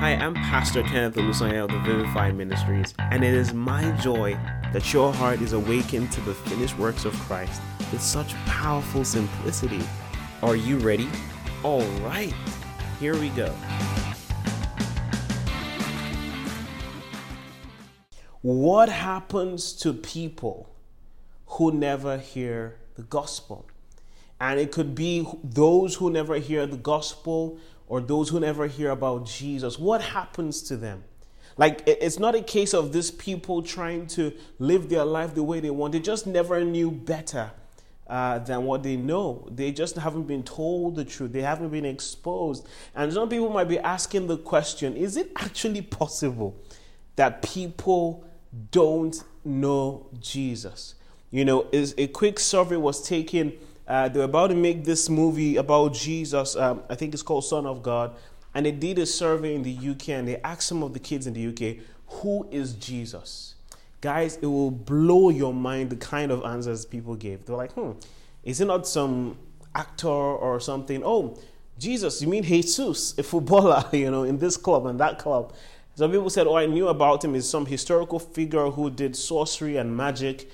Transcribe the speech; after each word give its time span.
Hi, 0.00 0.12
I'm 0.12 0.32
Pastor 0.32 0.82
Kenneth 0.82 1.16
Olusanya 1.16 1.64
of 1.64 1.70
the 1.70 1.78
Vivify 1.80 2.32
Ministries, 2.32 2.94
and 3.10 3.22
it 3.22 3.34
is 3.34 3.52
my 3.52 3.90
joy 3.98 4.32
that 4.72 4.94
your 4.94 5.12
heart 5.12 5.42
is 5.42 5.52
awakened 5.52 6.10
to 6.12 6.22
the 6.22 6.32
finished 6.32 6.78
works 6.78 7.04
of 7.04 7.12
Christ 7.12 7.60
with 7.92 8.00
such 8.00 8.32
powerful 8.46 9.04
simplicity. 9.04 9.82
Are 10.42 10.56
you 10.56 10.78
ready? 10.78 11.06
All 11.62 11.84
right, 12.00 12.32
here 12.98 13.14
we 13.14 13.28
go. 13.28 13.54
What 18.40 18.88
happens 18.88 19.74
to 19.80 19.92
people 19.92 20.74
who 21.44 21.72
never 21.72 22.16
hear 22.16 22.78
the 22.94 23.02
gospel? 23.02 23.66
And 24.40 24.58
it 24.58 24.72
could 24.72 24.94
be 24.94 25.28
those 25.44 25.96
who 25.96 26.08
never 26.08 26.36
hear 26.36 26.64
the 26.64 26.78
gospel 26.78 27.58
or 27.90 28.00
those 28.00 28.28
who 28.28 28.38
never 28.38 28.68
hear 28.68 28.90
about 28.90 29.26
Jesus, 29.26 29.76
what 29.76 30.00
happens 30.00 30.62
to 30.62 30.76
them? 30.76 31.02
Like, 31.56 31.82
it's 31.88 32.20
not 32.20 32.36
a 32.36 32.40
case 32.40 32.72
of 32.72 32.92
these 32.92 33.10
people 33.10 33.62
trying 33.62 34.06
to 34.08 34.32
live 34.60 34.88
their 34.88 35.04
life 35.04 35.34
the 35.34 35.42
way 35.42 35.58
they 35.58 35.70
want. 35.70 35.92
They 35.92 35.98
just 35.98 36.24
never 36.24 36.64
knew 36.64 36.92
better 36.92 37.50
uh, 38.06 38.38
than 38.38 38.62
what 38.62 38.84
they 38.84 38.96
know. 38.96 39.48
They 39.50 39.72
just 39.72 39.96
haven't 39.96 40.28
been 40.28 40.44
told 40.44 40.94
the 40.94 41.04
truth, 41.04 41.32
they 41.32 41.42
haven't 41.42 41.70
been 41.70 41.84
exposed. 41.84 42.68
And 42.94 43.12
some 43.12 43.28
people 43.28 43.50
might 43.50 43.68
be 43.68 43.80
asking 43.80 44.28
the 44.28 44.38
question 44.38 44.96
is 44.96 45.16
it 45.16 45.32
actually 45.36 45.82
possible 45.82 46.56
that 47.16 47.42
people 47.42 48.24
don't 48.70 49.20
know 49.44 50.06
Jesus? 50.20 50.94
You 51.32 51.44
know, 51.44 51.66
is 51.72 51.96
a 51.98 52.06
quick 52.06 52.38
survey 52.38 52.76
was 52.76 53.02
taken 53.02 53.52
uh, 53.90 54.08
they 54.08 54.20
were 54.20 54.24
about 54.24 54.46
to 54.46 54.54
make 54.54 54.84
this 54.84 55.08
movie 55.08 55.56
about 55.56 55.92
Jesus. 55.92 56.54
Um, 56.54 56.84
I 56.88 56.94
think 56.94 57.12
it's 57.12 57.24
called 57.24 57.44
Son 57.44 57.66
of 57.66 57.82
God. 57.82 58.14
And 58.54 58.64
they 58.64 58.70
did 58.70 59.00
a 59.00 59.06
survey 59.06 59.56
in 59.56 59.64
the 59.64 59.76
UK 59.90 60.10
and 60.10 60.28
they 60.28 60.36
asked 60.42 60.68
some 60.68 60.84
of 60.84 60.92
the 60.92 61.00
kids 61.00 61.26
in 61.26 61.34
the 61.34 61.48
UK, 61.48 61.84
who 62.06 62.46
is 62.52 62.74
Jesus? 62.74 63.56
Guys, 64.00 64.36
it 64.36 64.46
will 64.46 64.70
blow 64.70 65.30
your 65.30 65.52
mind 65.52 65.90
the 65.90 65.96
kind 65.96 66.30
of 66.30 66.44
answers 66.44 66.86
people 66.86 67.16
gave. 67.16 67.44
They're 67.44 67.56
like, 67.56 67.72
hmm, 67.72 67.92
is 68.44 68.60
it 68.60 68.66
not 68.66 68.86
some 68.86 69.36
actor 69.74 70.06
or 70.06 70.60
something? 70.60 71.02
Oh, 71.04 71.36
Jesus, 71.76 72.22
you 72.22 72.28
mean 72.28 72.44
Jesus, 72.44 73.18
a 73.18 73.24
footballer, 73.24 73.84
you 73.92 74.10
know, 74.10 74.22
in 74.22 74.38
this 74.38 74.56
club 74.56 74.86
and 74.86 75.00
that 75.00 75.18
club. 75.18 75.52
Some 75.96 76.12
people 76.12 76.30
said, 76.30 76.46
oh, 76.46 76.56
I 76.56 76.66
knew 76.66 76.86
about 76.86 77.24
him 77.24 77.34
is 77.34 77.48
some 77.48 77.66
historical 77.66 78.20
figure 78.20 78.70
who 78.70 78.88
did 78.88 79.16
sorcery 79.16 79.78
and 79.78 79.96
magic 79.96 80.48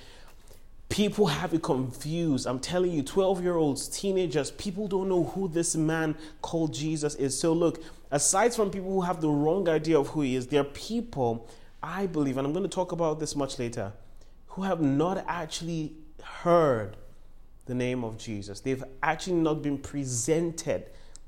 People 0.88 1.26
have 1.26 1.52
it 1.52 1.62
confused. 1.62 2.46
I'm 2.46 2.60
telling 2.60 2.92
you, 2.92 3.02
12 3.02 3.42
year 3.42 3.56
olds, 3.56 3.88
teenagers, 3.88 4.52
people 4.52 4.86
don't 4.86 5.08
know 5.08 5.24
who 5.24 5.48
this 5.48 5.74
man 5.74 6.16
called 6.42 6.72
Jesus 6.72 7.16
is. 7.16 7.38
So, 7.38 7.52
look, 7.52 7.82
aside 8.10 8.54
from 8.54 8.70
people 8.70 8.90
who 8.92 9.00
have 9.00 9.20
the 9.20 9.28
wrong 9.28 9.68
idea 9.68 9.98
of 9.98 10.08
who 10.08 10.20
he 10.22 10.36
is, 10.36 10.46
there 10.46 10.60
are 10.60 10.64
people, 10.64 11.48
I 11.82 12.06
believe, 12.06 12.36
and 12.36 12.46
I'm 12.46 12.52
going 12.52 12.62
to 12.62 12.74
talk 12.74 12.92
about 12.92 13.18
this 13.18 13.34
much 13.34 13.58
later, 13.58 13.92
who 14.48 14.62
have 14.62 14.80
not 14.80 15.24
actually 15.26 15.92
heard 16.22 16.96
the 17.66 17.74
name 17.74 18.04
of 18.04 18.16
Jesus. 18.16 18.60
They've 18.60 18.84
actually 19.02 19.36
not 19.36 19.62
been 19.62 19.78
presented 19.78 20.84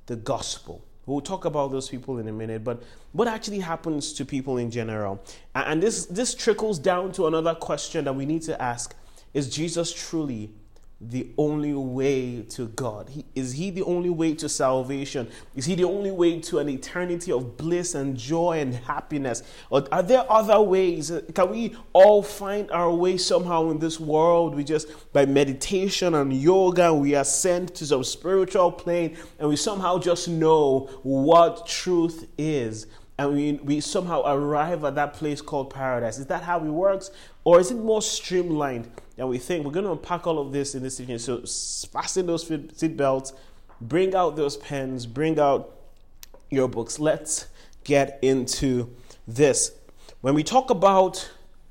the 0.07 0.17
gospel. 0.17 0.85
We'll 1.05 1.21
talk 1.21 1.47
about 1.47 1.73
those 1.73 1.89
people 1.89 2.19
in 2.19 2.29
a 2.29 2.33
minute, 2.33 2.63
but 2.63 2.83
what 3.13 3.29
actually 3.29 3.61
happens 3.61 4.13
to 4.15 4.25
people 4.25 4.59
in 4.59 4.71
general? 4.71 5.23
And 5.55 5.83
this, 5.83 6.07
this 6.07 6.35
trickles 6.35 6.79
down 6.79 7.13
to 7.13 7.27
another 7.27 7.55
question 7.55 8.05
that 8.05 8.13
we 8.13 8.27
need 8.27 8.43
to 8.43 8.61
ask 8.61 8.95
is 9.35 9.49
Jesus 9.49 9.93
truly 9.93 10.51
the 11.01 11.31
only 11.39 11.75
way 11.75 12.43
to 12.43 12.67
God? 12.69 13.09
Is 13.35 13.53
He 13.53 13.71
the 13.71 13.83
only 13.83 14.11
way 14.11 14.35
to 14.35 14.49
salvation? 14.49 15.29
Is 15.55 15.67
He 15.67 15.77
the 15.77 15.85
only 15.85 16.11
way 16.11 16.41
to 16.41 16.59
an 16.59 16.69
eternity 16.69 17.31
of 17.31 17.57
bliss 17.57 17.95
and 17.95 18.17
joy 18.17 18.59
and 18.59 18.75
happiness? 18.75 19.45
Or 19.71 19.87
are 19.93 20.03
there 20.03 20.31
other 20.31 20.61
ways? 20.61 21.13
Can 21.35 21.51
we 21.51 21.77
all 21.93 22.23
find 22.23 22.71
our 22.73 22.93
way 22.93 23.17
somehow 23.17 23.71
in 23.71 23.79
this 23.79 24.01
world? 24.01 24.57
We 24.57 24.65
just, 24.65 24.89
by 25.13 25.25
meditation 25.25 26.15
and 26.15 26.33
yoga, 26.33 26.93
we 26.93 27.15
ascend 27.15 27.75
to 27.77 27.87
some 27.87 28.03
spiritual 28.03 28.73
plane 28.73 29.17
and 29.39 29.49
we 29.49 29.57
somehow 29.57 29.99
just 29.99 30.27
know 30.27 30.91
what 31.05 31.67
truth 31.67 32.27
is 32.37 32.87
and 33.19 33.35
we, 33.35 33.53
we 33.55 33.81
somehow 33.81 34.23
arrive 34.27 34.85
at 34.85 34.95
that 34.95 35.15
place 35.15 35.41
called 35.41 35.71
paradise. 35.71 36.19
Is 36.19 36.27
that 36.27 36.45
how 36.45 36.59
it 36.59 36.69
works? 36.69 37.11
Or 37.45 37.59
is 37.59 37.71
it 37.71 37.77
more 37.77 38.01
streamlined 38.01 38.89
than 39.19 39.29
we 39.29 39.39
think? 39.39 39.65
We're 39.65 39.73
going 39.73 39.85
to 39.85 39.93
unpack 39.93 40.27
all 40.27 40.39
of 40.39 40.53
this 40.53 40.75
in 40.75 40.83
this 40.83 41.01
evening. 41.01 41.19
So 41.19 41.43
fasten 41.93 42.27
those 42.27 42.47
seat 42.47 42.97
belts, 42.97 43.33
bring 43.81 44.15
out 44.15 44.37
those 44.37 44.57
pens, 44.57 45.07
bring 45.07 45.39
out 45.39 45.75
your 46.51 46.69
books. 46.69 46.99
Let's 46.99 47.49
get 47.85 48.19
into 48.23 48.95
this. 49.27 49.73
When 50.21 50.35
we 50.35 50.43
talk 50.43 50.71
about 50.71 51.29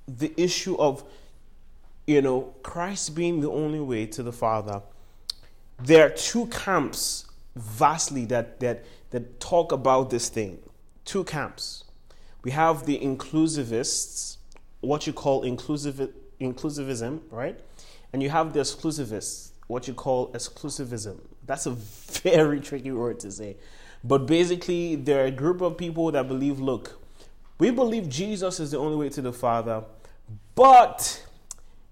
the 0.08 0.34
issue 0.38 0.78
of, 0.78 1.04
you 2.06 2.22
know, 2.22 2.54
Christ 2.64 3.16
being 3.16 3.40
the 3.40 3.50
only 3.50 3.80
way 3.80 4.06
to 4.08 4.24
the 4.24 4.34
Father, 4.34 4.82
there 5.80 6.06
are 6.06 6.10
two 6.10 6.48
camps 6.48 7.26
vastly 7.56 8.26
that, 8.26 8.60
that, 8.60 8.86
that 9.12 9.40
talk 9.40 9.72
about 9.72 10.10
this 10.10 10.30
thing 10.30 10.60
two 11.06 11.24
camps. 11.24 11.86
We 12.44 12.52
have 12.52 12.86
the 12.86 13.00
inclusivists, 13.00 14.38
what 14.82 15.08
you 15.08 15.14
call 15.14 15.44
inclusive, 15.44 16.10
inclusivism, 16.40 17.22
right? 17.32 17.60
And 18.14 18.24
you 18.24 18.30
have 18.30 18.54
the 18.54 18.60
exclusivists, 18.60 19.52
what 19.68 19.88
you 19.88 19.94
call 19.94 20.32
exclusivism. 20.34 21.20
That's 21.46 21.66
a 21.66 21.72
very 21.72 22.60
tricky 22.60 22.92
word 22.92 23.20
to 23.22 23.32
say. 23.32 23.58
But 24.04 24.26
basically, 24.26 24.96
there 24.96 25.24
are 25.24 25.28
a 25.28 25.32
group 25.32 25.62
of 25.62 25.78
people 25.78 26.12
that 26.12 26.28
believe 26.28 26.60
look, 26.60 27.02
we 27.60 27.72
believe 27.72 28.08
Jesus 28.08 28.60
is 28.60 28.72
the 28.72 28.78
only 28.78 28.96
way 28.96 29.10
to 29.10 29.22
the 29.22 29.34
Father, 29.34 29.84
but 30.54 31.26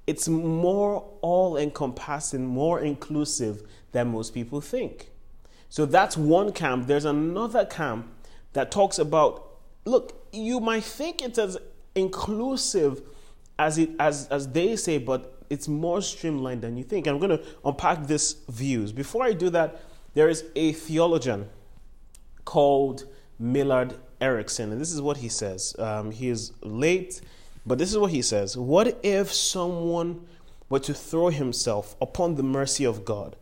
it's 0.06 0.28
more 0.28 1.10
all 1.22 1.58
encompassing, 1.58 2.46
more 2.46 2.80
inclusive 2.80 3.64
than 3.92 4.10
most 4.10 4.34
people 4.34 4.62
think. 4.62 5.10
So 5.70 5.86
that's 5.86 6.16
one 6.16 6.52
camp. 6.52 6.86
There's 6.86 7.06
another 7.06 7.66
camp 7.66 8.08
that 8.54 8.72
talks 8.72 9.00
about 9.00 9.46
look, 9.86 10.26
you 10.32 10.60
might 10.60 10.84
think 10.84 11.22
it's 11.22 11.38
as 11.38 11.58
inclusive 11.94 13.02
as 13.58 13.78
it 13.78 13.90
as 14.00 14.28
as 14.30 14.48
they 14.50 14.76
say, 14.76 14.98
but 14.98 15.44
it's 15.50 15.68
more 15.68 16.02
streamlined 16.02 16.62
than 16.62 16.78
you 16.78 16.84
think. 16.84 17.08
I'm 17.08 17.20
going 17.20 17.38
to 17.38 17.44
unpack 17.64 18.08
these 18.08 18.38
views. 18.50 18.92
Before 18.92 19.24
I 19.24 19.34
do 19.34 19.50
that, 19.52 19.82
there 20.14 20.28
is 20.28 20.46
a 20.56 20.72
theologian 20.72 21.50
called 22.46 23.06
Millard 23.38 23.96
Erickson, 24.20 24.72
and 24.72 24.82
this 24.82 24.92
is 24.92 25.02
what 25.02 25.18
he 25.18 25.30
says. 25.30 25.76
Um, 25.78 26.12
he 26.12 26.30
is 26.30 26.54
late, 26.62 27.22
but 27.66 27.78
this 27.78 27.92
is 27.92 27.98
what 27.98 28.12
he 28.12 28.22
says 28.22 28.58
What 28.58 29.00
if 29.04 29.32
someone 29.32 30.26
were 30.70 30.80
to 30.80 30.94
throw 30.94 31.30
himself 31.30 31.96
upon 32.02 32.36
the 32.36 32.44
mercy 32.44 32.86
of 32.86 33.06
God, 33.06 33.36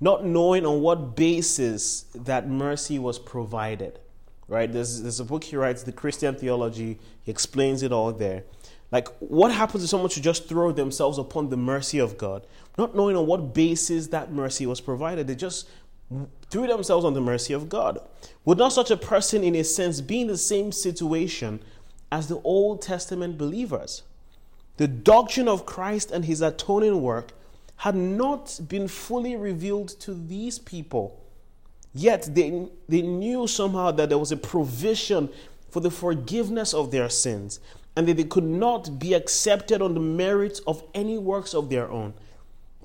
not 0.00 0.24
knowing 0.24 0.64
on 0.64 0.80
what 0.80 1.16
basis 1.16 2.02
that 2.14 2.48
mercy 2.48 2.98
was 2.98 3.18
provided? 3.18 3.98
right? 4.52 4.70
There's, 4.70 5.00
there's 5.00 5.18
a 5.18 5.24
book 5.24 5.44
he 5.44 5.56
writes, 5.56 5.82
The 5.82 5.92
Christian 5.92 6.34
Theology. 6.34 6.98
He 7.22 7.30
explains 7.30 7.82
it 7.82 7.90
all 7.90 8.12
there. 8.12 8.44
Like, 8.92 9.08
what 9.18 9.50
happens 9.50 9.82
if 9.82 9.90
someone 9.90 10.10
should 10.10 10.22
just 10.22 10.48
throw 10.48 10.70
themselves 10.70 11.18
upon 11.18 11.48
the 11.48 11.56
mercy 11.56 11.98
of 11.98 12.18
God, 12.18 12.46
not 12.78 12.94
knowing 12.94 13.16
on 13.16 13.26
what 13.26 13.54
basis 13.54 14.08
that 14.08 14.30
mercy 14.30 14.66
was 14.66 14.80
provided? 14.80 15.26
They 15.26 15.34
just 15.34 15.68
threw 16.50 16.66
themselves 16.66 17.04
on 17.04 17.14
the 17.14 17.20
mercy 17.20 17.54
of 17.54 17.68
God. 17.68 17.98
Would 18.44 18.58
not 18.58 18.72
such 18.72 18.90
a 18.90 18.96
person, 18.96 19.42
in 19.42 19.54
a 19.54 19.64
sense, 19.64 20.00
be 20.00 20.20
in 20.20 20.26
the 20.26 20.36
same 20.36 20.70
situation 20.70 21.60
as 22.12 22.28
the 22.28 22.40
Old 22.42 22.82
Testament 22.82 23.38
believers? 23.38 24.02
The 24.76 24.88
doctrine 24.88 25.48
of 25.48 25.66
Christ 25.66 26.10
and 26.10 26.26
his 26.26 26.42
atoning 26.42 27.00
work 27.00 27.32
had 27.76 27.96
not 27.96 28.60
been 28.68 28.86
fully 28.88 29.34
revealed 29.34 29.88
to 30.00 30.14
these 30.14 30.58
people 30.58 31.22
Yet 31.94 32.34
they, 32.34 32.68
they 32.88 33.02
knew 33.02 33.46
somehow 33.46 33.90
that 33.92 34.08
there 34.08 34.18
was 34.18 34.32
a 34.32 34.36
provision 34.36 35.28
for 35.70 35.80
the 35.80 35.90
forgiveness 35.90 36.72
of 36.74 36.90
their 36.90 37.08
sins 37.08 37.60
and 37.96 38.08
that 38.08 38.16
they 38.16 38.24
could 38.24 38.44
not 38.44 38.98
be 38.98 39.14
accepted 39.14 39.82
on 39.82 39.94
the 39.94 40.00
merits 40.00 40.60
of 40.60 40.82
any 40.94 41.18
works 41.18 41.54
of 41.54 41.70
their 41.70 41.90
own. 41.90 42.14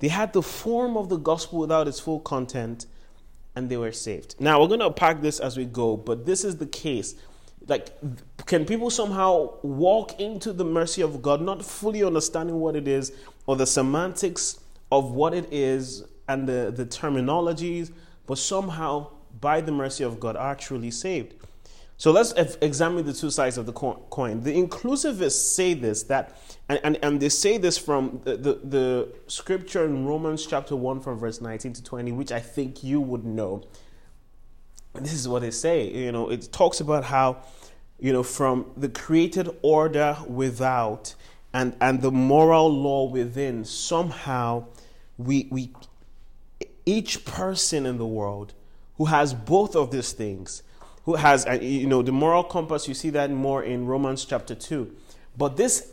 They 0.00 0.08
had 0.08 0.32
the 0.32 0.42
form 0.42 0.96
of 0.96 1.08
the 1.08 1.16
gospel 1.16 1.60
without 1.60 1.88
its 1.88 1.98
full 1.98 2.20
content 2.20 2.86
and 3.56 3.68
they 3.68 3.76
were 3.76 3.92
saved. 3.92 4.36
Now, 4.38 4.60
we're 4.60 4.68
going 4.68 4.80
to 4.80 4.86
unpack 4.86 5.20
this 5.20 5.40
as 5.40 5.56
we 5.56 5.64
go, 5.64 5.96
but 5.96 6.26
this 6.26 6.44
is 6.44 6.58
the 6.58 6.66
case. 6.66 7.16
Like, 7.66 7.90
can 8.46 8.64
people 8.64 8.90
somehow 8.90 9.54
walk 9.62 10.20
into 10.20 10.52
the 10.52 10.64
mercy 10.64 11.02
of 11.02 11.20
God, 11.22 11.42
not 11.42 11.64
fully 11.64 12.04
understanding 12.04 12.60
what 12.60 12.76
it 12.76 12.86
is 12.86 13.12
or 13.46 13.56
the 13.56 13.66
semantics 13.66 14.60
of 14.92 15.10
what 15.10 15.34
it 15.34 15.48
is 15.50 16.04
and 16.28 16.48
the, 16.48 16.72
the 16.74 16.86
terminologies 16.86 17.90
but 18.28 18.36
somehow, 18.36 19.08
by 19.40 19.62
the 19.62 19.72
mercy 19.72 20.04
of 20.04 20.20
God, 20.20 20.36
are 20.36 20.54
truly 20.54 20.90
saved. 20.90 21.34
So 21.98 22.12
let's 22.12 22.32
examine 22.62 23.04
the 23.04 23.12
two 23.12 23.30
sides 23.30 23.58
of 23.58 23.66
the 23.66 23.72
coin. 23.72 24.40
The 24.40 24.54
inclusivists 24.54 25.52
say 25.52 25.74
this 25.74 26.04
that, 26.04 26.38
and, 26.68 26.78
and, 26.84 26.96
and 27.02 27.20
they 27.20 27.28
say 27.28 27.58
this 27.58 27.76
from 27.76 28.20
the, 28.22 28.36
the, 28.36 28.52
the, 28.62 29.08
scripture 29.26 29.84
in 29.84 30.06
Romans 30.06 30.46
chapter 30.46 30.76
1 30.76 31.00
from 31.00 31.18
verse 31.18 31.40
19 31.40 31.72
to 31.72 31.82
20, 31.82 32.12
which 32.12 32.30
I 32.30 32.38
think 32.38 32.84
you 32.84 33.00
would 33.00 33.24
know. 33.24 33.64
this 34.94 35.12
is 35.12 35.26
what 35.26 35.42
they 35.42 35.50
say. 35.50 35.88
You 35.88 36.12
know, 36.12 36.30
it 36.30 36.52
talks 36.52 36.78
about 36.78 37.02
how, 37.02 37.38
you 37.98 38.12
know, 38.12 38.22
from 38.22 38.70
the 38.76 38.88
created 38.88 39.50
order 39.62 40.16
without 40.28 41.16
and 41.52 41.74
and 41.80 42.02
the 42.02 42.12
moral 42.12 42.70
law 42.70 43.08
within, 43.08 43.64
somehow 43.64 44.66
we 45.16 45.48
we 45.50 45.72
each 46.86 47.24
person 47.24 47.86
in 47.86 47.98
the 47.98 48.06
world 48.06 48.54
who 48.96 49.06
has 49.06 49.34
both 49.34 49.74
of 49.74 49.90
these 49.90 50.12
things, 50.12 50.62
who 51.08 51.14
has 51.14 51.46
uh, 51.46 51.58
you 51.62 51.86
know 51.86 52.02
the 52.02 52.12
moral 52.12 52.44
compass, 52.44 52.86
you 52.86 52.92
see 52.92 53.08
that 53.08 53.30
more 53.30 53.62
in 53.62 53.86
Romans 53.86 54.26
chapter 54.26 54.54
two, 54.54 54.94
but 55.38 55.56
this 55.56 55.90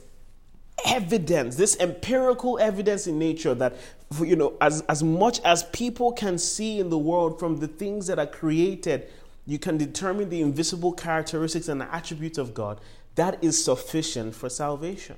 evidence, 0.86 1.56
this 1.56 1.80
empirical 1.80 2.60
evidence 2.60 3.08
in 3.08 3.18
nature 3.18 3.54
that, 3.56 3.78
you 4.22 4.36
know, 4.36 4.58
as, 4.60 4.82
as 4.90 5.02
much 5.02 5.40
as 5.46 5.64
people 5.72 6.12
can 6.12 6.38
see 6.38 6.82
in 6.82 6.90
the 6.90 6.98
world 6.98 7.40
from 7.40 7.56
the 7.58 7.68
things 7.68 8.08
that 8.08 8.20
are 8.20 8.28
created, 8.28 9.08
you 9.46 9.58
can 9.58 9.78
determine 9.78 10.28
the 10.30 10.42
invisible 10.42 10.92
characteristics 10.92 11.70
and 11.70 11.82
attributes 11.82 12.38
of 12.38 12.54
God. 12.54 12.82
That 13.16 13.42
is 13.42 13.64
sufficient 13.64 14.36
for 14.36 14.50
salvation. 14.50 15.16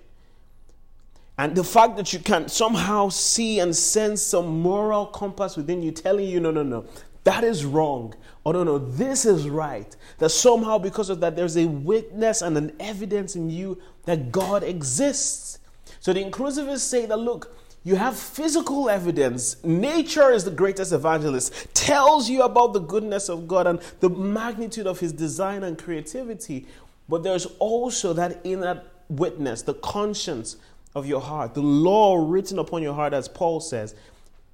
And 1.40 1.56
the 1.56 1.64
fact 1.64 1.98
that 1.98 2.14
you 2.14 2.20
can 2.20 2.50
somehow 2.50 3.10
see 3.10 3.60
and 3.60 3.76
sense 3.76 4.22
some 4.22 4.62
moral 4.62 5.08
compass 5.08 5.58
within 5.58 5.82
you 5.82 5.92
telling 5.92 6.28
you, 6.28 6.40
no, 6.40 6.52
no, 6.52 6.62
no, 6.62 6.86
that 7.28 7.44
is 7.44 7.66
wrong. 7.66 8.14
Oh, 8.46 8.54
no, 8.54 8.64
no, 8.64 8.78
this 8.78 9.26
is 9.26 9.50
right. 9.50 9.94
That 10.20 10.30
somehow, 10.30 10.78
because 10.78 11.10
of 11.10 11.20
that, 11.20 11.36
there's 11.36 11.58
a 11.58 11.66
witness 11.66 12.42
and 12.42 12.58
an 12.58 12.72
evidence 12.80 13.36
in 13.36 13.50
you 13.50 13.82
that 14.06 14.32
God 14.32 14.64
exists. 14.64 15.60
So 16.00 16.14
the 16.14 16.24
inclusivists 16.24 16.88
say 16.88 17.06
that, 17.06 17.18
look, 17.18 17.54
you 17.84 17.98
have 17.98 18.18
physical 18.18 18.90
evidence. 18.90 19.62
Nature 19.62 20.32
is 20.32 20.46
the 20.46 20.52
greatest 20.52 20.94
evangelist, 20.94 21.74
tells 21.74 22.30
you 22.30 22.44
about 22.44 22.72
the 22.72 22.80
goodness 22.80 23.28
of 23.28 23.46
God 23.46 23.68
and 23.68 23.82
the 24.00 24.10
magnitude 24.10 24.88
of 24.88 25.02
his 25.02 25.12
design 25.12 25.64
and 25.64 25.78
creativity. 25.78 26.66
But 27.10 27.24
there's 27.24 27.46
also 27.60 28.14
that 28.14 28.40
inner 28.46 28.84
witness, 29.10 29.64
the 29.64 29.74
conscience 29.74 30.56
of 30.96 31.06
your 31.06 31.20
heart, 31.20 31.56
the 31.56 31.62
law 31.62 32.26
written 32.26 32.58
upon 32.58 32.84
your 32.84 32.94
heart, 32.94 33.12
as 33.12 33.28
Paul 33.28 33.60
says, 33.60 33.96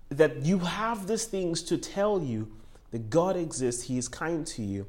that 0.09 0.43
you 0.43 0.57
have 0.57 1.05
these 1.05 1.25
things 1.25 1.61
to 1.63 1.77
tell 1.77 2.19
you 2.19 2.47
that 2.93 3.09
God 3.09 3.35
exists, 3.35 3.85
He 3.85 3.97
is 3.97 4.07
kind 4.07 4.45
to 4.47 4.61
you, 4.61 4.85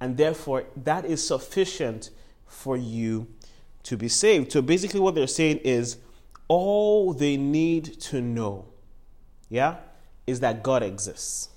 and 0.00 0.16
therefore 0.16 0.64
that 0.76 1.04
is 1.04 1.26
sufficient 1.26 2.10
for 2.46 2.76
you 2.76 3.26
to 3.82 3.96
be 3.96 4.08
saved. 4.08 4.52
So 4.52 4.62
basically, 4.62 5.00
what 5.00 5.16
they're 5.16 5.26
saying 5.26 5.58
is 5.58 5.96
all 6.46 7.12
they 7.12 7.36
need 7.36 8.00
to 8.02 8.20
know, 8.20 8.66
yeah, 9.50 9.78
is 10.24 10.38
that 10.38 10.62
God 10.62 10.84
exists. 10.84 11.48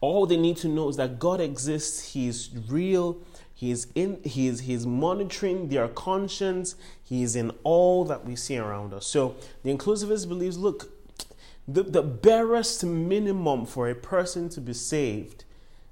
All 0.00 0.26
they 0.26 0.36
need 0.36 0.56
to 0.58 0.68
know 0.68 0.88
is 0.88 0.96
that 0.96 1.20
God 1.20 1.40
exists, 1.40 2.12
He 2.12 2.26
is 2.26 2.50
real. 2.68 3.18
He 3.54 3.70
is 3.70 3.86
in 3.94 4.20
he 4.24 4.48
is 4.48 4.60
he's 4.60 4.84
monitoring 4.84 5.68
their 5.68 5.86
conscience. 5.86 6.74
He 7.04 7.22
is 7.22 7.36
in 7.36 7.52
all 7.62 8.04
that 8.06 8.24
we 8.24 8.34
see 8.34 8.58
around 8.58 8.92
us. 8.92 9.06
So 9.06 9.36
the 9.62 9.72
inclusivist 9.72 10.28
believes, 10.28 10.58
look, 10.58 10.90
the, 11.66 11.82
the 11.82 12.02
barest 12.02 12.84
minimum 12.84 13.66
for 13.66 13.88
a 13.88 13.94
person 13.94 14.48
to 14.50 14.60
be 14.60 14.74
saved 14.74 15.44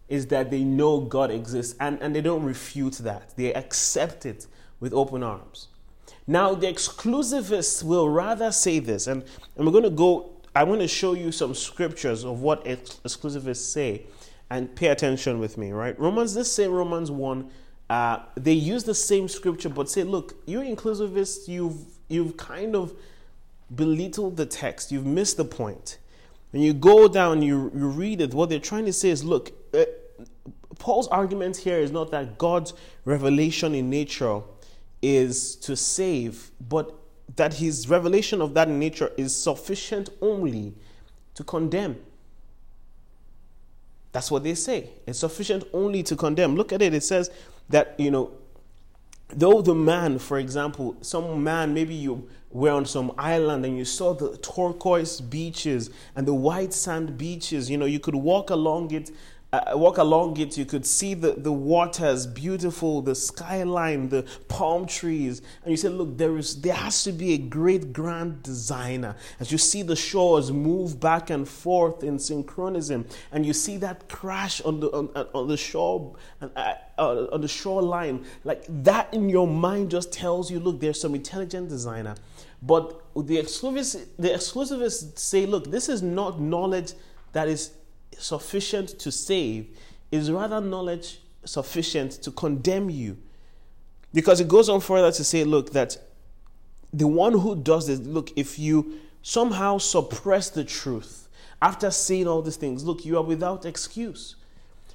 is 0.09 0.27
that 0.27 0.51
they 0.51 0.63
know 0.63 1.01
God 1.01 1.31
exists 1.31 1.75
and, 1.81 1.99
and 2.03 2.15
they 2.15 2.21
don't 2.21 2.45
refute 2.45 2.95
that. 2.99 3.35
They 3.37 3.55
accept 3.55 4.27
it 4.27 4.47
with 4.79 4.93
open 4.93 5.23
arms. 5.23 5.69
Now, 6.27 6.55
the 6.55 6.67
exclusivists 6.67 7.83
will 7.83 8.09
rather 8.09 8.53
say 8.53 8.79
this, 8.79 9.07
and, 9.07 9.25
and 9.57 9.67
we're 9.67 9.73
going 9.73 9.85
to 9.85 9.91
go, 9.91 10.31
I'm 10.55 10.69
going 10.69 10.81
to 10.81 10.89
show 10.89 11.15
you 11.15 11.33
some 11.33 11.55
scriptures 11.55 12.25
of 12.25 12.43
what 12.43 12.67
ex- 12.67 13.01
exclusivists 13.05 13.73
say, 13.73 14.07
and 14.51 14.75
pay 14.77 14.89
attention 14.89 15.41
with 15.41 15.57
me, 15.57 15.73
right? 15.73 15.99
Romans, 15.99 16.35
this 16.35 16.53
same 16.53 16.73
Romans 16.73 17.11
1, 17.11 17.51
uh, 17.89 18.19
they 18.37 18.53
use 18.53 18.85
the 18.85 18.95
same 18.95 19.29
scripture, 19.29 19.69
but 19.69 19.89
say, 19.89 20.05
look, 20.05 20.35
you 20.47 20.61
inclusivists, 20.61 21.49
you've, 21.49 21.87
you've 22.09 22.37
kind 22.37 22.77
of 22.77 22.93
belittled 23.75 24.37
the 24.37 24.47
text. 24.47 24.93
You've 24.93 25.07
missed 25.07 25.37
the 25.37 25.45
point. 25.45 25.99
When 26.51 26.63
you 26.63 26.75
go 26.75 27.09
down, 27.09 27.43
you, 27.43 27.71
you 27.75 27.89
read 27.89 28.21
it, 28.21 28.35
what 28.35 28.51
they're 28.51 28.59
trying 28.59 28.85
to 28.85 28.93
say 28.93 29.09
is 29.09 29.25
look, 29.25 29.53
uh, 29.73 29.85
Paul's 30.79 31.09
argument 31.09 31.57
here 31.57 31.79
is 31.79 31.91
not 31.91 32.11
that 32.11 32.39
God's 32.39 32.75
revelation 33.05 33.75
in 33.75 33.89
nature 33.89 34.43
is 35.01 35.57
to 35.57 35.77
save, 35.77 36.51
but 36.61 36.95
that 37.37 37.55
his 37.55 37.89
revelation 37.89 38.43
of 38.43 38.55
that 38.55 38.69
nature 38.69 39.13
is 39.17 39.35
sufficient 39.35 40.11
only 40.21 40.75
to 41.35 41.45
condemn. 41.45 41.97
That's 44.13 44.31
what 44.31 44.45
they 44.45 44.55
say. 44.55 44.91
It's 45.07 45.21
sufficient 45.21 45.65
only 45.73 46.03
to 46.03 46.17
condemn. 46.17 46.55
Look 46.55 46.73
at 46.73 46.83
it. 46.83 46.93
It 46.93 47.03
says 47.03 47.31
that, 47.71 47.95
you 47.99 48.11
know, 48.11 48.33
though 49.29 49.63
the 49.63 49.75
man, 49.75 50.19
for 50.19 50.39
example, 50.39 50.97
some 51.01 51.43
man, 51.43 51.73
maybe 51.73 51.95
you 51.95 52.29
were 52.53 52.71
on 52.71 52.85
some 52.85 53.13
island 53.17 53.65
and 53.65 53.77
you 53.77 53.85
saw 53.85 54.13
the 54.13 54.37
turquoise 54.39 55.21
beaches 55.21 55.91
and 56.15 56.27
the 56.27 56.35
white 56.35 56.73
sand 56.73 57.17
beaches, 57.17 57.71
you 57.71 57.79
know, 57.79 57.87
you 57.87 57.99
could 57.99 58.15
walk 58.15 58.51
along 58.51 58.93
it 58.93 59.11
uh, 59.53 59.73
walk 59.75 59.99
along 59.99 60.39
it, 60.41 60.57
you 60.57 60.65
could 60.65 60.87
see 60.87 61.13
the, 61.13 61.33
the 61.33 61.53
waters, 61.53 62.27
beautiful, 62.27 63.03
the 63.03 63.15
skyline, 63.15 64.09
the 64.09 64.25
palm 64.49 64.87
trees. 64.87 65.43
And 65.63 65.71
you 65.71 65.77
say, 65.77 65.91
look, 65.91 66.17
there 66.17 66.39
is 66.39 66.63
there 66.63 66.75
has 66.75 67.05
to 67.05 67.13
be 67.13 67.35
a 67.35 67.39
great 67.39 67.93
grand 67.93 68.43
designer. 68.43 69.15
As 69.41 69.53
you 69.53 69.59
see 69.59 69.83
the 69.83 69.95
shores 69.95 70.51
move 70.51 70.99
back 70.99 71.29
and 71.29 71.47
forth 71.47 72.03
in 72.03 72.19
synchronism, 72.19 73.07
and 73.31 73.45
you 73.45 73.53
see 73.53 73.77
that 73.79 74.09
crash 74.09 74.63
on 74.63 74.81
the 74.81 74.89
on, 74.89 75.09
on 75.35 75.49
the 75.49 75.57
shore 75.59 76.17
uh, 76.41 76.75
uh, 76.97 77.27
on 77.33 77.43
the 77.43 77.49
shoreline, 77.49 78.25
like 78.45 78.65
that 78.69 79.13
in 79.13 79.29
your 79.29 79.47
mind 79.47 79.91
just 79.91 80.15
tells 80.15 80.51
you, 80.51 80.61
look, 80.61 80.81
there's 80.81 81.01
some 81.01 81.15
intelligent 81.15 81.69
designer. 81.69 82.15
But 82.63 83.03
the 83.15 83.37
exclusivists, 83.37 84.07
the 84.19 84.29
exclusivists 84.29 85.19
say, 85.19 85.45
look, 85.45 85.71
this 85.71 85.91
is 85.91 86.01
not 86.01 86.41
knowledge 86.41 86.95
that 87.33 87.49
is 87.49 87.73
sufficient 88.19 88.99
to 89.01 89.11
save 89.11 89.69
is 90.11 90.31
rather 90.31 90.61
knowledge 90.61 91.21
sufficient 91.45 92.13
to 92.23 92.31
condemn 92.31 92.91
you. 92.91 93.17
Because 94.13 94.41
it 94.41 94.49
goes 94.49 94.69
on 94.69 94.81
further 94.81 95.11
to 95.11 95.25
say, 95.25 95.45
look, 95.45 95.73
that 95.73 95.97
the 96.93 97.07
one 97.07 97.33
who 97.33 97.57
does 97.57 97.87
this, 97.87 98.01
look, 98.01 98.31
if 98.37 98.59
you 98.59 98.99
somehow 99.23 99.79
suppress 99.79 100.51
the 100.51 100.65
truth 100.65 101.29
after 101.61 101.91
seeing 101.91 102.29
all 102.29 102.43
these 102.43 102.57
things, 102.57 102.85
look, 102.85 103.05
you 103.05 103.17
are 103.17 103.23
without 103.23 103.65
excuse. 103.65 104.37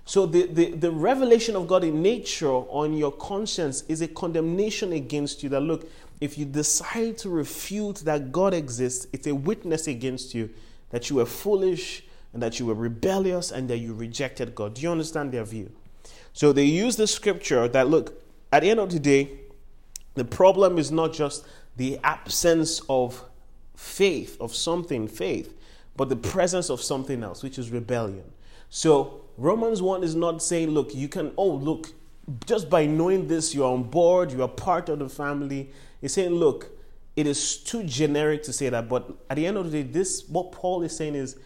So 0.06 0.26
the, 0.26 0.46
the, 0.48 0.72
the 0.72 0.92
revelation 0.92 1.56
of 1.56 1.68
God 1.68 1.84
in 1.84 2.02
nature 2.02 2.50
on 2.50 2.94
your 2.94 3.12
conscience 3.12 3.84
is 3.90 4.02
a 4.02 4.08
condemnation 4.08 4.94
against 4.94 5.44
you 5.44 5.50
that, 5.50 5.62
look, 5.62 5.90
if 6.22 6.38
you 6.38 6.46
decide 6.46 7.18
to 7.20 7.30
refute 7.30 7.98
that 8.06 8.32
God 8.32 8.54
exists, 8.54 9.08
it's 9.12 9.28
a 9.28 9.36
witness 9.36 9.88
against 9.88 10.34
you 10.34 10.50
that 10.92 11.10
you 11.10 11.20
are 11.20 11.26
foolish, 11.26 12.04
and 12.34 12.42
that 12.42 12.60
you 12.60 12.66
were 12.66 12.76
rebellious 12.76 13.52
and 13.52 13.70
that 13.70 13.78
you 13.78 13.94
rejected 13.94 14.54
God. 14.56 14.76
Do 14.76 14.82
you 14.82 14.92
understand 14.92 15.32
their 15.32 15.44
view? 15.44 15.72
So 16.34 16.54
they 16.54 16.66
use 16.66 16.96
the 16.96 17.08
scripture 17.08 17.68
that 17.68 17.88
look, 17.88 18.22
at 18.52 18.62
the 18.62 18.70
end 18.70 18.80
of 18.80 18.92
the 18.92 19.00
day, 19.00 19.32
the 20.16 20.26
problem 20.26 20.78
is 20.78 20.92
not 20.92 21.14
just 21.14 21.46
the 21.76 22.00
absence 22.04 22.82
of 22.90 23.24
faith, 23.76 24.40
of 24.42 24.54
something, 24.54 25.08
faith, 25.08 25.54
but 25.96 26.10
the 26.10 26.16
presence 26.16 26.70
of 26.70 26.82
something 26.82 27.24
else, 27.24 27.44
which 27.44 27.58
is 27.58 27.72
rebellion. 27.72 28.24
So 28.70 29.22
Romans 29.38 29.82
1 29.82 30.04
is 30.04 30.16
not 30.16 30.42
saying, 30.42 30.70
look, 30.70 30.94
you 30.94 31.08
can, 31.08 31.32
oh, 31.38 31.50
look, 31.50 31.92
just 32.46 32.70
by 32.70 32.86
knowing 32.86 33.28
this, 33.28 33.56
you're 33.56 33.72
on 33.72 33.84
board, 33.84 34.32
you 34.32 34.42
are 34.42 34.48
part 34.48 34.90
of 34.90 35.00
the 35.00 35.10
family. 35.10 35.70
It's 36.02 36.16
saying, 36.16 36.32
look, 36.32 36.70
it 37.16 37.26
is 37.26 37.58
too 37.58 37.84
generic 37.84 38.44
to 38.44 38.54
say 38.54 38.70
that, 38.70 38.90
but 38.90 39.10
at 39.30 39.38
the 39.38 39.48
end 39.48 39.58
of 39.58 39.72
the 39.72 39.84
day, 39.84 39.90
this 39.90 40.28
what 40.28 40.52
Paul 40.52 40.84
is 40.84 40.96
saying 40.96 41.16
is 41.16 41.38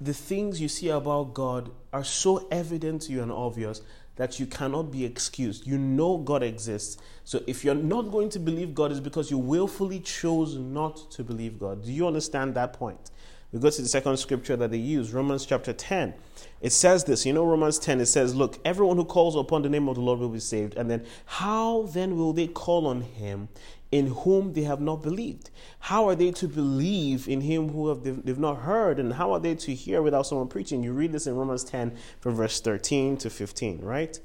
the 0.00 0.14
things 0.14 0.60
you 0.60 0.68
see 0.68 0.88
about 0.88 1.34
God 1.34 1.70
are 1.92 2.04
so 2.04 2.46
evident 2.50 3.02
to 3.02 3.12
you 3.12 3.22
and 3.22 3.32
obvious 3.32 3.82
that 4.16 4.40
you 4.40 4.46
cannot 4.46 4.90
be 4.90 5.04
excused. 5.04 5.66
You 5.66 5.78
know 5.78 6.18
God 6.18 6.42
exists. 6.42 6.98
So 7.24 7.40
if 7.46 7.64
you're 7.64 7.74
not 7.74 8.10
going 8.10 8.28
to 8.30 8.38
believe 8.40 8.74
God, 8.74 8.90
it's 8.90 9.00
because 9.00 9.30
you 9.30 9.38
willfully 9.38 10.00
chose 10.00 10.56
not 10.56 11.10
to 11.12 11.22
believe 11.22 11.58
God. 11.58 11.84
Do 11.84 11.92
you 11.92 12.06
understand 12.06 12.54
that 12.54 12.72
point? 12.72 13.12
We 13.52 13.60
go 13.60 13.70
to 13.70 13.82
the 13.82 13.88
second 13.88 14.16
scripture 14.18 14.56
that 14.56 14.70
they 14.70 14.78
use, 14.78 15.12
Romans 15.12 15.46
chapter 15.46 15.72
10. 15.72 16.12
It 16.60 16.72
says 16.72 17.04
this, 17.04 17.24
you 17.24 17.32
know, 17.32 17.44
Romans 17.46 17.78
10, 17.78 18.00
it 18.00 18.06
says, 18.06 18.34
Look, 18.34 18.58
everyone 18.64 18.96
who 18.96 19.04
calls 19.04 19.36
upon 19.36 19.62
the 19.62 19.70
name 19.70 19.88
of 19.88 19.94
the 19.94 20.02
Lord 20.02 20.18
will 20.18 20.28
be 20.28 20.40
saved. 20.40 20.76
And 20.76 20.90
then, 20.90 21.06
how 21.24 21.82
then 21.94 22.16
will 22.18 22.32
they 22.32 22.48
call 22.48 22.86
on 22.86 23.00
him 23.00 23.48
in 23.90 24.08
whom 24.08 24.52
they 24.52 24.62
have 24.62 24.80
not 24.80 25.02
believed? 25.02 25.50
How 25.80 26.08
are 26.08 26.14
they 26.14 26.30
to 26.32 26.48
believe 26.48 27.28
in 27.28 27.40
him 27.40 27.70
who 27.70 27.88
have 27.88 28.02
they've, 28.02 28.24
they've 28.24 28.38
not 28.38 28.58
heard? 28.58 28.98
And 28.98 29.14
how 29.14 29.32
are 29.32 29.40
they 29.40 29.54
to 29.54 29.74
hear 29.74 30.02
without 30.02 30.26
someone 30.26 30.48
preaching? 30.48 30.82
You 30.82 30.92
read 30.92 31.12
this 31.12 31.26
in 31.26 31.36
Romans 31.36 31.64
10 31.64 31.96
from 32.20 32.34
verse 32.34 32.60
13 32.60 33.16
to 33.18 33.30
15, 33.30 33.80
right? 33.80 34.18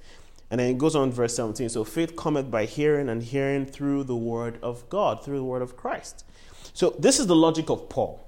And 0.51 0.59
then 0.59 0.69
it 0.69 0.77
goes 0.77 0.95
on 0.95 1.11
verse 1.11 1.35
17. 1.35 1.69
So 1.69 1.83
faith 1.83 2.15
cometh 2.15 2.51
by 2.51 2.65
hearing, 2.65 3.09
and 3.09 3.23
hearing 3.23 3.65
through 3.65 4.03
the 4.03 4.15
word 4.15 4.59
of 4.61 4.87
God, 4.89 5.23
through 5.23 5.37
the 5.37 5.43
word 5.43 5.61
of 5.61 5.77
Christ. 5.77 6.25
So 6.73 6.95
this 6.99 7.19
is 7.19 7.27
the 7.27 7.35
logic 7.35 7.69
of 7.69 7.89
Paul. 7.89 8.27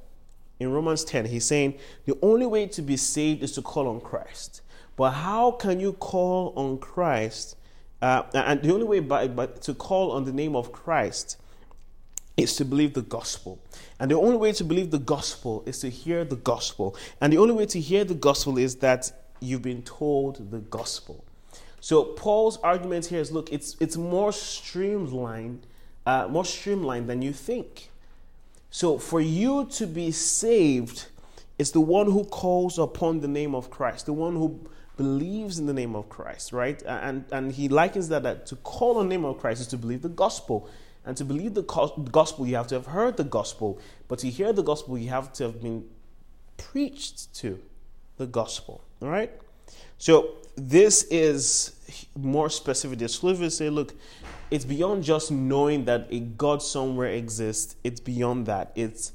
In 0.59 0.71
Romans 0.71 1.03
10, 1.03 1.25
he's 1.25 1.45
saying 1.45 1.77
the 2.05 2.17
only 2.21 2.45
way 2.45 2.65
to 2.67 2.81
be 2.81 2.95
saved 2.95 3.43
is 3.43 3.51
to 3.53 3.61
call 3.61 3.87
on 3.87 3.99
Christ. 3.99 4.61
But 4.95 5.11
how 5.11 5.51
can 5.51 5.79
you 5.81 5.93
call 5.93 6.53
on 6.55 6.77
Christ? 6.77 7.57
Uh, 8.05 8.23
and 8.35 8.61
the 8.61 8.71
only 8.71 8.85
way 8.85 8.99
by, 8.99 9.27
by, 9.27 9.47
to 9.47 9.73
call 9.73 10.11
on 10.11 10.25
the 10.25 10.31
name 10.31 10.55
of 10.55 10.71
Christ 10.71 11.37
is 12.37 12.55
to 12.57 12.63
believe 12.63 12.93
the 12.93 13.01
gospel. 13.01 13.57
And 13.99 14.11
the 14.11 14.15
only 14.15 14.37
way 14.37 14.51
to 14.51 14.63
believe 14.63 14.91
the 14.91 14.99
gospel 14.99 15.63
is 15.65 15.79
to 15.79 15.89
hear 15.89 16.23
the 16.23 16.35
gospel. 16.35 16.95
And 17.19 17.33
the 17.33 17.39
only 17.39 17.55
way 17.55 17.65
to 17.65 17.79
hear 17.79 18.03
the 18.03 18.13
gospel 18.13 18.59
is 18.59 18.75
that 18.75 19.11
you've 19.39 19.63
been 19.63 19.81
told 19.81 20.51
the 20.51 20.59
gospel. 20.59 21.25
So 21.79 22.03
Paul's 22.03 22.57
argument 22.57 23.07
here 23.07 23.21
is 23.21 23.31
look, 23.31 23.51
it's 23.51 23.75
it's 23.79 23.97
more 23.97 24.31
streamlined, 24.31 25.65
uh, 26.05 26.27
more 26.29 26.45
streamlined 26.45 27.09
than 27.09 27.23
you 27.23 27.33
think. 27.33 27.89
So 28.69 28.99
for 28.99 29.19
you 29.19 29.65
to 29.71 29.87
be 29.87 30.11
saved, 30.11 31.07
it's 31.57 31.71
the 31.71 31.81
one 31.81 32.05
who 32.11 32.23
calls 32.25 32.77
upon 32.77 33.21
the 33.21 33.27
name 33.27 33.55
of 33.55 33.71
Christ, 33.71 34.05
the 34.05 34.13
one 34.13 34.35
who 34.35 34.59
believes 34.97 35.59
in 35.59 35.65
the 35.65 35.73
name 35.73 35.95
of 35.95 36.09
Christ, 36.09 36.53
right? 36.53 36.81
And 36.85 37.25
and 37.31 37.51
he 37.51 37.67
likens 37.69 38.09
that, 38.09 38.23
that 38.23 38.45
to 38.47 38.55
call 38.57 38.97
on 38.97 39.09
the 39.09 39.15
name 39.15 39.25
of 39.25 39.39
Christ 39.39 39.61
is 39.61 39.67
to 39.67 39.77
believe 39.77 40.01
the 40.01 40.09
gospel. 40.09 40.69
And 41.05 41.15
to 41.17 41.25
believe 41.25 41.53
the 41.53 41.61
gospel, 41.61 42.47
you 42.47 42.55
have 42.55 42.65
to 42.67 42.75
have 42.75 42.87
heard 42.87 43.17
the 43.17 43.23
gospel. 43.23 43.79
But 44.07 44.19
to 44.19 44.29
hear 44.29 44.51
the 44.51 44.63
gospel, 44.63 44.97
you 44.97 45.09
have 45.09 45.31
to 45.33 45.43
have 45.43 45.61
been 45.61 45.87
preached 46.57 47.31
to 47.35 47.61
the 48.17 48.25
gospel. 48.25 48.81
All 49.03 49.09
right? 49.09 49.31
So 49.99 50.35
this 50.55 51.03
is 51.03 51.75
more 52.17 52.49
specific. 52.49 52.97
The 52.97 53.07
Slovaks 53.07 53.55
say, 53.55 53.69
look, 53.69 53.93
it's 54.49 54.65
beyond 54.65 55.03
just 55.03 55.31
knowing 55.31 55.85
that 55.85 56.07
a 56.09 56.21
God 56.21 56.63
somewhere 56.63 57.09
exists. 57.09 57.75
It's 57.83 57.99
beyond 57.99 58.47
that. 58.47 58.71
It's 58.75 59.11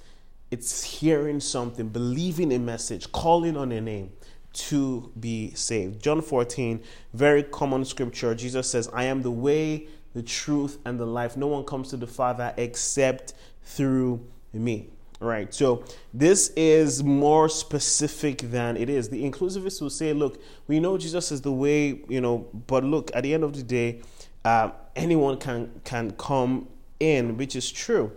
it's 0.51 0.83
hearing 0.83 1.39
something, 1.39 1.89
believing 1.89 2.53
a 2.53 2.59
message, 2.59 3.13
calling 3.13 3.57
on 3.57 3.71
a 3.71 3.81
name 3.81 4.11
to 4.53 5.13
be 5.19 5.53
saved. 5.55 6.03
John 6.03 6.21
14, 6.21 6.83
very 7.15 7.43
common 7.43 7.85
scripture. 7.85 8.35
Jesus 8.35 8.69
says, 8.69 8.89
I 8.93 9.05
am 9.05 9.23
the 9.23 9.31
way, 9.31 9.87
the 10.15 10.23
truth, 10.23 10.79
and 10.85 10.99
the 10.99 11.07
life. 11.07 11.37
No 11.37 11.47
one 11.47 11.65
comes 11.65 11.91
to 11.91 11.97
the 11.97 12.07
Father 12.07 12.53
except 12.57 13.35
through 13.63 14.27
me. 14.53 14.89
Right. 15.21 15.53
So 15.53 15.85
this 16.15 16.49
is 16.57 17.05
more 17.05 17.51
specific 17.51 18.39
than 18.39 18.79
it 18.79 18.89
is. 18.89 19.11
The 19.11 19.23
inclusivists 19.23 19.83
will 19.83 19.91
say, 19.91 20.15
look, 20.15 20.43
we 20.67 20.81
know 20.81 20.97
Jesus 20.97 21.31
is 21.31 21.43
the 21.43 21.53
way, 21.53 22.01
you 22.09 22.23
know, 22.23 22.49
but 22.67 22.85
look, 22.85 23.11
at 23.15 23.25
the 23.25 23.35
end 23.35 23.45
of 23.45 23.55
the 23.55 23.63
day, 23.63 24.01
uh, 24.47 24.71
anyone 24.97 25.37
can 25.37 25.81
can 25.85 26.13
come 26.13 26.69
in, 26.99 27.37
which 27.37 27.55
is 27.55 27.71
true. 27.71 28.13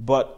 But 0.00 0.34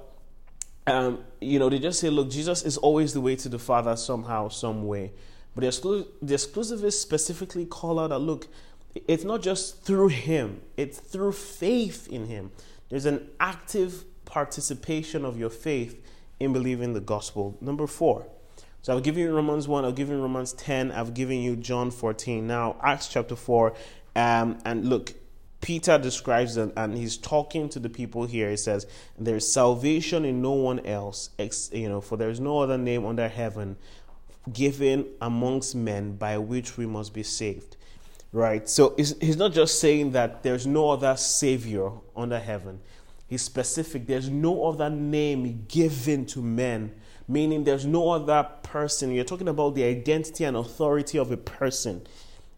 um, 0.87 1.25
you 1.41 1.59
know, 1.59 1.71
they 1.71 1.79
just 1.79 2.01
say, 2.01 2.11
look, 2.11 2.31
Jesus 2.31 2.65
is 2.65 2.77
always 2.77 3.15
the 3.15 3.21
way 3.23 3.37
to 3.37 3.49
the 3.49 3.59
Father 3.59 3.97
somehow, 3.97 4.49
some 4.49 4.87
way. 4.87 5.13
But 5.61 5.67
the, 5.67 5.73
exclu- 5.73 6.07
the 6.23 6.35
exclusivists 6.35 6.95
specifically 6.95 7.67
call 7.67 8.01
out 8.01 8.09
that 8.09 8.19
look, 8.19 8.49
it's 8.95 9.25
not 9.25 9.43
just 9.43 9.83
through 9.83 10.09
him, 10.09 10.63
it's 10.77 10.99
through 10.99 11.33
faith 11.33 12.09
in 12.09 12.27
him. 12.27 12.51
There's 12.89 13.05
an 13.05 13.29
active 13.39 14.05
participation 14.25 15.25
of 15.25 15.39
your 15.39 15.51
faith 15.51 16.03
in 16.39 16.53
believing 16.53 16.95
the 16.95 17.01
gospel. 17.01 17.59
Number 17.61 17.87
four. 17.87 18.27
So 18.83 18.97
I've 18.97 19.03
given 19.03 19.23
you 19.23 19.35
Romans 19.35 19.69
1, 19.69 19.85
I've 19.85 19.95
given 19.95 20.17
you 20.17 20.23
Romans 20.23 20.55
10, 20.55 20.93
I've 20.93 21.13
given 21.13 21.41
you 21.41 21.55
John 21.57 21.91
14. 21.91 22.47
Now, 22.47 22.77
Acts 22.83 23.09
chapter 23.09 23.37
4. 23.37 23.75
Um, 24.17 24.59
and 24.65 24.89
look, 24.89 25.13
Peter 25.61 25.99
describes 25.99 26.57
it 26.57 26.73
and 26.75 26.97
he's 26.97 27.19
talking 27.19 27.69
to 27.69 27.79
the 27.79 27.91
people 27.91 28.25
here. 28.25 28.49
He 28.49 28.57
says, 28.57 28.87
There's 29.19 29.53
salvation 29.53 30.25
in 30.25 30.41
no 30.41 30.53
one 30.53 30.81
else, 30.87 31.29
you 31.71 31.91
know, 31.91 32.01
for 32.01 32.17
there 32.17 32.31
is 32.31 32.41
no 32.41 32.61
other 32.61 32.79
name 32.79 33.05
under 33.05 33.29
heaven 33.29 33.77
given 34.53 35.07
amongst 35.21 35.75
men 35.75 36.17
by 36.17 36.39
which 36.39 36.77
we 36.77 36.87
must 36.87 37.13
be 37.13 37.23
saved 37.23 37.77
right? 38.33 38.69
So 38.69 38.95
he's 38.97 39.37
not 39.37 39.53
just 39.53 39.81
saying 39.81 40.13
that 40.13 40.43
there's 40.43 40.67
no 40.67 40.91
other 40.91 41.17
Savior 41.17 41.91
under 42.17 42.39
heaven. 42.39 42.81
He's 43.27 43.43
specific. 43.43 44.07
There's 44.07 44.29
no 44.29 44.67
other 44.67 44.91
name 44.91 45.65
given 45.69 46.27
to 46.27 46.43
men, 46.43 46.93
meaning 47.29 47.65
there's 47.65 47.87
no 47.87 48.11
other 48.11 48.49
person. 48.63 49.13
You're 49.13 49.25
talking 49.25 49.49
about 49.49 49.75
the 49.75 49.85
identity 49.85 50.45
and 50.45 50.57
authority 50.57 51.19
of 51.19 51.31
a 51.31 51.37
person. 51.37 52.03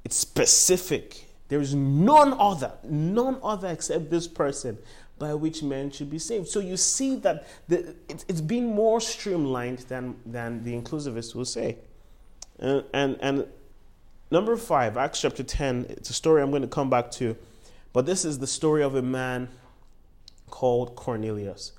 It's 0.05 0.17
specific. 0.17 1.29
There 1.49 1.61
is 1.61 1.75
none 1.75 2.35
other, 2.39 2.73
none 2.83 3.39
other 3.43 3.69
except 3.69 4.11
this 4.11 4.27
person 4.27 4.79
by 5.19 5.35
which 5.35 5.63
men 5.63 5.91
should 5.91 6.11
be 6.11 6.19
saved. 6.19 6.49
So 6.49 6.61
you 6.61 6.77
see 6.77 7.17
that 7.17 7.47
the, 7.69 7.95
it, 8.09 8.25
it's 8.29 8.41
been 8.41 8.67
more 8.67 9.01
streamlined 9.01 9.81
than, 9.81 10.17
than 10.27 10.65
the 10.65 10.75
inclusivists 10.75 11.35
will 11.35 11.45
say. 11.45 11.77
And, 12.59 12.85
and, 12.93 13.17
and 13.21 13.47
Number 14.33 14.57
five, 14.57 14.97
Acts 14.97 15.21
chapter 15.21 15.43
10, 15.43 15.89
it's 15.91 16.09
a 16.09 16.15
story 16.15 16.41
I'm 16.41 16.49
going 16.49 16.63
to 16.63 16.69
come 16.69 16.89
back 16.89 17.11
to, 17.13 17.37
but 17.93 18.07
this 18.07 18.25
is 18.25 18.39
the 18.39 18.47
story 18.47 18.83
of 18.83 18.95
a 18.95 19.03
man 19.03 19.51
called 20.49 20.97
Cornelius. 20.97 21.73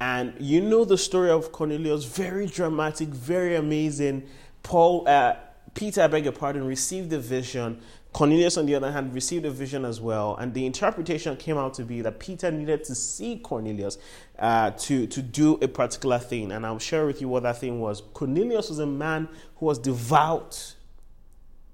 And 0.00 0.32
you 0.38 0.60
know 0.60 0.84
the 0.84 0.98
story 0.98 1.30
of 1.30 1.50
Cornelius, 1.50 2.04
very 2.04 2.46
dramatic, 2.46 3.08
very 3.08 3.56
amazing. 3.56 4.28
Paul, 4.62 5.08
uh, 5.08 5.34
Peter, 5.74 6.02
I 6.02 6.06
beg 6.06 6.22
your 6.22 6.32
pardon, 6.32 6.64
received 6.64 7.10
the 7.10 7.18
vision. 7.18 7.80
Cornelius, 8.16 8.56
on 8.56 8.64
the 8.64 8.74
other 8.74 8.90
hand, 8.90 9.12
received 9.12 9.44
a 9.44 9.50
vision 9.50 9.84
as 9.84 10.00
well. 10.00 10.36
And 10.36 10.54
the 10.54 10.64
interpretation 10.64 11.36
came 11.36 11.58
out 11.58 11.74
to 11.74 11.84
be 11.84 12.00
that 12.00 12.18
Peter 12.18 12.50
needed 12.50 12.82
to 12.84 12.94
see 12.94 13.36
Cornelius 13.36 13.98
uh, 14.38 14.70
to, 14.70 15.06
to 15.06 15.20
do 15.20 15.58
a 15.60 15.68
particular 15.68 16.18
thing. 16.18 16.50
And 16.50 16.64
I'll 16.64 16.78
share 16.78 17.04
with 17.04 17.20
you 17.20 17.28
what 17.28 17.42
that 17.42 17.58
thing 17.58 17.78
was. 17.78 18.00
Cornelius 18.14 18.70
was 18.70 18.78
a 18.78 18.86
man 18.86 19.28
who 19.56 19.66
was 19.66 19.78
devout 19.78 20.76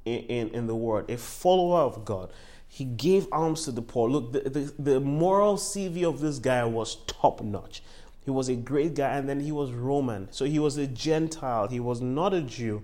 in, 0.05 0.19
in, 0.19 0.49
in 0.49 0.67
the 0.67 0.75
word, 0.75 1.09
a 1.09 1.17
follower 1.17 1.79
of 1.79 2.05
God. 2.05 2.33
He 2.67 2.87
gave 2.87 3.29
alms 3.31 3.65
to 3.67 3.71
the 3.71 3.83
poor. 3.83 4.11
Look, 4.11 4.33
the, 4.33 4.41
the, 4.41 4.75
the 4.81 4.99
moral 4.99 5.55
CV 5.55 6.03
of 6.03 6.19
this 6.19 6.41
guy 6.41 6.65
was 6.65 6.97
top 7.07 7.41
notch. 7.41 7.85
He 8.25 8.33
was 8.33 8.49
a 8.49 8.57
great 8.57 8.97
guy, 8.97 9.17
and 9.17 9.29
then 9.29 9.39
he 9.39 9.53
was 9.53 9.71
Roman. 9.71 10.27
So 10.33 10.45
he 10.45 10.59
was 10.59 10.77
a 10.77 10.89
Gentile. 10.89 11.69
He 11.69 11.79
was 11.79 12.01
not 12.01 12.35
a 12.35 12.41
Jew. 12.41 12.83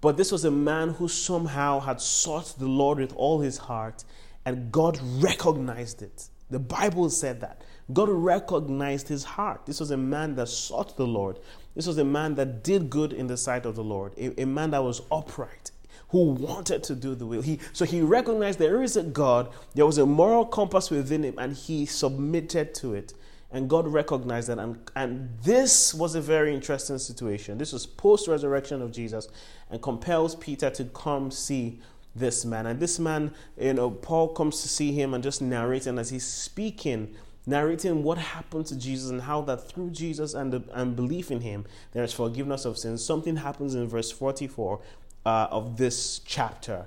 But 0.00 0.16
this 0.16 0.30
was 0.30 0.44
a 0.44 0.50
man 0.50 0.90
who 0.90 1.08
somehow 1.08 1.80
had 1.80 2.00
sought 2.00 2.54
the 2.58 2.66
Lord 2.66 2.98
with 2.98 3.12
all 3.16 3.40
his 3.40 3.58
heart, 3.58 4.04
and 4.44 4.70
God 4.70 4.98
recognized 5.22 6.02
it. 6.02 6.28
The 6.50 6.58
Bible 6.58 7.10
said 7.10 7.40
that. 7.40 7.62
God 7.92 8.08
recognized 8.08 9.08
his 9.08 9.24
heart. 9.24 9.66
This 9.66 9.80
was 9.80 9.90
a 9.90 9.96
man 9.96 10.34
that 10.36 10.48
sought 10.48 10.96
the 10.96 11.06
Lord. 11.06 11.38
This 11.74 11.86
was 11.86 11.98
a 11.98 12.04
man 12.04 12.34
that 12.36 12.62
did 12.62 12.90
good 12.90 13.12
in 13.12 13.26
the 13.26 13.36
sight 13.36 13.66
of 13.66 13.74
the 13.74 13.84
Lord, 13.84 14.12
a, 14.16 14.42
a 14.42 14.46
man 14.46 14.70
that 14.70 14.82
was 14.82 15.02
upright, 15.10 15.72
who 16.10 16.30
wanted 16.30 16.82
to 16.84 16.94
do 16.94 17.14
the 17.14 17.26
will. 17.26 17.42
He, 17.42 17.58
so 17.72 17.84
he 17.84 18.00
recognized 18.00 18.58
there 18.58 18.82
is 18.82 18.96
a 18.96 19.02
God, 19.02 19.50
there 19.74 19.86
was 19.86 19.98
a 19.98 20.06
moral 20.06 20.44
compass 20.46 20.90
within 20.90 21.24
him, 21.24 21.38
and 21.38 21.54
he 21.54 21.86
submitted 21.86 22.74
to 22.76 22.94
it. 22.94 23.14
And 23.50 23.68
God 23.68 23.88
recognized 23.88 24.48
that. 24.48 24.58
And, 24.58 24.78
and 24.94 25.30
this 25.42 25.94
was 25.94 26.14
a 26.14 26.20
very 26.20 26.54
interesting 26.54 26.98
situation. 26.98 27.58
This 27.58 27.72
was 27.72 27.86
post 27.86 28.28
resurrection 28.28 28.82
of 28.82 28.92
Jesus 28.92 29.28
and 29.70 29.80
compels 29.80 30.34
Peter 30.34 30.68
to 30.70 30.84
come 30.84 31.30
see 31.30 31.80
this 32.14 32.44
man. 32.44 32.66
And 32.66 32.78
this 32.78 32.98
man, 32.98 33.32
you 33.58 33.74
know, 33.74 33.90
Paul 33.90 34.28
comes 34.28 34.60
to 34.62 34.68
see 34.68 34.92
him 34.92 35.14
and 35.14 35.22
just 35.22 35.40
narrating 35.40 35.98
as 35.98 36.10
he's 36.10 36.26
speaking 36.26 37.14
narrating 37.48 38.02
what 38.02 38.18
happened 38.18 38.66
to 38.66 38.76
Jesus 38.76 39.08
and 39.10 39.22
how 39.22 39.40
that 39.40 39.66
through 39.70 39.88
Jesus 39.90 40.34
and, 40.34 40.52
the, 40.52 40.62
and 40.74 40.94
belief 40.94 41.30
in 41.30 41.40
him, 41.40 41.64
there 41.92 42.04
is 42.04 42.12
forgiveness 42.12 42.66
of 42.66 42.76
sins. 42.76 43.02
Something 43.02 43.36
happens 43.36 43.74
in 43.74 43.88
verse 43.88 44.10
44 44.10 44.80
uh, 45.24 45.48
of 45.50 45.76
this 45.76 46.20
chapter, 46.20 46.86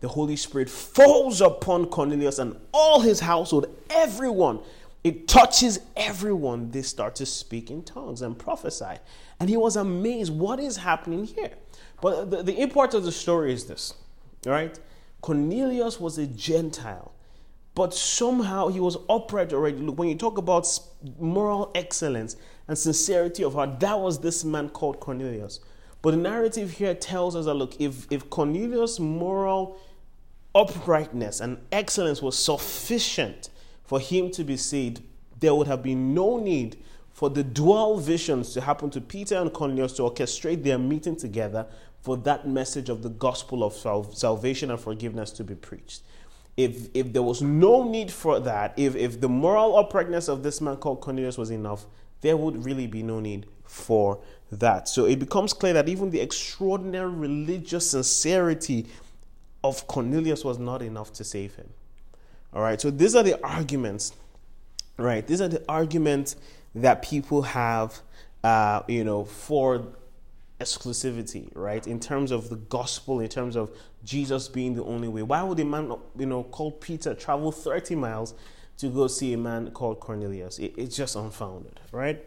the 0.00 0.08
Holy 0.08 0.36
Spirit 0.36 0.70
falls 0.70 1.40
upon 1.40 1.86
Cornelius 1.86 2.38
and 2.38 2.56
all 2.72 3.00
his 3.00 3.20
household, 3.20 3.66
everyone. 3.90 4.60
It 5.04 5.28
touches 5.28 5.80
everyone. 5.96 6.70
They 6.70 6.82
start 6.82 7.14
to 7.16 7.26
speak 7.26 7.70
in 7.70 7.82
tongues 7.82 8.22
and 8.22 8.38
prophesy. 8.38 8.98
And 9.38 9.48
he 9.48 9.56
was 9.56 9.76
amazed. 9.76 10.32
What 10.32 10.58
is 10.58 10.78
happening 10.78 11.24
here? 11.24 11.52
But 12.00 12.30
the, 12.30 12.42
the 12.42 12.60
import 12.60 12.94
of 12.94 13.04
the 13.04 13.12
story 13.12 13.52
is 13.52 13.66
this, 13.66 13.94
right? 14.44 14.78
Cornelius 15.20 15.98
was 15.98 16.18
a 16.18 16.26
Gentile, 16.26 17.12
but 17.74 17.92
somehow 17.94 18.68
he 18.68 18.80
was 18.80 18.96
upright 19.08 19.52
already. 19.52 19.78
Look, 19.78 19.98
when 19.98 20.08
you 20.08 20.14
talk 20.14 20.38
about 20.38 20.66
moral 21.18 21.70
excellence 21.74 22.36
and 22.66 22.76
sincerity 22.76 23.42
of 23.42 23.54
heart, 23.54 23.80
that 23.80 23.98
was 23.98 24.20
this 24.20 24.44
man 24.44 24.68
called 24.68 25.00
Cornelius. 25.00 25.60
But 26.02 26.12
the 26.12 26.18
narrative 26.18 26.72
here 26.72 26.94
tells 26.94 27.34
us 27.34 27.46
that 27.46 27.54
look, 27.54 27.80
if, 27.80 28.06
if 28.10 28.30
Cornelius' 28.30 29.00
moral 29.00 29.78
uprightness 30.54 31.40
and 31.40 31.58
excellence 31.72 32.22
was 32.22 32.38
sufficient 32.38 33.50
for 33.88 33.98
him 33.98 34.30
to 34.30 34.44
be 34.44 34.58
saved, 34.58 35.00
there 35.40 35.54
would 35.54 35.66
have 35.66 35.82
been 35.82 36.12
no 36.12 36.38
need 36.38 36.76
for 37.10 37.30
the 37.30 37.42
dual 37.42 37.98
visions 37.98 38.52
to 38.52 38.60
happen 38.60 38.90
to 38.90 39.00
Peter 39.00 39.36
and 39.36 39.50
Cornelius 39.50 39.94
to 39.94 40.02
orchestrate 40.02 40.62
their 40.62 40.76
meeting 40.76 41.16
together 41.16 41.66
for 42.02 42.18
that 42.18 42.46
message 42.46 42.90
of 42.90 43.02
the 43.02 43.08
gospel 43.08 43.64
of 43.64 43.72
sal- 43.72 44.12
salvation 44.12 44.70
and 44.70 44.78
forgiveness 44.78 45.30
to 45.30 45.42
be 45.42 45.54
preached. 45.54 46.02
If, 46.54 46.88
if 46.92 47.14
there 47.14 47.22
was 47.22 47.40
no 47.40 47.82
need 47.82 48.12
for 48.12 48.38
that, 48.40 48.74
if, 48.76 48.94
if 48.94 49.22
the 49.22 49.28
moral 49.30 49.78
uprightness 49.78 50.28
of 50.28 50.42
this 50.42 50.60
man 50.60 50.76
called 50.76 51.00
Cornelius 51.00 51.38
was 51.38 51.50
enough, 51.50 51.86
there 52.20 52.36
would 52.36 52.66
really 52.66 52.86
be 52.86 53.02
no 53.02 53.20
need 53.20 53.46
for 53.64 54.20
that. 54.52 54.86
So 54.86 55.06
it 55.06 55.18
becomes 55.18 55.54
clear 55.54 55.72
that 55.72 55.88
even 55.88 56.10
the 56.10 56.20
extraordinary 56.20 57.10
religious 57.10 57.92
sincerity 57.92 58.86
of 59.64 59.86
Cornelius 59.86 60.44
was 60.44 60.58
not 60.58 60.82
enough 60.82 61.10
to 61.14 61.24
save 61.24 61.54
him. 61.54 61.70
All 62.52 62.62
right, 62.62 62.80
so 62.80 62.90
these 62.90 63.14
are 63.14 63.22
the 63.22 63.42
arguments, 63.44 64.12
right? 64.96 65.26
These 65.26 65.40
are 65.40 65.48
the 65.48 65.62
arguments 65.68 66.36
that 66.74 67.02
people 67.02 67.42
have, 67.42 68.00
uh, 68.42 68.82
you 68.88 69.04
know, 69.04 69.24
for 69.24 69.86
exclusivity, 70.60 71.50
right? 71.54 71.86
In 71.86 72.00
terms 72.00 72.30
of 72.30 72.48
the 72.48 72.56
gospel, 72.56 73.20
in 73.20 73.28
terms 73.28 73.56
of 73.56 73.70
Jesus 74.04 74.48
being 74.48 74.74
the 74.74 74.84
only 74.84 75.08
way. 75.08 75.22
Why 75.22 75.42
would 75.42 75.60
a 75.60 75.64
man, 75.64 75.92
you 76.18 76.26
know, 76.26 76.42
called 76.44 76.80
Peter 76.80 77.14
travel 77.14 77.52
30 77.52 77.94
miles 77.94 78.34
to 78.78 78.88
go 78.88 79.06
see 79.06 79.32
a 79.34 79.38
man 79.38 79.70
called 79.70 80.00
Cornelius? 80.00 80.58
It, 80.58 80.74
it's 80.76 80.96
just 80.96 81.16
unfounded, 81.16 81.80
right? 81.92 82.24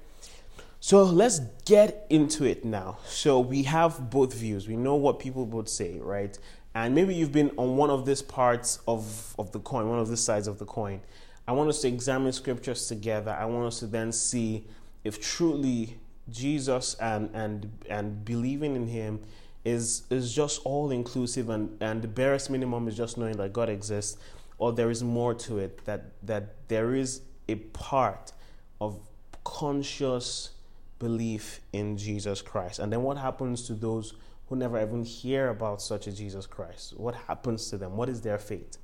So 0.79 1.03
let's 1.03 1.39
get 1.65 2.07
into 2.09 2.43
it 2.43 2.65
now. 2.65 2.97
So 3.05 3.39
we 3.39 3.63
have 3.63 4.09
both 4.09 4.33
views. 4.33 4.67
We 4.67 4.75
know 4.75 4.95
what 4.95 5.19
people 5.19 5.45
would 5.45 5.69
say, 5.69 5.99
right? 5.99 6.37
And 6.73 6.95
maybe 6.95 7.13
you've 7.13 7.31
been 7.31 7.51
on 7.57 7.75
one 7.75 7.89
of 7.89 8.05
these 8.05 8.21
parts 8.21 8.79
of, 8.87 9.35
of 9.37 9.51
the 9.51 9.59
coin, 9.59 9.89
one 9.89 9.99
of 9.99 10.07
these 10.09 10.21
sides 10.21 10.47
of 10.47 10.57
the 10.57 10.65
coin. 10.65 11.01
I 11.47 11.51
want 11.51 11.69
us 11.69 11.81
to 11.81 11.87
examine 11.87 12.31
scriptures 12.31 12.87
together. 12.87 13.31
I 13.31 13.45
want 13.45 13.67
us 13.67 13.79
to 13.79 13.87
then 13.87 14.11
see 14.11 14.65
if 15.03 15.19
truly 15.19 15.99
Jesus 16.29 16.93
and 16.95 17.29
and 17.33 17.69
and 17.89 18.23
believing 18.23 18.75
in 18.75 18.87
him 18.87 19.19
is 19.65 20.03
is 20.09 20.33
just 20.33 20.61
all 20.63 20.91
inclusive 20.91 21.49
and, 21.49 21.75
and 21.81 22.01
the 22.01 22.07
barest 22.07 22.49
minimum 22.49 22.87
is 22.87 22.95
just 22.95 23.17
knowing 23.17 23.37
that 23.37 23.53
God 23.53 23.69
exists, 23.69 24.17
or 24.57 24.71
there 24.71 24.89
is 24.89 25.03
more 25.03 25.33
to 25.33 25.59
it, 25.59 25.83
that 25.85 26.11
that 26.23 26.67
there 26.67 26.95
is 26.95 27.21
a 27.49 27.55
part 27.55 28.31
of 28.79 28.99
conscious 29.43 30.51
belief 30.99 31.59
in 31.73 31.97
Jesus 31.97 32.41
Christ. 32.41 32.79
And 32.79 32.93
then 32.93 33.01
what 33.01 33.17
happens 33.17 33.65
to 33.67 33.73
those 33.73 34.13
who 34.51 34.57
never 34.57 34.81
even 34.81 35.05
hear 35.05 35.47
about 35.47 35.81
such 35.81 36.07
a 36.07 36.11
Jesus 36.11 36.45
Christ? 36.45 36.93
What 36.97 37.15
happens 37.15 37.69
to 37.69 37.77
them? 37.77 37.95
What 37.95 38.09
is 38.09 38.19
their 38.19 38.37
fate? 38.37 38.77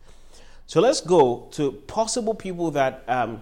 So 0.65 0.79
let's 0.79 1.01
go 1.01 1.50
to 1.51 1.74
possible 1.88 2.33
people 2.33 2.71
that 2.71 3.03
um, 3.09 3.41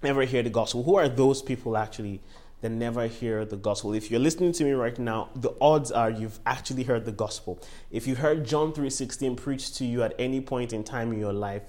never 0.00 0.22
hear 0.22 0.44
the 0.44 0.50
gospel. 0.50 0.84
Who 0.84 0.94
are 0.94 1.08
those 1.08 1.42
people 1.42 1.76
actually 1.76 2.20
that 2.60 2.70
never 2.70 3.08
hear 3.08 3.44
the 3.44 3.56
gospel? 3.56 3.94
If 3.94 4.12
you're 4.12 4.20
listening 4.20 4.52
to 4.52 4.64
me 4.64 4.72
right 4.72 4.96
now, 4.96 5.30
the 5.34 5.50
odds 5.60 5.90
are 5.90 6.08
you've 6.08 6.38
actually 6.46 6.84
heard 6.84 7.04
the 7.04 7.12
gospel. 7.12 7.60
If 7.90 8.06
you 8.06 8.14
heard 8.14 8.46
John 8.46 8.72
3:16 8.72 9.36
preached 9.36 9.74
to 9.78 9.84
you 9.84 10.04
at 10.04 10.14
any 10.20 10.40
point 10.40 10.72
in 10.72 10.84
time 10.84 11.12
in 11.12 11.18
your 11.18 11.32
life, 11.32 11.64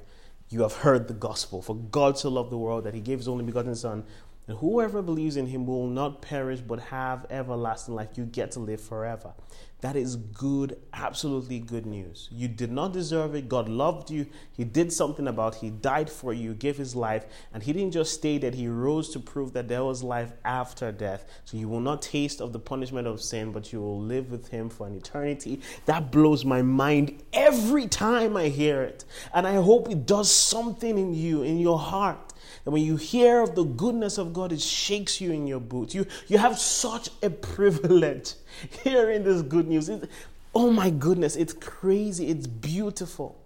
you 0.50 0.62
have 0.62 0.74
heard 0.74 1.08
the 1.08 1.16
gospel. 1.16 1.64
For 1.64 1.76
God 1.76 2.20
so 2.20 2.30
loved 2.30 2.52
the 2.52 2.58
world 2.58 2.84
that 2.84 2.94
he 2.94 3.02
gave 3.02 3.18
his 3.18 3.28
only 3.28 3.46
begotten 3.46 3.74
son 3.74 4.04
and 4.52 4.60
whoever 4.60 5.02
believes 5.02 5.38
in 5.38 5.48
him 5.48 5.66
will 5.66 5.88
not 5.88 6.22
perish 6.22 6.60
but 6.60 6.78
have 6.82 7.26
everlasting 7.30 7.96
life. 7.96 8.18
You 8.18 8.26
get 8.26 8.52
to 8.52 8.60
live 8.60 8.82
forever. 8.82 9.32
That 9.80 9.96
is 9.96 10.18
good, 10.18 10.78
absolutely 10.92 11.60
good 11.60 11.86
news. 11.86 12.28
You 12.34 12.50
did 12.50 12.70
not 12.70 12.92
deserve 12.92 13.34
it. 13.34 13.48
God 13.48 13.70
loved 13.70 14.12
you. 14.12 14.26
He 14.52 14.66
did 14.66 14.92
something 14.92 15.26
about 15.26 15.56
it. 15.56 15.62
He 15.62 15.70
died 15.70 16.10
for 16.10 16.34
you, 16.34 16.54
gave 16.54 16.76
his 16.76 16.98
life, 16.98 17.26
and 17.54 17.64
he 17.64 17.72
didn't 17.72 17.94
just 17.94 18.14
stay 18.14 18.40
dead, 18.40 18.56
he 18.56 18.68
rose 18.68 19.10
to 19.12 19.20
prove 19.22 19.54
that 19.54 19.70
there 19.70 19.86
was 19.86 20.04
life 20.04 20.34
after 20.44 20.92
death. 20.92 21.26
So 21.46 21.56
you 21.56 21.70
will 21.70 21.80
not 21.80 22.02
taste 22.02 22.42
of 22.42 22.52
the 22.52 22.60
punishment 22.60 23.08
of 23.08 23.22
sin, 23.22 23.54
but 23.54 23.72
you 23.72 23.80
will 23.80 24.02
live 24.02 24.32
with 24.32 24.50
him 24.50 24.70
for 24.70 24.86
an 24.86 24.96
eternity. 24.96 25.62
That 25.86 26.12
blows 26.12 26.44
my 26.44 26.62
mind 26.62 27.24
every 27.32 27.88
time 27.88 28.36
I 28.36 28.50
hear 28.50 28.84
it. 28.84 29.06
And 29.34 29.48
I 29.48 29.56
hope 29.56 29.90
it 29.90 30.06
does 30.06 30.30
something 30.30 30.98
in 30.98 31.14
you, 31.14 31.42
in 31.42 31.58
your 31.58 31.80
heart 31.80 32.31
and 32.66 32.74
when 32.74 32.84
you 32.84 32.96
hear 32.96 33.42
of 33.42 33.56
the 33.56 33.64
goodness 33.64 34.18
of 34.18 34.34
God, 34.34 34.52
it 34.52 34.62
shakes 34.62 35.20
you 35.20 35.32
in 35.32 35.48
your 35.48 35.60
boots. 35.60 35.96
You, 35.96 36.06
you 36.28 36.38
have 36.38 36.60
such 36.60 37.10
a 37.24 37.30
privilege 37.30 38.34
hearing 38.84 39.24
this 39.24 39.42
good 39.42 39.68
news. 39.68 39.90
It, 39.90 40.10
oh 40.54 40.72
my 40.72 40.90
goodness, 40.90 41.36
it's 41.36 41.54
crazy, 41.54 42.28
it's 42.28 42.48
beautiful. 42.48 43.38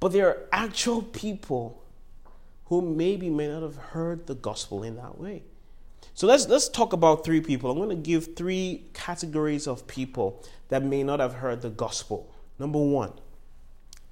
But 0.00 0.12
there 0.12 0.28
are 0.28 0.38
actual 0.52 1.02
people 1.02 1.82
who 2.66 2.82
maybe 2.82 3.30
may 3.30 3.48
not 3.48 3.62
have 3.62 3.76
heard 3.76 4.26
the 4.26 4.34
gospel 4.34 4.82
in 4.82 4.96
that 4.96 5.18
way. 5.18 5.42
So 6.14 6.26
let's 6.26 6.48
let's 6.48 6.68
talk 6.68 6.92
about 6.92 7.24
three 7.24 7.40
people. 7.40 7.70
I'm 7.70 7.78
going 7.78 7.90
to 7.90 7.94
give 7.94 8.34
three 8.34 8.84
categories 8.92 9.66
of 9.68 9.86
people 9.86 10.44
that 10.68 10.82
may 10.82 11.02
not 11.02 11.20
have 11.20 11.34
heard 11.34 11.62
the 11.62 11.70
gospel. 11.70 12.32
Number 12.58 12.80
1, 12.80 13.12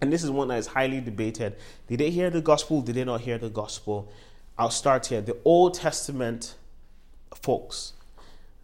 and 0.01 0.13
this 0.13 0.23
is 0.23 0.31
one 0.31 0.49
that 0.49 0.59
is 0.59 0.67
highly 0.67 1.01
debated. 1.01 1.57
Did 1.89 2.01
they 2.01 2.11
hear 2.11 2.31
the 2.31 2.41
gospel? 2.41 2.83
Did 2.83 2.97
they 2.97 3.05
not 3.05 3.23
hear 3.23 3.39
the 3.39 3.49
gospel? 3.49 4.11
I'll 4.59 4.71
start 4.71 5.07
here. 5.07 5.21
The 5.21 5.37
Old 5.45 5.75
Testament 5.75 6.55
folks, 7.35 7.93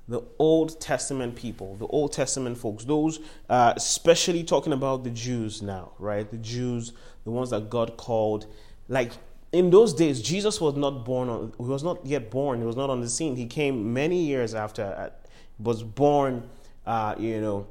the 0.09 0.23
Old 0.39 0.81
Testament 0.81 1.37
people, 1.37 1.77
the 1.77 1.87
Old 1.87 2.13
Testament 2.13 2.59
folks, 2.59 2.85
those 2.85 3.21
uh, 3.49 3.73
especially 3.77 4.45
talking 4.45 4.73
about 4.73 5.05
the 5.05 5.11
Jews 5.11 5.63
now, 5.63 5.93
right? 5.99 6.31
The 6.31 6.39
Jews, 6.39 6.93
the 7.25 7.31
ones 7.31 7.51
that 7.51 7.71
God 7.71 7.97
called. 7.97 8.47
Like 8.89 9.13
in 9.53 9.71
those 9.71 9.93
days, 9.93 10.21
Jesus 10.23 10.61
was 10.61 10.77
not 10.77 11.05
born 11.05 11.29
on, 11.29 11.53
he 11.59 11.65
was 11.65 11.83
not 11.83 12.05
yet 12.05 12.31
born, 12.31 12.61
he 12.61 12.67
was 12.67 12.77
not 12.77 12.91
on 12.91 13.01
the 13.01 13.09
scene. 13.09 13.37
He 13.37 13.47
came 13.47 13.93
many 13.93 14.23
years 14.23 14.55
after, 14.55 14.83
uh, 14.83 15.11
was 15.59 15.83
born, 15.83 16.49
uh, 16.87 17.15
you 17.19 17.41
know, 17.41 17.67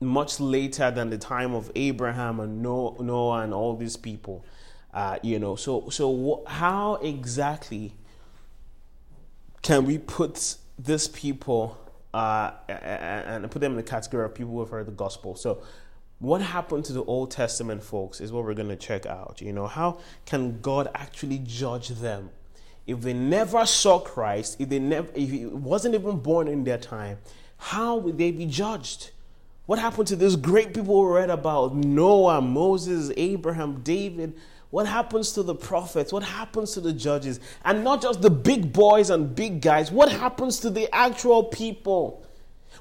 much 0.00 0.40
later 0.40 0.90
than 0.90 1.10
the 1.10 1.18
time 1.18 1.54
of 1.54 1.70
Abraham 1.74 2.40
and 2.40 2.62
Noah 2.62 3.40
and 3.40 3.54
all 3.54 3.76
these 3.76 3.96
people. 3.96 4.44
Uh, 4.92 5.18
you 5.22 5.38
know, 5.38 5.56
so 5.56 5.88
so 5.90 6.42
how 6.46 6.94
exactly 6.96 7.92
can 9.66 9.84
we 9.84 9.98
put 9.98 10.56
these 10.78 11.08
people 11.08 11.76
uh, 12.14 12.52
and 12.68 13.50
put 13.50 13.60
them 13.60 13.72
in 13.72 13.76
the 13.76 13.82
category 13.82 14.24
of 14.24 14.32
people 14.32 14.52
who 14.52 14.60
have 14.60 14.70
heard 14.70 14.86
the 14.86 14.92
gospel? 14.92 15.34
So, 15.34 15.62
what 16.18 16.40
happened 16.40 16.84
to 16.86 16.92
the 16.92 17.04
Old 17.04 17.30
Testament 17.30 17.82
folks 17.82 18.20
is 18.20 18.32
what 18.32 18.44
we're 18.44 18.54
going 18.54 18.68
to 18.68 18.76
check 18.76 19.04
out. 19.04 19.40
You 19.42 19.52
know, 19.52 19.66
how 19.66 19.98
can 20.24 20.60
God 20.60 20.88
actually 20.94 21.40
judge 21.40 21.88
them 21.88 22.30
if 22.86 23.00
they 23.00 23.12
never 23.12 23.66
saw 23.66 23.98
Christ? 23.98 24.56
If 24.60 24.68
they 24.68 24.78
never, 24.78 25.08
if 25.14 25.30
he 25.30 25.46
wasn't 25.46 25.94
even 25.96 26.20
born 26.20 26.48
in 26.48 26.64
their 26.64 26.78
time, 26.78 27.18
how 27.58 27.96
would 27.96 28.18
they 28.18 28.30
be 28.30 28.46
judged? 28.46 29.10
What 29.66 29.80
happened 29.80 30.08
to 30.08 30.16
these 30.16 30.36
great 30.36 30.72
people 30.72 31.04
we 31.04 31.12
read 31.12 31.30
about? 31.30 31.74
Noah, 31.74 32.40
Moses, 32.40 33.12
Abraham, 33.16 33.82
David. 33.82 34.34
What 34.70 34.86
happens 34.86 35.32
to 35.32 35.42
the 35.42 35.54
prophets? 35.54 36.12
What 36.12 36.22
happens 36.22 36.72
to 36.72 36.80
the 36.80 36.92
judges? 36.92 37.40
And 37.64 37.82
not 37.82 38.00
just 38.00 38.22
the 38.22 38.30
big 38.30 38.72
boys 38.72 39.10
and 39.10 39.34
big 39.34 39.60
guys. 39.60 39.90
What 39.90 40.10
happens 40.10 40.60
to 40.60 40.70
the 40.70 40.92
actual 40.94 41.44
people? 41.44 42.24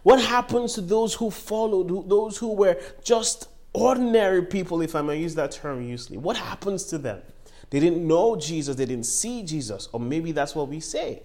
What 0.03 0.21
happens 0.21 0.73
to 0.73 0.81
those 0.81 1.15
who 1.15 1.31
followed, 1.31 2.07
those 2.07 2.37
who 2.37 2.53
were 2.53 2.79
just 3.03 3.49
ordinary 3.73 4.43
people, 4.43 4.81
if 4.81 4.95
I 4.95 5.01
may 5.01 5.19
use 5.19 5.33
that 5.35 5.51
term 5.51 5.81
usually? 5.81 6.17
What 6.17 6.37
happens 6.37 6.83
to 6.85 6.99
them? 6.99 7.21
They 7.71 7.79
didn't 7.79 8.07
know 8.07 8.35
Jesus, 8.35 8.75
they 8.75 8.85
didn't 8.85 9.07
see 9.07 9.41
Jesus, 9.41 9.89
or 9.91 9.99
maybe 9.99 10.31
that's 10.31 10.53
what 10.53 10.67
we 10.67 10.79
say. 10.79 11.23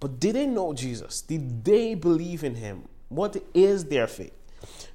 But 0.00 0.18
did 0.18 0.34
they 0.34 0.46
know 0.46 0.72
Jesus? 0.72 1.20
Did 1.20 1.64
they 1.64 1.94
believe 1.94 2.42
in 2.42 2.56
him? 2.56 2.88
What 3.08 3.36
is 3.54 3.84
their 3.84 4.06
faith? 4.06 4.32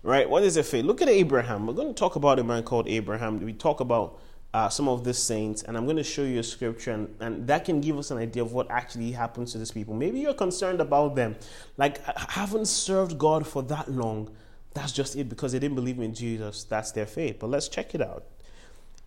Right? 0.03 0.29
What 0.29 0.43
is 0.43 0.55
their 0.55 0.63
faith? 0.63 0.85
Look 0.85 1.01
at 1.01 1.09
Abraham. 1.09 1.67
We're 1.67 1.73
going 1.73 1.87
to 1.87 1.93
talk 1.93 2.15
about 2.15 2.39
a 2.39 2.43
man 2.43 2.63
called 2.63 2.87
Abraham. 2.87 3.39
We 3.39 3.53
talk 3.53 3.79
about 3.79 4.19
uh, 4.53 4.69
some 4.69 4.87
of 4.87 5.03
the 5.03 5.13
saints, 5.13 5.63
and 5.63 5.75
I'm 5.75 5.85
going 5.85 5.97
to 5.97 6.03
show 6.03 6.23
you 6.23 6.39
a 6.39 6.43
scripture, 6.43 6.91
and, 6.91 7.13
and, 7.19 7.47
that 7.47 7.65
can 7.65 7.81
give 7.81 7.97
us 7.97 8.09
an 8.09 8.17
idea 8.17 8.41
of 8.41 8.53
what 8.53 8.71
actually 8.71 9.11
happens 9.11 9.51
to 9.51 9.57
these 9.57 9.71
people. 9.71 9.93
Maybe 9.93 10.21
you're 10.21 10.33
concerned 10.33 10.79
about 10.79 11.15
them, 11.15 11.35
like 11.75 12.01
haven't 12.29 12.67
served 12.67 13.17
God 13.17 13.45
for 13.45 13.63
that 13.63 13.91
long. 13.91 14.29
That's 14.73 14.93
just 14.93 15.17
it 15.17 15.27
because 15.27 15.51
they 15.51 15.59
didn't 15.59 15.75
believe 15.75 15.99
in 15.99 16.13
Jesus. 16.13 16.63
That's 16.63 16.91
their 16.93 17.05
faith. 17.05 17.39
But 17.39 17.49
let's 17.49 17.67
check 17.67 17.95
it 17.95 18.01
out. 18.01 18.23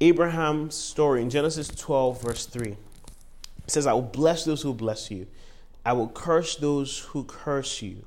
Abraham's 0.01 0.75
story 0.75 1.23
in 1.23 1.31
Genesis 1.31 1.69
12, 1.69 2.23
verse 2.23 2.47
3 2.47 2.77
it 3.69 3.73
says, 3.73 3.87
I 3.87 3.93
will 3.93 4.03
bless 4.03 4.45
those 4.45 4.63
who 4.63 4.73
bless 4.73 5.11
you, 5.11 5.27
I 5.85 5.93
will 5.93 6.09
curse 6.09 6.57
those 6.57 6.99
who 6.99 7.25
curse 7.25 7.83
you 7.83 8.05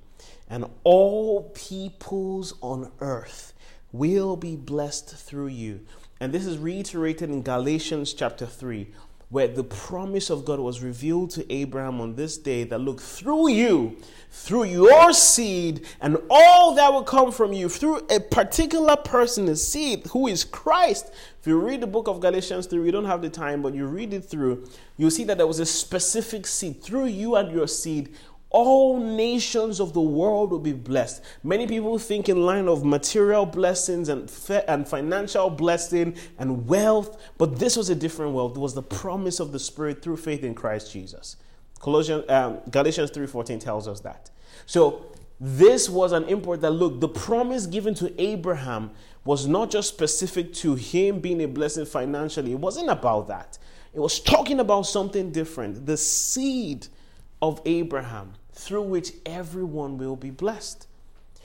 and 0.51 0.65
all 0.83 1.49
peoples 1.55 2.53
on 2.61 2.91
earth 2.99 3.53
will 3.93 4.35
be 4.35 4.57
blessed 4.57 5.09
through 5.15 5.47
you. 5.47 5.79
And 6.19 6.33
this 6.33 6.45
is 6.45 6.57
reiterated 6.57 7.29
in 7.29 7.41
Galatians 7.41 8.13
chapter 8.13 8.45
3, 8.45 8.91
where 9.29 9.47
the 9.47 9.63
promise 9.63 10.29
of 10.29 10.43
God 10.43 10.59
was 10.59 10.83
revealed 10.83 11.29
to 11.31 11.51
Abraham 11.51 12.01
on 12.01 12.15
this 12.15 12.37
day 12.37 12.65
that 12.65 12.79
look 12.79 12.99
through 12.99 13.49
you, 13.49 13.95
through 14.29 14.65
your 14.65 15.13
seed, 15.13 15.85
and 16.01 16.17
all 16.29 16.75
that 16.75 16.91
will 16.91 17.03
come 17.03 17.31
from 17.31 17.53
you, 17.53 17.69
through 17.69 18.01
a 18.09 18.19
particular 18.19 18.97
person, 18.97 19.21
person's 19.21 19.63
seed 19.63 20.05
who 20.07 20.27
is 20.27 20.43
Christ. 20.43 21.11
If 21.39 21.45
you 21.47 21.59
read 21.59 21.81
the 21.81 21.87
book 21.87 22.07
of 22.07 22.19
Galatians 22.19 22.65
3, 22.65 22.79
we 22.79 22.91
don't 22.91 23.05
have 23.05 23.21
the 23.21 23.29
time, 23.29 23.61
but 23.61 23.75
you 23.75 23.85
read 23.85 24.13
it 24.13 24.21
through, 24.21 24.67
you'll 24.97 25.11
see 25.11 25.23
that 25.25 25.37
there 25.37 25.47
was 25.47 25.59
a 25.59 25.65
specific 25.65 26.47
seed. 26.47 26.81
Through 26.81 27.05
you 27.05 27.35
and 27.35 27.51
your 27.51 27.67
seed 27.67 28.15
all 28.51 28.99
nations 28.99 29.79
of 29.79 29.93
the 29.93 30.01
world 30.01 30.51
will 30.51 30.59
be 30.59 30.73
blessed. 30.73 31.23
Many 31.43 31.67
people 31.67 31.97
think 31.97 32.27
in 32.29 32.45
line 32.45 32.67
of 32.67 32.83
material 32.83 33.45
blessings 33.45 34.09
and, 34.09 34.31
and 34.67 34.87
financial 34.87 35.49
blessing 35.49 36.15
and 36.37 36.67
wealth, 36.67 37.21
but 37.37 37.59
this 37.59 37.77
was 37.77 37.89
a 37.89 37.95
different 37.95 38.33
wealth. 38.33 38.57
It 38.57 38.59
was 38.59 38.73
the 38.73 38.83
promise 38.83 39.39
of 39.39 39.53
the 39.53 39.59
Spirit 39.59 40.01
through 40.01 40.17
faith 40.17 40.43
in 40.43 40.53
Christ 40.53 40.91
Jesus. 40.91 41.37
Colossians, 41.79 42.29
um, 42.29 42.59
Galatians 42.69 43.09
3.14 43.11 43.59
tells 43.59 43.87
us 43.87 44.01
that. 44.01 44.29
So 44.65 45.05
this 45.39 45.89
was 45.89 46.11
an 46.11 46.25
import 46.25 46.61
that 46.61 46.71
look, 46.71 46.99
the 46.99 47.09
promise 47.09 47.65
given 47.65 47.95
to 47.95 48.21
Abraham 48.21 48.91
was 49.23 49.47
not 49.47 49.71
just 49.71 49.87
specific 49.87 50.53
to 50.53 50.75
him 50.75 51.19
being 51.19 51.41
a 51.41 51.47
blessing 51.47 51.85
financially. 51.85 52.51
It 52.51 52.59
wasn't 52.59 52.89
about 52.89 53.27
that. 53.29 53.57
It 53.93 53.99
was 53.99 54.19
talking 54.19 54.59
about 54.59 54.83
something 54.83 55.31
different 55.31 55.85
the 55.85 55.97
seed 55.97 56.87
of 57.41 57.61
Abraham 57.65 58.33
through 58.61 58.83
which 58.83 59.13
everyone 59.25 59.97
will 59.97 60.15
be 60.15 60.29
blessed. 60.29 60.87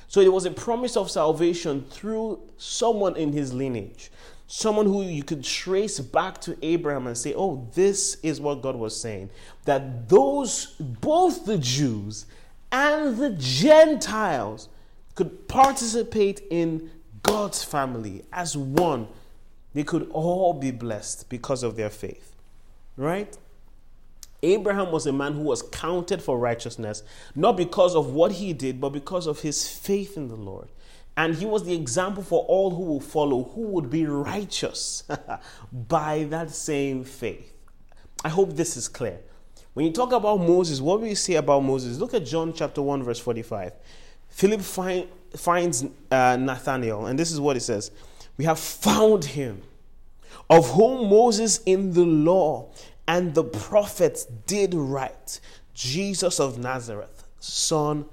So 0.06 0.20
it 0.20 0.32
was 0.32 0.44
a 0.44 0.50
promise 0.50 0.96
of 0.96 1.10
salvation 1.10 1.86
through 1.88 2.40
someone 2.58 3.16
in 3.16 3.32
his 3.32 3.54
lineage, 3.54 4.10
someone 4.46 4.84
who 4.84 5.02
you 5.02 5.22
could 5.22 5.42
trace 5.42 5.98
back 5.98 6.40
to 6.42 6.56
Abraham 6.62 7.06
and 7.06 7.16
say, 7.16 7.32
oh, 7.34 7.66
this 7.74 8.18
is 8.22 8.38
what 8.40 8.60
God 8.60 8.76
was 8.76 9.00
saying. 9.00 9.30
That 9.64 10.08
those, 10.08 10.74
both 10.78 11.46
the 11.46 11.58
Jews 11.58 12.26
and 12.70 13.16
the 13.16 13.30
Gentiles 13.30 14.68
could 15.14 15.48
participate 15.48 16.42
in 16.50 16.90
God's 17.22 17.64
family 17.64 18.24
as 18.30 18.56
one. 18.56 19.08
They 19.72 19.84
could 19.84 20.10
all 20.12 20.52
be 20.52 20.70
blessed 20.70 21.30
because 21.30 21.62
of 21.62 21.76
their 21.76 21.90
faith. 21.90 22.36
Right? 22.96 23.36
Abraham 24.42 24.92
was 24.92 25.06
a 25.06 25.12
man 25.12 25.32
who 25.32 25.42
was 25.42 25.62
counted 25.62 26.22
for 26.22 26.38
righteousness, 26.38 27.02
not 27.34 27.56
because 27.56 27.94
of 27.94 28.12
what 28.12 28.32
he 28.32 28.52
did, 28.52 28.80
but 28.80 28.90
because 28.90 29.26
of 29.26 29.40
his 29.40 29.68
faith 29.68 30.16
in 30.16 30.28
the 30.28 30.36
Lord. 30.36 30.68
And 31.16 31.34
he 31.34 31.46
was 31.46 31.64
the 31.64 31.74
example 31.74 32.22
for 32.22 32.44
all 32.44 32.70
who 32.70 32.82
will 32.82 33.00
follow, 33.00 33.44
who 33.54 33.62
would 33.62 33.88
be 33.88 34.04
righteous 34.06 35.04
by 35.72 36.24
that 36.24 36.50
same 36.50 37.04
faith. 37.04 37.52
I 38.24 38.28
hope 38.28 38.54
this 38.54 38.76
is 38.76 38.86
clear. 38.88 39.20
When 39.72 39.86
you 39.86 39.92
talk 39.92 40.12
about 40.12 40.40
Moses, 40.40 40.80
what 40.80 41.00
we 41.00 41.14
say 41.14 41.34
about 41.34 41.60
Moses? 41.62 41.98
Look 41.98 42.14
at 42.14 42.24
John 42.24 42.52
chapter 42.52 42.82
1, 42.82 43.02
verse 43.02 43.18
45. 43.18 43.72
Philip 44.28 44.60
find, 44.60 45.06
finds 45.34 45.84
uh, 46.10 46.36
Nathanael, 46.36 47.06
and 47.06 47.18
this 47.18 47.32
is 47.32 47.40
what 47.40 47.56
he 47.56 47.60
says 47.60 47.90
We 48.36 48.44
have 48.44 48.58
found 48.58 49.24
him, 49.24 49.62
of 50.50 50.70
whom 50.70 51.08
Moses 51.08 51.58
in 51.64 51.92
the 51.92 52.04
law 52.04 52.70
and 53.08 53.34
the 53.34 53.44
prophets 53.44 54.24
did 54.24 54.74
write 54.74 55.40
Jesus 55.74 56.40
of 56.40 56.58
Nazareth, 56.58 57.28
son 57.38 58.06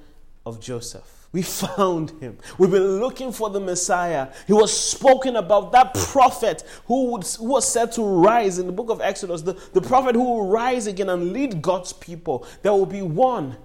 of 0.45 0.60
Joseph. 0.60 1.27
We 1.32 1.41
found 1.41 2.12
him. 2.21 2.38
We've 2.58 2.69
been 2.69 2.99
looking 2.99 3.32
for 3.32 3.49
the 3.49 3.60
Messiah. 3.60 4.32
He 4.45 4.53
was 4.53 4.71
spoken 4.71 5.36
about, 5.36 5.71
that 5.71 5.93
prophet 5.93 6.63
who, 6.86 7.12
would, 7.12 7.25
who 7.25 7.45
was 7.45 7.67
said 7.67 7.91
to 7.93 8.03
rise 8.03 8.60
in 8.60 8.67
the 8.67 8.73
book 8.73 8.89
of 8.89 9.01
Exodus, 9.01 9.41
the, 9.41 9.53
the 9.73 9.82
prophet 9.82 10.15
who 10.15 10.23
will 10.23 10.47
rise 10.47 10.88
again 10.88 11.10
and 11.10 11.34
lead 11.34 11.62
God's 11.62 11.91
people. 11.91 12.45
There 12.62 12.71
will 12.71 12.86
be 12.86 13.01
one 13.01 13.58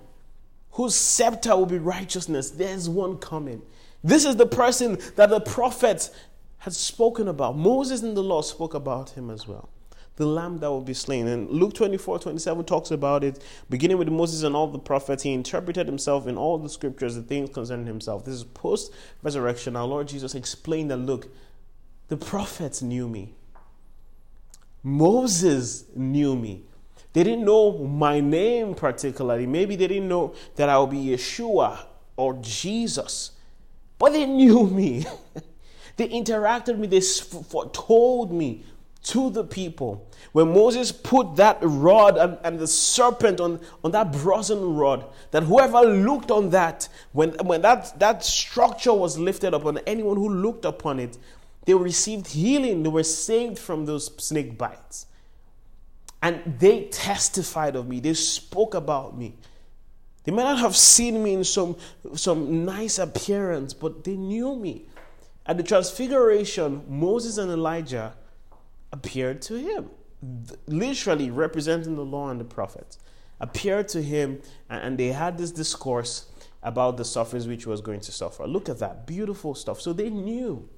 whose 0.72 0.94
scepter 0.94 1.54
will 1.56 1.66
be 1.66 1.78
righteousness. 1.78 2.50
There's 2.50 2.88
one 2.88 3.18
coming. 3.18 3.62
This 4.02 4.24
is 4.24 4.36
the 4.36 4.46
person 4.46 4.98
that 5.16 5.28
the 5.28 5.40
prophet 5.40 6.08
had 6.58 6.72
spoken 6.72 7.28
about. 7.28 7.58
Moses 7.58 8.02
in 8.02 8.14
the 8.14 8.22
law 8.22 8.42
spoke 8.42 8.74
about 8.74 9.10
him 9.10 9.28
as 9.28 9.46
well 9.46 9.68
the 10.18 10.26
lamb 10.26 10.58
that 10.58 10.68
will 10.68 10.80
be 10.80 10.94
slain. 10.94 11.28
And 11.28 11.48
Luke 11.48 11.74
24 11.74 12.18
27 12.18 12.64
talks 12.64 12.90
about 12.90 13.22
it, 13.22 13.42
beginning 13.70 13.98
with 13.98 14.08
Moses 14.08 14.42
and 14.42 14.54
all 14.54 14.66
the 14.66 14.78
prophets. 14.78 15.22
He 15.22 15.32
interpreted 15.32 15.86
himself 15.86 16.26
in 16.26 16.36
all 16.36 16.58
the 16.58 16.68
scriptures, 16.68 17.14
the 17.14 17.22
things 17.22 17.50
concerning 17.50 17.86
himself. 17.86 18.24
This 18.24 18.34
is 18.34 18.44
post 18.44 18.92
resurrection. 19.22 19.76
Our 19.76 19.86
Lord 19.86 20.08
Jesus 20.08 20.34
explained 20.34 20.90
that 20.90 20.96
look, 20.96 21.28
the 22.08 22.16
prophets 22.16 22.82
knew 22.82 23.08
me, 23.08 23.34
Moses 24.82 25.84
knew 25.94 26.34
me. 26.34 26.64
They 27.12 27.22
didn't 27.22 27.44
know 27.44 27.78
my 27.78 28.20
name 28.20 28.74
particularly. 28.74 29.46
Maybe 29.46 29.76
they 29.76 29.86
didn't 29.86 30.08
know 30.08 30.34
that 30.56 30.68
I 30.68 30.78
would 30.78 30.90
be 30.90 30.98
Yeshua 30.98 31.78
or 32.16 32.34
Jesus, 32.40 33.30
but 33.98 34.12
they 34.12 34.26
knew 34.26 34.66
me. 34.66 35.06
they 35.96 36.08
interacted 36.08 36.76
with 36.76 36.80
me, 36.80 36.86
they 36.88 37.00
foretold 37.00 38.32
me 38.32 38.64
to 39.08 39.30
the 39.30 39.42
people. 39.42 40.06
When 40.32 40.52
Moses 40.52 40.92
put 40.92 41.36
that 41.36 41.58
rod 41.62 42.18
and, 42.18 42.38
and, 42.44 42.58
the 42.58 42.66
serpent 42.66 43.40
on, 43.40 43.58
on 43.82 43.90
that 43.92 44.12
brazen 44.12 44.74
rod, 44.74 45.06
that 45.30 45.44
whoever 45.44 45.80
looked 45.80 46.30
on 46.30 46.50
that, 46.50 46.88
when, 47.12 47.30
when 47.44 47.62
that, 47.62 47.98
that 47.98 48.22
structure 48.22 48.92
was 48.92 49.18
lifted 49.18 49.54
up 49.54 49.64
on 49.64 49.78
anyone 49.86 50.16
who 50.16 50.28
looked 50.28 50.66
upon 50.66 51.00
it, 51.00 51.16
they 51.64 51.72
received 51.72 52.26
healing. 52.28 52.82
They 52.82 52.90
were 52.90 53.02
saved 53.02 53.58
from 53.58 53.86
those 53.86 54.14
snake 54.22 54.58
bites. 54.58 55.06
And 56.20 56.58
they 56.58 56.84
testified 56.84 57.76
of 57.76 57.88
me. 57.88 58.00
They 58.00 58.14
spoke 58.14 58.74
about 58.74 59.16
me. 59.16 59.36
They 60.24 60.32
may 60.32 60.42
not 60.42 60.58
have 60.58 60.76
seen 60.76 61.22
me 61.22 61.32
in 61.32 61.44
some, 61.44 61.76
some 62.14 62.66
nice 62.66 62.98
appearance, 62.98 63.72
but 63.72 64.04
they 64.04 64.16
knew 64.16 64.54
me. 64.54 64.84
At 65.46 65.56
the 65.56 65.62
transfiguration, 65.62 66.84
Moses 66.86 67.38
and 67.38 67.50
Elijah 67.50 68.12
appeared 68.92 69.42
to 69.42 69.58
him, 69.58 69.90
literally 70.66 71.30
representing 71.30 71.96
the 71.96 72.04
law 72.04 72.30
and 72.30 72.40
the 72.40 72.44
prophets, 72.44 72.98
appeared 73.40 73.88
to 73.88 74.02
him, 74.02 74.40
and 74.68 74.98
they 74.98 75.08
had 75.08 75.38
this 75.38 75.52
discourse 75.52 76.26
about 76.62 76.96
the 76.96 77.04
sufferings 77.04 77.46
which 77.46 77.64
he 77.64 77.68
was 77.68 77.80
going 77.80 78.00
to 78.00 78.12
suffer. 78.12 78.46
Look 78.46 78.68
at 78.68 78.78
that 78.80 79.06
beautiful 79.06 79.54
stuff. 79.54 79.80
So 79.80 79.92
they 79.92 80.10
knew 80.10 80.68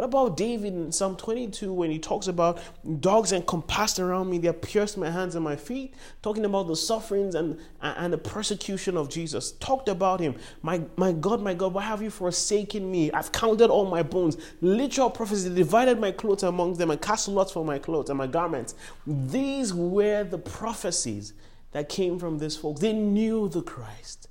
what 0.00 0.06
about 0.06 0.36
David 0.38 0.72
in 0.72 0.90
Psalm 0.90 1.14
22 1.14 1.74
when 1.74 1.90
he 1.90 1.98
talks 1.98 2.26
about 2.26 2.58
dogs 3.00 3.32
and 3.32 3.42
encompassed 3.42 4.00
around 4.00 4.30
me, 4.30 4.38
they 4.38 4.50
pierced 4.50 4.96
my 4.96 5.10
hands 5.10 5.34
and 5.34 5.44
my 5.44 5.56
feet, 5.56 5.92
talking 6.22 6.46
about 6.46 6.68
the 6.68 6.74
sufferings 6.74 7.34
and, 7.34 7.58
and 7.82 8.10
the 8.10 8.16
persecution 8.16 8.96
of 8.96 9.10
Jesus? 9.10 9.52
Talked 9.52 9.90
about 9.90 10.18
him. 10.18 10.36
My, 10.62 10.80
my 10.96 11.12
God, 11.12 11.42
my 11.42 11.52
God, 11.52 11.74
why 11.74 11.82
have 11.82 12.00
you 12.00 12.08
forsaken 12.08 12.90
me? 12.90 13.12
I've 13.12 13.30
counted 13.30 13.68
all 13.68 13.84
my 13.84 14.02
bones. 14.02 14.38
Literal 14.62 15.10
prophecy, 15.10 15.54
divided 15.54 16.00
my 16.00 16.12
clothes 16.12 16.44
among 16.44 16.78
them 16.78 16.90
and 16.90 17.02
cast 17.02 17.28
lots 17.28 17.52
for 17.52 17.62
my 17.62 17.78
clothes 17.78 18.08
and 18.08 18.16
my 18.16 18.26
garments. 18.26 18.74
These 19.06 19.74
were 19.74 20.24
the 20.24 20.38
prophecies 20.38 21.34
that 21.72 21.90
came 21.90 22.18
from 22.18 22.38
this 22.38 22.56
folks. 22.56 22.80
They 22.80 22.94
knew 22.94 23.50
the 23.50 23.60
Christ. 23.60 24.28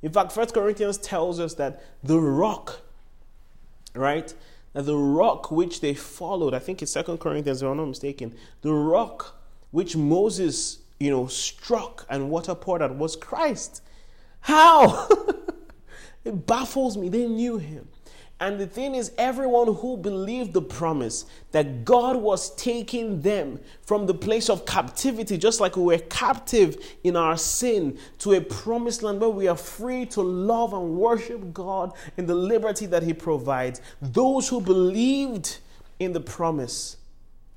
In 0.00 0.12
fact, 0.12 0.30
First 0.30 0.54
Corinthians 0.54 0.96
tells 0.96 1.40
us 1.40 1.54
that 1.54 1.82
the 2.04 2.20
rock, 2.20 2.82
right? 3.96 4.32
That 4.78 4.84
the 4.84 4.96
rock 4.96 5.50
which 5.50 5.80
they 5.80 5.92
followed, 5.92 6.54
I 6.54 6.60
think 6.60 6.82
it's 6.82 6.92
Second 6.92 7.18
Corinthians, 7.18 7.62
if 7.62 7.68
I'm 7.68 7.78
not 7.78 7.86
mistaken, 7.86 8.32
the 8.62 8.72
rock 8.72 9.36
which 9.72 9.96
Moses, 9.96 10.78
you 11.00 11.10
know, 11.10 11.26
struck 11.26 12.06
and 12.08 12.30
water 12.30 12.54
poured 12.54 12.80
out 12.80 12.94
was 12.94 13.16
Christ. 13.16 13.82
How? 14.42 15.08
it 16.24 16.46
baffles 16.46 16.96
me. 16.96 17.08
They 17.08 17.26
knew 17.26 17.58
him. 17.58 17.88
And 18.40 18.60
the 18.60 18.68
thing 18.68 18.94
is, 18.94 19.10
everyone 19.18 19.74
who 19.74 19.96
believed 19.96 20.52
the 20.52 20.62
promise 20.62 21.26
that 21.50 21.84
God 21.84 22.16
was 22.16 22.54
taking 22.54 23.20
them 23.20 23.58
from 23.82 24.06
the 24.06 24.14
place 24.14 24.48
of 24.48 24.64
captivity, 24.64 25.36
just 25.36 25.60
like 25.60 25.76
we 25.76 25.82
were 25.82 25.98
captive 25.98 26.76
in 27.02 27.16
our 27.16 27.36
sin, 27.36 27.98
to 28.18 28.34
a 28.34 28.40
promised 28.40 29.02
land 29.02 29.20
where 29.20 29.28
we 29.30 29.48
are 29.48 29.56
free 29.56 30.06
to 30.06 30.22
love 30.22 30.72
and 30.72 30.96
worship 30.96 31.52
God 31.52 31.92
in 32.16 32.26
the 32.26 32.34
liberty 32.34 32.86
that 32.86 33.02
He 33.02 33.12
provides, 33.12 33.80
those 34.00 34.48
who 34.48 34.60
believed 34.60 35.58
in 35.98 36.12
the 36.12 36.20
promise, 36.20 36.96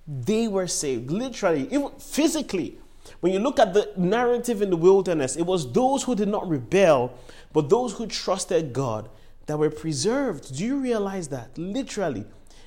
they 0.08 0.48
were 0.48 0.68
saved. 0.68 1.12
Literally, 1.12 1.68
even 1.72 1.92
physically. 2.00 2.80
When 3.20 3.34
you 3.34 3.40
look 3.40 3.60
at 3.60 3.76
the 3.76 3.92
narrative 3.98 4.64
in 4.64 4.72
the 4.72 4.78
wilderness, 4.78 5.36
it 5.36 5.44
was 5.44 5.72
those 5.72 6.02
who 6.04 6.16
did 6.16 6.28
not 6.28 6.50
rebel, 6.50 7.16
but 7.54 7.70
those 7.70 7.94
who 7.94 8.08
trusted 8.08 8.74
God 8.74 9.10
that 9.52 9.58
were 9.58 9.70
preserved. 9.70 10.56
Do 10.56 10.64
you 10.64 10.78
realize 10.78 11.28
that? 11.28 11.58
Literally. 11.58 12.24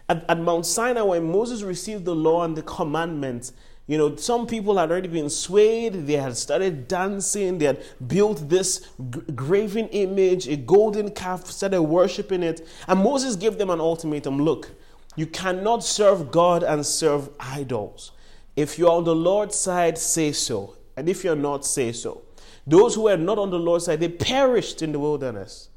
At, 0.06 0.28
at 0.28 0.38
Mount 0.38 0.66
Sinai, 0.66 1.00
when 1.00 1.32
Moses 1.32 1.62
received 1.62 2.04
the 2.04 2.14
law 2.14 2.44
and 2.44 2.54
the 2.54 2.60
commandments, 2.60 3.54
you 3.86 3.96
know, 3.96 4.16
some 4.16 4.46
people 4.46 4.76
had 4.76 4.90
already 4.90 5.08
been 5.08 5.30
swayed. 5.30 6.06
They 6.06 6.18
had 6.18 6.36
started 6.36 6.86
dancing. 6.86 7.56
They 7.56 7.64
had 7.64 7.82
built 8.06 8.50
this 8.50 8.86
graven 9.34 9.88
image, 9.88 10.46
a 10.46 10.56
golden 10.56 11.10
calf, 11.10 11.46
started 11.46 11.80
worshiping 11.80 12.42
it. 12.42 12.68
And 12.86 13.02
Moses 13.02 13.34
gave 13.34 13.56
them 13.56 13.70
an 13.70 13.80
ultimatum 13.80 14.36
look, 14.42 14.70
you 15.16 15.26
cannot 15.26 15.82
serve 15.82 16.30
God 16.30 16.62
and 16.62 16.84
serve 16.84 17.30
idols. 17.40 18.12
If 18.56 18.78
you're 18.78 18.92
on 18.92 19.04
the 19.04 19.14
Lord's 19.14 19.58
side, 19.58 19.96
say 19.96 20.32
so. 20.32 20.76
And 20.98 21.08
if 21.08 21.24
you're 21.24 21.34
not, 21.34 21.64
say 21.64 21.92
so. 21.92 22.24
Those 22.66 22.94
who 22.94 23.04
were 23.04 23.16
not 23.16 23.38
on 23.38 23.48
the 23.48 23.58
Lord's 23.58 23.86
side, 23.86 24.00
they 24.00 24.10
perished 24.10 24.82
in 24.82 24.92
the 24.92 24.98
wilderness. 24.98 25.70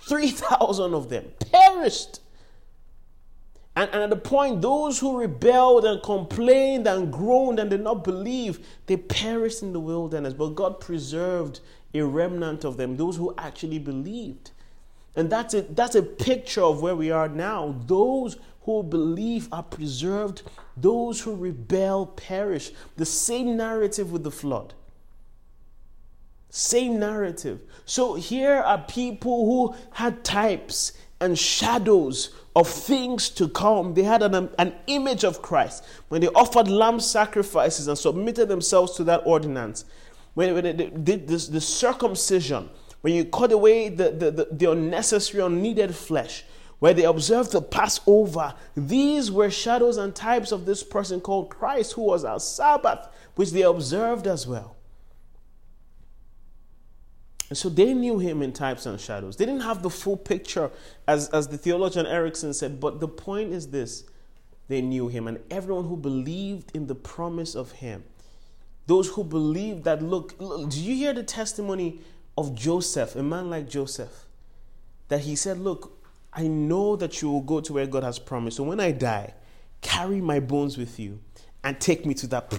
3,000 0.00 0.94
of 0.94 1.08
them 1.08 1.26
perished. 1.52 2.20
And, 3.74 3.88
and, 3.90 4.02
at 4.02 4.10
the 4.10 4.16
point, 4.16 4.60
those 4.60 4.98
who 4.98 5.18
rebelled 5.18 5.84
and 5.86 6.02
complained 6.02 6.86
and 6.86 7.10
groaned 7.10 7.58
and 7.58 7.70
did 7.70 7.80
not 7.80 8.04
believe, 8.04 8.66
they 8.86 8.98
perished 8.98 9.62
in 9.62 9.72
the 9.72 9.80
wilderness. 9.80 10.34
But 10.34 10.50
God 10.50 10.78
preserved 10.78 11.60
a 11.94 12.02
remnant 12.02 12.64
of 12.64 12.76
them, 12.76 12.96
those 12.96 13.16
who 13.16 13.34
actually 13.38 13.78
believed. 13.78 14.50
And 15.16 15.30
that's 15.30 15.54
a, 15.54 15.62
that's 15.62 15.94
a 15.94 16.02
picture 16.02 16.62
of 16.62 16.82
where 16.82 16.96
we 16.96 17.10
are 17.10 17.28
now. 17.28 17.74
Those 17.86 18.36
who 18.62 18.82
believe 18.82 19.48
are 19.52 19.62
preserved, 19.62 20.42
those 20.76 21.20
who 21.20 21.34
rebel 21.34 22.06
perish. 22.06 22.72
The 22.96 23.06
same 23.06 23.56
narrative 23.56 24.12
with 24.12 24.22
the 24.22 24.30
flood. 24.30 24.74
Same 26.54 27.00
narrative. 27.00 27.60
So 27.86 28.12
here 28.12 28.56
are 28.56 28.76
people 28.76 29.46
who 29.46 29.74
had 29.90 30.22
types 30.22 30.92
and 31.18 31.38
shadows 31.38 32.34
of 32.54 32.68
things 32.68 33.30
to 33.30 33.48
come. 33.48 33.94
They 33.94 34.02
had 34.02 34.22
an, 34.22 34.50
an 34.58 34.74
image 34.86 35.24
of 35.24 35.40
Christ. 35.40 35.82
When 36.08 36.20
they 36.20 36.28
offered 36.28 36.68
lamb 36.68 37.00
sacrifices 37.00 37.88
and 37.88 37.96
submitted 37.96 38.48
themselves 38.48 38.94
to 38.96 39.04
that 39.04 39.22
ordinance, 39.24 39.86
when, 40.34 40.52
when 40.52 40.64
they 40.64 40.90
did 40.90 41.26
this, 41.26 41.48
the 41.48 41.58
circumcision, 41.58 42.68
when 43.00 43.14
you 43.14 43.24
cut 43.24 43.50
away 43.50 43.88
the, 43.88 44.10
the, 44.10 44.30
the, 44.30 44.48
the 44.52 44.70
unnecessary, 44.72 45.42
unneeded 45.42 45.94
flesh, 45.94 46.44
where 46.80 46.92
they 46.92 47.04
observed 47.04 47.52
the 47.52 47.62
Passover, 47.62 48.52
these 48.76 49.30
were 49.30 49.50
shadows 49.50 49.96
and 49.96 50.14
types 50.14 50.52
of 50.52 50.66
this 50.66 50.82
person 50.82 51.18
called 51.18 51.48
Christ, 51.48 51.94
who 51.94 52.02
was 52.02 52.26
our 52.26 52.40
Sabbath, 52.40 53.08
which 53.36 53.52
they 53.52 53.62
observed 53.62 54.26
as 54.26 54.46
well. 54.46 54.76
And 57.52 57.58
so 57.58 57.68
they 57.68 57.92
knew 57.92 58.18
him 58.18 58.40
in 58.40 58.54
types 58.54 58.86
and 58.86 58.98
shadows. 58.98 59.36
They 59.36 59.44
didn't 59.44 59.60
have 59.60 59.82
the 59.82 59.90
full 59.90 60.16
picture, 60.16 60.70
as, 61.06 61.28
as 61.28 61.48
the 61.48 61.58
theologian 61.58 62.06
Erickson 62.06 62.54
said, 62.54 62.80
but 62.80 62.98
the 62.98 63.08
point 63.08 63.52
is 63.52 63.68
this 63.68 64.04
they 64.68 64.80
knew 64.80 65.08
him, 65.08 65.28
and 65.28 65.38
everyone 65.50 65.84
who 65.84 65.98
believed 65.98 66.74
in 66.74 66.86
the 66.86 66.94
promise 66.94 67.54
of 67.54 67.72
him, 67.72 68.04
those 68.86 69.08
who 69.08 69.22
believed 69.22 69.84
that, 69.84 70.00
look, 70.00 70.34
look 70.38 70.70
do 70.70 70.82
you 70.82 70.94
hear 70.94 71.12
the 71.12 71.22
testimony 71.22 72.00
of 72.38 72.54
Joseph, 72.54 73.16
a 73.16 73.22
man 73.22 73.50
like 73.50 73.68
Joseph? 73.68 74.24
That 75.08 75.20
he 75.20 75.36
said, 75.36 75.58
Look, 75.58 76.02
I 76.32 76.46
know 76.46 76.96
that 76.96 77.20
you 77.20 77.30
will 77.30 77.42
go 77.42 77.60
to 77.60 77.74
where 77.74 77.86
God 77.86 78.02
has 78.02 78.18
promised. 78.18 78.56
So 78.56 78.62
when 78.62 78.80
I 78.80 78.92
die, 78.92 79.34
carry 79.82 80.22
my 80.22 80.40
bones 80.40 80.78
with 80.78 80.98
you 80.98 81.20
and 81.62 81.78
take 81.78 82.06
me 82.06 82.14
to 82.14 82.26
that 82.28 82.58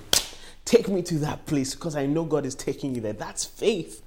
take 0.65 0.87
me 0.87 1.01
to 1.01 1.17
that 1.17 1.47
place 1.47 1.73
because 1.73 1.95
I 1.95 2.05
know 2.05 2.25
God 2.25 2.45
is 2.45 2.53
taking 2.53 2.93
you 2.93 3.01
there. 3.01 3.13
That's 3.13 3.43
faith. 3.43 4.02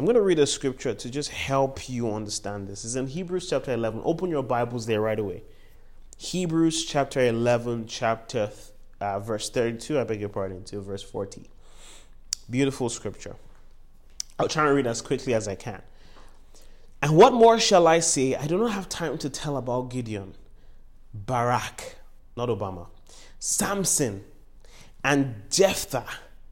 I'm 0.00 0.06
going 0.06 0.16
to 0.16 0.22
read 0.22 0.38
a 0.38 0.46
scripture 0.46 0.94
to 0.94 1.10
just 1.10 1.28
help 1.28 1.86
you 1.86 2.10
understand 2.10 2.68
this. 2.68 2.86
It's 2.86 2.94
in 2.94 3.06
Hebrews 3.06 3.50
chapter 3.50 3.74
11. 3.74 4.00
Open 4.02 4.30
your 4.30 4.42
Bibles 4.42 4.86
there 4.86 5.02
right 5.02 5.18
away. 5.18 5.42
Hebrews 6.16 6.86
chapter 6.86 7.20
11, 7.20 7.86
chapter 7.86 8.50
uh, 8.98 9.18
verse 9.18 9.50
32, 9.50 10.00
I 10.00 10.04
beg 10.04 10.20
your 10.20 10.30
pardon, 10.30 10.64
to 10.64 10.80
verse 10.80 11.02
40. 11.02 11.50
Beautiful 12.48 12.88
scripture. 12.88 13.36
I'll 14.38 14.48
try 14.48 14.68
and 14.68 14.74
read 14.74 14.86
as 14.86 15.02
quickly 15.02 15.34
as 15.34 15.46
I 15.46 15.54
can. 15.54 15.82
And 17.02 17.14
what 17.14 17.34
more 17.34 17.60
shall 17.60 17.86
I 17.86 17.98
say? 17.98 18.34
I 18.34 18.46
do 18.46 18.56
not 18.56 18.72
have 18.72 18.88
time 18.88 19.18
to 19.18 19.28
tell 19.28 19.58
about 19.58 19.90
Gideon, 19.90 20.32
Barak, 21.12 21.96
not 22.38 22.48
Obama, 22.48 22.86
Samson, 23.38 24.24
and 25.04 25.42
Jephthah. 25.50 26.08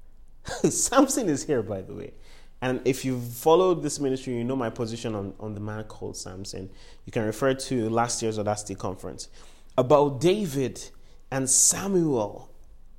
Samson 0.68 1.30
is 1.30 1.44
here, 1.44 1.62
by 1.62 1.80
the 1.80 1.94
way. 1.94 2.12
And 2.60 2.80
if 2.84 3.04
you've 3.04 3.22
followed 3.22 3.82
this 3.82 4.00
ministry, 4.00 4.34
you 4.34 4.44
know 4.44 4.56
my 4.56 4.70
position 4.70 5.14
on, 5.14 5.34
on 5.38 5.54
the 5.54 5.60
man 5.60 5.84
called 5.84 6.16
Samson. 6.16 6.70
You 7.04 7.12
can 7.12 7.24
refer 7.24 7.54
to 7.54 7.88
last 7.88 8.20
year's 8.20 8.38
Audacity 8.38 8.74
conference 8.74 9.28
about 9.76 10.20
David 10.20 10.90
and 11.30 11.48
Samuel 11.48 12.50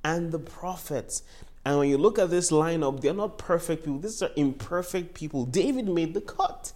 and 0.02 0.32
the 0.32 0.38
prophets. 0.38 1.22
And 1.64 1.78
when 1.78 1.90
you 1.90 1.98
look 1.98 2.18
at 2.18 2.30
this 2.30 2.50
lineup, 2.50 3.00
they're 3.00 3.12
not 3.12 3.36
perfect 3.36 3.84
people. 3.84 3.98
These 3.98 4.22
are 4.22 4.30
imperfect 4.34 5.14
people. 5.14 5.44
David 5.44 5.88
made 5.88 6.14
the 6.14 6.22
cut. 6.22 6.72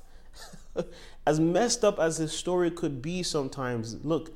as 1.26 1.40
messed 1.40 1.84
up 1.84 1.98
as 1.98 2.18
his 2.18 2.32
story 2.32 2.70
could 2.70 3.00
be 3.00 3.22
sometimes, 3.22 4.04
look, 4.04 4.30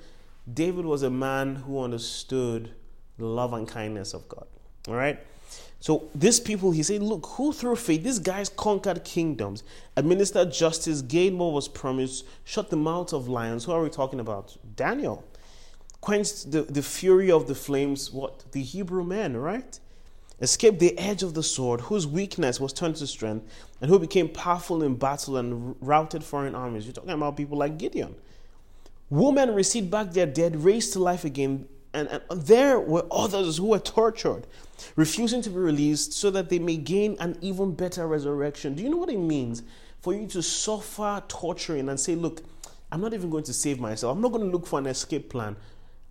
David 0.52 0.86
was 0.86 1.02
a 1.02 1.10
man 1.10 1.56
who 1.56 1.82
understood 1.82 2.70
the 3.18 3.26
love 3.26 3.52
and 3.52 3.68
kindness 3.68 4.14
of 4.14 4.26
God. 4.28 4.46
All 4.86 4.94
right? 4.94 5.20
So 5.80 6.08
these 6.14 6.40
people, 6.40 6.72
he 6.72 6.82
said, 6.82 7.02
look, 7.02 7.24
who 7.26 7.52
through 7.52 7.76
faith, 7.76 8.02
these 8.02 8.18
guys 8.18 8.48
conquered 8.48 9.04
kingdoms, 9.04 9.62
administered 9.96 10.52
justice, 10.52 11.02
gained 11.02 11.38
what 11.38 11.52
was 11.52 11.68
promised, 11.68 12.24
shut 12.44 12.70
the 12.70 12.76
mouths 12.76 13.12
of 13.12 13.28
lions. 13.28 13.64
Who 13.64 13.72
are 13.72 13.82
we 13.82 13.88
talking 13.88 14.18
about? 14.18 14.56
Daniel. 14.74 15.24
Quenched 16.00 16.50
the, 16.50 16.62
the 16.62 16.82
fury 16.82 17.30
of 17.30 17.46
the 17.46 17.54
flames, 17.54 18.12
what? 18.12 18.50
The 18.52 18.62
Hebrew 18.62 19.04
men, 19.04 19.36
right? 19.36 19.78
Escaped 20.40 20.78
the 20.78 20.96
edge 20.98 21.22
of 21.22 21.34
the 21.34 21.42
sword, 21.42 21.82
whose 21.82 22.06
weakness 22.06 22.60
was 22.60 22.72
turned 22.72 22.96
to 22.96 23.06
strength, 23.06 23.46
and 23.80 23.90
who 23.90 23.98
became 23.98 24.28
powerful 24.28 24.82
in 24.82 24.94
battle 24.94 25.36
and 25.36 25.76
routed 25.80 26.22
foreign 26.24 26.54
armies. 26.54 26.86
You're 26.86 26.92
talking 26.92 27.10
about 27.10 27.36
people 27.36 27.58
like 27.58 27.78
Gideon. 27.78 28.14
Women 29.10 29.54
received 29.54 29.90
back 29.90 30.12
their 30.12 30.26
dead, 30.26 30.62
raised 30.62 30.92
to 30.92 30.98
life 30.98 31.24
again, 31.24 31.66
and, 31.92 32.08
and 32.08 32.42
there 32.42 32.78
were 32.78 33.06
others 33.10 33.56
who 33.56 33.66
were 33.66 33.78
tortured 33.78 34.46
refusing 34.96 35.42
to 35.42 35.50
be 35.50 35.56
released 35.56 36.12
so 36.12 36.30
that 36.30 36.48
they 36.48 36.58
may 36.58 36.76
gain 36.76 37.16
an 37.20 37.36
even 37.40 37.74
better 37.74 38.06
resurrection. 38.06 38.74
Do 38.74 38.82
you 38.82 38.88
know 38.88 38.96
what 38.96 39.10
it 39.10 39.18
means 39.18 39.62
for 40.00 40.14
you 40.14 40.26
to 40.28 40.42
suffer 40.42 41.22
torturing 41.28 41.88
and 41.88 41.98
say, 41.98 42.14
Look, 42.14 42.42
I'm 42.90 43.00
not 43.00 43.14
even 43.14 43.30
going 43.30 43.44
to 43.44 43.52
save 43.52 43.80
myself. 43.80 44.16
I'm 44.16 44.22
not 44.22 44.32
going 44.32 44.44
to 44.44 44.50
look 44.50 44.66
for 44.66 44.78
an 44.78 44.86
escape 44.86 45.30
plan. 45.30 45.56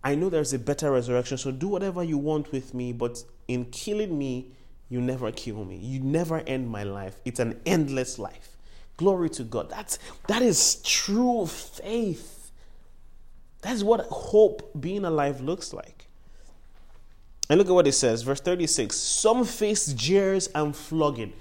I 0.04 0.14
know 0.14 0.28
there's 0.28 0.52
a 0.52 0.58
better 0.58 0.92
resurrection, 0.92 1.38
so 1.38 1.50
do 1.50 1.68
whatever 1.68 2.04
you 2.04 2.18
want 2.18 2.52
with 2.52 2.72
me, 2.72 2.92
but 2.92 3.22
in 3.48 3.64
killing 3.66 4.16
me, 4.16 4.52
you 4.88 5.00
never 5.00 5.32
kill 5.32 5.64
me. 5.64 5.76
You 5.76 6.00
never 6.00 6.38
end 6.38 6.68
my 6.68 6.84
life. 6.84 7.20
It's 7.24 7.40
an 7.40 7.60
endless 7.66 8.18
life. 8.18 8.56
Glory 8.96 9.28
to 9.30 9.44
God. 9.44 9.70
That's 9.70 9.98
that 10.28 10.42
is 10.42 10.76
true 10.82 11.46
faith. 11.46 12.50
That's 13.60 13.82
what 13.82 14.00
hope 14.06 14.70
being 14.80 15.04
alive 15.04 15.40
looks 15.40 15.72
like. 15.72 15.97
And 17.48 17.58
look 17.58 17.68
at 17.68 17.74
what 17.74 17.86
it 17.86 17.92
says, 17.92 18.22
verse 18.22 18.40
36 18.40 18.94
Some 18.94 19.44
faced 19.44 19.96
jeers 19.96 20.48
and 20.54 20.74
flogging. 20.74 21.32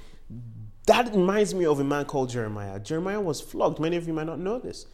That 0.85 1.13
reminds 1.13 1.53
me 1.53 1.65
of 1.65 1.79
a 1.81 1.83
man 1.83 2.05
called 2.05 2.29
Jeremiah. 2.29 2.79
Jeremiah 2.79 3.19
was 3.19 3.41
flogged. 3.41 3.79
Many 3.79 3.97
of 3.97 4.07
you 4.07 4.13
might 4.13 4.25
not 4.25 4.39
know 4.39 4.57
this. 4.57 4.85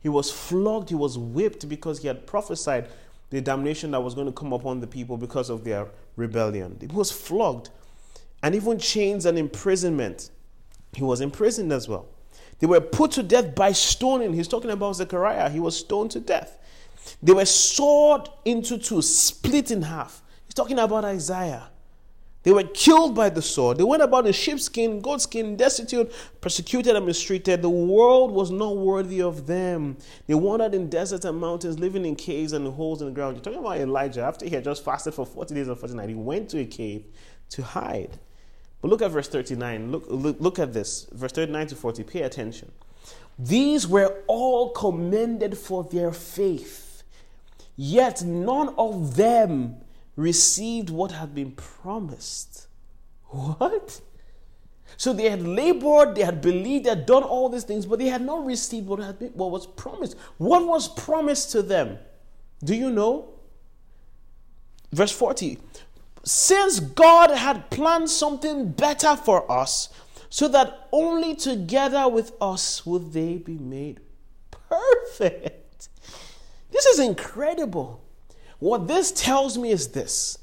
He 0.00 0.08
was 0.08 0.30
flogged, 0.30 0.88
he 0.88 0.94
was 0.94 1.18
whipped 1.18 1.68
because 1.68 2.00
he 2.00 2.08
had 2.08 2.26
prophesied 2.26 2.88
the 3.30 3.40
damnation 3.40 3.90
that 3.90 4.02
was 4.02 4.14
going 4.14 4.26
to 4.26 4.32
come 4.32 4.52
upon 4.52 4.80
the 4.80 4.86
people 4.86 5.16
because 5.16 5.50
of 5.50 5.64
their 5.64 5.88
rebellion. 6.16 6.78
He 6.80 6.86
was 6.86 7.10
flogged. 7.10 7.70
And 8.42 8.54
even 8.54 8.78
chains 8.78 9.26
and 9.26 9.36
imprisonment. 9.36 10.30
He 10.94 11.04
was 11.04 11.20
imprisoned 11.20 11.72
as 11.72 11.88
well. 11.88 12.06
They 12.58 12.66
were 12.66 12.80
put 12.80 13.12
to 13.12 13.22
death 13.22 13.54
by 13.54 13.72
stoning. 13.72 14.32
He's 14.32 14.48
talking 14.48 14.70
about 14.70 14.96
Zechariah. 14.96 15.50
He 15.50 15.60
was 15.60 15.78
stoned 15.78 16.10
to 16.12 16.20
death. 16.20 16.58
They 17.22 17.32
were 17.32 17.44
sawed 17.44 18.30
into 18.44 18.78
two, 18.78 19.02
split 19.02 19.70
in 19.70 19.82
half. 19.82 20.22
He's 20.50 20.54
talking 20.56 20.80
about 20.80 21.04
Isaiah. 21.04 21.68
They 22.42 22.50
were 22.50 22.64
killed 22.64 23.14
by 23.14 23.28
the 23.28 23.40
sword. 23.40 23.78
They 23.78 23.84
went 23.84 24.02
about 24.02 24.26
in 24.26 24.32
sheepskin, 24.32 25.00
goatskin, 25.00 25.56
destitute, 25.56 26.10
persecuted, 26.40 26.96
and 26.96 27.06
mistreated. 27.06 27.62
The 27.62 27.70
world 27.70 28.32
was 28.32 28.50
not 28.50 28.76
worthy 28.76 29.22
of 29.22 29.46
them. 29.46 29.96
They 30.26 30.34
wandered 30.34 30.74
in 30.74 30.90
deserts 30.90 31.24
and 31.24 31.38
mountains, 31.38 31.78
living 31.78 32.04
in 32.04 32.16
caves 32.16 32.52
and 32.52 32.66
holes 32.66 33.00
in 33.00 33.06
the 33.06 33.14
ground. 33.14 33.36
You're 33.36 33.44
talking 33.44 33.60
about 33.60 33.76
Elijah. 33.78 34.22
After 34.22 34.44
he 34.44 34.50
had 34.50 34.64
just 34.64 34.84
fasted 34.84 35.14
for 35.14 35.24
40 35.24 35.54
days 35.54 35.68
and 35.68 35.78
40 35.78 35.94
nights, 35.94 36.08
he 36.08 36.16
went 36.16 36.48
to 36.48 36.58
a 36.58 36.64
cave 36.64 37.04
to 37.50 37.62
hide. 37.62 38.18
But 38.82 38.88
look 38.88 39.02
at 39.02 39.12
verse 39.12 39.28
39. 39.28 39.92
Look, 39.92 40.06
look, 40.08 40.36
look 40.40 40.58
at 40.58 40.72
this. 40.72 41.06
Verse 41.12 41.30
39 41.30 41.68
to 41.68 41.76
40. 41.76 42.02
Pay 42.02 42.22
attention. 42.22 42.72
These 43.38 43.86
were 43.86 44.16
all 44.26 44.70
commended 44.70 45.56
for 45.56 45.84
their 45.84 46.10
faith, 46.10 47.04
yet 47.76 48.24
none 48.24 48.74
of 48.76 49.14
them 49.14 49.76
received 50.20 50.90
what 50.90 51.12
had 51.12 51.34
been 51.34 51.52
promised. 51.52 52.66
What? 53.24 54.00
So 54.96 55.12
they 55.12 55.30
had 55.30 55.42
labored, 55.42 56.14
they 56.14 56.22
had 56.22 56.40
believed, 56.40 56.84
they 56.84 56.90
had 56.90 57.06
done 57.06 57.22
all 57.22 57.48
these 57.48 57.64
things, 57.64 57.86
but 57.86 57.98
they 57.98 58.08
had 58.08 58.22
not 58.22 58.44
received 58.44 58.86
what 58.86 59.00
had 59.00 59.18
been 59.18 59.30
what 59.30 59.50
was 59.50 59.66
promised. 59.66 60.16
What 60.36 60.66
was 60.66 60.88
promised 60.88 61.52
to 61.52 61.62
them? 61.62 61.98
Do 62.62 62.74
you 62.74 62.90
know? 62.90 63.30
Verse 64.92 65.12
40. 65.12 65.58
Since 66.22 66.80
God 66.80 67.30
had 67.30 67.70
planned 67.70 68.10
something 68.10 68.72
better 68.72 69.16
for 69.16 69.50
us, 69.50 69.88
so 70.28 70.46
that 70.48 70.88
only 70.92 71.34
together 71.34 72.08
with 72.08 72.32
us 72.40 72.84
would 72.84 73.12
they 73.12 73.38
be 73.38 73.56
made 73.58 74.00
perfect. 74.50 75.88
This 76.70 76.86
is 76.86 76.98
incredible. 76.98 78.04
What 78.60 78.86
this 78.86 79.10
tells 79.10 79.58
me 79.58 79.70
is 79.70 79.88
this 79.88 80.38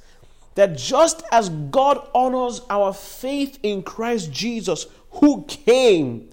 that 0.56 0.76
just 0.76 1.24
as 1.32 1.50
God 1.50 2.10
honors 2.16 2.62
our 2.70 2.92
faith 2.92 3.60
in 3.62 3.84
Christ 3.84 4.32
Jesus, 4.32 4.88
who 5.12 5.46
came, 5.46 6.32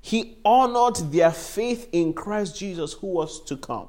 he 0.00 0.38
honored 0.46 0.96
their 1.12 1.30
faith 1.30 1.88
in 1.92 2.14
Christ 2.14 2.56
Jesus, 2.56 2.94
who 2.94 3.08
was 3.08 3.44
to 3.44 3.56
come. 3.56 3.88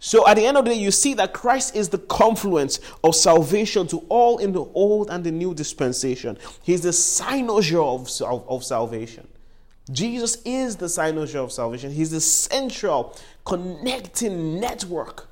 So 0.00 0.26
at 0.26 0.34
the 0.34 0.44
end 0.44 0.56
of 0.56 0.64
the 0.64 0.72
day, 0.72 0.76
you 0.76 0.90
see 0.90 1.14
that 1.14 1.32
Christ 1.32 1.76
is 1.76 1.88
the 1.88 1.98
confluence 1.98 2.80
of 3.04 3.14
salvation 3.14 3.86
to 3.88 3.98
all 4.08 4.38
in 4.38 4.52
the 4.52 4.64
old 4.74 5.08
and 5.08 5.22
the 5.22 5.30
new 5.30 5.54
dispensation. 5.54 6.36
He's 6.62 6.80
the 6.80 6.92
cynosure 6.92 7.80
of, 7.80 8.10
of, 8.22 8.48
of 8.48 8.64
salvation. 8.64 9.28
Jesus 9.92 10.42
is 10.44 10.76
the 10.76 10.86
cynosure 10.86 11.44
of 11.44 11.52
salvation. 11.52 11.92
He's 11.92 12.10
the 12.10 12.20
central 12.20 13.16
connecting 13.44 14.58
network 14.58 15.27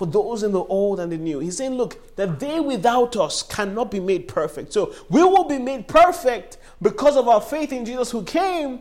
for 0.00 0.06
those 0.06 0.42
in 0.42 0.52
the 0.52 0.64
old 0.64 0.98
and 0.98 1.12
the 1.12 1.18
new. 1.18 1.40
He's 1.40 1.58
saying, 1.58 1.74
look, 1.74 2.16
that 2.16 2.40
they 2.40 2.58
without 2.58 3.18
us 3.18 3.42
cannot 3.42 3.90
be 3.90 4.00
made 4.00 4.28
perfect. 4.28 4.72
So 4.72 4.94
we 5.10 5.22
will 5.22 5.44
be 5.44 5.58
made 5.58 5.88
perfect 5.88 6.56
because 6.80 7.18
of 7.18 7.28
our 7.28 7.42
faith 7.42 7.70
in 7.70 7.84
Jesus 7.84 8.10
who 8.10 8.22
came, 8.22 8.80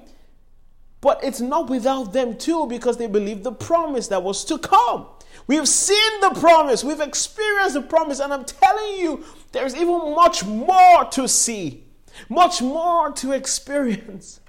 but 1.01 1.21
it's 1.21 1.41
not 1.41 1.69
without 1.69 2.13
them 2.13 2.37
too 2.37 2.67
because 2.67 2.95
they 2.95 3.07
believe 3.07 3.43
the 3.43 3.51
promise 3.51 4.07
that 4.07 4.23
was 4.23 4.45
to 4.45 4.57
come. 4.57 5.07
We've 5.45 5.67
seen 5.67 6.21
the 6.21 6.39
promise, 6.39 6.85
we've 6.85 7.01
experienced 7.01 7.73
the 7.73 7.81
promise, 7.81 8.21
and 8.21 8.31
I'm 8.31 8.45
telling 8.45 9.01
you, 9.01 9.25
there's 9.51 9.75
even 9.75 10.15
much 10.15 10.45
more 10.45 11.03
to 11.03 11.27
see, 11.27 11.83
much 12.29 12.61
more 12.61 13.11
to 13.11 13.31
experience. 13.33 14.39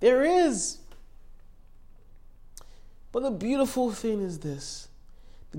There 0.00 0.24
is. 0.24 0.78
But 3.12 3.24
the 3.24 3.30
beautiful 3.30 3.90
thing 3.90 4.22
is 4.22 4.38
this 4.38 4.88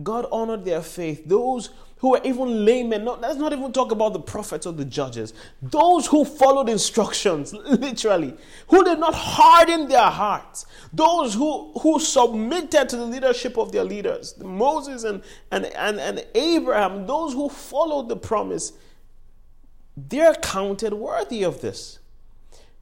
God 0.01 0.25
honored 0.31 0.65
their 0.65 0.81
faith. 0.81 1.23
Those 1.25 1.69
who 2.03 2.09
were 2.09 2.21
even 2.25 2.65
laymen, 2.65 3.05
not, 3.05 3.21
let's 3.21 3.37
not 3.37 3.53
even 3.53 3.71
talk 3.71 3.91
about 3.91 4.11
the 4.11 4.19
prophets 4.19 4.65
or 4.65 4.73
the 4.73 4.83
judges. 4.83 5.33
Those 5.61 6.05
who 6.07 6.25
followed 6.25 6.67
instructions, 6.67 7.53
literally, 7.53 8.35
who 8.67 8.83
did 8.83 8.99
not 8.99 9.13
harden 9.15 9.87
their 9.87 10.09
hearts. 10.09 10.65
Those 10.91 11.33
who, 11.33 11.71
who 11.79 11.99
submitted 11.99 12.89
to 12.89 12.97
the 12.97 13.05
leadership 13.05 13.57
of 13.57 13.71
their 13.71 13.85
leaders, 13.85 14.37
Moses 14.37 15.05
and, 15.05 15.23
and, 15.51 15.65
and, 15.65 15.97
and 15.97 16.25
Abraham, 16.35 17.07
those 17.07 17.31
who 17.31 17.47
followed 17.47 18.09
the 18.09 18.17
promise, 18.17 18.73
they're 19.95 20.35
counted 20.35 20.93
worthy 20.93 21.43
of 21.43 21.61
this. 21.61 21.99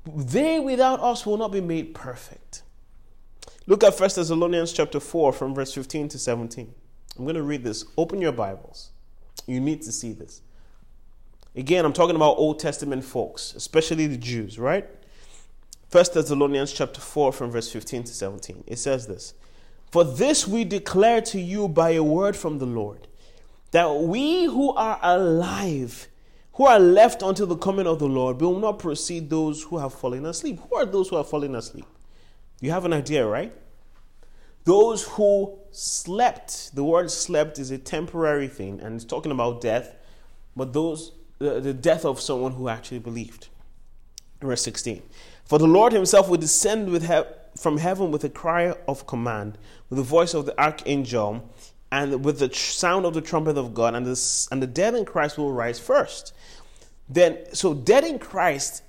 They 0.05 0.59
without 0.59 0.99
us 0.99 1.27
will 1.27 1.37
not 1.37 1.51
be 1.51 1.61
made 1.61 1.93
perfect. 1.93 2.63
Look 3.67 3.83
at 3.83 3.99
1 3.99 4.09
Thessalonians 4.15 4.73
chapter 4.73 4.99
4 4.99 5.31
from 5.31 5.53
verse 5.53 5.73
15 5.75 6.07
to 6.09 6.17
17. 6.17 6.73
I'm 7.17 7.25
going 7.25 7.35
to 7.35 7.43
read 7.43 7.63
this. 7.63 7.85
Open 7.97 8.21
your 8.21 8.31
Bibles. 8.31 8.91
You 9.45 9.59
need 9.59 9.81
to 9.83 9.91
see 9.91 10.13
this. 10.13 10.41
Again, 11.55 11.83
I'm 11.83 11.93
talking 11.93 12.15
about 12.15 12.37
Old 12.37 12.59
Testament 12.59 13.03
folks, 13.03 13.53
especially 13.55 14.07
the 14.07 14.17
Jews, 14.17 14.57
right? 14.57 14.87
1 15.91 16.05
Thessalonians 16.13 16.71
chapter 16.71 17.01
4 17.01 17.33
from 17.33 17.51
verse 17.51 17.69
15 17.69 18.05
to 18.05 18.13
17. 18.13 18.63
It 18.65 18.77
says 18.77 19.07
this 19.07 19.33
For 19.91 20.05
this 20.05 20.47
we 20.47 20.63
declare 20.63 21.19
to 21.21 21.39
you 21.39 21.67
by 21.67 21.91
a 21.91 22.03
word 22.03 22.37
from 22.37 22.59
the 22.59 22.65
Lord, 22.65 23.07
that 23.71 23.93
we 23.93 24.45
who 24.45 24.73
are 24.73 24.97
alive, 25.01 26.07
who 26.53 26.65
are 26.65 26.79
left 26.79 27.21
until 27.21 27.47
the 27.47 27.57
coming 27.57 27.87
of 27.87 27.99
the 27.99 28.07
Lord, 28.07 28.39
will 28.39 28.57
not 28.57 28.79
precede 28.79 29.29
those 29.29 29.63
who 29.63 29.77
have 29.79 29.93
fallen 29.93 30.25
asleep. 30.25 30.61
Who 30.69 30.75
are 30.77 30.85
those 30.85 31.09
who 31.09 31.17
have 31.17 31.27
fallen 31.27 31.55
asleep? 31.55 31.85
You 32.61 32.71
have 32.71 32.85
an 32.85 32.93
idea, 32.93 33.27
right? 33.27 33.53
Those 34.63 35.03
who 35.03 35.57
slept, 35.71 36.75
the 36.75 36.83
word 36.83 37.09
slept 37.09 37.57
is 37.57 37.71
a 37.71 37.77
temporary 37.77 38.47
thing 38.47 38.79
and 38.81 38.95
it's 38.95 39.05
talking 39.05 39.31
about 39.31 39.61
death, 39.61 39.95
but 40.55 40.73
those, 40.73 41.13
the, 41.39 41.59
the 41.59 41.73
death 41.73 42.05
of 42.05 42.19
someone 42.19 42.53
who 42.53 42.69
actually 42.69 42.99
believed. 42.99 43.47
Verse 44.41 44.61
16 44.61 45.01
For 45.45 45.57
the 45.57 45.67
Lord 45.67 45.93
himself 45.93 46.29
will 46.29 46.37
descend 46.37 46.89
with 46.89 47.07
he- 47.07 47.59
from 47.59 47.77
heaven 47.77 48.11
with 48.11 48.23
a 48.23 48.29
cry 48.29 48.75
of 48.87 49.07
command, 49.07 49.57
with 49.89 49.97
the 49.97 50.03
voice 50.03 50.33
of 50.33 50.45
the 50.45 50.59
archangel, 50.61 51.49
and 51.91 52.23
with 52.23 52.39
the 52.39 52.47
tr- 52.47 52.71
sound 52.71 53.05
of 53.05 53.13
the 53.13 53.21
trumpet 53.21 53.57
of 53.57 53.73
God, 53.73 53.95
and 53.95 54.05
and 54.05 54.63
the 54.63 54.67
dead 54.67 54.95
in 54.95 55.05
Christ 55.05 55.37
will 55.37 55.51
rise 55.51 55.79
first. 55.79 56.33
Then, 57.09 57.39
so 57.53 57.73
dead 57.73 58.05
in 58.05 58.19
Christ, 58.19 58.83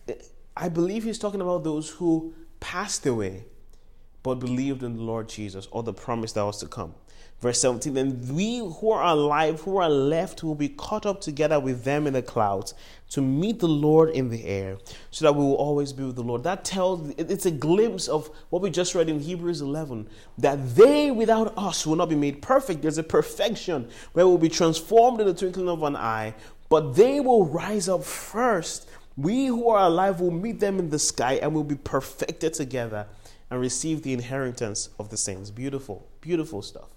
I 0.57 0.69
believe 0.69 1.03
he's 1.03 1.19
talking 1.19 1.41
about 1.41 1.65
those 1.65 1.91
who 1.91 2.35
passed 2.61 3.05
away 3.05 3.47
but 4.23 4.37
believed 4.37 4.83
in 4.83 4.97
the 4.97 5.03
Lord 5.03 5.29
Jesus 5.29 5.67
or 5.71 5.83
the 5.83 5.93
promise 5.93 6.33
that 6.33 6.45
was 6.45 6.59
to 6.59 6.67
come. 6.67 6.95
Verse 7.43 7.61
17, 7.61 7.95
then 7.95 8.21
we 8.33 8.59
who 8.59 8.93
are 8.93 9.03
alive, 9.03 9.63
who 9.63 9.79
are 9.79 9.91
left, 9.91 10.45
will 10.45 10.55
be 10.55 10.69
caught 10.69 11.05
up 11.05 11.21
together 11.21 11.59
with 11.59 11.83
them 11.83 12.07
in 12.07 12.13
the 12.13 12.23
clouds 12.23 12.73
to 13.11 13.21
meet 13.21 13.59
the 13.59 13.67
Lord 13.67 14.11
in 14.11 14.29
the 14.29 14.45
air, 14.45 14.79
so 15.11 15.25
that 15.25 15.35
we 15.35 15.43
will 15.43 15.57
always 15.57 15.93
be 15.93 16.05
with 16.05 16.15
the 16.15 16.23
Lord. 16.23 16.45
That 16.45 16.65
tells, 16.65 17.13
it's 17.19 17.45
a 17.45 17.51
glimpse 17.51 18.07
of 18.07 18.31
what 18.51 18.63
we 18.63 18.71
just 18.71 18.95
read 18.95 19.09
in 19.09 19.19
Hebrews 19.19 19.61
11, 19.61 20.09
that 20.39 20.77
they 20.77 21.11
without 21.11 21.53
us 21.59 21.85
will 21.85 21.97
not 21.97 22.09
be 22.09 22.15
made 22.15 22.43
perfect. 22.43 22.81
There's 22.81 22.99
a 22.99 23.03
perfection 23.03 23.89
where 24.13 24.25
we'll 24.25 24.39
be 24.39 24.49
transformed 24.49 25.21
in 25.21 25.27
the 25.27 25.35
twinkling 25.35 25.69
of 25.69 25.83
an 25.83 25.97
eye, 25.97 26.37
but 26.69 26.95
they 26.95 27.19
will 27.19 27.45
rise 27.45 27.89
up 27.89 28.05
first. 28.05 28.89
We 29.17 29.47
who 29.47 29.69
are 29.69 29.87
alive 29.87 30.21
will 30.21 30.31
meet 30.31 30.61
them 30.61 30.79
in 30.79 30.91
the 30.91 30.99
sky 31.01 31.41
and 31.43 31.53
we'll 31.53 31.65
be 31.65 31.75
perfected 31.75 32.55
together 32.55 33.09
and 33.53 33.61
receive 33.61 34.01
the 34.01 34.15
inheritance 34.15 34.89
of 34.99 35.11
the 35.11 35.17
saints. 35.19 35.51
Beautiful, 35.51 36.09
beautiful 36.23 36.63
stuff. 36.63 36.89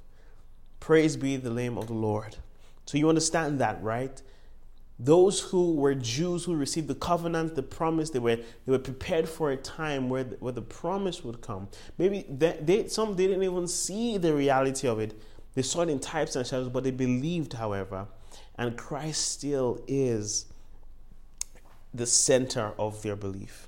Praise 0.79 1.17
be 1.17 1.35
the 1.35 1.49
name 1.49 1.77
of 1.77 1.87
the 1.87 1.93
Lord. 1.93 2.37
So 2.85 2.97
you 2.97 3.09
understand 3.09 3.59
that, 3.59 3.83
right? 3.83 4.21
Those 4.97 5.41
who 5.41 5.73
were 5.73 5.93
Jews 5.95 6.45
who 6.45 6.55
received 6.55 6.87
the 6.87 6.95
covenant, 6.95 7.55
the 7.55 7.63
promise, 7.63 8.11
they 8.11 8.19
were 8.19 8.37
they 8.37 8.71
were 8.71 8.79
prepared 8.79 9.27
for 9.27 9.51
a 9.51 9.57
time 9.57 10.07
where 10.07 10.23
the, 10.23 10.37
where 10.37 10.53
the 10.53 10.61
promise 10.61 11.25
would 11.25 11.41
come. 11.41 11.67
Maybe 11.97 12.25
they, 12.29 12.57
they, 12.61 12.87
some 12.87 13.15
didn't 13.17 13.43
even 13.43 13.67
see 13.67 14.17
the 14.17 14.33
reality 14.33 14.87
of 14.87 14.99
it. 14.99 15.21
They 15.55 15.61
saw 15.61 15.81
it 15.81 15.89
in 15.89 15.99
types 15.99 16.37
and 16.37 16.47
shadows, 16.47 16.69
but 16.69 16.85
they 16.85 16.91
believed, 16.91 17.51
however, 17.51 18.07
and 18.57 18.77
Christ 18.77 19.29
still 19.29 19.83
is 19.89 20.45
the 21.93 22.05
center 22.05 22.71
of 22.79 23.01
their 23.01 23.17
belief 23.17 23.64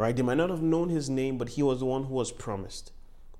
right? 0.00 0.16
They 0.16 0.22
might 0.22 0.38
not 0.38 0.48
have 0.48 0.62
known 0.62 0.88
his 0.88 1.10
name, 1.10 1.36
but 1.36 1.50
he 1.50 1.62
was 1.62 1.80
the 1.80 1.84
one 1.84 2.04
who 2.04 2.14
was 2.14 2.32
promised, 2.32 2.90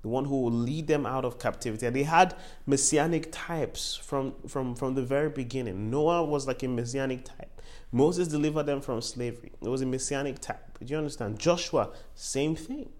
the 0.03 0.09
one 0.09 0.25
who 0.25 0.39
will 0.41 0.51
lead 0.51 0.85
them 0.85 1.07
out 1.07 1.25
of 1.25 1.39
captivity. 1.39 1.87
And 1.87 1.95
they 1.95 2.03
had 2.03 2.35
messianic 2.67 3.29
types 3.31 3.95
from, 3.95 4.35
from, 4.47 4.75
from 4.75 4.93
the 4.93 5.01
very 5.01 5.29
beginning. 5.29 5.89
Noah 5.89 6.23
was 6.23 6.45
like 6.45 6.61
a 6.61 6.67
messianic 6.67 7.25
type. 7.25 7.63
Moses 7.91 8.27
delivered 8.27 8.67
them 8.67 8.79
from 8.79 9.01
slavery. 9.01 9.51
It 9.59 9.69
was 9.69 9.81
a 9.81 9.87
messianic 9.87 10.37
type. 10.37 10.77
Do 10.77 10.85
you 10.85 10.99
understand? 10.99 11.39
Joshua, 11.39 11.89
same 12.13 12.55
thing. 12.55 12.91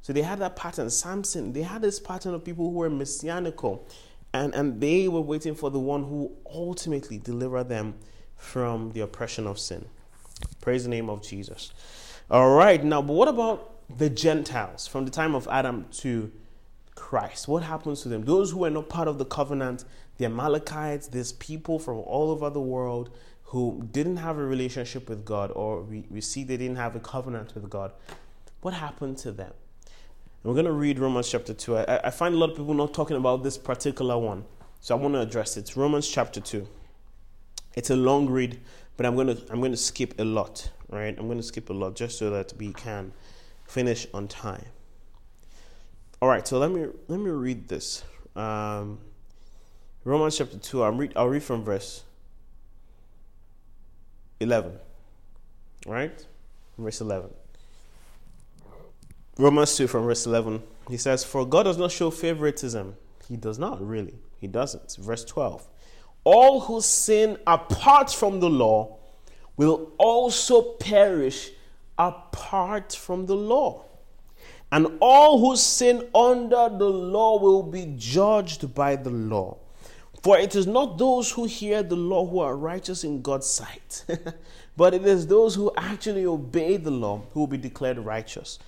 So 0.00 0.14
they 0.14 0.22
had 0.22 0.38
that 0.38 0.56
pattern. 0.56 0.88
Samson, 0.88 1.52
they 1.52 1.60
had 1.60 1.82
this 1.82 2.00
pattern 2.00 2.32
of 2.32 2.42
people 2.42 2.70
who 2.70 2.76
were 2.78 2.88
messianical. 2.88 3.86
And, 4.32 4.54
and 4.54 4.80
they 4.80 5.08
were 5.08 5.20
waiting 5.20 5.54
for 5.54 5.70
the 5.70 5.78
one 5.78 6.04
who 6.04 6.32
ultimately 6.50 7.18
delivered 7.18 7.68
them 7.68 7.96
from 8.36 8.92
the 8.92 9.00
oppression 9.00 9.46
of 9.46 9.58
sin. 9.58 9.84
Praise 10.62 10.84
the 10.84 10.88
name 10.88 11.10
of 11.10 11.22
Jesus. 11.22 11.74
All 12.30 12.50
right, 12.50 12.84
now, 12.84 13.02
but 13.02 13.14
what 13.14 13.26
about 13.26 13.72
the 13.98 14.08
Gentiles 14.08 14.86
from 14.86 15.04
the 15.04 15.10
time 15.10 15.34
of 15.34 15.48
Adam 15.50 15.86
to 15.94 16.30
Christ? 16.94 17.48
What 17.48 17.64
happens 17.64 18.02
to 18.02 18.08
them? 18.08 18.24
Those 18.24 18.52
who 18.52 18.64
are 18.64 18.70
not 18.70 18.88
part 18.88 19.08
of 19.08 19.18
the 19.18 19.24
covenant, 19.24 19.84
the 20.16 20.26
Amalekites, 20.26 21.08
these 21.08 21.32
people 21.32 21.80
from 21.80 21.96
all 21.96 22.30
over 22.30 22.48
the 22.48 22.60
world 22.60 23.10
who 23.46 23.84
didn't 23.90 24.18
have 24.18 24.38
a 24.38 24.44
relationship 24.44 25.08
with 25.08 25.24
God, 25.24 25.50
or 25.56 25.82
we, 25.82 26.04
we 26.08 26.20
see 26.20 26.44
they 26.44 26.56
didn't 26.56 26.76
have 26.76 26.94
a 26.94 27.00
covenant 27.00 27.52
with 27.56 27.68
God. 27.68 27.90
What 28.60 28.74
happened 28.74 29.18
to 29.18 29.32
them? 29.32 29.52
And 29.86 30.44
we're 30.44 30.54
going 30.54 30.66
to 30.66 30.72
read 30.72 31.00
Romans 31.00 31.28
chapter 31.28 31.52
2. 31.52 31.78
I, 31.78 32.00
I 32.04 32.10
find 32.10 32.36
a 32.36 32.38
lot 32.38 32.50
of 32.50 32.56
people 32.56 32.74
not 32.74 32.94
talking 32.94 33.16
about 33.16 33.42
this 33.42 33.58
particular 33.58 34.16
one, 34.16 34.44
so 34.78 34.96
I 34.96 35.00
want 35.00 35.14
to 35.14 35.20
address 35.20 35.56
it. 35.56 35.74
Romans 35.74 36.06
chapter 36.06 36.40
2. 36.40 36.64
It's 37.74 37.90
a 37.90 37.96
long 37.96 38.28
read, 38.28 38.60
but 38.96 39.04
I'm 39.04 39.16
going 39.16 39.36
to 39.36 39.42
I'm 39.50 39.58
going 39.58 39.72
to 39.72 39.76
skip 39.76 40.14
a 40.20 40.24
lot 40.24 40.70
right? 40.90 41.16
I'm 41.18 41.26
going 41.26 41.38
to 41.38 41.42
skip 41.44 41.70
a 41.70 41.72
lot 41.72 41.96
just 41.96 42.18
so 42.18 42.30
that 42.30 42.52
we 42.58 42.72
can 42.72 43.12
finish 43.66 44.06
on 44.12 44.28
time. 44.28 44.66
All 46.20 46.28
right, 46.28 46.46
so 46.46 46.58
let 46.58 46.70
me 46.70 46.86
let 47.08 47.18
me 47.18 47.30
read 47.30 47.68
this. 47.68 48.04
Um, 48.36 48.98
Romans 50.04 50.36
chapter 50.36 50.58
two. 50.58 50.82
I'm 50.82 50.98
read. 50.98 51.12
I'll 51.16 51.28
read 51.28 51.42
from 51.42 51.64
verse 51.64 52.04
eleven. 54.38 54.72
Right, 55.86 56.26
verse 56.76 57.00
eleven. 57.00 57.30
Romans 59.38 59.74
two 59.76 59.86
from 59.86 60.04
verse 60.04 60.26
eleven. 60.26 60.62
He 60.90 60.98
says, 60.98 61.24
"For 61.24 61.46
God 61.46 61.62
does 61.62 61.78
not 61.78 61.90
show 61.90 62.10
favoritism. 62.10 62.96
He 63.26 63.36
does 63.36 63.58
not 63.58 63.80
really. 63.80 64.18
He 64.38 64.46
doesn't." 64.46 64.96
Verse 65.00 65.24
twelve. 65.24 65.66
All 66.24 66.60
who 66.60 66.82
sin 66.82 67.38
apart 67.46 68.12
from 68.12 68.40
the 68.40 68.50
law 68.50 68.98
will 69.66 69.92
also 69.98 70.62
perish 70.62 71.50
apart 71.98 72.92
from 72.94 73.26
the 73.26 73.34
law. 73.34 73.84
And 74.72 74.86
all 75.00 75.40
who 75.40 75.56
sin 75.56 76.08
under 76.14 76.68
the 76.68 76.88
law 76.88 77.38
will 77.40 77.62
be 77.62 77.92
judged 77.96 78.74
by 78.74 78.96
the 78.96 79.10
law. 79.10 79.58
For 80.22 80.38
it 80.38 80.54
is 80.54 80.66
not 80.66 80.98
those 80.98 81.32
who 81.32 81.44
hear 81.44 81.82
the 81.82 81.96
law 81.96 82.26
who 82.26 82.40
are 82.40 82.56
righteous 82.56 83.04
in 83.04 83.22
God's 83.22 83.46
sight, 83.46 84.04
but 84.76 84.94
it 84.94 85.06
is 85.06 85.26
those 85.26 85.54
who 85.54 85.72
actually 85.76 86.26
obey 86.26 86.76
the 86.76 86.90
law 86.90 87.22
who 87.32 87.40
will 87.40 87.46
be 87.46 87.56
declared 87.56 87.98
righteous. 87.98 88.58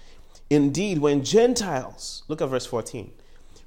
Indeed, 0.49 0.99
when 0.99 1.25
Gentiles, 1.25 2.23
look 2.29 2.41
at 2.41 2.49
verse 2.49 2.67
14, 2.67 3.13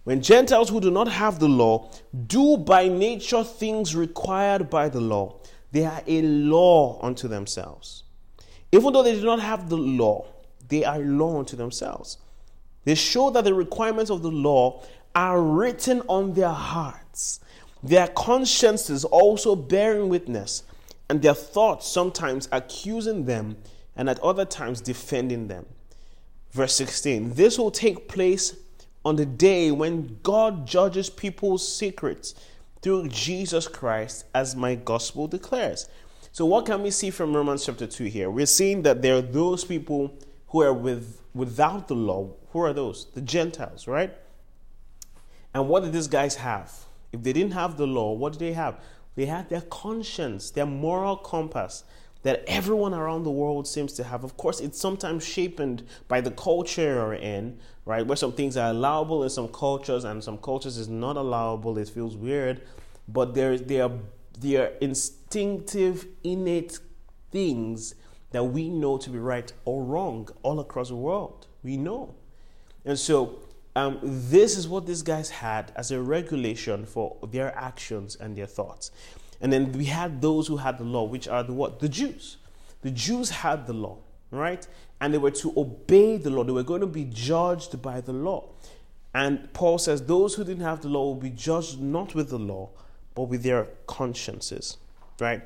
when 0.03 0.21
Gentiles 0.21 0.69
who 0.69 0.79
do 0.79 0.91
not 0.91 1.07
have 1.07 1.39
the 1.39 1.47
law 1.47 1.89
do 2.27 2.57
by 2.57 2.87
nature 2.87 3.43
things 3.43 3.95
required 3.95 4.69
by 4.69 4.89
the 4.89 5.01
law, 5.01 5.37
they 5.75 5.83
are 5.83 6.01
a 6.07 6.21
law 6.21 6.97
unto 7.01 7.27
themselves. 7.27 8.03
Even 8.71 8.93
though 8.93 9.03
they 9.03 9.13
do 9.13 9.25
not 9.25 9.41
have 9.41 9.67
the 9.67 9.75
law, 9.75 10.25
they 10.69 10.85
are 10.85 10.99
law 10.99 11.37
unto 11.37 11.57
themselves. 11.57 12.17
They 12.85 12.95
show 12.95 13.29
that 13.31 13.43
the 13.43 13.53
requirements 13.53 14.09
of 14.09 14.21
the 14.21 14.31
law 14.31 14.83
are 15.13 15.41
written 15.41 16.01
on 16.07 16.33
their 16.33 16.47
hearts, 16.47 17.41
their 17.83 18.07
consciences 18.07 19.03
also 19.03 19.53
bearing 19.53 20.07
witness, 20.07 20.63
and 21.09 21.21
their 21.21 21.33
thoughts 21.33 21.89
sometimes 21.89 22.47
accusing 22.53 23.25
them, 23.25 23.57
and 23.97 24.09
at 24.09 24.17
other 24.19 24.45
times 24.45 24.79
defending 24.79 25.49
them. 25.49 25.65
Verse 26.51 26.73
16 26.75 27.33
This 27.33 27.59
will 27.59 27.69
take 27.69 28.07
place 28.07 28.55
on 29.03 29.17
the 29.17 29.25
day 29.25 29.71
when 29.71 30.19
God 30.23 30.65
judges 30.65 31.09
people's 31.09 31.67
secrets 31.67 32.33
through 32.85 33.07
Jesus 33.07 33.67
Christ, 33.67 34.25
as 34.35 34.55
my 34.55 34.75
gospel 34.75 35.27
declares. 35.27 35.89
So, 36.31 36.45
what 36.45 36.67
can 36.67 36.83
we 36.83 36.91
see 36.91 37.09
from 37.09 37.35
Romans 37.35 37.65
chapter 37.65 37.87
2 37.87 38.03
here? 38.03 38.29
We're 38.29 38.45
seeing 38.45 38.83
that 38.83 39.01
there 39.01 39.15
are 39.15 39.23
those 39.23 39.65
people 39.65 40.15
who 40.49 40.61
are 40.61 40.71
with, 40.71 41.19
without 41.33 41.87
the 41.87 41.95
law. 41.95 42.35
Who 42.51 42.59
are 42.59 42.73
those? 42.73 43.07
The 43.15 43.21
Gentiles, 43.21 43.87
right? 43.87 44.15
And 45.51 45.67
what 45.67 45.81
did 45.81 45.93
these 45.93 46.07
guys 46.07 46.35
have? 46.35 46.71
If 47.11 47.23
they 47.23 47.33
didn't 47.33 47.53
have 47.53 47.75
the 47.75 47.87
law, 47.87 48.13
what 48.13 48.33
did 48.33 48.39
they 48.39 48.53
have? 48.53 48.79
They 49.15 49.25
had 49.25 49.49
their 49.49 49.61
conscience, 49.61 50.51
their 50.51 50.67
moral 50.67 51.17
compass 51.17 51.85
that 52.21 52.43
everyone 52.45 52.93
around 52.93 53.23
the 53.23 53.31
world 53.31 53.67
seems 53.67 53.93
to 53.93 54.03
have. 54.03 54.23
Of 54.23 54.37
course, 54.37 54.59
it's 54.59 54.79
sometimes 54.79 55.25
shaped 55.25 55.81
by 56.07 56.21
the 56.21 56.29
culture 56.29 56.83
you're 56.83 57.13
in, 57.15 57.57
right? 57.85 58.05
Where 58.05 58.15
some 58.15 58.33
things 58.33 58.57
are 58.57 58.71
allowable 58.71 59.23
in 59.23 59.29
some 59.29 59.47
cultures 59.47 60.03
and 60.03 60.23
some 60.23 60.37
cultures 60.37 60.77
is 60.77 60.89
not 60.89 61.17
allowable. 61.17 61.77
It 61.77 61.89
feels 61.89 62.17
weird, 62.17 62.61
but 63.07 63.33
there, 63.35 63.57
there, 63.57 63.83
are, 63.83 63.91
there 64.39 64.63
are 64.63 64.71
instinctive, 64.81 66.07
innate 66.23 66.79
things 67.31 67.95
that 68.31 68.43
we 68.43 68.69
know 68.69 68.97
to 68.97 69.09
be 69.09 69.19
right 69.19 69.51
or 69.65 69.83
wrong 69.83 70.27
all 70.41 70.59
across 70.59 70.89
the 70.89 70.95
world. 70.95 71.47
We 71.63 71.77
know. 71.77 72.15
And 72.83 72.99
so 72.99 73.39
um, 73.75 73.99
this 74.01 74.57
is 74.57 74.67
what 74.67 74.85
these 74.85 75.03
guys 75.03 75.29
had 75.29 75.71
as 75.75 75.91
a 75.91 76.01
regulation 76.01 76.85
for 76.85 77.17
their 77.31 77.55
actions 77.57 78.15
and 78.15 78.35
their 78.35 78.45
thoughts. 78.47 78.91
And 79.41 79.51
then 79.51 79.71
we 79.73 79.85
had 79.85 80.21
those 80.21 80.47
who 80.47 80.57
had 80.57 80.77
the 80.77 80.83
law, 80.85 81.03
which 81.03 81.27
are 81.27 81.43
the 81.43 81.53
what? 81.53 81.79
The 81.79 81.89
Jews. 81.89 82.37
The 82.81 82.91
Jews 82.91 83.29
had 83.29 83.67
the 83.67 83.73
law, 83.73 83.97
right? 84.31 84.65
And 85.01 85.13
they 85.13 85.17
were 85.17 85.31
to 85.31 85.53
obey 85.57 86.17
the 86.17 86.29
law. 86.29 86.43
They 86.43 86.51
were 86.51 86.63
going 86.63 86.81
to 86.81 86.87
be 86.87 87.05
judged 87.05 87.81
by 87.81 88.01
the 88.01 88.13
law. 88.13 88.49
And 89.13 89.51
Paul 89.53 89.77
says 89.77 90.01
those 90.03 90.35
who 90.35 90.43
didn't 90.43 90.63
have 90.63 90.81
the 90.81 90.89
law 90.89 91.05
will 91.05 91.15
be 91.15 91.29
judged 91.29 91.81
not 91.81 92.13
with 92.15 92.29
the 92.29 92.39
law, 92.39 92.69
but 93.13 93.23
with 93.23 93.43
their 93.43 93.67
consciences, 93.87 94.77
right? 95.19 95.41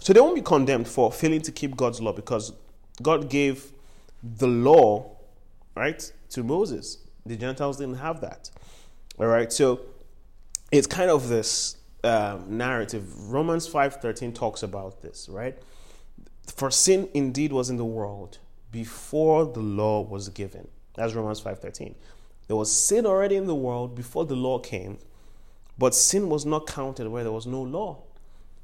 So 0.00 0.12
they 0.12 0.20
won't 0.20 0.34
be 0.34 0.42
condemned 0.42 0.88
for 0.88 1.12
failing 1.12 1.40
to 1.42 1.52
keep 1.52 1.76
God's 1.76 2.00
law 2.00 2.12
because 2.12 2.52
God 3.00 3.30
gave 3.30 3.70
the 4.22 4.48
law, 4.48 5.16
right, 5.76 6.12
to 6.30 6.42
Moses. 6.42 6.98
The 7.24 7.36
Gentiles 7.36 7.76
didn't 7.76 7.98
have 7.98 8.20
that. 8.22 8.50
All 9.20 9.26
right, 9.26 9.52
so 9.52 9.80
it's 10.72 10.88
kind 10.88 11.10
of 11.10 11.28
this 11.28 11.76
uh, 12.02 12.38
narrative. 12.48 13.30
Romans 13.30 13.68
five 13.68 13.96
thirteen 13.96 14.32
talks 14.32 14.64
about 14.64 15.02
this, 15.02 15.28
right? 15.28 15.56
For 16.56 16.70
sin 16.70 17.08
indeed 17.14 17.52
was 17.52 17.70
in 17.70 17.76
the 17.76 17.84
world 17.84 18.38
before 18.72 19.44
the 19.44 19.60
law 19.60 20.00
was 20.00 20.28
given. 20.30 20.66
That's 20.94 21.14
Romans 21.14 21.38
five 21.38 21.60
thirteen. 21.60 21.94
There 22.48 22.56
was 22.56 22.72
sin 22.72 23.06
already 23.06 23.36
in 23.36 23.46
the 23.46 23.54
world 23.54 23.94
before 23.94 24.24
the 24.24 24.34
law 24.34 24.58
came, 24.58 24.98
but 25.78 25.94
sin 25.94 26.28
was 26.28 26.44
not 26.44 26.66
counted 26.66 27.06
where 27.06 27.22
there 27.22 27.32
was 27.32 27.46
no 27.46 27.62
law. 27.62 28.02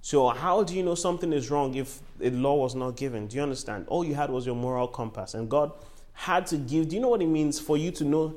So 0.00 0.28
how 0.28 0.64
do 0.64 0.74
you 0.74 0.82
know 0.82 0.94
something 0.94 1.32
is 1.32 1.50
wrong 1.50 1.74
if 1.74 2.00
a 2.20 2.30
law 2.30 2.56
was 2.56 2.74
not 2.74 2.96
given? 2.96 3.28
Do 3.28 3.36
you 3.36 3.42
understand? 3.42 3.86
All 3.88 4.04
you 4.04 4.14
had 4.14 4.30
was 4.30 4.44
your 4.44 4.56
moral 4.56 4.88
compass, 4.88 5.34
and 5.34 5.48
God 5.48 5.70
had 6.12 6.46
to 6.48 6.56
give. 6.56 6.88
Do 6.88 6.96
you 6.96 7.02
know 7.02 7.08
what 7.08 7.22
it 7.22 7.26
means 7.26 7.60
for 7.60 7.76
you 7.76 7.90
to 7.92 8.04
know 8.04 8.34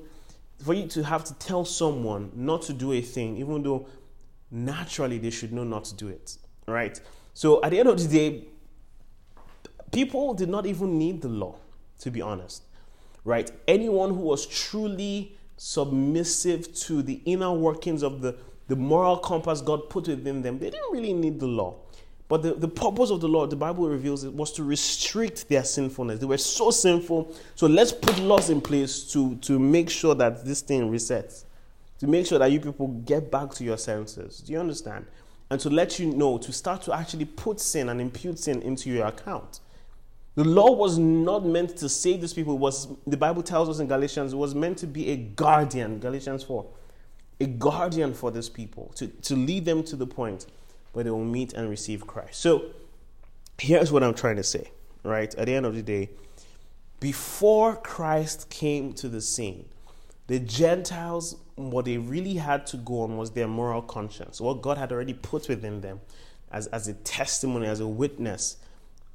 for 0.63 0.73
you 0.73 0.87
to 0.87 1.03
have 1.03 1.23
to 1.23 1.33
tell 1.35 1.65
someone 1.65 2.31
not 2.35 2.61
to 2.63 2.73
do 2.73 2.91
a 2.93 3.01
thing, 3.01 3.37
even 3.37 3.63
though 3.63 3.87
naturally 4.51 5.17
they 5.17 5.31
should 5.31 5.51
know 5.51 5.63
not 5.63 5.85
to 5.85 5.95
do 5.95 6.07
it, 6.07 6.37
right? 6.67 6.99
So 7.33 7.63
at 7.63 7.71
the 7.71 7.79
end 7.79 7.89
of 7.89 7.97
the 7.97 8.07
day, 8.07 8.45
people 9.91 10.33
did 10.33 10.49
not 10.49 10.65
even 10.65 10.99
need 10.99 11.21
the 11.21 11.29
law, 11.29 11.55
to 12.01 12.11
be 12.11 12.21
honest, 12.21 12.63
right? 13.23 13.49
Anyone 13.67 14.09
who 14.09 14.21
was 14.21 14.45
truly 14.45 15.37
submissive 15.57 16.73
to 16.73 17.01
the 17.01 17.21
inner 17.25 17.53
workings 17.53 18.03
of 18.03 18.21
the, 18.21 18.35
the 18.67 18.75
moral 18.75 19.17
compass 19.17 19.61
God 19.61 19.89
put 19.89 20.07
within 20.07 20.41
them, 20.41 20.59
they 20.59 20.69
didn't 20.69 20.91
really 20.91 21.13
need 21.13 21.39
the 21.39 21.47
law. 21.47 21.75
But 22.27 22.43
the, 22.43 22.53
the 22.53 22.67
purpose 22.67 23.09
of 23.09 23.19
the 23.19 23.27
law, 23.27 23.45
the 23.45 23.57
Bible 23.57 23.89
reveals 23.89 24.23
it, 24.23 24.33
was 24.33 24.53
to 24.53 24.63
restrict 24.63 25.49
their 25.49 25.65
sinfulness. 25.65 26.19
They 26.19 26.25
were 26.25 26.37
so 26.37 26.71
sinful. 26.71 27.35
So 27.55 27.67
let's 27.67 27.91
put 27.91 28.17
laws 28.19 28.49
in 28.49 28.61
place 28.61 29.03
to, 29.11 29.35
to 29.35 29.59
make 29.59 29.89
sure 29.89 30.15
that 30.15 30.45
this 30.45 30.61
thing 30.61 30.89
resets. 30.89 31.43
To 31.99 32.07
make 32.07 32.25
sure 32.25 32.39
that 32.39 32.49
you 32.49 32.61
people 32.61 32.87
get 32.87 33.29
back 33.29 33.51
to 33.55 33.65
your 33.65 33.77
senses. 33.77 34.39
Do 34.39 34.53
you 34.53 34.59
understand? 34.59 35.07
And 35.49 35.59
to 35.59 35.69
let 35.69 35.99
you 35.99 36.07
know, 36.07 36.37
to 36.37 36.53
start 36.53 36.81
to 36.83 36.93
actually 36.93 37.25
put 37.25 37.59
sin 37.59 37.89
and 37.89 37.99
impute 37.99 38.39
sin 38.39 38.61
into 38.61 38.89
your 38.89 39.07
account. 39.07 39.59
The 40.35 40.43
law 40.45 40.71
was 40.71 40.97
not 40.97 41.45
meant 41.45 41.75
to 41.77 41.89
save 41.89 42.21
these 42.21 42.33
people. 42.33 42.53
It 42.53 42.59
was 42.59 42.87
the 43.05 43.17
Bible 43.17 43.43
tells 43.43 43.67
us 43.67 43.79
in 43.79 43.87
Galatians, 43.87 44.33
was 44.33 44.55
meant 44.55 44.77
to 44.79 44.87
be 44.87 45.09
a 45.09 45.17
guardian, 45.17 45.99
Galatians 45.99 46.43
4. 46.43 46.65
A 47.41 47.45
guardian 47.47 48.13
for 48.13 48.31
these 48.31 48.49
people, 48.49 48.91
to, 48.95 49.07
to 49.07 49.35
lead 49.35 49.65
them 49.65 49.83
to 49.83 49.95
the 49.95 50.07
point 50.07 50.45
where 50.93 51.03
they 51.03 51.09
will 51.09 51.25
meet 51.25 51.53
and 51.53 51.69
receive 51.69 52.07
Christ. 52.07 52.39
So 52.39 52.65
here's 53.57 53.91
what 53.91 54.03
I'm 54.03 54.13
trying 54.13 54.37
to 54.37 54.43
say, 54.43 54.71
right? 55.03 55.33
At 55.35 55.47
the 55.47 55.53
end 55.53 55.65
of 55.65 55.75
the 55.75 55.81
day, 55.81 56.09
before 56.99 57.75
Christ 57.75 58.49
came 58.49 58.93
to 58.93 59.09
the 59.09 59.21
scene, 59.21 59.65
the 60.27 60.39
Gentiles, 60.39 61.35
what 61.55 61.85
they 61.85 61.97
really 61.97 62.35
had 62.35 62.65
to 62.67 62.77
go 62.77 63.01
on 63.01 63.17
was 63.17 63.31
their 63.31 63.47
moral 63.47 63.81
conscience, 63.81 64.39
what 64.39 64.61
God 64.61 64.77
had 64.77 64.91
already 64.91 65.13
put 65.13 65.49
within 65.49 65.81
them 65.81 65.99
as, 66.51 66.67
as 66.67 66.87
a 66.87 66.93
testimony, 66.93 67.67
as 67.67 67.79
a 67.79 67.87
witness 67.87 68.57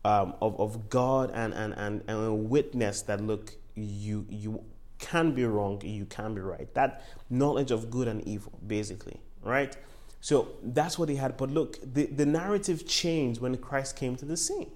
um, 0.07 0.35
of, 0.41 0.59
of 0.61 0.89
God 0.89 1.33
and, 1.35 1.53
and, 1.53 1.75
and, 1.75 2.03
and 2.07 2.27
a 2.27 2.33
witness 2.33 3.03
that, 3.03 3.21
look, 3.21 3.53
you, 3.75 4.25
you 4.31 4.63
can 5.01 5.33
be 5.33 5.45
wrong, 5.45 5.81
you 5.85 6.07
can 6.07 6.33
be 6.33 6.41
right. 6.41 6.73
That 6.75 7.03
knowledge 7.29 7.73
of 7.73 7.91
good 7.91 8.07
and 8.07 8.23
evil, 8.27 8.53
basically, 8.65 9.21
right? 9.43 9.77
So 10.21 10.49
that's 10.63 10.97
what 10.97 11.09
he 11.09 11.17
had. 11.17 11.37
But 11.37 11.51
look, 11.51 11.79
the, 11.83 12.07
the 12.07 12.25
narrative 12.25 12.87
changed 12.87 13.41
when 13.41 13.57
Christ 13.57 13.97
came 13.97 14.15
to 14.17 14.25
the 14.25 14.37
scene. 14.37 14.71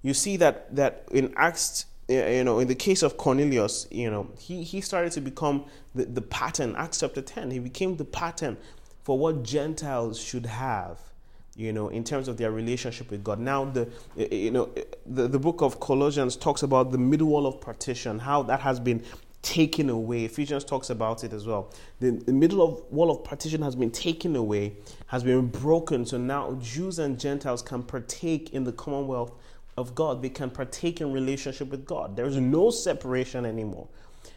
You 0.00 0.14
see 0.14 0.36
that 0.38 0.74
that 0.74 1.06
in 1.10 1.32
Acts, 1.36 1.86
you 2.08 2.44
know, 2.44 2.60
in 2.60 2.68
the 2.68 2.74
case 2.74 3.02
of 3.02 3.16
Cornelius, 3.16 3.88
you 3.90 4.10
know, 4.10 4.30
he, 4.38 4.62
he 4.62 4.80
started 4.80 5.12
to 5.12 5.20
become 5.20 5.66
the, 5.94 6.04
the 6.04 6.22
pattern. 6.22 6.74
Acts 6.76 7.00
chapter 7.00 7.22
10, 7.22 7.50
he 7.50 7.58
became 7.58 7.96
the 7.96 8.04
pattern 8.04 8.56
for 9.02 9.18
what 9.18 9.42
Gentiles 9.42 10.20
should 10.20 10.46
have 10.46 11.11
you 11.56 11.72
know, 11.72 11.88
in 11.88 12.02
terms 12.02 12.28
of 12.28 12.36
their 12.36 12.50
relationship 12.50 13.10
with 13.10 13.22
God. 13.22 13.38
Now, 13.38 13.64
the 13.64 13.82
eh, 14.16 14.26
eh, 14.30 14.34
you 14.34 14.50
know, 14.50 14.70
eh, 14.76 14.84
the, 15.04 15.28
the 15.28 15.38
book 15.38 15.60
of 15.60 15.80
Colossians 15.80 16.36
talks 16.36 16.62
about 16.62 16.92
the 16.92 16.98
middle 16.98 17.28
wall 17.28 17.46
of 17.46 17.60
partition, 17.60 18.18
how 18.18 18.42
that 18.44 18.60
has 18.60 18.80
been 18.80 19.02
taken 19.42 19.90
away. 19.90 20.24
Ephesians 20.24 20.64
talks 20.64 20.88
about 20.88 21.24
it 21.24 21.32
as 21.32 21.46
well. 21.46 21.70
The, 22.00 22.12
the 22.12 22.32
middle 22.32 22.62
of 22.62 22.82
wall 22.90 23.10
of 23.10 23.24
partition 23.24 23.60
has 23.62 23.74
been 23.74 23.90
taken 23.90 24.36
away, 24.36 24.74
has 25.08 25.22
been 25.24 25.48
broken. 25.48 26.06
So 26.06 26.16
now 26.16 26.54
Jews 26.62 26.98
and 26.98 27.18
Gentiles 27.18 27.60
can 27.60 27.82
partake 27.82 28.54
in 28.54 28.64
the 28.64 28.72
commonwealth 28.72 29.32
of 29.76 29.94
God. 29.94 30.22
They 30.22 30.28
can 30.28 30.48
partake 30.48 31.00
in 31.00 31.12
relationship 31.12 31.68
with 31.70 31.84
God. 31.84 32.16
There 32.16 32.26
is 32.26 32.36
no 32.36 32.70
separation 32.70 33.44
anymore. 33.44 33.88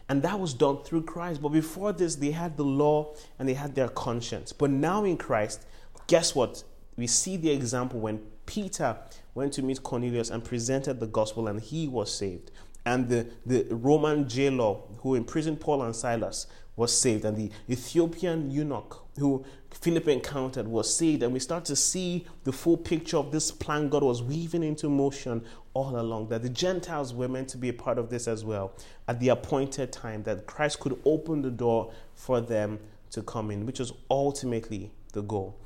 And 0.08 0.22
that 0.22 0.38
was 0.38 0.54
done 0.54 0.82
through 0.82 1.02
Christ. 1.02 1.40
But 1.40 1.50
before 1.50 1.92
this, 1.92 2.16
they 2.16 2.32
had 2.32 2.56
the 2.56 2.64
law 2.64 3.14
and 3.38 3.48
they 3.48 3.54
had 3.54 3.74
their 3.74 3.88
conscience. 3.88 4.52
But 4.52 4.70
now 4.70 5.04
in 5.04 5.16
Christ, 5.16 5.64
guess 6.08 6.34
what? 6.34 6.62
We 6.96 7.06
see 7.06 7.36
the 7.36 7.50
example 7.50 8.00
when 8.00 8.20
Peter 8.46 8.96
went 9.34 9.52
to 9.54 9.62
meet 9.62 9.82
Cornelius 9.82 10.30
and 10.30 10.44
presented 10.44 11.00
the 11.00 11.06
gospel 11.06 11.48
and 11.48 11.60
he 11.60 11.88
was 11.88 12.12
saved 12.16 12.50
and 12.86 13.08
the, 13.08 13.26
the 13.44 13.66
Roman 13.70 14.28
jailer 14.28 14.76
who 14.98 15.16
imprisoned 15.16 15.60
Paul 15.60 15.82
and 15.82 15.94
Silas 15.94 16.46
was 16.76 16.96
saved, 16.96 17.24
and 17.24 17.36
the 17.36 17.50
Ethiopian 17.68 18.50
eunuch 18.50 19.04
who 19.18 19.44
Philip 19.70 20.08
encountered 20.08 20.68
was 20.68 20.94
saved. 20.94 21.22
And 21.22 21.32
we 21.32 21.40
start 21.40 21.64
to 21.66 21.76
see 21.76 22.26
the 22.44 22.52
full 22.52 22.76
picture 22.76 23.16
of 23.16 23.32
this 23.32 23.50
plan 23.50 23.88
God 23.88 24.02
was 24.02 24.22
weaving 24.22 24.62
into 24.62 24.88
motion 24.88 25.42
all 25.74 25.98
along. 25.98 26.28
That 26.28 26.42
the 26.42 26.48
Gentiles 26.48 27.12
were 27.12 27.28
meant 27.28 27.48
to 27.48 27.58
be 27.58 27.70
a 27.70 27.72
part 27.72 27.98
of 27.98 28.08
this 28.08 28.28
as 28.28 28.44
well 28.44 28.72
at 29.08 29.18
the 29.20 29.30
appointed 29.30 29.90
time, 29.90 30.22
that 30.24 30.46
Christ 30.46 30.80
could 30.80 31.00
open 31.04 31.42
the 31.42 31.50
door 31.50 31.92
for 32.14 32.40
them 32.40 32.78
to 33.10 33.22
come 33.22 33.50
in, 33.50 33.66
which 33.66 33.80
was 33.80 33.92
ultimately 34.10 34.92
the 35.12 35.22
goal 35.22 35.58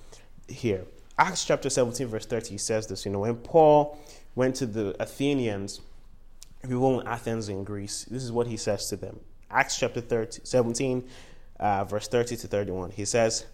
here. 0.49 0.85
Acts 1.21 1.45
chapter 1.45 1.71
17, 1.71 2.09
verse 2.09 2.27
30 2.27 2.59
says 2.59 2.89
this, 2.89 3.05
you 3.05 3.13
know, 3.13 3.21
when 3.21 3.37
Paul 3.37 3.97
went 4.35 4.57
to 4.57 4.67
the 4.67 4.97
Athenians 5.01 5.81
people 6.63 7.01
in 7.01 7.07
Athens 7.07 7.49
in 7.49 7.65
Greece. 7.65 8.05
This 8.11 8.23
is 8.23 8.33
what 8.33 8.47
he 8.47 8.57
says 8.57 8.89
to 8.89 8.97
them. 8.97 9.19
Acts 9.51 9.79
chapter 9.79 10.01
30, 10.01 10.41
17, 10.45 11.09
uh, 11.59 11.85
verse 11.85 12.09
30 12.09 12.37
to 12.37 12.49
31. 12.49 12.91
He 12.91 13.05
says, 13.05 13.47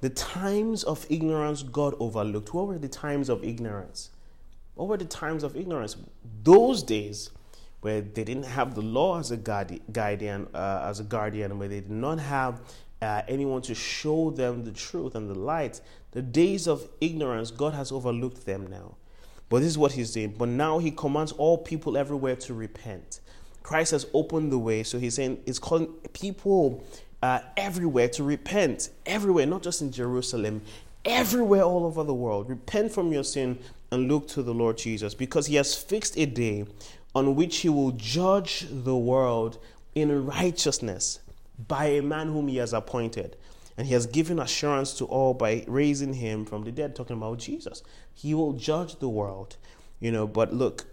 The 0.00 0.10
times 0.10 0.84
of 0.84 1.06
ignorance 1.10 1.62
God 1.62 1.94
overlooked. 1.98 2.54
What 2.54 2.68
were 2.68 2.78
the 2.78 2.88
times 2.88 3.28
of 3.28 3.44
ignorance? 3.44 4.10
What 4.74 4.88
were 4.88 4.96
the 4.96 5.04
times 5.04 5.42
of 5.42 5.56
ignorance? 5.56 5.96
Those 6.42 6.82
days 6.82 7.30
where 7.80 8.00
they 8.00 8.24
didn't 8.24 8.44
have 8.44 8.74
the 8.74 8.80
law 8.80 9.18
as 9.18 9.32
a 9.32 9.36
guardian, 9.36 10.46
uh, 10.54 10.86
as 10.88 11.00
a 11.00 11.04
guardian, 11.04 11.58
where 11.58 11.68
they 11.68 11.80
did 11.80 11.90
not 11.90 12.20
have 12.20 12.60
uh, 13.02 13.22
anyone 13.26 13.60
to 13.62 13.74
show 13.74 14.30
them 14.30 14.64
the 14.64 14.70
truth 14.70 15.16
and 15.16 15.28
the 15.28 15.34
light. 15.34 15.80
The 16.12 16.22
days 16.22 16.66
of 16.66 16.88
ignorance, 17.00 17.50
God 17.50 17.74
has 17.74 17.90
overlooked 17.90 18.46
them 18.46 18.66
now. 18.68 18.96
But 19.48 19.58
this 19.58 19.68
is 19.68 19.78
what 19.78 19.92
he's 19.92 20.12
saying. 20.12 20.36
But 20.38 20.48
now 20.48 20.78
he 20.78 20.90
commands 20.90 21.32
all 21.32 21.58
people 21.58 21.96
everywhere 21.96 22.36
to 22.36 22.54
repent. 22.54 23.20
Christ 23.62 23.90
has 23.92 24.06
opened 24.14 24.50
the 24.52 24.58
way. 24.58 24.82
So 24.82 24.98
he's 24.98 25.14
saying, 25.14 25.42
he's 25.44 25.58
calling 25.58 25.88
people 26.12 26.84
uh, 27.22 27.40
everywhere 27.56 28.08
to 28.08 28.24
repent. 28.24 28.90
Everywhere, 29.06 29.46
not 29.46 29.62
just 29.62 29.82
in 29.82 29.92
Jerusalem, 29.92 30.62
everywhere 31.04 31.62
all 31.62 31.84
over 31.84 32.02
the 32.02 32.14
world. 32.14 32.48
Repent 32.48 32.92
from 32.92 33.12
your 33.12 33.24
sin 33.24 33.58
and 33.90 34.08
look 34.08 34.26
to 34.28 34.42
the 34.42 34.54
Lord 34.54 34.78
Jesus 34.78 35.14
because 35.14 35.46
he 35.46 35.56
has 35.56 35.74
fixed 35.74 36.16
a 36.16 36.26
day 36.26 36.66
on 37.14 37.34
which 37.34 37.58
he 37.58 37.68
will 37.68 37.92
judge 37.92 38.66
the 38.70 38.96
world 38.96 39.58
in 39.94 40.26
righteousness 40.26 41.20
by 41.68 41.86
a 41.86 42.02
man 42.02 42.28
whom 42.28 42.48
he 42.48 42.56
has 42.56 42.72
appointed. 42.72 43.36
And 43.82 43.88
he 43.88 43.94
has 43.94 44.06
given 44.06 44.38
assurance 44.38 44.94
to 44.98 45.06
all 45.06 45.34
by 45.34 45.64
raising 45.66 46.14
him 46.14 46.44
from 46.44 46.62
the 46.62 46.70
dead, 46.70 46.94
talking 46.94 47.16
about 47.16 47.40
Jesus. 47.40 47.82
He 48.14 48.32
will 48.32 48.52
judge 48.52 49.00
the 49.00 49.08
world, 49.08 49.56
you 49.98 50.12
know. 50.12 50.28
But 50.28 50.54
look, 50.54 50.86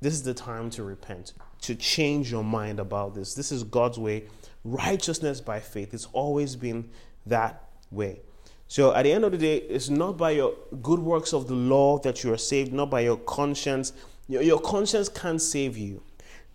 this 0.00 0.14
is 0.14 0.22
the 0.22 0.32
time 0.32 0.70
to 0.70 0.82
repent, 0.82 1.34
to 1.60 1.74
change 1.74 2.32
your 2.32 2.42
mind 2.42 2.80
about 2.80 3.14
this. 3.14 3.34
This 3.34 3.52
is 3.52 3.62
God's 3.62 3.98
way. 3.98 4.24
Righteousness 4.64 5.42
by 5.42 5.60
faith. 5.60 5.92
It's 5.92 6.06
always 6.14 6.56
been 6.56 6.88
that 7.26 7.68
way. 7.90 8.22
So 8.68 8.94
at 8.94 9.02
the 9.02 9.12
end 9.12 9.24
of 9.24 9.32
the 9.32 9.36
day, 9.36 9.58
it's 9.58 9.90
not 9.90 10.16
by 10.16 10.30
your 10.30 10.54
good 10.80 11.00
works 11.00 11.34
of 11.34 11.46
the 11.46 11.54
law 11.54 11.98
that 11.98 12.24
you 12.24 12.32
are 12.32 12.38
saved, 12.38 12.72
not 12.72 12.88
by 12.88 13.00
your 13.00 13.18
conscience. 13.18 13.92
Your, 14.28 14.40
your 14.40 14.60
conscience 14.60 15.10
can't 15.10 15.42
save 15.42 15.76
you. 15.76 16.02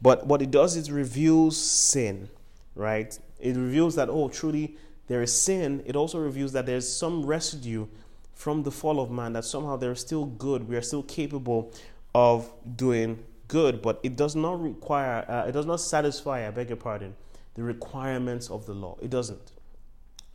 But 0.02 0.26
what 0.26 0.42
it 0.42 0.50
does 0.50 0.78
is 0.78 0.90
reveals 0.90 1.56
sin, 1.64 2.32
right? 2.74 3.16
It 3.40 3.56
reveals 3.56 3.94
that, 3.98 4.10
oh, 4.10 4.30
truly 4.30 4.78
there 5.08 5.22
is 5.22 5.34
sin. 5.34 5.84
It 5.86 5.96
also 5.96 6.20
reveals 6.20 6.52
that 6.54 6.66
there's 6.66 6.92
some 6.92 7.26
residue 7.26 7.88
from 8.34 8.64
the 8.64 8.72
fall 8.72 9.00
of 9.00 9.10
man, 9.12 9.34
that 9.34 9.46
somehow 9.46 9.78
there's 9.78 10.02
still 10.02 10.26
good. 10.26 10.68
We 10.68 10.76
are 10.76 10.82
still 10.82 11.04
capable 11.04 11.74
of 12.14 12.52
doing 12.76 13.24
good, 13.48 13.82
but 13.82 14.00
it 14.04 14.16
does 14.16 14.36
not 14.36 14.62
require, 14.62 15.26
uh, 15.30 15.48
it 15.48 15.52
does 15.52 15.66
not 15.66 15.80
satisfy, 15.80 16.48
I 16.48 16.52
beg 16.52 16.70
your 16.70 16.78
pardon, 16.78 17.16
the 17.56 17.64
requirements 17.64 18.50
of 18.50 18.66
the 18.66 18.74
law. 18.74 18.98
It 19.02 19.10
doesn't. 19.10 19.52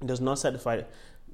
It 0.00 0.06
does 0.06 0.20
not 0.20 0.38
satisfy 0.38 0.82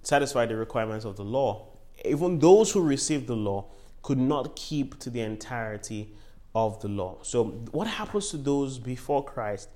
satisfy 0.02 0.46
the 0.46 0.56
requirements 0.56 1.04
of 1.04 1.16
the 1.16 1.24
law. 1.24 1.66
Even 2.04 2.38
those 2.38 2.70
who 2.70 2.80
received 2.80 3.26
the 3.26 3.34
law 3.34 3.64
could 4.02 4.18
not 4.18 4.54
keep 4.54 4.98
to 5.00 5.10
the 5.10 5.20
entirety 5.20 6.14
of 6.54 6.80
the 6.80 6.88
law. 6.88 7.18
So, 7.22 7.44
what 7.72 7.86
happens 7.86 8.30
to 8.30 8.36
those 8.36 8.78
before 8.78 9.24
Christ? 9.24 9.68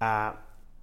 Uh, 0.00 0.32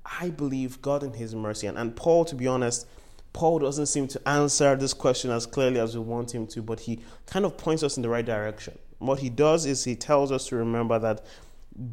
I 0.05 0.29
believe 0.29 0.81
God 0.81 1.03
in 1.03 1.13
His 1.13 1.33
mercy. 1.35 1.67
And, 1.67 1.77
and 1.77 1.95
Paul, 1.95 2.25
to 2.25 2.35
be 2.35 2.47
honest, 2.47 2.87
Paul 3.33 3.59
doesn't 3.59 3.87
seem 3.87 4.07
to 4.09 4.27
answer 4.27 4.75
this 4.75 4.93
question 4.93 5.29
as 5.29 5.45
clearly 5.45 5.79
as 5.79 5.97
we 5.97 6.01
want 6.01 6.33
him 6.33 6.47
to, 6.47 6.61
but 6.61 6.79
he 6.79 7.01
kind 7.25 7.43
of 7.43 7.57
points 7.57 7.83
us 7.83 7.97
in 7.97 8.01
the 8.01 8.07
right 8.07 8.25
direction. 8.25 8.77
What 8.99 9.19
he 9.19 9.29
does 9.29 9.65
is 9.65 9.83
he 9.83 9.93
tells 9.93 10.31
us 10.31 10.47
to 10.47 10.55
remember 10.55 10.97
that 10.99 11.21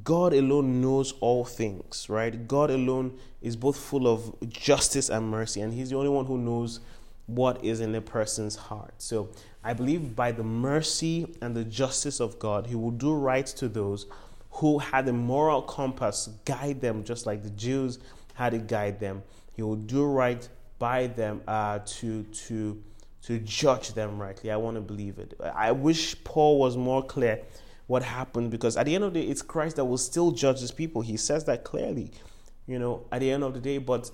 God 0.04 0.32
alone 0.32 0.80
knows 0.80 1.12
all 1.20 1.44
things, 1.44 2.08
right? 2.08 2.46
God 2.46 2.70
alone 2.70 3.18
is 3.40 3.56
both 3.56 3.76
full 3.76 4.06
of 4.06 4.32
justice 4.48 5.10
and 5.10 5.28
mercy, 5.28 5.60
and 5.60 5.74
He's 5.74 5.90
the 5.90 5.96
only 5.96 6.08
one 6.08 6.26
who 6.26 6.38
knows 6.38 6.78
what 7.26 7.64
is 7.64 7.80
in 7.80 7.94
a 7.94 8.00
person's 8.00 8.54
heart. 8.54 8.94
So 8.98 9.30
I 9.64 9.72
believe 9.72 10.14
by 10.14 10.30
the 10.30 10.44
mercy 10.44 11.34
and 11.40 11.56
the 11.56 11.64
justice 11.64 12.20
of 12.20 12.38
God, 12.38 12.68
He 12.68 12.76
will 12.76 12.92
do 12.92 13.12
right 13.12 13.46
to 13.46 13.68
those 13.68 14.06
who 14.52 14.78
had 14.78 15.08
a 15.08 15.12
moral 15.12 15.62
compass 15.62 16.28
guide 16.44 16.80
them, 16.80 17.04
just 17.04 17.26
like 17.26 17.42
the 17.42 17.50
Jews 17.50 17.98
had 18.34 18.50
to 18.50 18.58
guide 18.58 19.00
them. 19.00 19.22
He 19.54 19.62
will 19.62 19.76
do 19.76 20.04
right 20.04 20.46
by 20.78 21.06
them 21.08 21.42
uh, 21.46 21.80
to 21.84 22.22
to 22.22 22.82
to 23.22 23.38
judge 23.38 23.94
them 23.94 24.20
rightly. 24.20 24.50
I 24.50 24.56
want 24.56 24.76
to 24.76 24.80
believe 24.80 25.18
it. 25.18 25.38
I 25.54 25.72
wish 25.72 26.22
Paul 26.24 26.58
was 26.58 26.76
more 26.76 27.04
clear 27.04 27.40
what 27.86 28.02
happened 28.02 28.50
because 28.50 28.76
at 28.76 28.86
the 28.86 28.94
end 28.94 29.04
of 29.04 29.12
the 29.12 29.20
day, 29.20 29.28
it's 29.28 29.42
Christ 29.42 29.76
that 29.76 29.84
will 29.84 29.98
still 29.98 30.32
judge 30.32 30.60
his 30.60 30.70
people. 30.72 31.02
He 31.02 31.16
says 31.16 31.44
that 31.44 31.64
clearly, 31.64 32.10
you 32.66 32.78
know, 32.78 33.06
at 33.12 33.20
the 33.20 33.30
end 33.30 33.44
of 33.44 33.54
the 33.54 33.60
day. 33.60 33.78
But 33.78 34.10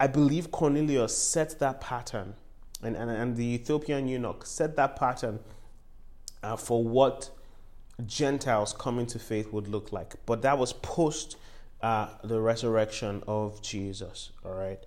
I 0.00 0.06
believe 0.08 0.50
Cornelius 0.50 1.16
set 1.16 1.58
that 1.60 1.80
pattern, 1.80 2.34
and, 2.82 2.96
and, 2.96 3.10
and 3.10 3.36
the 3.36 3.54
Ethiopian 3.54 4.08
eunuch 4.08 4.44
set 4.46 4.76
that 4.76 4.96
pattern 4.96 5.40
uh, 6.42 6.56
for 6.56 6.82
what 6.82 7.30
Gentiles 8.04 8.72
coming 8.72 9.06
to 9.06 9.18
faith 9.18 9.52
would 9.52 9.68
look 9.68 9.92
like. 9.92 10.14
But 10.26 10.42
that 10.42 10.58
was 10.58 10.72
post 10.72 11.36
uh, 11.80 12.08
the 12.22 12.40
resurrection 12.40 13.22
of 13.26 13.62
Jesus. 13.62 14.30
All 14.44 14.54
right. 14.54 14.78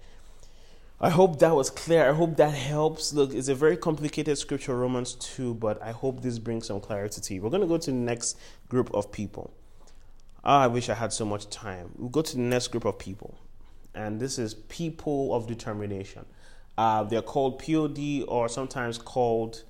I 1.01 1.09
hope 1.09 1.39
that 1.39 1.55
was 1.55 1.69
clear. 1.69 2.09
I 2.09 2.13
hope 2.13 2.35
that 2.37 2.53
helps. 2.53 3.13
Look, 3.13 3.33
it's 3.33 3.47
a 3.47 3.55
very 3.55 3.77
complicated 3.77 4.37
scripture, 4.37 4.75
Romans 4.75 5.13
2, 5.15 5.53
but 5.53 5.81
I 5.81 5.91
hope 5.91 6.21
this 6.21 6.39
brings 6.39 6.67
some 6.67 6.81
clarity 6.81 7.21
to 7.21 7.33
you. 7.33 7.41
We're 7.41 7.49
going 7.49 7.61
to 7.61 7.67
go 7.67 7.77
to 7.77 7.91
the 7.91 7.97
next 7.97 8.37
group 8.67 8.93
of 8.93 9.11
people. 9.11 9.53
Oh, 10.43 10.57
I 10.57 10.67
wish 10.67 10.89
I 10.89 10.95
had 10.95 11.13
so 11.13 11.25
much 11.25 11.49
time. 11.49 11.91
We'll 11.97 12.09
go 12.09 12.21
to 12.21 12.35
the 12.35 12.41
next 12.41 12.67
group 12.67 12.85
of 12.85 12.99
people 12.99 13.37
and 13.93 14.19
this 14.19 14.39
is 14.39 14.53
people 14.53 15.33
of 15.33 15.47
determination. 15.47 16.25
Uh, 16.77 17.03
they're 17.03 17.21
called 17.21 17.59
POD 17.59 18.23
or 18.27 18.47
sometimes 18.47 18.97
called 18.97 19.63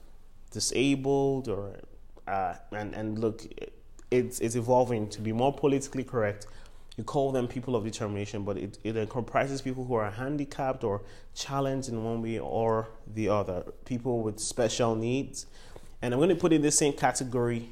disabled 0.51 1.47
or 1.47 1.79
uh, 2.29 2.55
and 2.71 2.93
and 2.95 3.19
look, 3.19 3.41
it's 4.11 4.39
it's 4.39 4.55
evolving 4.55 5.09
to 5.09 5.21
be 5.21 5.33
more 5.33 5.53
politically 5.53 6.03
correct. 6.03 6.47
You 6.97 7.03
call 7.03 7.31
them 7.31 7.47
people 7.47 7.77
of 7.77 7.85
determination, 7.85 8.43
but 8.43 8.57
it, 8.57 8.77
it 8.83 9.09
comprises 9.09 9.61
people 9.61 9.85
who 9.85 9.93
are 9.93 10.11
handicapped 10.11 10.83
or 10.83 11.01
challenged 11.33 11.87
in 11.87 12.03
one 12.03 12.21
way 12.21 12.39
or 12.39 12.89
the 13.07 13.29
other, 13.29 13.63
people 13.85 14.21
with 14.21 14.37
special 14.37 14.95
needs. 14.95 15.45
And 16.01 16.13
I'm 16.13 16.19
going 16.19 16.27
to 16.29 16.35
put 16.35 16.51
in 16.51 16.61
the 16.61 16.71
same 16.71 16.91
category 16.91 17.69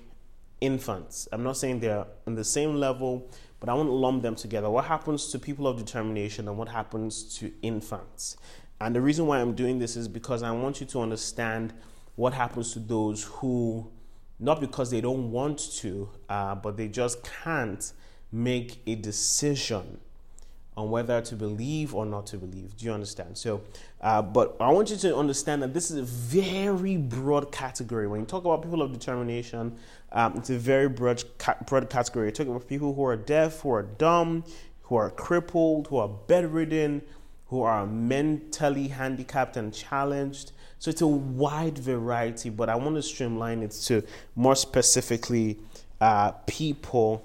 infants. 0.61 1.27
I'm 1.33 1.43
not 1.43 1.57
saying 1.57 1.81
they're 1.81 2.05
on 2.25 2.35
the 2.35 2.45
same 2.45 2.75
level 2.75 3.29
but 3.59 3.69
I 3.69 3.73
want 3.73 3.89
to 3.89 3.93
lump 3.93 4.21
them 4.21 4.35
together. 4.35 4.69
What 4.69 4.85
happens 4.85 5.31
to 5.31 5.39
people 5.39 5.67
of 5.67 5.77
determination 5.77 6.47
and 6.47 6.57
what 6.57 6.69
happens 6.69 7.23
to 7.37 7.51
infants? 7.61 8.37
And 8.79 8.95
the 8.95 9.01
reason 9.01 9.25
why 9.25 9.39
I'm 9.39 9.53
doing 9.53 9.79
this 9.79 9.95
is 9.95 10.07
because 10.07 10.43
I 10.43 10.51
want 10.51 10.79
you 10.79 10.85
to 10.87 11.01
understand 11.01 11.73
what 12.15 12.33
happens 12.33 12.73
to 12.73 12.79
those 12.79 13.23
who, 13.23 13.89
not 14.39 14.61
because 14.61 14.91
they 14.91 15.01
don't 15.01 15.31
want 15.31 15.59
to, 15.77 16.09
uh, 16.29 16.55
but 16.55 16.77
they 16.77 16.87
just 16.87 17.23
can't 17.43 17.91
make 18.31 18.81
a 18.85 18.95
decision 18.95 19.99
on 20.75 20.91
whether 20.91 21.19
to 21.21 21.35
believe 21.35 21.95
or 21.95 22.05
not 22.05 22.27
to 22.27 22.37
believe. 22.37 22.77
Do 22.77 22.85
you 22.85 22.93
understand? 22.93 23.35
So, 23.35 23.61
uh, 23.99 24.21
but 24.21 24.55
I 24.59 24.71
want 24.71 24.91
you 24.91 24.97
to 24.97 25.15
understand 25.15 25.63
that 25.63 25.73
this 25.73 25.89
is 25.89 25.97
a 25.97 26.03
very 26.03 26.97
broad 26.97 27.51
category. 27.51 28.07
When 28.07 28.19
you 28.19 28.25
talk 28.27 28.45
about 28.45 28.61
people 28.61 28.83
of 28.83 28.93
determination, 28.93 29.75
um, 30.11 30.37
it's 30.37 30.51
a 30.51 30.57
very 30.57 30.87
broad, 30.87 31.23
broad 31.65 31.89
category. 31.89 32.27
You're 32.27 32.31
talking 32.31 32.51
about 32.55 32.67
people 32.67 32.93
who 32.93 33.03
are 33.05 33.15
deaf, 33.15 33.61
who 33.61 33.71
are 33.71 33.81
dumb, 33.81 34.43
who 34.83 34.95
are 34.95 35.09
crippled, 35.09 35.87
who 35.87 35.97
are 35.97 36.07
bedridden, 36.07 37.01
who 37.47 37.63
are 37.63 37.87
mentally 37.87 38.89
handicapped 38.89 39.57
and 39.57 39.73
challenged. 39.73 40.51
So 40.79 40.89
it's 40.89 41.01
a 41.01 41.07
wide 41.07 41.77
variety, 41.77 42.49
but 42.49 42.69
I 42.69 42.75
want 42.75 42.95
to 42.95 43.01
streamline 43.01 43.63
it 43.63 43.71
to 43.71 44.03
more 44.35 44.55
specifically 44.55 45.57
uh, 45.99 46.31
people 46.45 47.23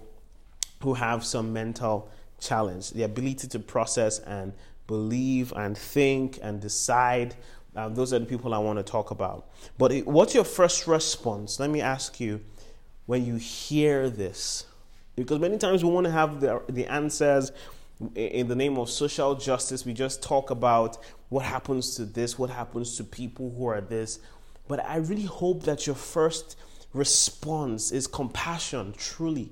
who 0.82 0.94
have 0.94 1.24
some 1.24 1.52
mental 1.52 2.08
challenge, 2.40 2.90
the 2.90 3.02
ability 3.02 3.48
to 3.48 3.58
process 3.58 4.18
and 4.20 4.52
believe 4.86 5.52
and 5.54 5.76
think 5.76 6.38
and 6.42 6.60
decide. 6.60 7.34
Um, 7.76 7.94
those 7.94 8.12
are 8.12 8.18
the 8.18 8.26
people 8.26 8.52
I 8.52 8.58
want 8.58 8.78
to 8.78 8.82
talk 8.82 9.10
about. 9.10 9.48
But 9.78 9.92
it, 9.92 10.06
what's 10.06 10.34
your 10.34 10.44
first 10.44 10.86
response? 10.86 11.60
Let 11.60 11.70
me 11.70 11.80
ask 11.80 12.20
you 12.20 12.40
when 13.06 13.24
you 13.24 13.36
hear 13.36 14.10
this? 14.10 14.66
Because 15.14 15.38
many 15.38 15.58
times 15.58 15.84
we 15.84 15.90
want 15.90 16.06
to 16.06 16.10
have 16.10 16.40
the, 16.40 16.62
the 16.68 16.86
answers 16.86 17.52
in 18.14 18.48
the 18.48 18.56
name 18.56 18.78
of 18.78 18.90
social 18.90 19.34
justice. 19.34 19.84
We 19.84 19.92
just 19.92 20.22
talk 20.22 20.50
about 20.50 20.98
what 21.32 21.46
happens 21.46 21.96
to 21.96 22.04
this, 22.04 22.38
what 22.38 22.50
happens 22.50 22.96
to 22.98 23.04
people 23.04 23.54
who 23.56 23.66
are 23.66 23.80
this. 23.80 24.18
But 24.68 24.84
I 24.84 24.96
really 24.96 25.24
hope 25.24 25.62
that 25.62 25.86
your 25.86 25.96
first 25.96 26.58
response 26.92 27.90
is 27.90 28.06
compassion, 28.06 28.92
truly. 28.98 29.50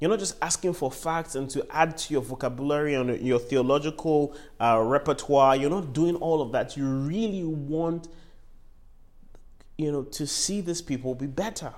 You're 0.00 0.10
not 0.10 0.20
just 0.20 0.36
asking 0.40 0.74
for 0.74 0.90
facts 0.92 1.34
and 1.34 1.50
to 1.50 1.66
add 1.68 1.98
to 1.98 2.12
your 2.12 2.22
vocabulary 2.22 2.94
and 2.94 3.20
your 3.26 3.40
theological 3.40 4.36
uh, 4.60 4.80
repertoire. 4.84 5.56
You're 5.56 5.68
not 5.70 5.92
doing 5.92 6.14
all 6.14 6.40
of 6.40 6.52
that. 6.52 6.76
You 6.76 6.86
really 6.86 7.42
want, 7.42 8.06
you 9.76 9.90
know, 9.90 10.04
to 10.04 10.28
see 10.28 10.60
these 10.60 10.80
people 10.80 11.16
be 11.16 11.26
better. 11.26 11.72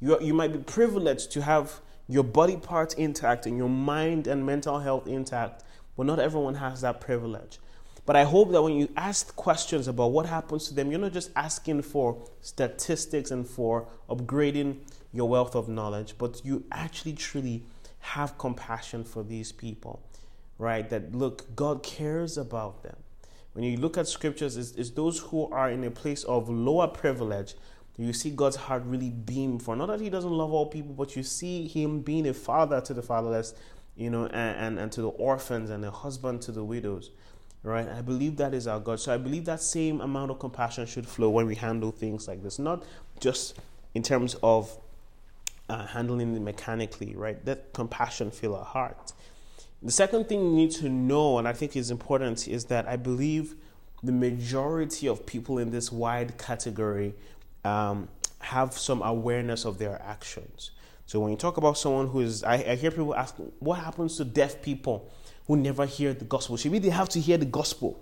You, 0.00 0.18
you 0.22 0.32
might 0.32 0.54
be 0.54 0.60
privileged 0.60 1.32
to 1.32 1.42
have 1.42 1.80
your 2.08 2.24
body 2.24 2.56
parts 2.56 2.94
intact 2.94 3.44
and 3.44 3.58
your 3.58 3.68
mind 3.68 4.26
and 4.26 4.46
mental 4.46 4.78
health 4.78 5.06
intact, 5.06 5.64
but 5.98 6.06
not 6.06 6.18
everyone 6.18 6.54
has 6.54 6.80
that 6.80 6.98
privilege. 6.98 7.58
But 8.08 8.16
I 8.16 8.24
hope 8.24 8.52
that 8.52 8.62
when 8.62 8.72
you 8.72 8.88
ask 8.96 9.36
questions 9.36 9.86
about 9.86 10.12
what 10.12 10.24
happens 10.24 10.66
to 10.68 10.74
them, 10.74 10.90
you're 10.90 10.98
not 10.98 11.12
just 11.12 11.30
asking 11.36 11.82
for 11.82 12.16
statistics 12.40 13.30
and 13.30 13.46
for 13.46 13.86
upgrading 14.08 14.78
your 15.12 15.28
wealth 15.28 15.54
of 15.54 15.68
knowledge, 15.68 16.14
but 16.16 16.40
you 16.42 16.64
actually 16.72 17.12
truly 17.12 17.64
have 17.98 18.38
compassion 18.38 19.04
for 19.04 19.22
these 19.22 19.52
people, 19.52 20.02
right? 20.56 20.88
That 20.88 21.14
look, 21.14 21.54
God 21.54 21.82
cares 21.82 22.38
about 22.38 22.82
them. 22.82 22.96
when 23.52 23.62
you 23.62 23.76
look 23.76 23.98
at 23.98 24.08
scriptures, 24.08 24.56
it's, 24.56 24.70
it's 24.70 24.88
those 24.88 25.18
who 25.18 25.46
are 25.50 25.70
in 25.70 25.84
a 25.84 25.90
place 25.90 26.24
of 26.24 26.48
lower 26.48 26.88
privilege. 26.88 27.56
You 27.98 28.14
see 28.14 28.30
God's 28.30 28.56
heart 28.56 28.84
really 28.86 29.10
beam 29.10 29.58
for 29.58 29.76
not 29.76 29.88
that 29.88 30.00
He 30.00 30.08
doesn't 30.08 30.32
love 30.32 30.50
all 30.50 30.64
people, 30.64 30.94
but 30.94 31.14
you 31.14 31.22
see 31.22 31.68
Him 31.68 32.00
being 32.00 32.26
a 32.26 32.32
father 32.32 32.80
to 32.80 32.94
the 32.94 33.02
fatherless, 33.02 33.52
you 33.96 34.08
know, 34.08 34.24
and, 34.24 34.56
and, 34.56 34.78
and 34.78 34.92
to 34.92 35.02
the 35.02 35.10
orphans 35.10 35.68
and 35.68 35.84
a 35.84 35.90
husband 35.90 36.40
to 36.40 36.52
the 36.52 36.64
widows 36.64 37.10
right? 37.62 37.88
I 37.88 38.02
believe 38.02 38.36
that 38.36 38.54
is 38.54 38.66
our 38.66 38.80
God. 38.80 39.00
So 39.00 39.12
I 39.12 39.16
believe 39.16 39.44
that 39.46 39.60
same 39.60 40.00
amount 40.00 40.30
of 40.30 40.38
compassion 40.38 40.86
should 40.86 41.06
flow 41.06 41.30
when 41.30 41.46
we 41.46 41.54
handle 41.54 41.90
things 41.90 42.28
like 42.28 42.42
this, 42.42 42.58
not 42.58 42.84
just 43.20 43.58
in 43.94 44.02
terms 44.02 44.36
of 44.42 44.76
uh, 45.68 45.86
handling 45.86 46.34
it 46.34 46.40
mechanically, 46.40 47.14
right? 47.14 47.44
That 47.44 47.72
compassion 47.72 48.30
fill 48.30 48.56
our 48.56 48.64
heart. 48.64 49.12
The 49.82 49.92
second 49.92 50.28
thing 50.28 50.40
you 50.40 50.50
need 50.50 50.70
to 50.72 50.88
know, 50.88 51.38
and 51.38 51.46
I 51.46 51.52
think 51.52 51.76
is 51.76 51.90
important, 51.90 52.48
is 52.48 52.64
that 52.66 52.88
I 52.88 52.96
believe 52.96 53.54
the 54.02 54.12
majority 54.12 55.08
of 55.08 55.26
people 55.26 55.58
in 55.58 55.70
this 55.70 55.92
wide 55.92 56.38
category 56.38 57.14
um, 57.64 58.08
have 58.40 58.72
some 58.72 59.02
awareness 59.02 59.64
of 59.64 59.78
their 59.78 60.00
actions. 60.02 60.70
So 61.06 61.20
when 61.20 61.30
you 61.30 61.36
talk 61.36 61.56
about 61.56 61.78
someone 61.78 62.08
who 62.08 62.20
is, 62.20 62.44
I, 62.44 62.54
I 62.54 62.74
hear 62.76 62.90
people 62.90 63.14
ask, 63.14 63.34
what 63.60 63.78
happens 63.78 64.16
to 64.18 64.24
deaf 64.24 64.62
people? 64.62 65.10
Who 65.48 65.56
never 65.56 65.86
hear 65.86 66.12
the 66.12 66.26
gospel. 66.26 66.58
Maybe 66.62 66.78
they 66.78 66.90
have 66.90 67.08
to 67.08 67.20
hear 67.20 67.38
the 67.38 67.46
gospel. 67.46 67.98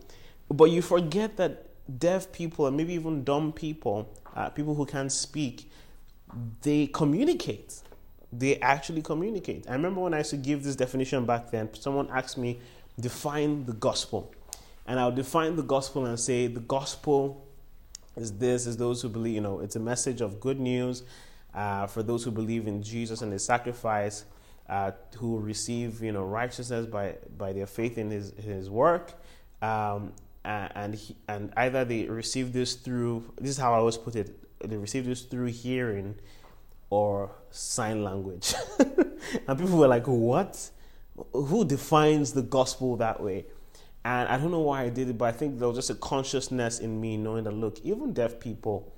But 0.51 0.67
you 0.67 0.83
forget 0.83 1.37
that 1.39 1.67
deaf 1.99 2.33
people 2.33 2.67
and 2.67 2.77
maybe 2.77 2.93
even 2.95 3.23
dumb 3.25 3.53
people, 3.53 4.13
uh, 4.35 4.51
people 4.51 4.75
who 4.75 4.85
can't 4.85 5.11
speak, 5.11 5.71
they 6.63 6.89
communicate. 6.89 7.81
They 8.33 8.57
actually 8.57 9.01
communicate. 9.03 9.69
I 9.69 9.73
remember 9.73 10.01
when 10.01 10.13
I 10.13 10.19
used 10.19 10.31
to 10.31 10.37
give 10.37 10.65
this 10.65 10.75
definition 10.75 11.25
back 11.25 11.51
then, 11.53 11.73
someone 11.75 12.09
asked 12.11 12.37
me, 12.37 12.59
define 12.99 13.65
the 13.65 13.73
gospel. 13.73 14.35
And 14.87 14.99
I'll 14.99 15.13
define 15.13 15.55
the 15.55 15.63
gospel 15.63 16.07
and 16.07 16.19
say 16.19 16.49
the 16.49 16.61
gospel 16.61 17.47
is 18.17 18.37
this, 18.39 18.67
is 18.67 18.77
those 18.77 19.03
who 19.03 19.09
believe, 19.09 19.35
you 19.35 19.41
know, 19.41 19.61
it's 19.61 19.77
a 19.77 19.81
message 19.81 20.21
of 20.21 20.41
good 20.41 20.59
news 20.59 21.05
uh, 21.55 21.87
for 21.87 22.03
those 22.03 22.25
who 22.25 22.33
believe 22.33 22.67
in 22.67 22.83
Jesus 22.83 23.23
and 23.23 23.33
his 23.33 23.45
sacrifice 23.45 24.25
uh, 24.69 24.93
who 25.19 25.39
receive 25.39 26.03
you 26.03 26.13
know 26.13 26.25
righteousness 26.25 26.87
by 26.87 27.17
by 27.37 27.53
their 27.53 27.67
faith 27.67 27.99
in 27.99 28.11
his 28.11 28.33
his 28.33 28.71
work. 28.71 29.15
Um, 29.63 30.13
and 30.45 30.95
he, 30.95 31.17
and 31.29 31.53
either 31.57 31.85
they 31.85 32.05
receive 32.05 32.53
this 32.53 32.75
through 32.75 33.33
this 33.41 33.51
is 33.51 33.59
how 33.59 33.75
I 33.75 33.79
always 33.79 33.97
put 33.97 34.15
it 34.15 34.37
they 34.61 34.77
receive 34.77 35.05
this 35.05 35.23
through 35.23 35.47
hearing 35.47 36.17
or 36.91 37.33
sign 37.51 38.05
language. 38.05 38.55
And 39.49 39.59
people 39.59 39.77
were 39.77 39.89
like 39.89 40.07
what? 40.07 40.71
Who 41.33 41.65
defines 41.65 42.33
the 42.33 42.43
gospel 42.43 42.97
that 42.99 43.21
way? 43.21 43.47
And 44.05 44.29
I 44.29 44.39
don't 44.39 44.53
know 44.53 44.61
why 44.61 44.83
I 44.83 44.89
did 44.89 45.09
it 45.09 45.19
but 45.19 45.25
I 45.25 45.33
think 45.33 45.59
there 45.59 45.67
was 45.67 45.77
just 45.77 45.91
a 45.91 45.97
consciousness 45.97 46.79
in 46.79 47.01
me 47.01 47.17
knowing 47.17 47.43
that 47.45 47.53
look 47.53 47.81
even 47.83 48.13
deaf 48.13 48.39
people 48.39 48.93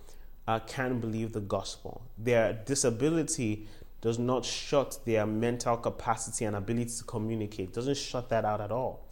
uh, 0.46 0.58
can 0.60 1.00
believe 1.00 1.32
the 1.32 1.40
gospel. 1.40 2.02
Their 2.18 2.52
disability 2.52 3.66
does 4.00 4.18
not 4.18 4.44
shut 4.44 4.98
their 5.04 5.26
mental 5.26 5.76
capacity 5.76 6.44
and 6.44 6.54
ability 6.54 6.90
to 6.98 7.04
communicate. 7.04 7.72
Doesn't 7.72 7.96
shut 7.96 8.28
that 8.28 8.44
out 8.44 8.60
at 8.60 8.70
all. 8.70 9.08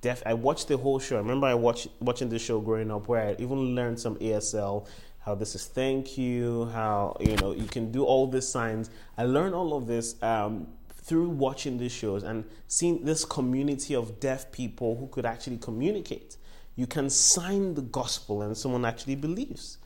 Def, 0.00 0.22
I 0.26 0.34
watched 0.34 0.68
the 0.68 0.76
whole 0.76 0.98
show. 0.98 1.16
I 1.16 1.18
remember 1.20 1.46
I 1.46 1.54
watched 1.54 1.88
watching 2.00 2.28
the 2.28 2.38
show 2.38 2.60
growing 2.60 2.90
up, 2.90 3.08
where 3.08 3.28
I 3.28 3.32
even 3.38 3.76
learned 3.76 4.00
some 4.00 4.16
ASL, 4.16 4.86
how 5.20 5.34
this 5.36 5.54
is 5.54 5.66
thank 5.66 6.18
you, 6.18 6.64
how 6.72 7.16
you 7.20 7.36
know 7.36 7.52
you 7.52 7.66
can 7.66 7.92
do 7.92 8.04
all 8.04 8.26
these 8.26 8.48
signs. 8.48 8.90
I 9.16 9.24
learned 9.24 9.54
all 9.54 9.76
of 9.76 9.86
this 9.86 10.20
um, 10.22 10.66
through 10.90 11.28
watching 11.28 11.78
these 11.78 11.92
shows 11.92 12.24
and 12.24 12.44
seeing 12.66 13.04
this 13.04 13.24
community 13.24 13.94
of 13.94 14.18
deaf 14.18 14.50
people 14.50 14.96
who 14.96 15.06
could 15.06 15.24
actually 15.24 15.58
communicate. 15.58 16.36
You 16.74 16.88
can 16.88 17.08
sign 17.08 17.74
the 17.74 17.82
gospel, 17.82 18.42
and 18.42 18.56
someone 18.56 18.84
actually 18.84 19.16
believes 19.16 19.78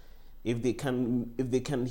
if 0.45 0.63
they 0.63 0.73
can 0.73 1.35
if 1.37 1.51
they 1.51 1.61
can 1.61 1.91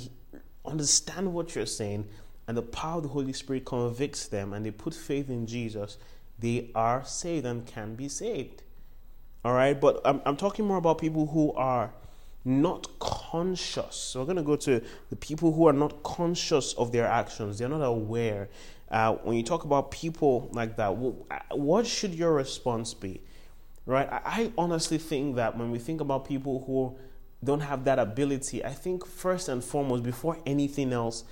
understand 0.64 1.32
what 1.32 1.54
you're 1.54 1.64
saying 1.64 2.08
and 2.48 2.56
the 2.56 2.62
power 2.62 2.98
of 2.98 3.02
the 3.04 3.08
Holy 3.08 3.32
Spirit 3.32 3.64
convicts 3.64 4.26
them 4.26 4.52
and 4.52 4.64
they 4.64 4.70
put 4.70 4.94
faith 4.94 5.28
in 5.28 5.46
Jesus, 5.46 5.98
they 6.38 6.70
are 6.74 7.04
saved 7.04 7.46
and 7.46 7.66
can 7.66 7.94
be 7.94 8.08
saved. 8.08 8.62
All 9.44 9.52
right, 9.52 9.80
but 9.80 10.00
I'm, 10.04 10.20
I'm 10.24 10.36
talking 10.36 10.66
more 10.66 10.78
about 10.78 10.98
people 10.98 11.26
who 11.26 11.52
are 11.52 11.92
not 12.44 12.88
conscious. 12.98 13.96
So 13.96 14.20
we're 14.20 14.26
going 14.26 14.36
to 14.36 14.42
go 14.42 14.56
to 14.56 14.82
the 15.10 15.16
people 15.16 15.52
who 15.52 15.66
are 15.66 15.72
not 15.72 16.02
conscious 16.02 16.72
of 16.74 16.92
their 16.92 17.06
actions, 17.06 17.58
they're 17.58 17.68
not 17.68 17.82
aware. 17.82 18.48
Uh, 18.88 19.14
when 19.14 19.36
you 19.36 19.42
talk 19.42 19.64
about 19.64 19.90
people 19.90 20.48
like 20.52 20.76
that, 20.76 20.90
what 21.50 21.86
should 21.86 22.14
your 22.14 22.32
response 22.32 22.94
be? 22.94 23.20
Right? 23.84 24.08
I 24.10 24.52
honestly 24.56 24.98
think 24.98 25.36
that 25.36 25.56
when 25.58 25.72
we 25.72 25.78
think 25.78 26.00
about 26.00 26.24
people 26.24 26.62
who 26.66 26.96
don't 27.42 27.60
have 27.60 27.84
that 27.84 27.98
ability, 27.98 28.64
I 28.64 28.72
think 28.72 29.04
first 29.04 29.48
and 29.48 29.62
foremost, 29.62 30.04
before 30.04 30.38
anything 30.46 30.92
else, 30.92 31.24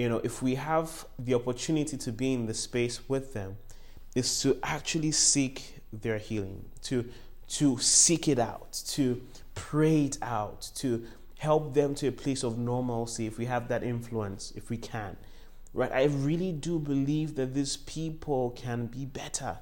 you 0.00 0.08
know, 0.08 0.20
if 0.24 0.40
we 0.42 0.54
have 0.54 1.04
the 1.18 1.34
opportunity 1.34 1.98
to 1.98 2.10
be 2.10 2.32
in 2.32 2.46
the 2.46 2.54
space 2.54 3.06
with 3.06 3.34
them, 3.34 3.58
is 4.14 4.40
to 4.40 4.58
actually 4.62 5.10
seek 5.10 5.82
their 5.92 6.16
healing, 6.16 6.64
to 6.84 7.04
to 7.58 7.76
seek 7.78 8.26
it 8.26 8.38
out, 8.38 8.72
to 8.86 9.20
pray 9.54 10.04
it 10.04 10.16
out, 10.22 10.70
to 10.76 11.04
help 11.38 11.74
them 11.74 11.94
to 11.96 12.06
a 12.06 12.12
place 12.12 12.42
of 12.42 12.56
normalcy 12.56 13.26
if 13.26 13.36
we 13.36 13.44
have 13.44 13.68
that 13.68 13.82
influence, 13.82 14.54
if 14.56 14.70
we 14.70 14.78
can. 14.78 15.18
Right? 15.74 15.92
I 15.92 16.04
really 16.04 16.52
do 16.52 16.78
believe 16.78 17.34
that 17.34 17.52
these 17.52 17.76
people 17.76 18.52
can 18.52 18.86
be 18.86 19.04
better. 19.04 19.58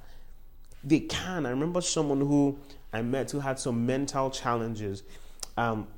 They 0.85 1.01
can. 1.01 1.47
I 1.47 1.51
remember 1.51 1.81
someone 1.81 2.21
who 2.21 2.59
I 2.93 3.03
met 3.03 3.33
who 3.33 3.41
had 3.41 3.59
some 3.59 3.85
mental 3.87 4.31
challenges. 4.31 5.03
Um, 5.57 5.89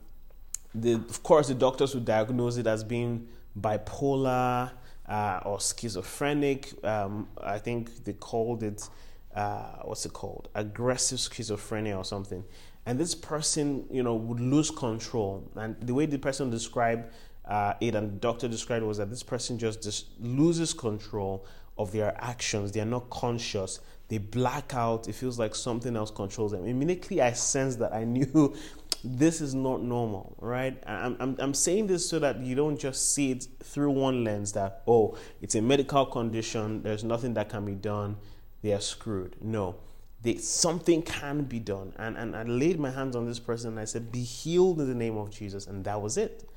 the, 0.74 0.94
of 0.94 1.22
course, 1.22 1.48
the 1.48 1.54
doctors 1.54 1.94
would 1.94 2.06
diagnose 2.06 2.56
it 2.56 2.66
as 2.66 2.82
being 2.82 3.28
bipolar 3.58 4.72
uh, 5.08 5.40
or 5.44 5.58
schizophrenic. 5.60 6.72
Um, 6.84 7.28
I 7.42 7.58
think 7.58 8.04
they 8.04 8.12
called 8.12 8.62
it, 8.62 8.88
uh, 9.34 9.80
what's 9.82 10.06
it 10.06 10.12
called? 10.12 10.48
Aggressive 10.54 11.18
schizophrenia 11.18 11.96
or 11.96 12.04
something. 12.04 12.44
And 12.86 12.98
this 12.98 13.14
person, 13.14 13.84
you 13.90 14.02
know, 14.02 14.14
would 14.14 14.40
lose 14.40 14.70
control. 14.70 15.50
And 15.56 15.76
the 15.80 15.94
way 15.94 16.06
the 16.06 16.18
person 16.18 16.50
described 16.50 17.12
uh, 17.46 17.74
it 17.80 17.94
and 17.94 18.12
the 18.12 18.16
doctor 18.16 18.46
described 18.46 18.84
it 18.84 18.86
was 18.86 18.98
that 18.98 19.10
this 19.10 19.22
person 19.22 19.58
just, 19.58 19.82
just 19.82 20.06
loses 20.20 20.72
control 20.72 21.44
of 21.76 21.90
their 21.92 22.14
actions. 22.22 22.72
They 22.72 22.80
are 22.80 22.86
not 22.86 23.10
conscious. 23.10 23.80
They 24.08 24.18
black 24.18 24.74
out. 24.74 25.08
It 25.08 25.14
feels 25.14 25.38
like 25.38 25.54
something 25.54 25.96
else 25.96 26.10
controls 26.10 26.52
them. 26.52 26.66
Immediately, 26.66 27.20
I 27.20 27.32
sensed 27.32 27.78
that 27.80 27.92
I 27.92 28.04
knew 28.16 28.54
this 29.02 29.40
is 29.40 29.54
not 29.54 29.82
normal, 29.82 30.36
right? 30.40 30.82
I'm, 30.86 31.16
I'm, 31.20 31.36
I'm 31.38 31.54
saying 31.54 31.86
this 31.86 32.08
so 32.08 32.18
that 32.18 32.40
you 32.40 32.54
don't 32.54 32.78
just 32.78 33.14
see 33.14 33.32
it 33.32 33.46
through 33.62 33.90
one 33.90 34.24
lens 34.24 34.52
that, 34.52 34.82
oh, 34.86 35.16
it's 35.40 35.54
a 35.54 35.62
medical 35.62 36.06
condition, 36.06 36.82
there's 36.82 37.04
nothing 37.04 37.34
that 37.34 37.48
can 37.48 37.64
be 37.64 37.74
done, 37.74 38.16
they 38.62 38.72
are 38.72 38.80
screwed. 38.80 39.36
No, 39.40 39.76
they, 40.22 40.36
something 40.36 41.02
can 41.02 41.44
be 41.44 41.58
done. 41.58 41.94
And, 41.96 42.16
and 42.16 42.36
I 42.36 42.42
laid 42.42 42.78
my 42.78 42.90
hands 42.90 43.16
on 43.16 43.26
this 43.26 43.38
person 43.38 43.70
and 43.70 43.80
I 43.80 43.84
said, 43.84 44.12
Be 44.12 44.22
healed 44.22 44.80
in 44.80 44.88
the 44.88 44.94
name 44.94 45.16
of 45.16 45.30
Jesus. 45.30 45.66
And 45.66 45.84
that 45.84 46.00
was 46.00 46.16
it. 46.16 46.48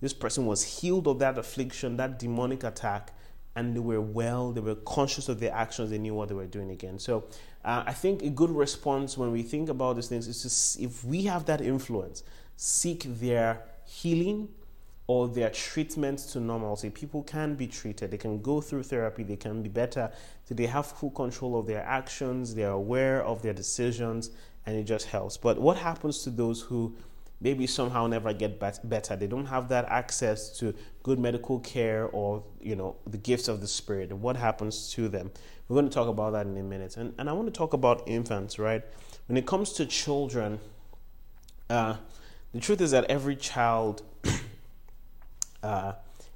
This 0.00 0.12
person 0.12 0.44
was 0.44 0.62
healed 0.62 1.08
of 1.08 1.18
that 1.20 1.38
affliction, 1.38 1.96
that 1.96 2.18
demonic 2.18 2.64
attack, 2.64 3.12
and 3.54 3.74
they 3.74 3.80
were 3.80 4.02
well, 4.02 4.52
they 4.52 4.60
were 4.60 4.74
conscious 4.74 5.30
of 5.30 5.40
their 5.40 5.54
actions, 5.54 5.88
they 5.88 5.98
knew 5.98 6.12
what 6.12 6.28
they 6.28 6.34
were 6.34 6.46
doing 6.46 6.70
again. 6.70 6.98
So 6.98 7.24
uh, 7.66 7.82
I 7.84 7.92
think 7.92 8.22
a 8.22 8.30
good 8.30 8.50
response 8.50 9.18
when 9.18 9.32
we 9.32 9.42
think 9.42 9.68
about 9.68 9.96
these 9.96 10.06
things 10.06 10.28
is 10.28 10.76
to, 10.76 10.84
if 10.84 11.04
we 11.04 11.24
have 11.24 11.44
that 11.46 11.60
influence, 11.60 12.22
seek 12.56 13.02
their 13.20 13.60
healing 13.84 14.48
or 15.08 15.26
their 15.26 15.50
treatment 15.50 16.20
to 16.20 16.40
normalcy. 16.40 16.90
People 16.90 17.24
can 17.24 17.56
be 17.56 17.66
treated, 17.66 18.12
they 18.12 18.16
can 18.16 18.40
go 18.40 18.60
through 18.60 18.84
therapy, 18.84 19.24
they 19.24 19.36
can 19.36 19.62
be 19.62 19.68
better. 19.68 20.10
So 20.44 20.54
they 20.54 20.66
have 20.66 20.86
full 20.86 21.10
control 21.10 21.58
of 21.58 21.66
their 21.66 21.82
actions, 21.82 22.54
they're 22.54 22.70
aware 22.70 23.24
of 23.24 23.42
their 23.42 23.52
decisions, 23.52 24.30
and 24.64 24.76
it 24.76 24.84
just 24.84 25.06
helps. 25.06 25.36
But 25.36 25.58
what 25.60 25.76
happens 25.76 26.22
to 26.22 26.30
those 26.30 26.60
who 26.60 26.94
maybe 27.40 27.66
somehow 27.66 28.06
never 28.06 28.32
get 28.32 28.58
better. 28.58 29.16
They 29.16 29.26
don't 29.26 29.46
have 29.46 29.68
that 29.68 29.86
access 29.88 30.56
to 30.58 30.74
good 31.02 31.18
medical 31.18 31.60
care 31.60 32.06
or 32.06 32.42
you 32.60 32.76
know 32.76 32.96
the 33.06 33.18
gifts 33.18 33.48
of 33.48 33.60
the 33.60 33.68
spirit. 33.68 34.12
What 34.12 34.36
happens 34.36 34.90
to 34.92 35.08
them? 35.08 35.30
We're 35.68 35.74
going 35.74 35.88
to 35.88 35.94
talk 35.94 36.08
about 36.08 36.32
that 36.32 36.46
in 36.46 36.56
a 36.56 36.62
minute. 36.62 36.96
And 36.96 37.14
and 37.18 37.28
I 37.28 37.32
want 37.32 37.46
to 37.48 37.52
talk 37.52 37.72
about 37.72 38.02
infants, 38.06 38.58
right? 38.58 38.82
When 39.26 39.36
it 39.36 39.46
comes 39.46 39.72
to 39.74 39.86
children, 39.86 40.60
uh, 41.68 41.96
the 42.52 42.60
truth 42.60 42.80
is 42.80 42.92
that 42.92 43.04
every 43.04 43.36
child 43.36 44.02
uh, 45.62 45.92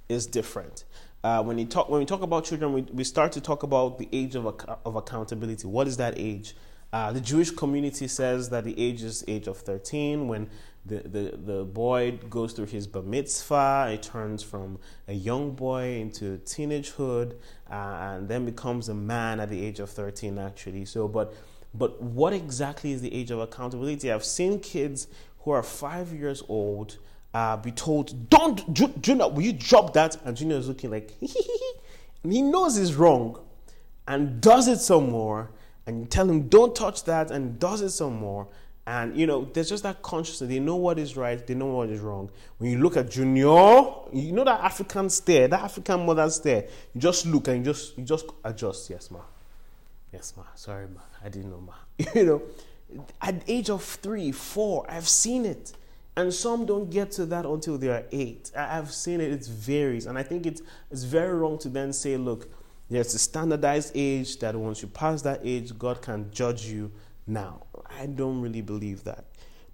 is 0.08 0.26
different. 0.26 0.84
Uh, 1.22 1.42
when, 1.42 1.58
you 1.58 1.66
talk, 1.66 1.88
when 1.88 2.00
we 2.00 2.06
talk 2.06 2.22
about 2.22 2.44
children, 2.44 2.72
we, 2.72 2.82
we 2.82 3.04
start 3.04 3.30
to 3.32 3.40
talk 3.40 3.62
about 3.62 3.98
the 3.98 4.08
age 4.12 4.34
of, 4.34 4.46
of 4.84 4.96
accountability. 4.96 5.66
What 5.66 5.86
is 5.86 5.98
that 5.98 6.14
age? 6.16 6.54
Uh, 6.92 7.12
the 7.12 7.20
Jewish 7.20 7.50
community 7.50 8.08
says 8.08 8.50
that 8.50 8.64
the 8.64 8.78
age 8.78 9.02
is 9.02 9.24
age 9.28 9.46
of 9.46 9.58
13 9.58 10.26
when 10.26 10.50
the, 10.84 11.00
the, 11.00 11.36
the 11.36 11.64
boy 11.64 12.18
goes 12.28 12.52
through 12.52 12.66
his 12.66 12.86
bar 12.86 13.02
mitzvah, 13.02 13.88
he 13.90 13.98
turns 13.98 14.42
from 14.42 14.78
a 15.06 15.12
young 15.12 15.52
boy 15.52 15.98
into 16.00 16.38
teenagehood, 16.38 17.34
uh, 17.70 17.74
and 17.74 18.28
then 18.28 18.44
becomes 18.44 18.88
a 18.88 18.94
man 18.94 19.40
at 19.40 19.50
the 19.50 19.64
age 19.64 19.78
of 19.78 19.90
13, 19.90 20.38
actually. 20.38 20.84
So, 20.86 21.06
but 21.06 21.34
But 21.74 22.02
what 22.02 22.32
exactly 22.32 22.92
is 22.92 23.00
the 23.00 23.12
age 23.14 23.30
of 23.30 23.38
accountability? 23.40 24.10
I've 24.10 24.24
seen 24.24 24.60
kids 24.60 25.06
who 25.40 25.52
are 25.52 25.62
five 25.62 26.12
years 26.12 26.42
old 26.48 26.98
uh, 27.32 27.56
be 27.56 27.70
told, 27.70 28.28
"Don't, 28.28 28.72
Junior, 28.74 29.28
will 29.28 29.42
you 29.42 29.52
drop 29.52 29.92
that?" 29.94 30.16
And 30.24 30.36
Junior 30.36 30.56
is 30.56 30.68
looking 30.68 30.90
like 30.90 31.14
and 32.24 32.32
he 32.32 32.42
knows 32.42 32.76
he's 32.76 32.94
wrong, 32.94 33.38
and 34.08 34.40
does 34.40 34.66
it 34.66 34.78
some 34.80 35.10
more. 35.10 35.50
And 35.86 36.00
you 36.00 36.06
tell 36.06 36.28
him, 36.28 36.48
"Don't 36.48 36.74
touch 36.74 37.04
that," 37.04 37.30
and 37.30 37.58
does 37.58 37.80
it 37.80 37.90
some 37.90 38.16
more. 38.16 38.46
And 38.86 39.16
you 39.16 39.26
know, 39.26 39.44
there's 39.52 39.68
just 39.68 39.82
that 39.82 40.02
consciousness. 40.02 40.48
They 40.48 40.58
know 40.58 40.76
what 40.76 40.98
is 40.98 41.16
right, 41.16 41.44
they 41.46 41.54
know 41.54 41.66
what 41.66 41.90
is 41.90 42.00
wrong. 42.00 42.30
When 42.58 42.70
you 42.70 42.78
look 42.78 42.96
at 42.96 43.10
Junior, 43.10 43.44
you 44.12 44.32
know 44.32 44.44
that 44.44 44.60
African 44.60 45.10
stare, 45.10 45.48
that 45.48 45.60
African 45.60 46.04
mother 46.06 46.28
stare. 46.30 46.66
You 46.94 47.00
just 47.00 47.26
look 47.26 47.48
and 47.48 47.58
you 47.58 47.72
just 47.72 47.96
you 47.98 48.04
just 48.04 48.26
adjust. 48.44 48.90
Yes, 48.90 49.10
ma. 49.10 49.20
Yes, 50.12 50.34
ma. 50.36 50.42
Sorry, 50.54 50.86
ma. 50.86 51.00
I 51.24 51.28
didn't 51.28 51.50
know, 51.50 51.60
ma. 51.60 51.74
you 52.14 52.24
know, 52.24 52.42
at 53.20 53.42
age 53.46 53.70
of 53.70 53.82
three, 53.82 54.32
four, 54.32 54.90
I've 54.90 55.08
seen 55.08 55.46
it. 55.46 55.72
And 56.16 56.34
some 56.34 56.66
don't 56.66 56.90
get 56.90 57.12
to 57.12 57.26
that 57.26 57.46
until 57.46 57.78
they 57.78 57.88
are 57.88 58.04
eight. 58.10 58.50
I've 58.56 58.92
seen 58.92 59.20
it, 59.20 59.30
it 59.30 59.46
varies. 59.46 60.06
And 60.06 60.18
I 60.18 60.22
think 60.22 60.44
it's, 60.44 60.60
it's 60.90 61.04
very 61.04 61.32
wrong 61.32 61.56
to 61.58 61.68
then 61.68 61.92
say, 61.92 62.16
look, 62.16 62.50
there's 62.90 63.14
a 63.14 63.18
standardized 63.18 63.92
age 63.94 64.38
that 64.40 64.56
once 64.56 64.82
you 64.82 64.88
pass 64.88 65.22
that 65.22 65.40
age, 65.44 65.78
God 65.78 66.02
can 66.02 66.30
judge 66.32 66.66
you 66.66 66.90
now. 67.26 67.66
I 67.98 68.06
don't 68.06 68.40
really 68.40 68.62
believe 68.62 69.04
that. 69.04 69.26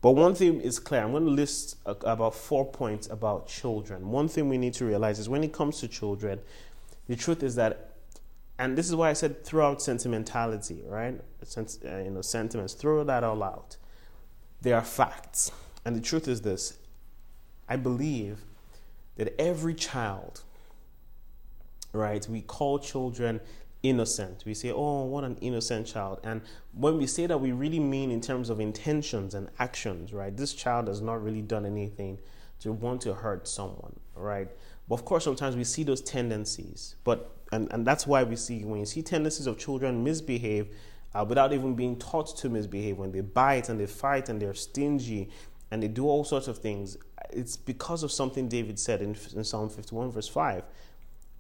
But 0.03 0.13
one 0.13 0.35
thing 0.35 0.61
is 0.61 0.79
clear. 0.79 1.03
I'm 1.03 1.13
going 1.13 1.25
to 1.25 1.31
list 1.31 1.79
about 1.87 2.35
four 2.35 2.65
points 2.65 3.09
about 3.09 3.49
children. 3.49 4.11
One 4.11 4.29
thing 4.29 4.49
we 4.49 4.59
need 4.59 4.75
to 4.75 4.85
realize 4.85 5.19
is 5.19 5.29
when 5.29 5.43
it 5.43 5.53
comes 5.53 5.81
to 5.81 5.89
children, 5.89 6.41
the 7.09 7.17
truth 7.17 7.43
is 7.43 7.55
that, 7.55 7.95
and 8.59 8.77
this 8.77 8.89
is 8.89 8.95
why 8.95 9.11
I 9.11 9.15
said 9.15 9.45
throughout 9.45 9.81
sentimentality, 9.81 10.85
right? 10.87 11.19
Uh, 11.57 11.97
you 11.99 12.11
know, 12.11 12.21
sentiments, 12.21 12.75
throw 12.75 13.03
that 13.05 13.25
all 13.25 13.43
out. 13.43 13.79
They 14.61 14.73
are 14.73 14.85
facts. 14.85 15.51
And 15.85 15.97
the 15.97 16.01
truth 16.01 16.29
is 16.29 16.43
this 16.43 16.79
I 17.69 17.77
believe 17.77 18.45
that 19.17 19.35
every 19.41 19.75
child, 19.75 20.43
right, 21.97 22.27
we 22.29 22.43
call 22.43 22.79
children 22.79 23.41
innocent. 23.83 24.45
We 24.47 24.55
say, 24.55 24.73
oh, 24.73 25.05
what 25.05 25.25
an 25.25 25.37
innocent 25.41 25.87
child. 25.87 26.21
And 26.25 26.43
when 26.73 26.99
we 26.99 27.07
say 27.07 27.27
that, 27.27 27.39
we 27.39 27.53
really 27.53 27.81
mean 27.81 28.11
in 28.11 28.21
terms 28.21 28.51
of 28.51 28.61
intentions 28.61 29.35
and 29.35 29.49
actions, 29.59 30.13
right? 30.13 30.37
This 30.37 30.53
child 30.55 30.89
has 30.89 31.01
not 31.01 31.23
really 31.23 31.43
done 31.43 31.67
anything 31.67 32.19
to 32.61 32.73
want 32.73 33.03
to 33.03 33.15
hurt 33.15 33.47
someone, 33.47 33.99
right? 34.15 34.49
But 34.89 34.95
of 34.97 35.05
course, 35.05 35.25
sometimes 35.25 35.57
we 35.57 35.65
see 35.65 35.83
those 35.83 36.01
tendencies. 36.01 36.97
But 37.05 37.33
and, 37.53 37.73
and 37.73 37.87
that's 37.87 38.07
why 38.07 38.25
we 38.25 38.35
see 38.37 38.65
when 38.65 38.81
you 38.81 38.87
see 38.87 39.03
tendencies 39.03 39.47
of 39.47 39.57
children 39.57 40.03
misbehave 40.03 40.69
uh, 41.15 41.25
without 41.25 41.53
even 41.53 41.75
being 41.75 41.97
taught 41.97 42.37
to 42.37 42.49
misbehave, 42.49 42.99
when 42.99 43.13
they 43.13 43.21
bite 43.21 43.69
and 43.69 43.79
they 43.81 43.87
fight 43.87 44.29
and 44.29 44.41
they're 44.41 44.55
stingy 44.55 45.31
and 45.71 45.83
they 45.83 45.89
do 45.89 46.07
all 46.07 46.25
sorts 46.25 46.49
of 46.49 46.59
things, 46.59 46.97
it's 47.31 47.57
because 47.57 48.03
of 48.03 48.13
something 48.13 48.49
David 48.49 48.79
said 48.79 49.01
in, 49.01 49.17
in 49.35 49.45
Psalm 49.45 49.69
51, 49.69 50.13
verse 50.13 50.29
5. 50.29 50.63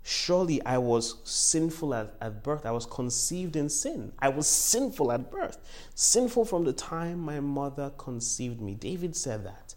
Surely 0.08 0.64
I 0.64 0.78
was 0.78 1.16
sinful 1.24 1.92
at, 1.92 2.14
at 2.20 2.44
birth. 2.44 2.64
I 2.64 2.70
was 2.70 2.86
conceived 2.86 3.56
in 3.56 3.68
sin. 3.68 4.12
I 4.20 4.28
was 4.28 4.46
sinful 4.46 5.10
at 5.10 5.32
birth. 5.32 5.58
Sinful 5.96 6.44
from 6.44 6.62
the 6.62 6.72
time 6.72 7.18
my 7.18 7.40
mother 7.40 7.90
conceived 7.98 8.60
me. 8.60 8.74
David 8.74 9.16
said 9.16 9.44
that. 9.44 9.74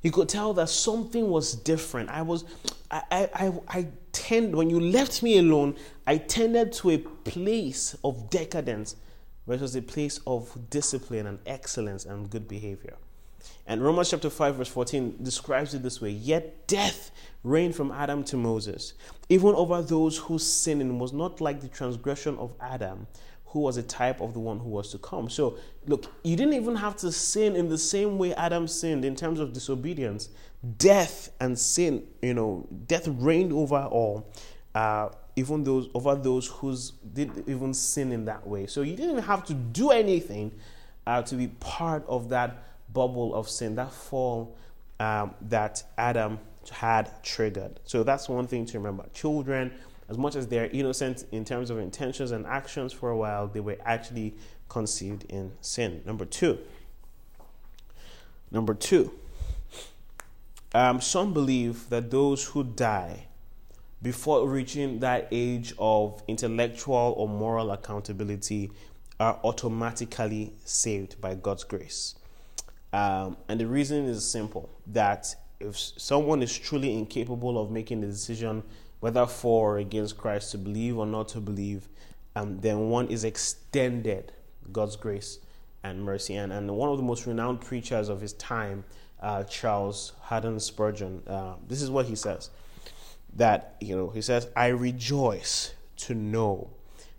He 0.00 0.10
could 0.10 0.30
tell 0.30 0.54
that 0.54 0.70
something 0.70 1.28
was 1.28 1.54
different. 1.54 2.08
I 2.08 2.22
was, 2.22 2.46
I, 2.90 3.02
I, 3.10 3.28
I, 3.34 3.52
I 3.68 3.86
tend, 4.12 4.56
when 4.56 4.70
you 4.70 4.80
left 4.80 5.22
me 5.22 5.36
alone, 5.36 5.76
I 6.06 6.16
tended 6.16 6.72
to 6.74 6.92
a 6.92 6.96
place 6.98 7.94
of 8.02 8.30
decadence 8.30 8.96
versus 9.46 9.76
a 9.76 9.82
place 9.82 10.18
of 10.26 10.70
discipline 10.70 11.26
and 11.26 11.40
excellence 11.44 12.06
and 12.06 12.30
good 12.30 12.48
behavior. 12.48 12.96
And 13.68 13.82
Romans 13.82 14.08
chapter 14.10 14.30
5, 14.30 14.54
verse 14.56 14.68
14 14.68 15.18
describes 15.22 15.74
it 15.74 15.82
this 15.82 16.00
way 16.00 16.10
Yet 16.10 16.66
death 16.66 17.10
reigned 17.44 17.76
from 17.76 17.92
Adam 17.92 18.24
to 18.24 18.36
Moses, 18.38 18.94
even 19.28 19.50
over 19.54 19.82
those 19.82 20.16
whose 20.16 20.44
sinning 20.50 20.98
was 20.98 21.12
not 21.12 21.42
like 21.42 21.60
the 21.60 21.68
transgression 21.68 22.36
of 22.38 22.54
Adam, 22.62 23.06
who 23.44 23.60
was 23.60 23.76
a 23.76 23.82
type 23.82 24.22
of 24.22 24.32
the 24.32 24.40
one 24.40 24.58
who 24.58 24.70
was 24.70 24.90
to 24.92 24.98
come. 24.98 25.28
So, 25.28 25.58
look, 25.86 26.10
you 26.24 26.34
didn't 26.34 26.54
even 26.54 26.76
have 26.76 26.96
to 26.96 27.12
sin 27.12 27.54
in 27.56 27.68
the 27.68 27.76
same 27.76 28.16
way 28.16 28.34
Adam 28.34 28.66
sinned 28.66 29.04
in 29.04 29.14
terms 29.14 29.38
of 29.38 29.52
disobedience. 29.52 30.30
Death 30.78 31.30
and 31.38 31.56
sin, 31.58 32.04
you 32.22 32.32
know, 32.32 32.66
death 32.86 33.06
reigned 33.06 33.52
over 33.52 33.76
all. 33.76 34.32
Uh, 34.74 35.10
even 35.36 35.62
those 35.62 35.88
over 35.94 36.14
those 36.14 36.46
who 36.46 36.74
didn't 37.12 37.48
even 37.48 37.74
sin 37.74 38.12
in 38.12 38.24
that 38.24 38.46
way. 38.46 38.66
So 38.66 38.80
you 38.80 38.96
didn't 38.96 39.22
have 39.22 39.44
to 39.44 39.54
do 39.54 39.90
anything 39.90 40.52
uh, 41.06 41.22
to 41.22 41.36
be 41.36 41.48
part 41.48 42.04
of 42.08 42.30
that 42.30 42.64
bubble 42.92 43.34
of 43.34 43.48
sin, 43.48 43.74
that 43.76 43.92
fall 43.92 44.56
um, 45.00 45.34
that 45.42 45.82
Adam 45.96 46.38
had 46.70 47.10
triggered. 47.22 47.80
So 47.84 48.02
that's 48.02 48.28
one 48.28 48.46
thing 48.46 48.66
to 48.66 48.78
remember. 48.78 49.06
Children, 49.14 49.72
as 50.08 50.18
much 50.18 50.36
as 50.36 50.46
they're 50.46 50.68
innocent 50.68 51.24
in 51.32 51.44
terms 51.44 51.70
of 51.70 51.78
intentions 51.78 52.30
and 52.30 52.46
actions 52.46 52.92
for 52.92 53.10
a 53.10 53.16
while, 53.16 53.46
they 53.46 53.60
were 53.60 53.78
actually 53.84 54.34
conceived 54.68 55.24
in 55.28 55.52
sin. 55.60 56.02
Number 56.04 56.24
two. 56.24 56.58
Number 58.50 58.74
two. 58.74 59.12
Um, 60.74 61.00
some 61.00 61.32
believe 61.32 61.88
that 61.88 62.10
those 62.10 62.44
who 62.44 62.64
die 62.64 63.26
before 64.02 64.48
reaching 64.48 65.00
that 65.00 65.28
age 65.32 65.74
of 65.78 66.22
intellectual 66.28 67.14
or 67.16 67.28
moral 67.28 67.70
accountability 67.72 68.70
are 69.18 69.40
automatically 69.42 70.52
saved 70.64 71.20
by 71.20 71.34
God's 71.34 71.64
grace. 71.64 72.14
Um, 72.92 73.36
and 73.48 73.60
the 73.60 73.66
reason 73.66 74.06
is 74.06 74.24
simple 74.24 74.70
that 74.86 75.34
if 75.60 75.76
someone 75.76 76.42
is 76.42 76.56
truly 76.56 76.94
incapable 76.94 77.60
of 77.60 77.70
making 77.70 78.00
the 78.00 78.06
decision 78.06 78.62
whether 79.00 79.26
for 79.26 79.74
or 79.74 79.78
against 79.78 80.16
Christ 80.16 80.52
to 80.52 80.58
believe 80.58 80.98
or 80.98 81.06
not 81.06 81.28
to 81.28 81.40
believe, 81.40 81.88
um, 82.34 82.60
then 82.60 82.88
one 82.88 83.08
is 83.08 83.24
extended 83.24 84.32
God's 84.72 84.96
grace 84.96 85.38
and 85.82 86.02
mercy. 86.02 86.34
And, 86.34 86.52
and 86.52 86.70
one 86.70 86.88
of 86.88 86.96
the 86.96 87.02
most 87.02 87.26
renowned 87.26 87.60
preachers 87.60 88.08
of 88.08 88.20
his 88.20 88.32
time, 88.34 88.84
uh, 89.20 89.44
Charles 89.44 90.12
Haddon 90.22 90.58
Spurgeon, 90.58 91.22
uh, 91.26 91.54
this 91.66 91.82
is 91.82 91.90
what 91.90 92.06
he 92.06 92.16
says 92.16 92.50
that, 93.36 93.76
you 93.80 93.96
know, 93.96 94.08
he 94.10 94.22
says, 94.22 94.48
I 94.56 94.68
rejoice 94.68 95.74
to 95.96 96.14
know 96.14 96.70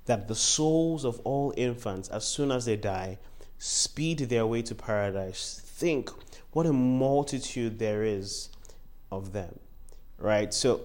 that 0.06 0.28
the 0.28 0.36
souls 0.36 1.06
of 1.06 1.20
all 1.20 1.54
infants, 1.56 2.10
as 2.10 2.26
soon 2.26 2.52
as 2.52 2.66
they 2.66 2.76
die, 2.76 3.20
speed 3.60 4.20
their 4.20 4.48
way 4.48 4.62
to 4.64 4.74
paradise. 4.74 5.62
Think 5.64 6.10
what 6.52 6.66
a 6.66 6.74
multitude 6.74 7.78
there 7.78 8.04
is 8.04 8.50
of 9.12 9.34
them, 9.34 9.60
right? 10.18 10.54
So 10.54 10.82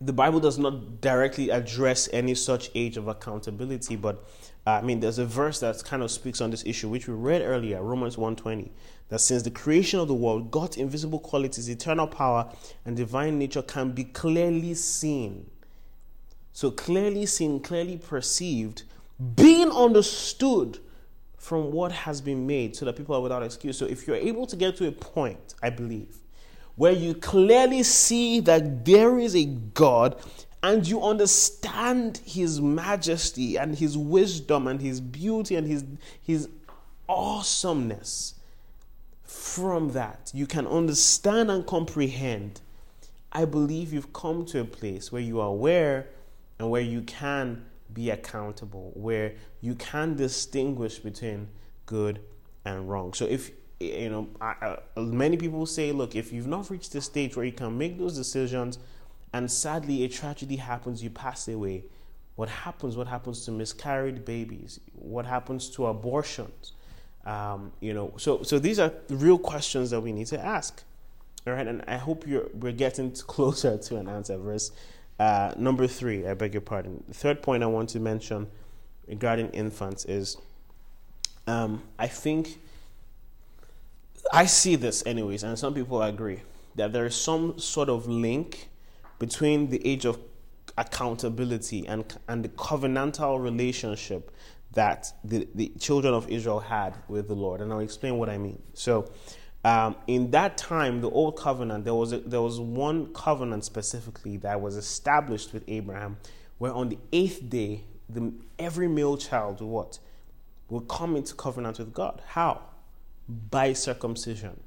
the 0.00 0.12
Bible 0.12 0.40
does 0.40 0.58
not 0.58 1.00
directly 1.00 1.50
address 1.50 2.08
any 2.12 2.34
such 2.34 2.70
age 2.74 2.96
of 2.96 3.08
accountability, 3.08 3.96
but 3.96 4.24
uh, 4.66 4.72
I 4.72 4.82
mean, 4.82 5.00
there's 5.00 5.18
a 5.18 5.24
verse 5.24 5.60
that 5.60 5.82
kind 5.84 6.02
of 6.02 6.10
speaks 6.10 6.40
on 6.40 6.50
this 6.50 6.64
issue, 6.66 6.88
which 6.88 7.08
we 7.08 7.14
read 7.14 7.40
earlier, 7.42 7.82
Romans 7.82 8.16
1:20, 8.16 8.68
that 9.08 9.20
since 9.20 9.42
the 9.42 9.50
creation 9.50 9.98
of 9.98 10.08
the 10.08 10.14
world, 10.14 10.50
God's 10.50 10.76
invisible 10.76 11.18
qualities, 11.18 11.68
eternal 11.68 12.06
power, 12.06 12.52
and 12.84 12.96
divine 12.96 13.38
nature 13.38 13.62
can 13.62 13.92
be 13.92 14.04
clearly 14.04 14.74
seen. 14.74 15.48
So 16.52 16.70
clearly 16.70 17.24
seen, 17.24 17.60
clearly 17.60 17.96
perceived, 17.96 18.82
being 19.36 19.70
understood 19.70 20.80
from 21.48 21.72
what 21.72 21.90
has 21.90 22.20
been 22.20 22.46
made 22.46 22.76
so 22.76 22.84
that 22.84 22.94
people 22.94 23.16
are 23.16 23.22
without 23.22 23.42
excuse. 23.42 23.78
So 23.78 23.86
if 23.86 24.06
you're 24.06 24.16
able 24.16 24.46
to 24.46 24.54
get 24.54 24.76
to 24.76 24.86
a 24.86 24.92
point, 24.92 25.54
I 25.62 25.70
believe, 25.70 26.18
where 26.76 26.92
you 26.92 27.14
clearly 27.14 27.82
see 27.84 28.40
that 28.40 28.84
there 28.84 29.18
is 29.18 29.34
a 29.34 29.46
God 29.46 30.20
and 30.62 30.86
you 30.86 31.02
understand 31.02 32.20
his 32.26 32.60
majesty 32.60 33.56
and 33.56 33.78
his 33.78 33.96
wisdom 33.96 34.66
and 34.66 34.82
his 34.82 35.00
beauty 35.00 35.56
and 35.56 35.66
his, 35.66 35.86
his 36.20 36.50
awesomeness, 37.08 38.34
from 39.24 39.92
that, 39.92 40.30
you 40.34 40.46
can 40.46 40.66
understand 40.66 41.50
and 41.50 41.66
comprehend. 41.66 42.60
I 43.32 43.46
believe 43.46 43.94
you've 43.94 44.12
come 44.12 44.44
to 44.46 44.60
a 44.60 44.64
place 44.64 45.10
where 45.10 45.22
you 45.22 45.40
are 45.40 45.48
aware 45.48 46.08
and 46.58 46.68
where 46.70 46.82
you 46.82 47.00
can 47.00 47.64
be 47.98 48.10
accountable, 48.10 48.92
where 48.94 49.34
you 49.60 49.74
can 49.74 50.14
distinguish 50.14 51.00
between 51.00 51.48
good 51.84 52.20
and 52.64 52.88
wrong. 52.88 53.12
So 53.12 53.24
if 53.24 53.50
you 53.80 54.08
know, 54.08 54.28
I, 54.40 54.78
many 54.96 55.36
people 55.36 55.66
say, 55.66 55.90
look, 55.90 56.14
if 56.14 56.32
you've 56.32 56.46
not 56.46 56.70
reached 56.70 56.92
the 56.92 57.00
stage 57.00 57.36
where 57.36 57.44
you 57.44 57.52
can 57.52 57.76
make 57.76 57.98
those 57.98 58.16
decisions, 58.16 58.78
and 59.32 59.50
sadly 59.50 60.04
a 60.04 60.08
tragedy 60.08 60.56
happens, 60.56 61.02
you 61.02 61.10
pass 61.10 61.48
away. 61.48 61.84
What 62.36 62.48
happens? 62.48 62.96
What 62.96 63.08
happens 63.08 63.44
to 63.46 63.50
miscarried 63.50 64.24
babies? 64.24 64.78
What 64.92 65.26
happens 65.26 65.68
to 65.70 65.86
abortions? 65.86 66.74
Um, 67.26 67.72
you 67.80 67.94
know, 67.94 68.14
so 68.16 68.44
so 68.44 68.60
these 68.60 68.78
are 68.78 68.92
real 69.10 69.38
questions 69.38 69.90
that 69.90 70.00
we 70.00 70.12
need 70.12 70.28
to 70.28 70.38
ask. 70.38 70.84
All 71.48 71.52
right, 71.52 71.66
and 71.66 71.82
I 71.88 71.96
hope 71.96 72.28
you're 72.28 72.48
we're 72.54 72.78
getting 72.86 73.10
closer 73.34 73.76
to 73.76 73.96
an 73.96 74.08
answer. 74.08 74.38
Verse 74.38 74.70
uh, 75.18 75.52
number 75.56 75.86
three, 75.86 76.26
I 76.26 76.34
beg 76.34 76.54
your 76.54 76.60
pardon. 76.60 77.02
The 77.08 77.14
third 77.14 77.42
point 77.42 77.62
I 77.62 77.66
want 77.66 77.88
to 77.90 78.00
mention 78.00 78.48
regarding 79.06 79.48
infants 79.50 80.04
is 80.04 80.36
um, 81.46 81.82
I 81.98 82.06
think 82.06 82.58
I 84.32 84.46
see 84.46 84.76
this, 84.76 85.04
anyways, 85.06 85.42
and 85.42 85.58
some 85.58 85.74
people 85.74 86.02
agree 86.02 86.42
that 86.76 86.92
there 86.92 87.06
is 87.06 87.14
some 87.14 87.58
sort 87.58 87.88
of 87.88 88.06
link 88.06 88.68
between 89.18 89.70
the 89.70 89.84
age 89.86 90.04
of 90.04 90.18
accountability 90.76 91.86
and 91.88 92.04
and 92.28 92.44
the 92.44 92.48
covenantal 92.50 93.42
relationship 93.42 94.30
that 94.74 95.12
the, 95.24 95.48
the 95.54 95.72
children 95.80 96.14
of 96.14 96.28
Israel 96.28 96.60
had 96.60 96.94
with 97.08 97.26
the 97.26 97.34
Lord. 97.34 97.60
And 97.60 97.72
I'll 97.72 97.80
explain 97.80 98.18
what 98.18 98.28
I 98.28 98.38
mean. 98.38 98.62
So, 98.74 99.10
um, 99.64 99.96
in 100.06 100.30
that 100.30 100.56
time, 100.56 101.00
the 101.00 101.10
old 101.10 101.36
covenant, 101.36 101.84
there 101.84 101.94
was 101.94 102.12
a, 102.12 102.18
there 102.18 102.42
was 102.42 102.60
one 102.60 103.12
covenant 103.12 103.64
specifically 103.64 104.36
that 104.38 104.60
was 104.60 104.76
established 104.76 105.52
with 105.52 105.64
Abraham, 105.66 106.16
where 106.58 106.72
on 106.72 106.88
the 106.88 106.98
eighth 107.12 107.48
day, 107.48 107.84
the, 108.08 108.32
every 108.58 108.88
male 108.88 109.16
child 109.16 109.60
will 109.60 109.68
what 109.68 109.98
will 110.68 110.80
come 110.82 111.16
into 111.16 111.34
covenant 111.34 111.78
with 111.78 111.92
God. 111.92 112.22
How? 112.26 112.60
By 113.28 113.72
circumcision. 113.72 114.60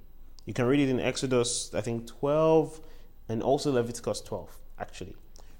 You 0.45 0.53
can 0.53 0.65
read 0.65 0.79
it 0.79 0.89
in 0.89 0.99
Exodus, 0.99 1.73
I 1.73 1.81
think, 1.81 2.07
12 2.07 2.81
and 3.29 3.43
also 3.43 3.71
Leviticus 3.71 4.21
12, 4.21 4.57
actually. 4.79 5.15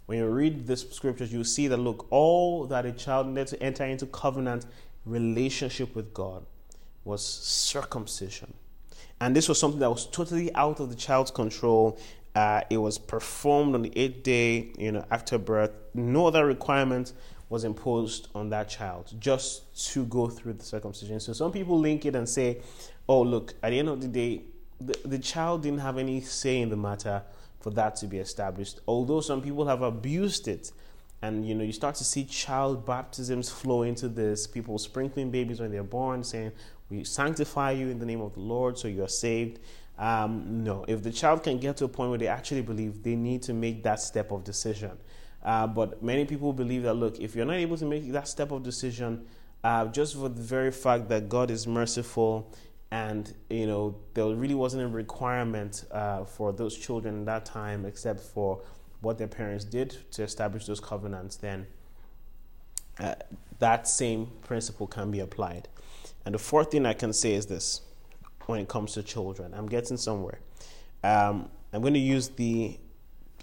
When 0.07 0.17
you 0.17 0.27
read 0.27 0.67
the 0.67 0.75
scriptures, 0.75 1.31
you 1.31 1.43
see 1.43 1.67
that 1.67 1.77
look, 1.77 2.07
all 2.09 2.65
that 2.65 2.85
a 2.85 2.91
child 2.91 3.27
needed 3.27 3.47
to 3.47 3.63
enter 3.63 3.85
into 3.85 4.07
covenant 4.07 4.65
relationship 5.05 5.95
with 5.95 6.13
God 6.13 6.45
was 7.05 7.25
circumcision. 7.25 8.53
And 9.21 9.35
this 9.35 9.47
was 9.47 9.59
something 9.59 9.79
that 9.79 9.89
was 9.89 10.07
totally 10.07 10.53
out 10.55 10.79
of 10.79 10.89
the 10.89 10.95
child's 10.95 11.29
control. 11.29 11.99
Uh, 12.33 12.61
it 12.71 12.77
was 12.77 12.97
performed 12.97 13.75
on 13.75 13.83
the 13.83 13.91
eighth 13.95 14.23
day, 14.23 14.71
you 14.79 14.91
know, 14.91 15.05
after 15.11 15.37
birth. 15.37 15.71
No 15.93 16.25
other 16.25 16.43
requirement 16.43 17.13
was 17.47 17.63
imposed 17.63 18.29
on 18.33 18.49
that 18.49 18.67
child 18.67 19.13
just 19.19 19.91
to 19.91 20.05
go 20.05 20.27
through 20.27 20.53
the 20.53 20.65
circumcision. 20.65 21.19
So 21.19 21.33
some 21.33 21.51
people 21.51 21.77
link 21.77 22.05
it 22.05 22.15
and 22.15 22.27
say, 22.27 22.61
oh, 23.07 23.21
look, 23.21 23.53
at 23.61 23.69
the 23.69 23.79
end 23.79 23.89
of 23.89 24.01
the 24.01 24.07
day, 24.07 24.41
the, 24.79 24.97
the 25.05 25.19
child 25.19 25.61
didn't 25.61 25.81
have 25.81 25.99
any 25.99 26.21
say 26.21 26.59
in 26.59 26.69
the 26.69 26.77
matter 26.77 27.21
for 27.59 27.69
that 27.71 27.97
to 27.97 28.07
be 28.07 28.17
established. 28.17 28.79
Although 28.87 29.21
some 29.21 29.43
people 29.43 29.67
have 29.67 29.83
abused 29.83 30.47
it, 30.47 30.71
and 31.21 31.47
you 31.47 31.53
know, 31.53 31.63
you 31.63 31.73
start 31.73 31.93
to 31.95 32.03
see 32.03 32.23
child 32.23 32.87
baptisms 32.87 33.51
flow 33.51 33.83
into 33.83 34.07
this, 34.07 34.47
people 34.47 34.79
sprinkling 34.79 35.29
babies 35.29 35.59
when 35.59 35.71
they're 35.71 35.83
born, 35.83 36.23
saying, 36.23 36.51
We 36.91 37.03
sanctify 37.05 37.71
you 37.71 37.87
in 37.87 37.99
the 37.99 38.05
name 38.05 38.21
of 38.21 38.33
the 38.33 38.41
Lord, 38.41 38.77
so 38.77 38.87
you 38.87 39.03
are 39.03 39.07
saved. 39.07 39.59
Um, 39.97 40.63
no, 40.63 40.85
if 40.87 41.01
the 41.01 41.11
child 41.11 41.41
can 41.43 41.57
get 41.57 41.77
to 41.77 41.85
a 41.85 41.87
point 41.87 42.09
where 42.09 42.19
they 42.19 42.27
actually 42.27 42.61
believe, 42.61 43.01
they 43.01 43.15
need 43.15 43.41
to 43.43 43.53
make 43.53 43.81
that 43.83 44.01
step 44.01 44.31
of 44.31 44.43
decision. 44.43 44.97
Uh, 45.43 45.67
but 45.67 46.03
many 46.03 46.25
people 46.25 46.53
believe 46.53 46.83
that, 46.83 46.93
look, 46.95 47.19
if 47.19 47.35
you're 47.35 47.45
not 47.45 47.55
able 47.55 47.77
to 47.77 47.85
make 47.85 48.11
that 48.11 48.27
step 48.27 48.51
of 48.51 48.61
decision, 48.61 49.25
uh, 49.63 49.85
just 49.85 50.15
for 50.15 50.29
the 50.29 50.41
very 50.41 50.71
fact 50.71 51.07
that 51.09 51.29
God 51.29 51.49
is 51.49 51.65
merciful 51.65 52.51
and 52.91 53.33
you 53.49 53.65
know 53.65 53.95
there 54.13 54.25
really 54.25 54.53
wasn't 54.53 54.83
a 54.83 54.87
requirement 54.87 55.85
uh, 55.91 56.25
for 56.25 56.51
those 56.51 56.77
children 56.77 57.15
in 57.15 57.25
that 57.25 57.45
time 57.45 57.85
except 57.85 58.19
for 58.19 58.61
what 58.99 59.17
their 59.17 59.27
parents 59.27 59.63
did 59.63 59.97
to 60.11 60.23
establish 60.23 60.65
those 60.65 60.79
covenants 60.79 61.37
then 61.37 61.65
uh, 62.99 63.15
that 63.59 63.87
same 63.87 64.29
principle 64.41 64.85
can 64.87 65.09
be 65.09 65.21
applied 65.21 65.67
and 66.25 66.35
the 66.35 66.39
fourth 66.39 66.71
thing 66.71 66.85
i 66.85 66.93
can 66.93 67.13
say 67.13 67.33
is 67.33 67.45
this 67.45 67.81
when 68.45 68.59
it 68.59 68.67
comes 68.67 68.93
to 68.93 69.03
children 69.03 69.53
i'm 69.53 69.67
getting 69.67 69.97
somewhere 69.97 70.39
um, 71.03 71.49
i'm 71.73 71.81
going 71.81 71.93
to 71.93 71.99
use 71.99 72.29
the 72.29 72.77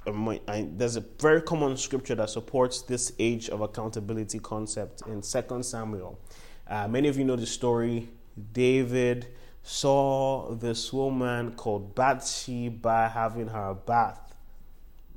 um, 0.06 0.28
I, 0.48 0.66
there's 0.70 0.96
a 0.96 1.00
very 1.00 1.42
common 1.42 1.76
scripture 1.76 2.14
that 2.14 2.30
supports 2.30 2.82
this 2.82 3.12
age 3.18 3.48
of 3.50 3.60
accountability 3.60 4.38
concept 4.38 5.02
in 5.06 5.22
Second 5.22 5.64
Samuel. 5.64 6.18
Uh, 6.66 6.88
many 6.88 7.08
of 7.08 7.18
you 7.18 7.24
know 7.24 7.36
the 7.36 7.46
story. 7.46 8.08
David 8.52 9.26
saw 9.62 10.54
this 10.54 10.92
woman 10.92 11.52
called 11.52 11.94
Bathsheba 11.94 13.10
having 13.12 13.48
her 13.48 13.74
bath, 13.74 14.34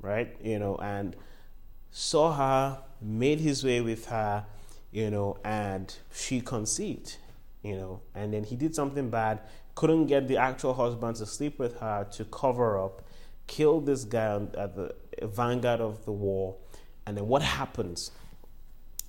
right? 0.01 0.35
You 0.43 0.59
know, 0.59 0.75
and 0.77 1.15
saw 1.91 2.33
her, 2.33 2.79
made 3.01 3.39
his 3.39 3.63
way 3.63 3.81
with 3.81 4.07
her, 4.07 4.45
you 4.91 5.09
know, 5.09 5.37
and 5.43 5.95
she 6.13 6.41
conceived, 6.41 7.17
you 7.63 7.75
know, 7.75 8.01
and 8.15 8.33
then 8.33 8.43
he 8.43 8.55
did 8.55 8.73
something 8.73 9.09
bad, 9.09 9.41
couldn't 9.75 10.07
get 10.07 10.27
the 10.27 10.37
actual 10.37 10.73
husband 10.73 11.15
to 11.17 11.25
sleep 11.25 11.59
with 11.59 11.79
her 11.79 12.07
to 12.11 12.25
cover 12.25 12.83
up, 12.83 13.03
killed 13.47 13.85
this 13.85 14.03
guy 14.03 14.35
at 14.57 14.75
the 14.75 14.93
vanguard 15.21 15.81
of 15.81 16.05
the 16.05 16.11
war, 16.11 16.55
and 17.05 17.17
then 17.17 17.27
what 17.27 17.41
happens? 17.41 18.11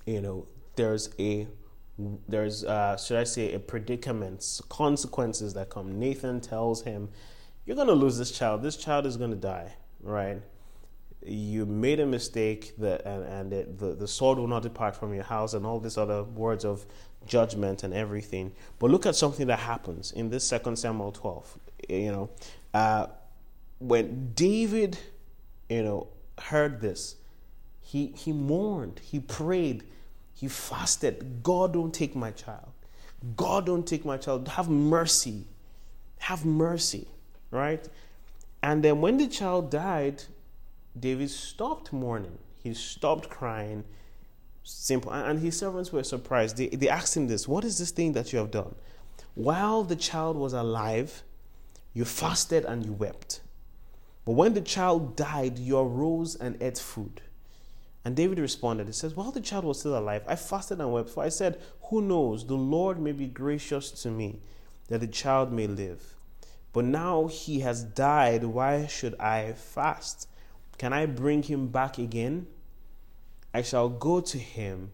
You 0.05 0.21
know, 0.21 0.47
there's 0.75 1.09
a 1.19 1.47
there's 2.27 2.63
uh, 2.63 2.97
should 2.97 3.17
I 3.17 3.23
say 3.23 3.53
a 3.53 3.59
predicament, 3.59 4.61
consequences 4.69 5.53
that 5.53 5.69
come. 5.69 5.99
Nathan 5.99 6.41
tells 6.41 6.83
him, 6.83 7.09
"You're 7.65 7.75
to 7.87 7.93
lose 7.93 8.17
this 8.17 8.31
child. 8.31 8.63
This 8.63 8.77
child 8.77 9.05
is 9.05 9.17
to 9.31 9.37
die." 9.37 9.75
Right? 10.01 10.41
You 11.25 11.65
made 11.65 11.99
a 11.99 12.05
mistake, 12.05 12.73
that 12.77 13.05
and, 13.05 13.23
and 13.23 13.53
it, 13.53 13.79
the 13.79 13.95
the 13.95 14.07
sword 14.07 14.37
will 14.37 14.47
not 14.47 14.63
depart 14.63 14.95
from 14.95 15.13
your 15.13 15.23
house, 15.23 15.53
and 15.53 15.65
all 15.65 15.79
these 15.79 15.97
other 15.97 16.23
words 16.23 16.65
of 16.65 16.85
judgment 17.25 17.83
and 17.83 17.93
everything. 17.93 18.51
But 18.79 18.91
look 18.91 19.05
at 19.05 19.15
something 19.15 19.47
that 19.47 19.59
happens 19.59 20.11
in 20.11 20.29
this 20.29 20.43
Second 20.43 20.77
Samuel 20.77 21.11
12. 21.11 21.57
You 21.89 22.11
know, 22.11 22.29
uh, 22.73 23.07
when 23.79 24.33
David, 24.33 24.97
you 25.69 25.83
know, 25.83 26.07
heard 26.39 26.81
this, 26.81 27.15
he 27.81 28.07
he 28.15 28.31
mourned, 28.33 28.99
he 29.03 29.19
prayed 29.19 29.83
he 30.43 30.49
fasted. 30.49 31.41
God, 31.41 31.71
don't 31.71 31.93
take 31.93 32.17
my 32.17 32.31
child. 32.31 32.71
God, 33.37 33.65
don't 33.65 33.87
take 33.87 34.03
my 34.03 34.17
child. 34.17 34.47
Have 34.49 34.69
mercy. 34.69 35.45
Have 36.19 36.45
mercy. 36.45 37.07
Right? 37.49 37.87
And 38.61 38.83
then 38.83 38.99
when 38.99 39.15
the 39.15 39.27
child 39.27 39.71
died, 39.71 40.23
David 40.99 41.29
stopped 41.29 41.91
mourning. 41.91 42.37
He 42.57 42.73
stopped 42.73 43.29
crying. 43.29 43.83
Simple. 44.63 45.11
And 45.11 45.39
his 45.39 45.57
servants 45.57 45.91
were 45.91 46.03
surprised. 46.03 46.57
They, 46.57 46.67
they 46.67 46.89
asked 46.89 47.17
him 47.17 47.27
this 47.27 47.47
What 47.47 47.65
is 47.65 47.77
this 47.77 47.91
thing 47.91 48.13
that 48.13 48.31
you 48.31 48.39
have 48.39 48.51
done? 48.51 48.75
While 49.35 49.83
the 49.83 49.95
child 49.95 50.37
was 50.37 50.53
alive, 50.53 51.23
you 51.93 52.05
fasted 52.05 52.65
and 52.65 52.85
you 52.85 52.93
wept. 52.93 53.41
But 54.25 54.33
when 54.33 54.53
the 54.53 54.61
child 54.61 55.15
died, 55.15 55.59
you 55.59 55.77
arose 55.77 56.35
and 56.35 56.61
ate 56.61 56.77
food. 56.77 57.21
And 58.05 58.15
David 58.15 58.39
responded, 58.39 58.87
He 58.87 58.93
says, 58.93 59.15
While 59.15 59.31
the 59.31 59.41
child 59.41 59.65
was 59.65 59.79
still 59.79 59.97
alive, 59.97 60.23
I 60.27 60.35
fasted 60.35 60.79
and 60.79 60.91
wept, 60.91 61.09
for 61.09 61.23
I 61.23 61.29
said, 61.29 61.61
Who 61.89 62.01
knows, 62.01 62.45
the 62.45 62.55
Lord 62.55 62.99
may 62.99 63.11
be 63.11 63.27
gracious 63.27 63.91
to 64.03 64.09
me, 64.09 64.39
that 64.87 64.99
the 64.99 65.07
child 65.07 65.51
may 65.51 65.67
live. 65.67 66.15
But 66.73 66.85
now 66.85 67.27
he 67.27 67.59
has 67.59 67.83
died, 67.83 68.43
why 68.43 68.87
should 68.87 69.15
I 69.19 69.53
fast? 69.53 70.27
Can 70.77 70.93
I 70.93 71.05
bring 71.05 71.43
him 71.43 71.67
back 71.67 71.97
again? 71.97 72.47
I 73.53 73.61
shall 73.61 73.89
go 73.89 74.19
to 74.21 74.37
him, 74.37 74.91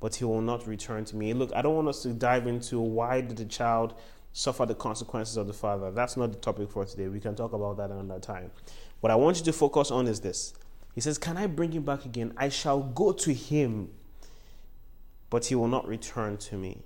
but 0.00 0.16
he 0.16 0.24
will 0.24 0.40
not 0.40 0.66
return 0.66 1.04
to 1.06 1.16
me. 1.16 1.32
Look, 1.32 1.52
I 1.54 1.62
don't 1.62 1.76
want 1.76 1.88
us 1.88 2.02
to 2.02 2.08
dive 2.12 2.46
into 2.46 2.80
why 2.80 3.20
did 3.20 3.36
the 3.36 3.44
child 3.44 3.94
suffer 4.32 4.66
the 4.66 4.74
consequences 4.74 5.36
of 5.36 5.46
the 5.46 5.52
father. 5.52 5.90
That's 5.90 6.16
not 6.16 6.32
the 6.32 6.38
topic 6.38 6.70
for 6.70 6.84
today. 6.84 7.08
We 7.08 7.20
can 7.20 7.34
talk 7.34 7.52
about 7.52 7.76
that 7.78 7.90
another 7.90 8.20
time. 8.20 8.50
What 9.00 9.10
I 9.10 9.14
want 9.14 9.38
you 9.38 9.44
to 9.44 9.52
focus 9.52 9.90
on 9.90 10.06
is 10.06 10.20
this 10.20 10.54
he 10.94 11.00
says, 11.00 11.18
Can 11.18 11.36
I 11.36 11.46
bring 11.46 11.72
him 11.72 11.82
back 11.82 12.04
again? 12.04 12.32
I 12.36 12.48
shall 12.48 12.80
go 12.80 13.12
to 13.12 13.32
him, 13.32 13.90
but 15.28 15.46
he 15.46 15.54
will 15.54 15.68
not 15.68 15.86
return 15.86 16.36
to 16.38 16.56
me. 16.56 16.82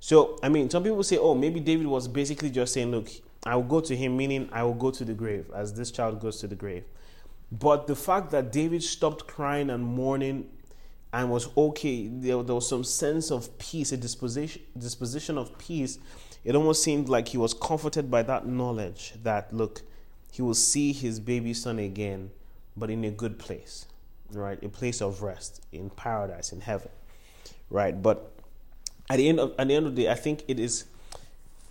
So, 0.00 0.38
I 0.42 0.48
mean, 0.48 0.68
some 0.70 0.82
people 0.82 1.02
say, 1.02 1.16
oh, 1.18 1.34
maybe 1.34 1.58
David 1.58 1.86
was 1.86 2.06
basically 2.08 2.50
just 2.50 2.72
saying, 2.72 2.90
Look, 2.90 3.08
I 3.44 3.56
will 3.56 3.62
go 3.62 3.80
to 3.80 3.96
him, 3.96 4.16
meaning 4.16 4.48
I 4.52 4.62
will 4.62 4.74
go 4.74 4.90
to 4.90 5.04
the 5.04 5.14
grave, 5.14 5.50
as 5.54 5.74
this 5.74 5.90
child 5.90 6.20
goes 6.20 6.40
to 6.40 6.46
the 6.46 6.54
grave. 6.54 6.84
But 7.50 7.86
the 7.86 7.96
fact 7.96 8.30
that 8.32 8.52
David 8.52 8.82
stopped 8.82 9.26
crying 9.26 9.70
and 9.70 9.84
mourning 9.84 10.48
and 11.12 11.30
was 11.30 11.48
okay, 11.56 12.08
there, 12.08 12.42
there 12.42 12.54
was 12.54 12.68
some 12.68 12.84
sense 12.84 13.30
of 13.30 13.56
peace, 13.58 13.92
a 13.92 13.96
disposition, 13.96 14.62
disposition 14.76 15.38
of 15.38 15.56
peace. 15.58 15.98
It 16.44 16.54
almost 16.54 16.82
seemed 16.82 17.08
like 17.08 17.28
he 17.28 17.38
was 17.38 17.54
comforted 17.54 18.10
by 18.10 18.22
that 18.24 18.46
knowledge 18.46 19.14
that, 19.22 19.52
look, 19.52 19.82
he 20.30 20.42
will 20.42 20.54
see 20.54 20.92
his 20.92 21.20
baby 21.20 21.54
son 21.54 21.78
again 21.78 22.30
but 22.76 22.90
in 22.90 23.04
a 23.04 23.10
good 23.10 23.38
place, 23.38 23.86
right? 24.32 24.62
A 24.62 24.68
place 24.68 25.00
of 25.00 25.22
rest, 25.22 25.62
in 25.72 25.90
paradise, 25.90 26.52
in 26.52 26.60
heaven, 26.60 26.90
right? 27.70 28.00
But 28.00 28.32
at 29.08 29.16
the 29.16 29.28
end 29.28 29.40
of 29.40 29.54
at 29.58 29.68
the 29.68 29.74
end 29.74 29.86
of 29.86 29.96
the 29.96 30.02
day, 30.02 30.10
I 30.10 30.14
think 30.14 30.44
it 30.46 30.60
is 30.60 30.84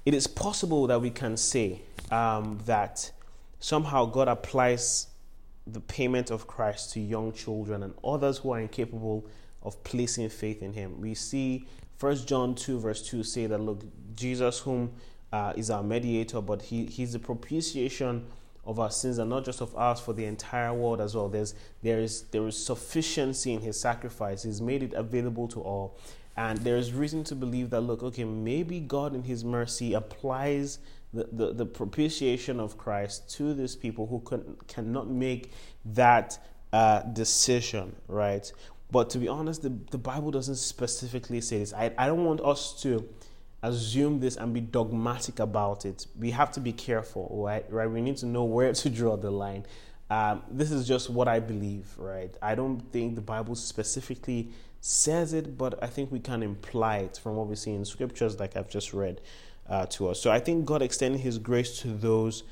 it 0.05 0.13
is 0.13 0.27
possible 0.27 0.87
that 0.87 0.99
we 1.01 1.09
can 1.11 1.37
say 1.37 1.81
um, 2.11 2.59
that 2.65 3.11
somehow 3.59 4.05
God 4.05 4.27
applies 4.27 5.07
the 5.67 5.79
payment 5.79 6.31
of 6.31 6.47
Christ 6.47 6.93
to 6.93 6.99
young 6.99 7.33
children 7.33 7.83
and 7.83 7.93
others 8.03 8.39
who 8.39 8.51
are 8.51 8.59
incapable 8.59 9.25
of 9.63 9.83
placing 9.83 10.29
faith 10.29 10.61
in 10.61 10.73
Him. 10.73 11.01
We 11.01 11.15
see 11.15 11.67
First 11.97 12.27
John 12.27 12.55
two 12.55 12.79
verse 12.79 13.01
two 13.01 13.23
say 13.23 13.47
that 13.47 13.59
look, 13.59 13.83
Jesus, 14.15 14.59
whom 14.59 14.93
uh, 15.31 15.53
is 15.55 15.69
our 15.69 15.83
mediator, 15.83 16.41
but 16.41 16.61
he 16.61 16.85
he's 16.85 17.13
the 17.13 17.19
propitiation 17.19 18.27
of 18.65 18.79
our 18.79 18.91
sins 18.91 19.17
and 19.17 19.29
not 19.29 19.45
just 19.45 19.61
of 19.61 19.75
ours 19.75 19.99
for 19.99 20.13
the 20.13 20.25
entire 20.25 20.73
world 20.73 20.99
as 20.99 21.15
well. 21.15 21.29
There's 21.29 21.53
there 21.83 21.99
is 21.99 22.23
there 22.31 22.45
is 22.47 22.63
sufficiency 22.63 23.53
in 23.53 23.61
his 23.61 23.79
sacrifice. 23.79 24.43
He's 24.43 24.61
made 24.61 24.83
it 24.83 24.93
available 24.93 25.47
to 25.49 25.61
all. 25.61 25.97
And 26.37 26.57
there's 26.59 26.91
reason 26.91 27.23
to 27.25 27.35
believe 27.35 27.69
that, 27.69 27.81
look, 27.81 28.03
okay, 28.03 28.25
maybe 28.25 28.79
God 28.79 29.15
in 29.15 29.23
His 29.23 29.43
mercy 29.43 29.93
applies 29.93 30.79
the, 31.13 31.29
the, 31.31 31.53
the 31.53 31.65
propitiation 31.65 32.59
of 32.59 32.77
Christ 32.77 33.29
to 33.35 33.53
these 33.53 33.75
people 33.75 34.07
who 34.07 34.19
can, 34.19 34.57
cannot 34.67 35.09
make 35.09 35.51
that 35.85 36.37
uh, 36.73 37.01
decision, 37.03 37.95
right? 38.07 38.51
But 38.91 39.09
to 39.11 39.17
be 39.17 39.27
honest, 39.27 39.61
the, 39.61 39.73
the 39.91 39.97
Bible 39.97 40.31
doesn't 40.31 40.57
specifically 40.57 41.41
say 41.41 41.59
this. 41.59 41.73
I, 41.73 41.91
I 41.97 42.07
don't 42.07 42.25
want 42.25 42.41
us 42.41 42.73
to 42.81 43.07
assume 43.63 44.19
this 44.19 44.35
and 44.35 44.53
be 44.53 44.61
dogmatic 44.61 45.39
about 45.39 45.85
it. 45.85 46.05
We 46.19 46.31
have 46.31 46.51
to 46.51 46.59
be 46.59 46.71
careful, 46.71 47.29
right? 47.31 47.65
Right? 47.71 47.89
We 47.89 48.01
need 48.01 48.17
to 48.17 48.25
know 48.25 48.43
where 48.43 48.73
to 48.73 48.89
draw 48.89 49.15
the 49.15 49.31
line. 49.31 49.65
Um, 50.09 50.43
this 50.51 50.71
is 50.71 50.87
just 50.87 51.09
what 51.09 51.27
I 51.27 51.39
believe, 51.39 51.87
right? 51.97 52.33
I 52.41 52.53
don't 52.53 52.79
think 52.91 53.15
the 53.15 53.21
Bible 53.21 53.55
specifically 53.55 54.49
says 54.85 55.33
it, 55.33 55.57
but 55.57 55.81
I 55.83 55.87
think 55.87 56.11
we 56.11 56.19
can 56.19 56.43
imply 56.43 56.97
it 56.97 57.19
from 57.21 57.35
what 57.37 57.47
we 57.47 57.55
see 57.55 57.73
in 57.73 57.85
scriptures, 57.85 58.39
like 58.39 58.55
I've 58.55 58.69
just 58.69 58.93
read 58.93 59.19
uh, 59.67 59.87
to 59.87 60.09
us. 60.09 60.21
So 60.21 60.29
I 60.29 60.39
think 60.39 60.65
God 60.65 60.83
extending 60.83 61.19
His 61.19 61.39
grace 61.39 61.79
to 61.79 61.87
those 61.87 62.43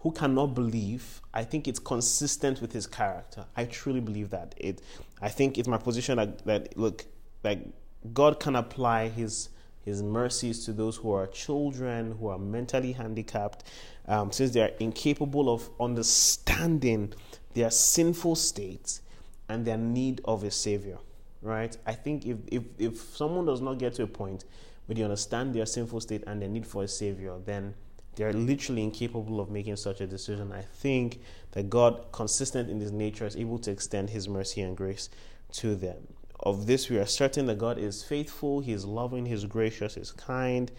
who 0.00 0.12
cannot 0.12 0.54
believe. 0.54 1.22
I 1.32 1.42
think 1.42 1.66
it's 1.66 1.78
consistent 1.78 2.60
with 2.60 2.74
His 2.74 2.86
character. 2.86 3.46
I 3.56 3.64
truly 3.64 4.00
believe 4.00 4.28
that. 4.28 4.54
It. 4.58 4.82
I 5.22 5.30
think 5.30 5.56
it's 5.56 5.68
my 5.68 5.78
position 5.78 6.18
that, 6.18 6.44
that 6.44 6.76
look, 6.76 7.06
like 7.42 7.66
God 8.12 8.38
can 8.40 8.56
apply 8.56 9.08
His 9.08 9.48
his 9.82 10.02
mercies 10.02 10.66
to 10.66 10.74
those 10.74 10.96
who 10.96 11.10
are 11.10 11.26
children, 11.28 12.12
who 12.20 12.28
are 12.28 12.38
mentally 12.38 12.92
handicapped, 12.92 13.64
um, 14.06 14.30
since 14.30 14.50
they 14.50 14.60
are 14.60 14.72
incapable 14.78 15.48
of 15.48 15.70
understanding 15.80 17.14
their 17.54 17.70
sinful 17.70 18.36
state 18.36 19.00
and 19.48 19.64
their 19.64 19.78
need 19.78 20.20
of 20.26 20.44
a 20.44 20.50
savior. 20.50 20.98
Right? 21.42 21.76
I 21.86 21.94
think 21.94 22.26
if, 22.26 22.36
if, 22.48 22.62
if 22.78 23.00
someone 23.00 23.46
does 23.46 23.60
not 23.60 23.78
get 23.78 23.94
to 23.94 24.02
a 24.02 24.06
point 24.06 24.44
where 24.86 24.94
they 24.94 25.02
understand 25.02 25.54
their 25.54 25.66
sinful 25.66 26.00
state 26.00 26.24
and 26.26 26.42
their 26.42 26.48
need 26.48 26.66
for 26.66 26.84
a 26.84 26.88
savior, 26.88 27.36
then 27.44 27.74
they're 28.16 28.32
literally 28.32 28.82
incapable 28.82 29.40
of 29.40 29.50
making 29.50 29.76
such 29.76 30.00
a 30.00 30.06
decision. 30.06 30.52
I 30.52 30.62
think 30.62 31.20
that 31.52 31.70
God, 31.70 32.06
consistent 32.12 32.68
in 32.68 32.80
his 32.80 32.92
nature, 32.92 33.24
is 33.24 33.36
able 33.36 33.58
to 33.60 33.70
extend 33.70 34.10
his 34.10 34.28
mercy 34.28 34.60
and 34.60 34.76
grace 34.76 35.08
to 35.52 35.74
them 35.74 36.08
of 36.42 36.66
this 36.66 36.88
we 36.88 36.98
are 36.98 37.06
certain 37.06 37.46
that 37.46 37.58
God 37.58 37.78
is 37.78 38.02
faithful, 38.02 38.60
He 38.60 38.72
is 38.72 38.84
loving, 38.84 39.26
He 39.26 39.32
is 39.32 39.44
gracious, 39.44 39.94
He 39.94 40.00
is 40.00 40.10
kind. 40.10 40.70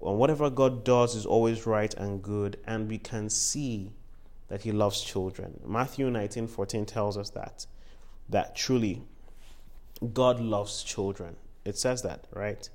And 0.00 0.18
whatever 0.18 0.50
God 0.50 0.84
does 0.84 1.14
is 1.14 1.26
always 1.26 1.66
right 1.66 1.92
and 1.94 2.22
good, 2.22 2.58
and 2.66 2.88
we 2.88 2.98
can 2.98 3.30
see 3.30 3.92
that 4.48 4.62
He 4.62 4.72
loves 4.72 5.00
children. 5.00 5.60
Matthew 5.64 6.10
19 6.10 6.46
14 6.48 6.86
tells 6.86 7.16
us 7.16 7.30
that, 7.30 7.66
that 8.28 8.56
truly 8.56 9.02
God 10.12 10.40
loves 10.40 10.82
children. 10.82 11.36
It 11.64 11.76
says 11.76 12.02
that, 12.02 12.26
right? 12.32 12.68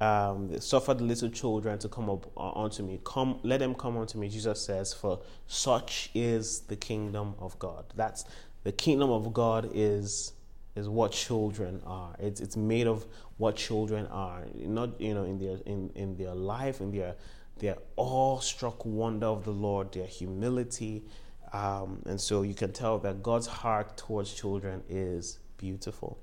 Um, 0.00 0.60
suffer 0.60 0.94
the 0.94 1.04
little 1.04 1.28
children 1.28 1.78
to 1.78 1.88
come 1.88 2.10
up 2.10 2.26
uh, 2.36 2.52
unto 2.52 2.82
me. 2.82 3.00
Come, 3.04 3.38
let 3.42 3.60
them 3.60 3.74
come 3.74 3.96
unto 3.96 4.18
me. 4.18 4.28
Jesus 4.28 4.60
says, 4.60 4.92
"For 4.92 5.20
such 5.46 6.10
is 6.14 6.60
the 6.60 6.76
kingdom 6.76 7.34
of 7.38 7.58
God." 7.58 7.84
That's 7.94 8.24
the 8.64 8.72
kingdom 8.72 9.10
of 9.10 9.32
God 9.32 9.70
is 9.72 10.32
is 10.74 10.88
what 10.88 11.12
children 11.12 11.82
are. 11.86 12.16
It's 12.18 12.40
it's 12.40 12.56
made 12.56 12.86
of 12.86 13.06
what 13.36 13.56
children 13.56 14.06
are. 14.08 14.44
Not 14.54 15.00
you 15.00 15.14
know 15.14 15.24
in 15.24 15.38
their 15.38 15.58
in, 15.66 15.90
in 15.94 16.16
their 16.16 16.34
life, 16.34 16.80
in 16.80 16.90
their 16.90 17.14
their 17.58 17.76
awestruck 17.96 18.84
wonder 18.84 19.26
of 19.26 19.44
the 19.44 19.52
Lord, 19.52 19.92
their 19.92 20.06
humility, 20.06 21.04
um, 21.52 22.02
and 22.06 22.20
so 22.20 22.42
you 22.42 22.54
can 22.54 22.72
tell 22.72 22.98
that 22.98 23.22
God's 23.22 23.46
heart 23.46 23.96
towards 23.96 24.32
children 24.32 24.82
is 24.88 25.38
beautiful. 25.58 26.18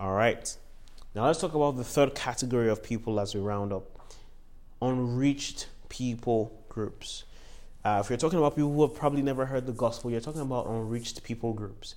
All 0.00 0.12
right, 0.12 0.56
now 1.14 1.26
let's 1.26 1.42
talk 1.42 1.54
about 1.54 1.76
the 1.76 1.84
third 1.84 2.14
category 2.14 2.70
of 2.70 2.82
people 2.82 3.20
as 3.20 3.34
we 3.34 3.40
round 3.42 3.70
up: 3.70 4.14
unreached 4.80 5.68
people 5.90 6.58
groups. 6.70 7.24
Uh, 7.84 8.00
if 8.02 8.08
you're 8.08 8.16
talking 8.16 8.38
about 8.38 8.56
people 8.56 8.72
who 8.72 8.80
have 8.80 8.94
probably 8.94 9.20
never 9.20 9.44
heard 9.44 9.66
the 9.66 9.74
gospel, 9.74 10.10
you're 10.10 10.22
talking 10.22 10.40
about 10.40 10.66
unreached 10.68 11.22
people 11.22 11.52
groups. 11.52 11.96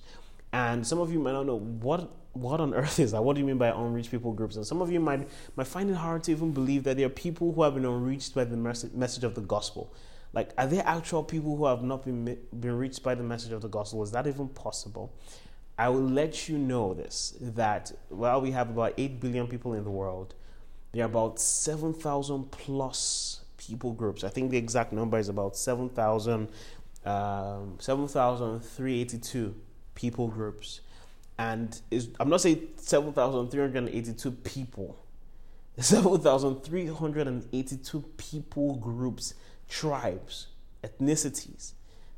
And 0.52 0.86
some 0.86 0.98
of 0.98 1.10
you 1.14 1.18
might 1.18 1.32
not 1.32 1.46
know 1.46 1.58
what 1.58 2.10
what 2.34 2.60
on 2.60 2.74
earth 2.82 3.00
is 3.00 3.12
that? 3.12 3.24
What 3.24 3.36
do 3.36 3.40
you 3.40 3.46
mean 3.46 3.56
by 3.56 3.68
unreached 3.68 4.10
people 4.10 4.34
groups? 4.34 4.56
And 4.56 4.66
some 4.66 4.82
of 4.82 4.92
you 4.92 5.00
might 5.00 5.26
might 5.56 5.66
find 5.66 5.88
it 5.88 5.96
hard 5.96 6.24
to 6.24 6.30
even 6.30 6.52
believe 6.52 6.84
that 6.84 6.98
there 6.98 7.06
are 7.06 7.16
people 7.24 7.54
who 7.54 7.62
have 7.62 7.72
been 7.72 7.86
unreached 7.86 8.34
by 8.34 8.44
the 8.44 8.58
message 8.58 9.24
of 9.24 9.34
the 9.34 9.40
gospel. 9.40 9.94
Like, 10.34 10.50
are 10.58 10.66
there 10.66 10.82
actual 10.84 11.22
people 11.22 11.56
who 11.56 11.64
have 11.64 11.82
not 11.82 12.04
been 12.04 12.36
been 12.60 12.76
reached 12.76 13.02
by 13.02 13.14
the 13.14 13.22
message 13.22 13.52
of 13.52 13.62
the 13.62 13.68
gospel? 13.68 14.02
Is 14.02 14.10
that 14.10 14.26
even 14.26 14.48
possible? 14.48 15.10
I 15.76 15.88
will 15.88 16.08
let 16.08 16.48
you 16.48 16.56
know 16.56 16.94
this 16.94 17.34
that 17.40 17.90
while 18.08 18.40
we 18.40 18.52
have 18.52 18.70
about 18.70 18.94
eight 18.96 19.20
billion 19.20 19.48
people 19.48 19.74
in 19.74 19.84
the 19.84 19.90
world, 19.90 20.34
there 20.92 21.02
are 21.02 21.06
about 21.06 21.40
seven 21.40 21.92
thousand 21.92 22.52
plus 22.52 23.40
people 23.56 23.92
groups. 23.92 24.22
I 24.22 24.28
think 24.28 24.50
the 24.50 24.56
exact 24.56 24.92
number 24.92 25.18
is 25.18 25.28
about 25.28 25.56
seven 25.56 25.88
thousand 25.88 26.48
um, 27.04 27.76
seven 27.80 28.06
thousand 28.06 28.60
three 28.60 29.00
eighty 29.00 29.18
two 29.18 29.56
people 29.94 30.28
groups. 30.28 30.80
And 31.36 31.80
I'm 32.20 32.28
not 32.28 32.42
saying 32.42 32.68
7,382 32.76 34.30
people, 34.30 34.96
7,382 35.78 38.00
people 38.16 38.76
groups, 38.76 39.34
tribes, 39.68 40.46
ethnicities 40.84 41.72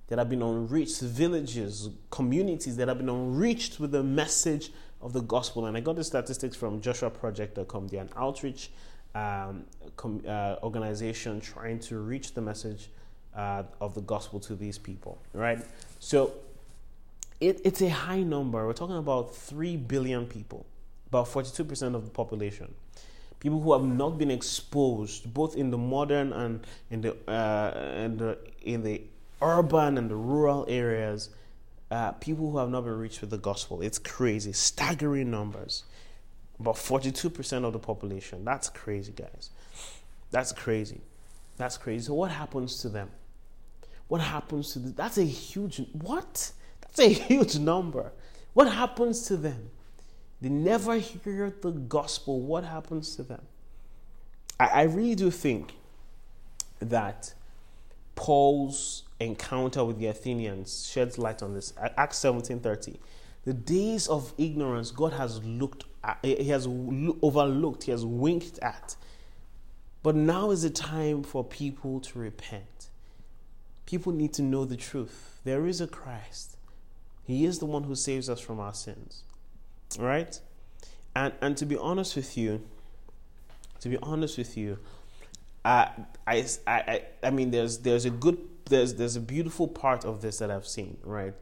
that 0.09 0.19
have 0.19 0.31
been 0.31 0.43
unreached, 0.43 1.01
villages, 1.01 1.91
communities 2.11 2.77
that 2.77 2.89
have 2.89 2.99
been 2.99 3.09
unreached 3.09 3.81
with 3.81 3.93
the 3.93 4.03
message 4.03 4.71
of 5.01 5.13
the 5.13 5.21
gospel. 5.21 5.67
And 5.67 5.77
I 5.77 5.81
got 5.81 5.97
the 5.97 6.05
statistics 6.05 6.57
from 6.57 6.81
JoshuaProject.com. 6.81 7.89
They're 7.89 8.03
an 8.03 8.11
outreach 8.17 8.71
um, 9.15 9.65
com, 9.97 10.23
uh, 10.27 10.57
organization 10.63 11.41
trying 11.41 11.79
to 11.81 11.99
reach 11.99 12.35
the 12.35 12.41
message 12.41 12.91
uh, 13.35 13.65
of 13.81 13.95
the 13.95 14.01
gospel 14.03 14.41
to 14.41 14.55
these 14.55 14.79
people, 14.79 15.19
right? 15.33 15.59
So 15.99 16.35
it, 17.41 17.61
it's 17.65 17.83
a 17.83 17.89
high 17.89 18.23
number. 18.23 18.67
We're 18.67 18.73
talking 18.73 18.97
about 18.97 19.35
3 19.35 19.77
billion 19.77 20.27
people, 20.27 20.67
about 21.09 21.27
42% 21.27 21.95
of 21.95 22.05
the 22.05 22.11
population. 22.11 22.75
People 23.41 23.61
who 23.61 23.73
have 23.73 23.85
not 23.85 24.19
been 24.19 24.31
exposed, 24.31 25.33
both 25.33 25.57
in 25.57 25.71
the 25.71 25.79
modern 25.79 26.33
and 26.33 26.67
in 26.91 27.03
the, 27.03 27.13
uh, 27.31 28.09
the, 28.09 28.39
in 28.63 28.83
the 28.83 29.03
urban 29.43 29.99
and 29.99 30.11
the 30.11 30.17
rural 30.17 30.65
areas, 30.69 31.31
uh, 31.91 32.13
people 32.13 32.51
who 32.51 32.59
have 32.59 32.71
not 32.71 32.85
been 32.85 32.99
reached 32.99 33.21
with 33.21 33.31
the 33.31 33.39
gospel. 33.39 33.83
It's 33.83 33.99
crazy, 33.99 34.53
staggering 34.53 35.31
numbers. 35.31 35.85
About 36.59 36.77
42% 36.77 37.65
of 37.65 37.73
the 37.73 37.79
population. 37.79 38.45
That's 38.45 38.71
crazy, 38.71 39.13
guys. 39.13 39.51
That's 40.31 40.53
crazy. 40.53 41.01
That's 41.59 41.77
crazy. 41.77 42.07
So, 42.07 42.15
what 42.15 42.31
happens 42.31 42.81
to 42.81 42.89
them? 42.89 43.11
What 44.09 44.21
happens 44.21 44.73
to 44.73 44.79
them? 44.79 44.95
That's 44.97 45.19
a 45.19 45.25
huge. 45.25 45.83
What? 45.93 46.53
It's 46.89 46.99
a 46.99 47.09
huge 47.09 47.59
number. 47.59 48.13
What 48.55 48.73
happens 48.73 49.27
to 49.29 49.37
them? 49.37 49.71
They 50.41 50.49
never 50.49 50.97
hear 50.97 51.53
the 51.61 51.73
gospel. 51.73 52.41
What 52.41 52.65
happens 52.65 53.17
to 53.17 53.23
them? 53.23 53.43
I, 54.59 54.67
I 54.67 54.83
really 54.85 55.15
do 55.15 55.31
think 55.31 55.75
that 56.81 57.33
Paul's 58.15 59.03
encounter 59.21 59.85
with 59.85 59.99
the 59.99 60.07
Athenians 60.07 60.89
sheds 60.91 61.19
light 61.19 61.43
on 61.43 61.55
this. 61.55 61.73
Acts 61.97 62.19
17:30. 62.19 62.99
The 63.45 63.55
days 63.55 64.09
of 64.09 64.35
ignorance 64.39 64.91
God 64.91 65.13
has 65.13 65.43
looked 65.45 65.85
at, 66.03 66.19
he 66.23 66.49
has 66.49 66.67
overlooked, 66.67 67.85
he 67.85 67.93
has 67.93 68.05
winked 68.05 68.59
at. 68.59 68.97
But 70.03 70.17
now 70.17 70.51
is 70.51 70.63
the 70.63 70.71
time 70.71 71.23
for 71.23 71.45
people 71.45 72.01
to 72.01 72.19
repent. 72.19 72.89
People 73.87 74.13
need 74.13 74.33
to 74.35 74.43
know 74.43 74.65
the 74.65 74.77
truth. 74.77 75.41
There 75.45 75.67
is 75.67 75.81
a 75.81 75.87
Christ. 75.87 76.57
He 77.25 77.45
is 77.45 77.59
the 77.59 77.67
one 77.67 77.85
who 77.85 77.95
saves 77.95 78.29
us 78.29 78.41
from 78.41 78.61
our 78.61 78.75
sins. 78.75 79.23
Right? 79.99 80.39
And 81.15 81.33
and 81.41 81.57
to 81.57 81.67
be 81.67 81.77
honest 81.77 82.17
with 82.17 82.37
you, 82.37 82.63
to 83.81 83.89
be 83.89 83.97
honest 84.03 84.39
with 84.39 84.57
you, 84.57 84.79
I 85.65 85.91
I 86.27 86.47
I 86.67 87.03
I 87.23 87.31
mean 87.31 87.51
there's 87.51 87.79
there's 87.79 88.05
a 88.05 88.11
good 88.11 88.39
there's 88.67 88.95
there's 88.95 89.17
a 89.17 89.21
beautiful 89.21 89.69
part 89.69 90.05
of 90.05 90.21
this 90.21 90.39
that 90.39 90.51
I've 90.51 90.67
seen, 90.67 90.99
right? 91.03 91.35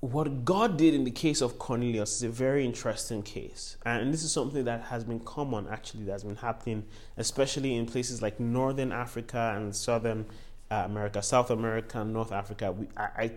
What 0.00 0.44
God 0.44 0.76
did 0.76 0.94
in 0.94 1.04
the 1.04 1.12
case 1.12 1.40
of 1.40 1.60
Cornelius 1.60 2.16
is 2.16 2.22
a 2.24 2.28
very 2.28 2.64
interesting 2.64 3.22
case. 3.22 3.76
And 3.86 4.12
this 4.12 4.24
is 4.24 4.32
something 4.32 4.64
that 4.64 4.82
has 4.84 5.04
been 5.04 5.20
common 5.20 5.68
actually 5.68 6.04
that's 6.04 6.24
been 6.24 6.34
happening 6.36 6.84
especially 7.16 7.76
in 7.76 7.86
places 7.86 8.20
like 8.20 8.40
northern 8.40 8.90
Africa 8.90 9.54
and 9.56 9.74
southern 9.74 10.26
uh, 10.72 10.82
America, 10.86 11.22
South 11.22 11.50
America, 11.50 12.02
North 12.02 12.32
Africa. 12.32 12.72
We, 12.72 12.88
I, 12.96 13.08
I, 13.16 13.30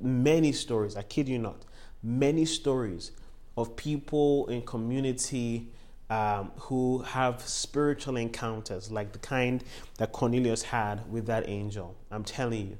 many 0.00 0.52
stories, 0.52 0.96
I 0.96 1.02
kid 1.02 1.28
you 1.28 1.38
not, 1.38 1.64
many 2.02 2.44
stories 2.44 3.10
of 3.56 3.74
people 3.74 4.46
in 4.48 4.62
community 4.62 5.68
um, 6.14 6.52
who 6.56 6.98
have 6.98 7.40
spiritual 7.42 8.16
encounters 8.16 8.92
like 8.92 9.10
the 9.12 9.18
kind 9.18 9.64
that 9.98 10.12
Cornelius 10.12 10.62
had 10.62 11.10
with 11.10 11.26
that 11.26 11.48
angel. 11.48 11.96
I'm 12.08 12.22
telling 12.22 12.68
you, 12.68 12.78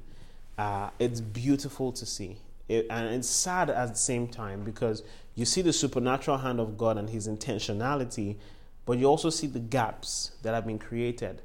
uh, 0.57 0.89
it's 0.99 1.19
beautiful 1.19 1.91
to 1.91 2.05
see. 2.05 2.37
it, 2.69 2.87
and 2.89 3.13
it's 3.13 3.27
sad 3.27 3.69
at 3.69 3.89
the 3.89 3.97
same 3.97 4.29
time 4.29 4.63
because 4.63 5.03
you 5.35 5.43
see 5.43 5.61
the 5.61 5.73
supernatural 5.73 6.37
hand 6.37 6.61
of 6.61 6.77
God 6.77 6.97
and 6.97 7.09
His 7.09 7.27
intentionality, 7.27 8.37
but 8.85 8.99
you 8.99 9.05
also 9.05 9.29
see 9.29 9.47
the 9.47 9.59
gaps 9.59 10.31
that 10.43 10.53
have 10.53 10.65
been 10.65 10.79
created 10.79 11.41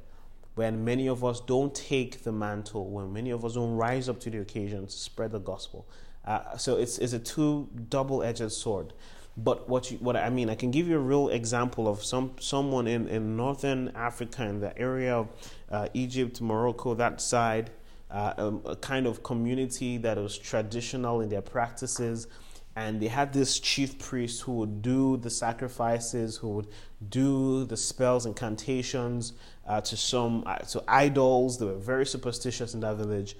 when 0.55 0.85
many 0.85 1.07
of 1.07 1.25
us 1.25 1.41
don't 1.41 1.75
take 1.75 2.23
the 2.23 2.31
mantle, 2.31 2.89
when 2.89 3.11
many 3.11 3.31
of 3.31 3.43
us 3.43 3.55
don't 3.55 3.75
rise 3.75 4.07
up 4.07 4.19
to 4.21 4.29
the 4.29 4.37
occasion 4.37 4.85
to 4.85 4.91
spread 4.91 5.31
the 5.31 5.39
gospel. 5.39 5.85
Uh, 6.23 6.55
so 6.55 6.77
it's, 6.77 6.99
it's 6.99 7.13
a 7.13 7.19
two 7.19 7.67
double 7.89 8.23
edged 8.23 8.49
sword. 8.51 8.93
But 9.37 9.69
what 9.69 9.91
you, 9.91 9.97
what 9.97 10.17
I 10.17 10.29
mean, 10.29 10.49
I 10.49 10.55
can 10.55 10.71
give 10.71 10.87
you 10.87 10.97
a 10.97 10.99
real 10.99 11.29
example 11.29 11.87
of 11.87 12.03
some 12.03 12.33
someone 12.39 12.85
in, 12.85 13.07
in 13.07 13.37
northern 13.37 13.91
Africa, 13.95 14.43
in 14.43 14.59
the 14.59 14.77
area 14.77 15.15
of 15.15 15.29
uh, 15.69 15.87
Egypt, 15.93 16.41
Morocco, 16.41 16.93
that 16.95 17.21
side, 17.21 17.71
uh, 18.09 18.33
um, 18.37 18.61
a 18.65 18.75
kind 18.75 19.07
of 19.07 19.23
community 19.23 19.97
that 19.99 20.17
was 20.17 20.37
traditional 20.37 21.21
in 21.21 21.29
their 21.29 21.41
practices, 21.41 22.27
and 22.75 23.01
they 23.01 23.07
had 23.07 23.31
this 23.31 23.57
chief 23.59 23.97
priest 23.99 24.41
who 24.41 24.51
would 24.53 24.81
do 24.81 25.15
the 25.15 25.29
sacrifices, 25.29 26.35
who 26.35 26.49
would 26.49 26.67
do 27.09 27.63
the 27.65 27.77
spells 27.77 28.25
and 28.25 28.35
cantations 28.35 29.31
uh, 29.65 29.79
to 29.79 29.95
some 29.95 30.43
uh, 30.45 30.57
to 30.57 30.83
idols. 30.89 31.57
They 31.57 31.67
were 31.67 31.75
very 31.75 32.05
superstitious 32.05 32.73
in 32.73 32.81
that 32.81 32.97
village, 32.97 33.37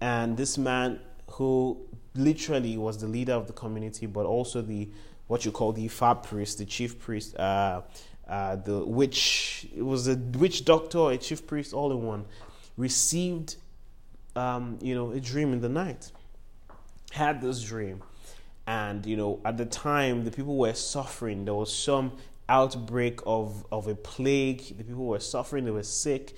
and 0.00 0.36
this 0.36 0.56
man 0.56 1.00
who 1.32 1.78
literally 2.14 2.76
was 2.76 2.98
the 2.98 3.08
leader 3.08 3.32
of 3.32 3.48
the 3.48 3.52
community, 3.52 4.06
but 4.06 4.24
also 4.24 4.62
the 4.62 4.88
what 5.26 5.44
you 5.44 5.52
call 5.52 5.72
the 5.72 5.86
Ifa 5.88 6.22
priest, 6.22 6.58
the 6.58 6.64
chief 6.64 6.98
priest, 6.98 7.36
uh, 7.38 7.82
uh, 8.28 8.56
the 8.56 8.84
witch, 8.84 9.66
it 9.76 9.82
was 9.82 10.08
a 10.08 10.16
witch 10.16 10.64
doctor, 10.64 11.10
a 11.10 11.18
chief 11.18 11.46
priest, 11.46 11.72
all 11.72 11.90
in 11.90 12.02
one, 12.04 12.24
received, 12.76 13.56
um, 14.36 14.78
you 14.80 14.94
know, 14.94 15.10
a 15.10 15.20
dream 15.20 15.52
in 15.52 15.60
the 15.60 15.68
night. 15.68 16.10
Had 17.10 17.42
this 17.42 17.62
dream, 17.62 18.02
and 18.66 19.04
you 19.04 19.16
know, 19.16 19.40
at 19.44 19.58
the 19.58 19.66
time, 19.66 20.24
the 20.24 20.30
people 20.30 20.56
were 20.56 20.72
suffering. 20.72 21.44
There 21.44 21.52
was 21.52 21.74
some 21.74 22.12
outbreak 22.48 23.20
of 23.26 23.66
of 23.70 23.86
a 23.86 23.94
plague. 23.94 24.78
The 24.78 24.84
people 24.84 25.04
were 25.04 25.20
suffering. 25.20 25.66
They 25.66 25.70
were 25.70 25.82
sick, 25.82 26.34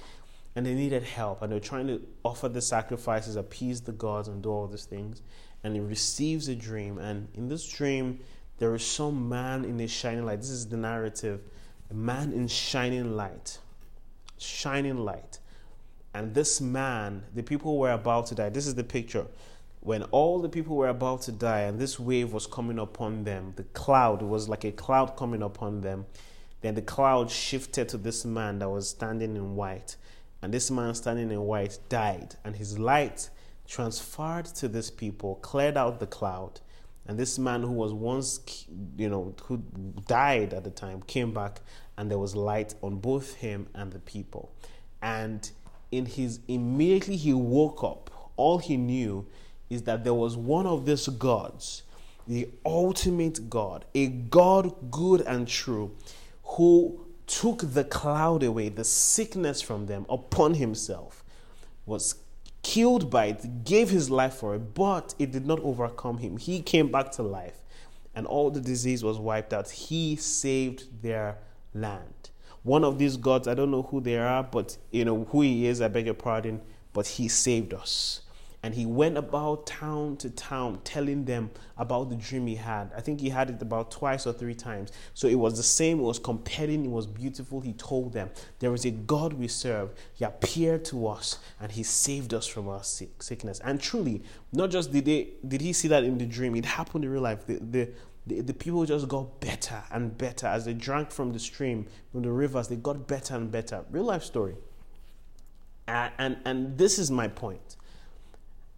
and 0.57 0.67
they 0.67 0.75
needed 0.75 1.05
help. 1.05 1.43
And 1.43 1.53
they 1.53 1.57
were 1.57 1.61
trying 1.61 1.87
to 1.87 2.01
offer 2.25 2.49
the 2.49 2.61
sacrifices, 2.61 3.37
appease 3.37 3.83
the 3.83 3.93
gods, 3.93 4.27
and 4.27 4.43
do 4.43 4.51
all 4.51 4.67
these 4.67 4.85
things. 4.85 5.23
And 5.63 5.77
he 5.77 5.81
receives 5.81 6.49
a 6.49 6.57
dream, 6.57 6.99
and 6.99 7.29
in 7.35 7.49
this 7.49 7.69
dream 7.69 8.19
there 8.59 8.75
is 8.75 8.87
some 8.87 9.29
man 9.29 9.65
in 9.65 9.81
a 9.81 9.89
shining 9.89 10.25
light. 10.25 10.41
This 10.41 10.51
is 10.51 10.69
the 10.69 10.77
narrative. 10.77 11.41
A 11.91 11.95
man 11.95 12.33
in 12.33 12.47
shining 12.47 13.17
light. 13.17 13.59
Shining 14.39 14.99
light. 14.99 15.39
And 16.15 16.35
this 16.35 16.61
man, 16.61 17.25
the 17.35 17.43
people 17.43 17.79
were 17.79 17.91
about 17.91 18.27
to 18.27 18.35
die. 18.37 18.49
This 18.51 18.67
is 18.67 18.77
the 18.77 18.85
picture. 18.85 19.27
When 19.81 20.05
all 20.05 20.41
the 20.41 20.49
people 20.49 20.77
were 20.77 20.89
about 20.89 21.23
to 21.23 21.33
die 21.33 21.63
and 21.63 21.79
this 21.79 21.99
wave 21.99 22.33
was 22.33 22.47
coming 22.47 22.79
upon 22.79 23.25
them, 23.25 23.53
the 23.57 23.65
cloud 23.65 24.23
was 24.23 24.49
like 24.49 24.65
a 24.65 24.73
cloud 24.73 25.17
coming 25.17 25.43
upon 25.43 25.81
them. 25.81 26.07
Then 26.61 26.77
the 26.77 26.83
cloud 26.83 27.31
shifted 27.31 27.89
to 27.91 27.99
this 27.99 28.25
man 28.25 28.61
that 28.61 28.71
was 28.71 28.89
standing 28.89 29.37
in 29.37 29.57
white. 29.57 29.97
And 30.41 30.55
this 30.55 30.71
man 30.71 30.95
standing 30.95 31.31
in 31.31 31.41
white 31.41 31.79
died. 31.89 32.37
And 32.45 32.55
his 32.55 32.79
light 32.79 33.29
transferred 33.67 34.47
to 34.47 34.69
this 34.69 34.91
people, 34.91 35.35
cleared 35.37 35.77
out 35.77 35.99
the 35.99 36.07
cloud 36.07 36.61
and 37.07 37.19
this 37.19 37.39
man 37.39 37.63
who 37.63 37.73
was 37.73 37.93
once, 37.93 38.67
you 38.97 39.09
know, 39.09 39.35
who 39.45 39.59
died 40.07 40.55
at 40.55 40.65
the 40.65 40.71
time 40.71 41.03
came 41.03 41.33
back 41.33 41.61
and 41.99 42.11
there 42.11 42.19
was 42.19 42.35
light 42.35 42.75
on 42.83 42.97
both 42.97 43.35
him 43.35 43.69
and 43.75 43.93
the 43.93 43.99
people. 44.01 44.53
And 45.03 45.51
in 45.93 46.07
his 46.07 46.41
immediately 46.49 47.17
he 47.17 47.35
woke 47.35 47.85
up, 47.85 48.33
all 48.37 48.59
he 48.59 48.77
knew 48.77 49.27
is 49.69 49.83
that 49.83 50.05
there 50.05 50.15
was 50.15 50.37
one 50.37 50.67
of 50.67 50.87
these 50.87 51.09
gods, 51.09 51.83
the 52.27 52.49
ultimate 52.65 53.51
God, 53.51 53.85
a 53.95 54.09
God 54.09 54.91
good 54.91 55.21
and 55.23 55.47
true, 55.47 55.95
who 56.43 57.07
took 57.27 57.75
the 57.75 57.85
cloud 57.85 58.43
away, 58.43 58.69
the 58.71 58.85
sickness 58.85 59.61
from 59.61 59.87
them 59.87 60.07
upon 60.09 60.55
himself, 60.55 61.23
was 61.87 62.15
killed 62.65 63.11
by 63.11 63.27
it, 63.27 63.65
gave 63.65 63.91
his 63.91 64.11
life 64.11 64.35
for 64.35 64.57
it, 64.57 64.75
but 64.75 65.15
it 65.19 65.31
did 65.31 65.47
not 65.47 65.61
overcome 65.61 66.19
him. 66.19 66.37
He 66.37 66.61
came 66.61 66.91
back 66.91 67.13
to 67.13 67.23
life, 67.23 67.63
and 68.15 68.27
all 68.27 68.51
the 68.51 68.61
disease 68.61 69.05
was 69.05 69.19
wiped 69.19 69.53
out. 69.53 69.71
He 69.71 70.17
saved 70.17 71.03
their 71.03 71.39
land. 71.73 72.31
One 72.65 72.83
of 72.83 72.99
these 72.99 73.17
gods, 73.17 73.47
I 73.47 73.55
don't 73.55 73.71
know 73.71 73.83
who 73.83 74.01
they 74.01 74.19
are, 74.19 74.43
but 74.43 74.77
you 74.91 75.05
know 75.05 75.25
who 75.25 75.43
he 75.43 75.67
is, 75.67 75.81
I 75.81 75.89
beg 75.89 76.07
your 76.07 76.15
pardon, 76.15 76.63
but 76.93 77.07
he 77.07 77.29
saved 77.29 77.75
us 77.75 78.23
and 78.65 78.75
he 78.75 78.87
went 78.87 79.19
about 79.19 79.67
town 79.67 80.17
to 80.17 80.31
town 80.31 80.81
telling 80.85 81.27
them 81.27 81.51
about 81.77 82.09
the 82.09 82.17
dream 82.17 82.47
he 82.47 82.55
had. 82.55 82.91
I 82.97 83.03
think 83.03 83.21
he 83.21 83.29
had 83.29 83.51
it 83.51 83.61
about 83.61 83.91
twice 83.91 84.27
or 84.27 84.33
three 84.33 84.55
times. 84.55 84.91
So 85.13 85.29
it 85.29 85.35
was 85.35 85.59
the 85.59 85.63
same, 85.63 85.99
it 86.01 86.03
was 86.03 86.19
compelling, 86.19 86.83
it 86.87 86.91
was 86.91 87.07
beautiful. 87.07 87.61
He 87.61 87.75
told 87.75 88.15
them, 88.15 88.31
There 88.61 88.73
is 88.73 88.87
a 88.87 88.91
God 88.91 89.35
we 89.35 89.49
serve. 89.49 89.91
He 90.15 90.25
appeared 90.25 90.87
to 90.87 91.09
us 91.09 91.41
and 91.61 91.73
he 91.73 91.83
saved 91.83 92.33
us 92.33 92.47
from 92.47 92.67
our 92.71 92.83
sick, 92.83 93.23
sickness. 93.23 93.61
And 93.63 93.83
truly, 93.83 94.23
not 94.51 94.71
just 94.71 94.91
did, 94.93 95.05
they, 95.05 95.29
did 95.47 95.61
he 95.61 95.75
see 95.75 95.89
that 95.89 96.03
in 96.03 96.17
the 96.17 96.25
dream, 96.25 96.57
it 96.57 96.65
happened 96.65 97.05
in 97.05 97.11
real 97.11 97.21
life. 97.21 97.47
The, 97.47 97.57
the, 97.57 97.91
the, 98.27 98.41
the 98.41 98.55
people 98.55 98.87
just 98.87 99.09
got 99.09 99.41
better 99.43 99.83
and 99.91 100.17
better 100.17 100.47
as 100.47 100.65
they 100.65 100.73
drank 100.73 101.11
from 101.11 101.35
the 101.35 101.39
stream, 101.39 101.87
from 102.13 102.23
the 102.23 102.33
rivers, 102.33 102.69
they 102.69 102.77
got 102.77 103.07
better 103.07 103.37
and 103.37 103.53
better. 103.53 103.85
Real 103.91 104.05
life 104.05 104.25
story. 104.25 104.57
And, 105.87 106.15
and, 106.17 106.39
and 106.47 106.79
this 106.79 106.99
is 106.99 107.11
my 107.11 107.29
point 107.29 107.77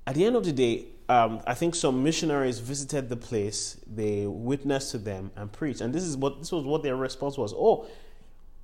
at 0.07 0.14
the 0.14 0.24
end 0.24 0.36
of 0.36 0.44
the 0.44 0.52
day, 0.52 0.86
um, 1.09 1.40
I 1.46 1.54
think 1.54 1.74
some 1.74 2.02
missionaries 2.02 2.59
visited 2.59 3.09
the 3.09 3.16
place, 3.16 3.80
they 3.86 4.26
witnessed 4.26 4.90
to 4.92 4.98
them 4.98 5.30
and 5.36 5.52
preached, 5.52 5.80
and 5.80 5.94
this 5.94 6.02
is 6.02 6.16
what 6.16 6.38
this 6.40 6.50
was 6.52 6.64
what 6.64 6.82
their 6.82 6.96
response 6.96 7.38
was. 7.38 7.52
Oh, 7.57 7.86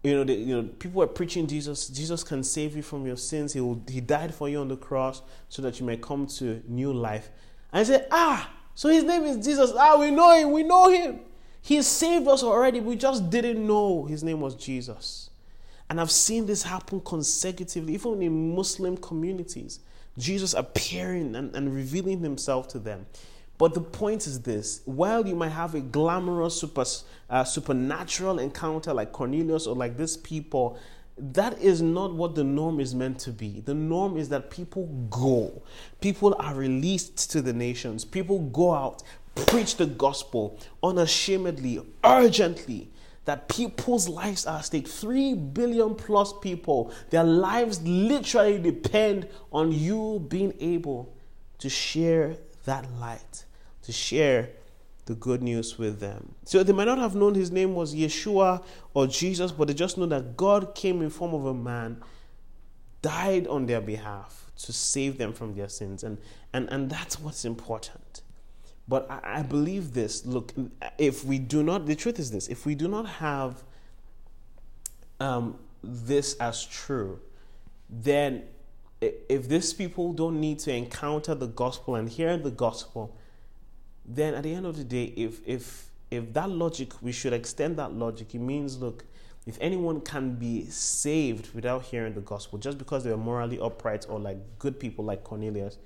you 0.03 0.25
know, 0.25 0.33
you 0.33 0.63
know, 0.63 0.69
people 0.69 0.99
were 0.99 1.07
preaching 1.07 1.47
Jesus. 1.47 1.87
Jesus 1.89 2.25
can 2.25 2.43
save 2.43 2.75
you 2.75 2.83
from 2.83 3.07
your 3.07 3.17
sins. 3.17 3.53
He 3.53 3.61
will, 3.61 3.81
he 3.89 4.01
died 4.01 4.35
for 4.35 4.49
you 4.49 4.59
on 4.59 4.67
the 4.67 4.77
cross 4.77 5.23
so 5.49 5.63
that 5.63 5.79
you 5.79 5.87
may 5.87 5.97
come 5.97 6.27
to 6.39 6.61
new 6.67 6.93
life. 6.93 7.31
And 7.73 7.81
I 7.81 7.85
said, 7.85 8.09
ah, 8.11 8.51
so 8.75 8.89
his 8.89 9.05
name 9.05 9.23
is 9.23 9.45
Jesus. 9.45 9.73
Ah, 9.77 9.97
we 9.99 10.11
know 10.11 10.35
him. 10.35 10.51
We 10.51 10.65
know 10.65 10.91
him. 10.91 11.21
He 11.61 11.81
saved 11.83 12.27
us 12.27 12.43
already. 12.43 12.81
We 12.81 12.97
just 12.97 13.31
didn't 13.31 13.65
know 13.65 14.05
his 14.07 14.25
name 14.25 14.41
was 14.41 14.57
Jesus. 14.57 15.31
And 15.89 16.01
I've 16.01 16.11
seen 16.11 16.47
this 16.47 16.65
happen 16.65 17.01
consecutively, 17.01 17.95
even 17.95 18.21
in 18.23 18.57
Muslim 18.57 18.97
communities. 18.97 19.79
Jesus 20.19 20.55
appearing 20.55 21.35
and, 21.35 21.55
and 21.55 21.75
revealing 21.75 22.21
himself 22.21 22.69
to 22.69 22.79
them. 22.79 23.07
But 23.59 23.75
the 23.75 23.81
point 23.81 24.27
is 24.27 24.43
this 24.43 24.81
while 24.87 25.27
you 25.27 25.37
might 25.37 25.51
have 25.51 25.75
a 25.75 25.81
glamorous, 25.81 26.59
super, 26.59 26.85
uh, 27.31 27.45
supernatural 27.45 28.39
encounter 28.39 28.93
like 28.93 29.13
Cornelius 29.13 29.67
or 29.67 29.77
like 29.77 29.97
these 29.97 30.17
people, 30.17 30.79
that 31.17 31.61
is 31.61 31.83
not 31.83 32.15
what 32.15 32.35
the 32.35 32.45
norm 32.45 32.81
is 32.81 32.95
meant 32.95 33.19
to 33.21 33.31
be. 33.31 33.61
The 33.61 33.75
norm 33.75 34.17
is 34.17 34.29
that 34.31 34.51
people 34.51 34.87
go, 35.11 35.63
people 36.01 36.35
are 36.39 36.55
released 36.55 37.31
to 37.33 37.43
the 37.43 37.53
nations, 37.53 38.05
people 38.05 38.41
go 38.41 38.75
out, 38.75 39.03
preach 39.35 39.77
the 39.77 39.87
gospel 39.87 40.59
unashamedly, 40.83 41.81
urgently 42.05 42.91
that 43.25 43.49
people's 43.49 44.09
lives 44.09 44.47
are 44.47 44.59
at 44.59 44.65
stake. 44.65 44.89
Three 44.89 45.35
billion 45.35 45.95
plus 45.95 46.33
people, 46.41 46.93
their 47.11 47.25
lives 47.25 47.81
literally 47.83 48.59
depend 48.59 49.29
on 49.53 49.73
you 49.73 50.25
being 50.29 50.55
able 50.61 51.15
to 51.59 51.69
share 51.69 52.37
that 52.65 52.91
light, 52.99 53.45
to 53.83 53.93
share 53.93 54.51
the 55.07 55.15
good 55.15 55.43
news 55.43 55.79
with 55.79 56.01
them. 56.01 56.35
So 56.45 56.63
they 56.63 56.73
might 56.73 56.85
not 56.85 56.99
have 56.99 57.15
known 57.15 57.35
his 57.35 57.51
name 57.51 57.75
was 57.75 57.95
Yeshua 57.95 58.65
or 58.95 59.07
Jesus, 59.07 59.53
but 59.53 59.69
they 59.69 59.75
just 59.75 59.99
know 59.99 60.07
that 60.07 60.37
God 60.37 60.75
came 60.75 61.03
in 61.03 61.11
form 61.11 61.35
of 61.35 61.47
a 61.47 61.55
man, 61.55 62.03
died 63.03 63.47
on 63.47 63.67
their 63.67 63.81
behalf 63.81 64.51
to 64.59 64.73
save 64.73 65.19
them 65.19 65.33
from 65.33 65.55
their 65.55 65.69
sins. 65.69 66.05
And, 66.05 66.19
and, 66.53 66.69
and 66.71 66.89
that's 66.89 67.19
what's 67.19 67.45
important. 67.45 68.02
But 68.89 69.11
I, 69.11 69.39
I 69.39 69.43
believe 69.43 69.95
this. 69.95 70.27
Look, 70.27 70.53
if 70.99 71.25
we 71.25 71.39
do 71.39 71.63
not, 71.63 71.87
the 71.87 71.95
truth 71.95 72.19
is 72.19 72.31
this: 72.31 72.49
if 72.49 72.67
we 72.67 72.75
do 72.75 72.89
not 72.89 73.07
have 73.07 73.63
um, 75.21 75.59
this 75.83 76.35
as 76.35 76.65
true, 76.65 77.21
then 77.89 78.45
if 79.01 79.49
these 79.49 79.73
people 79.73 80.13
don't 80.13 80.41
need 80.41 80.59
to 80.61 80.73
encounter 80.73 81.35
the 81.35 81.49
gospel 81.49 81.97
and 81.97 82.09
hear 82.09 82.37
the 82.37 82.51
gospel, 82.51 83.17
then 84.05 84.35
at 84.35 84.43
the 84.43 84.55
end 84.55 84.67
of 84.67 84.77
the 84.77 84.85
day, 84.85 85.13
if 85.17 85.41
if 85.47 85.91
if 86.11 86.33
that 86.35 86.51
logic, 86.51 87.03
we 87.03 87.13
should 87.13 87.33
extend 87.33 87.77
that 87.79 87.95
logic. 87.95 88.35
It 88.35 88.41
means, 88.41 88.79
look, 88.79 89.05
if 89.47 89.57
anyone 89.61 90.01
can 90.01 90.35
be 90.35 90.67
saved 90.67 91.55
without 91.55 91.85
hearing 91.85 92.15
the 92.15 92.21
gospel, 92.21 92.59
just 92.59 92.79
because 92.79 93.03
they 93.03 93.11
are 93.11 93.17
morally 93.17 93.59
upright 93.59 94.07
or 94.09 94.21
like 94.21 94.39
good 94.59 94.79
people 94.79 95.05
like 95.05 95.25
Cornelius, 95.25 95.79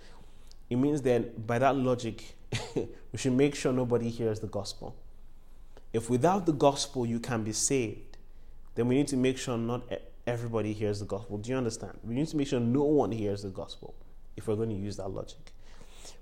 it 0.69 0.77
means 0.77 1.03
then 1.03 1.31
by 1.47 1.59
that 1.59 1.77
logic, 1.77 2.36
we 2.75 3.19
should 3.19 3.33
make 3.33 3.55
sure 3.55 3.73
nobody 3.73 4.11
hears 4.11 4.41
the 4.41 4.47
gospel. 4.47 4.97
If 5.93 6.11
without 6.11 6.47
the 6.47 6.53
gospel 6.53 7.07
you 7.07 7.19
can 7.19 7.43
be 7.43 7.53
saved, 7.53 8.19
then 8.75 8.89
we 8.89 8.97
need 8.97 9.09
to 9.09 9.17
make 9.17 9.39
sure 9.39 9.57
not 9.57 9.85
everybody 10.27 10.73
hears 10.73 11.01
the 11.01 11.07
gospel. 11.07 11.39
Do 11.39 11.51
you 11.51 11.57
understand? 11.57 11.99
We 12.03 12.15
need 12.15 12.29
to 12.29 12.37
make 12.37 12.49
sure 12.49 12.61
no 12.61 12.85
one 12.85 13.13
hears 13.13 13.43
the 13.43 13.49
gospel 13.49 13.95
if 14.37 14.47
we're 14.47 14.57
going 14.57 14.69
to 14.71 14.75
use 14.75 14.97
that 14.97 15.09
logic. 15.09 15.53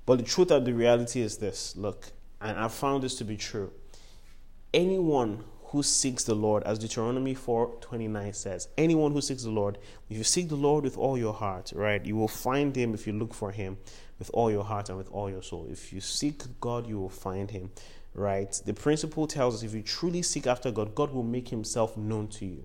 But 0.06 0.18
the 0.18 0.24
truth 0.24 0.50
of 0.50 0.64
the 0.64 0.72
reality 0.72 1.20
is 1.20 1.38
this 1.38 1.76
look, 1.76 2.12
and 2.40 2.58
I 2.58 2.68
found 2.68 3.02
this 3.02 3.16
to 3.16 3.24
be 3.24 3.36
true. 3.36 3.72
Anyone 4.72 5.44
who 5.66 5.82
seeks 5.82 6.24
the 6.24 6.34
Lord, 6.34 6.62
as 6.64 6.78
Deuteronomy 6.78 7.34
4 7.34 7.78
29 7.80 8.32
says, 8.32 8.68
anyone 8.78 9.12
who 9.12 9.20
seeks 9.20 9.42
the 9.42 9.50
Lord, 9.50 9.78
if 10.08 10.16
you 10.16 10.24
seek 10.24 10.48
the 10.48 10.54
Lord 10.54 10.84
with 10.84 10.96
all 10.96 11.18
your 11.18 11.34
heart, 11.34 11.72
right, 11.74 12.04
you 12.04 12.16
will 12.16 12.28
find 12.28 12.76
him 12.76 12.94
if 12.94 13.06
you 13.06 13.12
look 13.12 13.34
for 13.34 13.50
him 13.50 13.78
with 14.18 14.30
all 14.32 14.50
your 14.50 14.64
heart 14.64 14.88
and 14.88 14.98
with 14.98 15.10
all 15.10 15.30
your 15.30 15.42
soul. 15.42 15.66
If 15.70 15.92
you 15.92 16.00
seek 16.00 16.42
God, 16.60 16.86
you 16.86 16.98
will 16.98 17.08
find 17.08 17.50
him, 17.50 17.70
right? 18.14 18.52
The 18.64 18.74
principle 18.74 19.26
tells 19.26 19.56
us 19.56 19.62
if 19.62 19.74
you 19.74 19.82
truly 19.82 20.22
seek 20.22 20.46
after 20.46 20.70
God, 20.70 20.94
God 20.94 21.12
will 21.12 21.22
make 21.22 21.48
himself 21.48 21.96
known 21.96 22.28
to 22.28 22.46
you. 22.46 22.64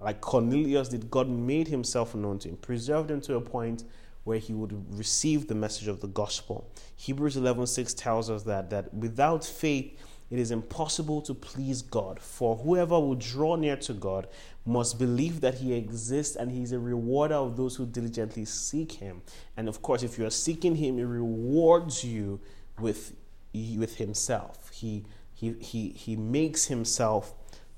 Like 0.00 0.20
Cornelius 0.20 0.88
did, 0.88 1.10
God 1.10 1.28
made 1.28 1.68
himself 1.68 2.14
known 2.14 2.38
to 2.40 2.50
him, 2.50 2.56
preserved 2.56 3.10
him 3.10 3.20
to 3.22 3.36
a 3.36 3.40
point 3.40 3.84
where 4.24 4.38
he 4.38 4.52
would 4.52 4.98
receive 4.98 5.46
the 5.46 5.54
message 5.54 5.88
of 5.88 6.00
the 6.00 6.08
gospel. 6.08 6.68
Hebrews 6.96 7.36
11:6 7.36 7.94
tells 7.94 8.28
us 8.28 8.42
that 8.42 8.70
that 8.70 8.92
without 8.92 9.44
faith 9.44 9.96
it 10.30 10.38
is 10.38 10.50
impossible 10.50 11.22
to 11.22 11.34
please 11.34 11.82
God, 11.82 12.20
for 12.20 12.56
whoever 12.56 12.98
will 12.98 13.14
draw 13.14 13.56
near 13.56 13.76
to 13.76 13.92
God 13.92 14.26
must 14.64 14.98
believe 14.98 15.40
that 15.40 15.54
He 15.54 15.72
exists 15.72 16.34
and 16.34 16.50
He 16.50 16.62
is 16.62 16.72
a 16.72 16.78
rewarder 16.78 17.36
of 17.36 17.56
those 17.56 17.76
who 17.76 17.86
diligently 17.86 18.44
seek 18.44 18.92
Him. 18.92 19.22
And 19.56 19.68
of 19.68 19.82
course, 19.82 20.02
if 20.02 20.18
you 20.18 20.26
are 20.26 20.30
seeking 20.30 20.76
Him, 20.76 20.98
He 20.98 21.04
rewards 21.04 22.04
you 22.04 22.40
with, 22.80 23.14
with 23.54 23.96
Himself. 23.96 24.70
He, 24.72 25.04
he, 25.32 25.52
he, 25.60 25.90
he 25.90 26.16
makes 26.16 26.64
Himself 26.66 27.32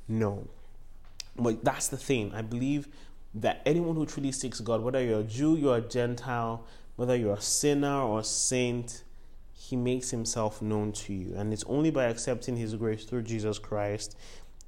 known. 0.08 0.48
But 1.36 1.62
that's 1.62 1.88
the 1.88 1.98
thing. 1.98 2.32
I 2.34 2.40
believe 2.40 2.88
that 3.34 3.60
anyone 3.66 3.94
who 3.94 4.06
truly 4.06 4.32
seeks 4.32 4.60
God, 4.60 4.80
whether 4.80 5.02
you're 5.02 5.20
a 5.20 5.24
Jew, 5.24 5.56
you're 5.56 5.76
a 5.76 5.82
Gentile, 5.82 6.64
whether 6.96 7.14
you're 7.14 7.34
a 7.34 7.40
sinner 7.40 8.00
or 8.00 8.20
a 8.20 8.24
saint, 8.24 9.04
he 9.58 9.76
makes 9.76 10.10
himself 10.10 10.62
known 10.62 10.92
to 10.92 11.12
you. 11.12 11.34
And 11.36 11.52
it's 11.52 11.64
only 11.64 11.90
by 11.90 12.04
accepting 12.04 12.56
his 12.56 12.74
grace 12.74 13.04
through 13.04 13.22
Jesus 13.22 13.58
Christ 13.58 14.16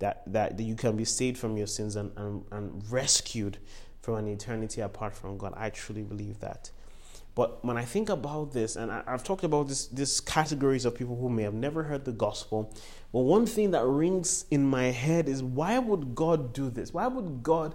that, 0.01 0.23
that, 0.27 0.57
that 0.57 0.63
you 0.63 0.75
can 0.75 0.97
be 0.97 1.05
saved 1.05 1.39
from 1.39 1.57
your 1.57 1.67
sins 1.67 1.97
and, 1.97 2.11
and, 2.17 2.45
and 2.51 2.83
rescued 2.91 3.59
from 4.03 4.17
an 4.17 4.29
eternity 4.29 4.81
apart 4.81 5.15
from 5.15 5.39
God. 5.39 5.55
I 5.57 5.71
truly 5.71 6.03
believe 6.03 6.41
that. 6.41 6.71
But 7.35 7.65
when 7.65 7.77
I 7.77 7.85
think 7.85 8.09
about 8.09 8.53
this, 8.53 8.77
and 8.77 8.91
I, 8.91 9.03
have 9.07 9.23
talked 9.23 9.45
about 9.45 9.69
this, 9.69 9.87
this 9.87 10.21
categories 10.21 10.85
of 10.85 10.95
people 10.95 11.17
who 11.17 11.29
may 11.29 11.45
have 11.45 11.55
never 11.55 11.85
heard 11.85 12.05
the 12.05 12.13
gospel, 12.13 12.75
but 13.13 13.21
one 13.21 13.47
thing 13.47 13.71
that 13.71 13.87
rings 13.87 14.45
in 14.51 14.65
my 14.65 14.85
head 14.85 15.29
is 15.29 15.43
why 15.43 15.79
would 15.79 16.15
God 16.15 16.53
do 16.53 16.69
this? 16.69 16.93
Why 16.93 17.07
would 17.07 17.43
God 17.43 17.75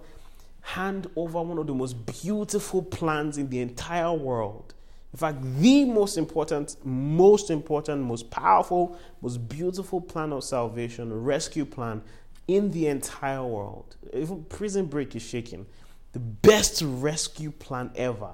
hand 0.66 1.08
over 1.16 1.40
one 1.44 1.60
of 1.60 1.68
the 1.68 1.76
most 1.76 1.94
beautiful 2.08 2.82
plans 2.82 3.38
in 3.38 3.50
the 3.50 3.60
entire 3.62 4.12
world. 4.12 4.74
In 5.16 5.20
fact, 5.20 5.38
the 5.62 5.86
most 5.86 6.18
important, 6.18 6.76
most 6.84 7.50
important, 7.50 8.02
most 8.02 8.30
powerful, 8.30 9.00
most 9.22 9.48
beautiful 9.48 10.02
plan 10.02 10.34
of 10.34 10.44
salvation, 10.44 11.24
rescue 11.24 11.64
plan 11.64 12.02
in 12.50 12.70
the 12.72 12.88
entire 12.88 13.42
world. 13.42 13.96
Even 14.12 14.44
Prison 14.44 14.88
Break 14.88 15.16
is 15.16 15.22
shaking. 15.22 15.68
The 16.12 16.20
best 16.20 16.82
rescue 16.86 17.52
plan 17.52 17.92
ever. 17.96 18.34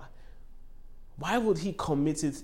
Why 1.17 1.37
would 1.37 1.59
he 1.59 1.73
commit 1.73 2.23
it 2.23 2.41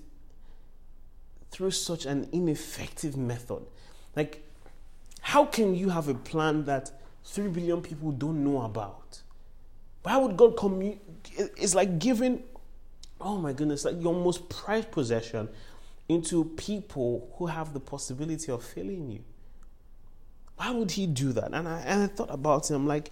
through 1.49 1.71
such 1.71 2.05
an 2.05 2.29
ineffective 2.31 3.17
method? 3.17 3.63
Like, 4.15 4.47
how 5.21 5.45
can 5.45 5.73
you 5.73 5.89
have 5.89 6.09
a 6.09 6.13
plan 6.13 6.63
that 6.65 6.91
3 7.23 7.47
billion 7.47 7.81
people 7.81 8.11
don't 8.11 8.43
know 8.43 8.61
about? 8.61 9.23
Why 10.03 10.17
would 10.17 10.37
God 10.37 10.55
commu- 10.55 10.99
It's 11.35 11.73
like 11.73 11.97
giving, 11.97 12.43
oh 13.19 13.37
my 13.37 13.53
goodness, 13.53 13.85
like 13.85 14.01
your 14.01 14.13
most 14.13 14.49
prized 14.49 14.91
possession 14.91 15.49
into 16.09 16.45
people 16.55 17.33
who 17.37 17.47
have 17.47 17.73
the 17.73 17.79
possibility 17.79 18.51
of 18.51 18.63
failing 18.63 19.11
you. 19.11 19.23
Why 20.55 20.71
would 20.71 20.91
He 20.91 21.05
do 21.07 21.33
that? 21.33 21.53
And 21.53 21.67
I, 21.67 21.79
and 21.81 22.03
I 22.03 22.07
thought 22.07 22.33
about 22.33 22.69
it. 22.69 22.73
I'm 22.73 22.87
like, 22.87 23.11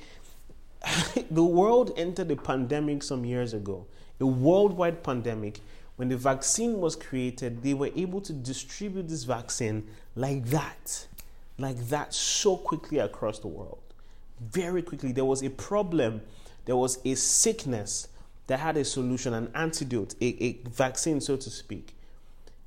the 1.31 1.43
world 1.43 1.91
entered 1.97 2.31
a 2.31 2.35
pandemic 2.35 3.03
some 3.03 3.25
years 3.25 3.53
ago, 3.53 3.85
a 4.19 4.25
worldwide 4.25 5.03
pandemic. 5.03 5.59
When 5.97 6.09
the 6.09 6.17
vaccine 6.17 6.81
was 6.81 6.95
created, 6.95 7.63
they 7.63 7.73
were 7.73 7.89
able 7.95 8.19
to 8.21 8.33
distribute 8.33 9.07
this 9.07 9.23
vaccine 9.23 9.87
like 10.15 10.45
that, 10.47 11.07
like 11.57 11.77
that, 11.87 12.13
so 12.13 12.57
quickly 12.57 12.99
across 12.99 13.39
the 13.39 13.47
world. 13.47 13.79
Very 14.41 14.81
quickly. 14.81 15.13
There 15.13 15.23
was 15.23 15.41
a 15.41 15.49
problem 15.49 16.21
there 16.65 16.75
was 16.75 16.99
a 17.05 17.15
sickness 17.15 18.07
that 18.47 18.59
had 18.59 18.77
a 18.77 18.85
solution, 18.85 19.33
an 19.33 19.51
antidote, 19.55 20.15
a, 20.21 20.43
a 20.43 20.59
vaccine, 20.69 21.19
so 21.19 21.35
to 21.35 21.49
speak. 21.49 21.95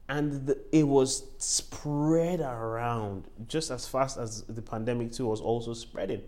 And 0.09 0.47
the, 0.47 0.59
it 0.73 0.85
was 0.85 1.25
spread 1.39 2.41
around 2.41 3.29
just 3.47 3.71
as 3.71 3.87
fast 3.87 4.17
as 4.19 4.43
the 4.45 4.63
pandemic 4.63 5.13
too 5.13 5.27
was 5.27 5.41
also 5.41 5.75
spreading. 5.75 6.23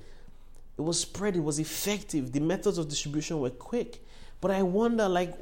It 0.79 0.83
was 0.83 1.01
spread, 1.01 1.37
it 1.37 1.41
was 1.41 1.59
effective. 1.59 2.33
The 2.33 2.41
methods 2.41 2.79
of 2.79 2.89
distribution 2.89 3.41
were 3.41 3.51
quick. 3.51 4.05
But 4.41 4.51
I 4.51 4.63
wonder, 4.63 5.09
like, 5.09 5.35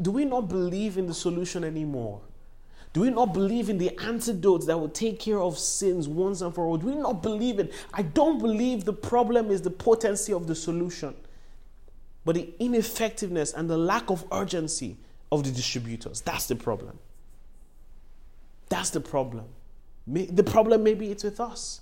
do 0.00 0.10
we 0.10 0.24
not 0.24 0.48
believe 0.48 0.98
in 0.98 1.06
the 1.06 1.14
solution 1.14 1.64
anymore? 1.64 2.20
Do 2.92 3.00
we 3.00 3.10
not 3.10 3.34
believe 3.34 3.68
in 3.70 3.78
the 3.78 3.98
antidotes 3.98 4.66
that 4.66 4.78
will 4.78 4.88
take 4.88 5.18
care 5.18 5.40
of 5.40 5.58
sins 5.58 6.06
once 6.06 6.42
and 6.42 6.54
for 6.54 6.64
all? 6.64 6.76
Do 6.76 6.86
we 6.86 6.94
not 6.94 7.22
believe 7.22 7.58
it? 7.58 7.72
I 7.92 8.02
don't 8.02 8.38
believe 8.38 8.84
the 8.84 8.92
problem 8.92 9.50
is 9.50 9.62
the 9.62 9.70
potency 9.70 10.32
of 10.32 10.46
the 10.46 10.54
solution 10.54 11.14
but 12.24 12.34
the 12.36 12.52
ineffectiveness 12.58 13.52
and 13.52 13.68
the 13.68 13.76
lack 13.76 14.10
of 14.10 14.24
urgency 14.32 14.96
of 15.30 15.44
the 15.44 15.50
distributors. 15.50 16.20
That's 16.20 16.46
the 16.46 16.56
problem. 16.56 16.98
That's 18.68 18.90
the 18.90 19.00
problem. 19.00 19.46
The 20.06 20.44
problem 20.44 20.82
maybe 20.82 21.10
it's 21.10 21.24
with 21.24 21.40
us. 21.40 21.80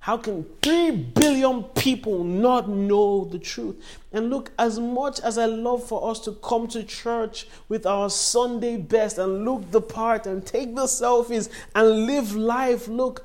How 0.00 0.16
can 0.16 0.46
3 0.62 0.92
billion 0.92 1.64
people 1.64 2.22
not 2.22 2.68
know 2.68 3.24
the 3.24 3.38
truth? 3.38 3.76
And 4.12 4.30
look, 4.30 4.52
as 4.58 4.78
much 4.78 5.20
as 5.20 5.38
I 5.38 5.46
love 5.46 5.84
for 5.84 6.08
us 6.08 6.20
to 6.20 6.32
come 6.32 6.68
to 6.68 6.84
church 6.84 7.48
with 7.68 7.84
our 7.84 8.08
Sunday 8.08 8.76
best 8.76 9.18
and 9.18 9.44
look 9.44 9.70
the 9.72 9.80
part 9.80 10.26
and 10.26 10.46
take 10.46 10.76
the 10.76 10.84
selfies 10.84 11.48
and 11.74 12.06
live 12.06 12.36
life, 12.36 12.86
look, 12.86 13.24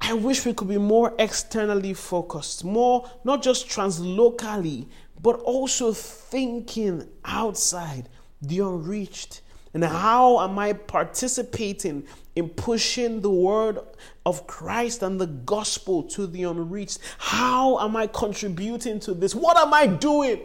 I 0.00 0.12
wish 0.12 0.44
we 0.44 0.54
could 0.54 0.68
be 0.68 0.78
more 0.78 1.14
externally 1.18 1.94
focused, 1.94 2.64
more 2.64 3.08
not 3.24 3.42
just 3.42 3.68
translocally, 3.68 4.86
but 5.20 5.40
also 5.40 5.92
thinking 5.92 7.08
outside 7.24 8.08
the 8.40 8.60
unreached. 8.60 9.42
And 9.74 9.84
how 9.84 10.40
am 10.40 10.58
I 10.58 10.72
participating 10.72 12.04
in 12.34 12.48
pushing 12.48 13.20
the 13.20 13.30
word 13.30 13.78
of 14.24 14.46
Christ 14.46 15.02
and 15.02 15.20
the 15.20 15.26
gospel 15.26 16.02
to 16.04 16.26
the 16.26 16.44
unreached? 16.44 17.00
How 17.18 17.78
am 17.80 17.96
I 17.96 18.06
contributing 18.06 18.98
to 19.00 19.14
this? 19.14 19.34
What 19.34 19.56
am 19.58 19.74
I 19.74 19.86
doing? 19.86 20.40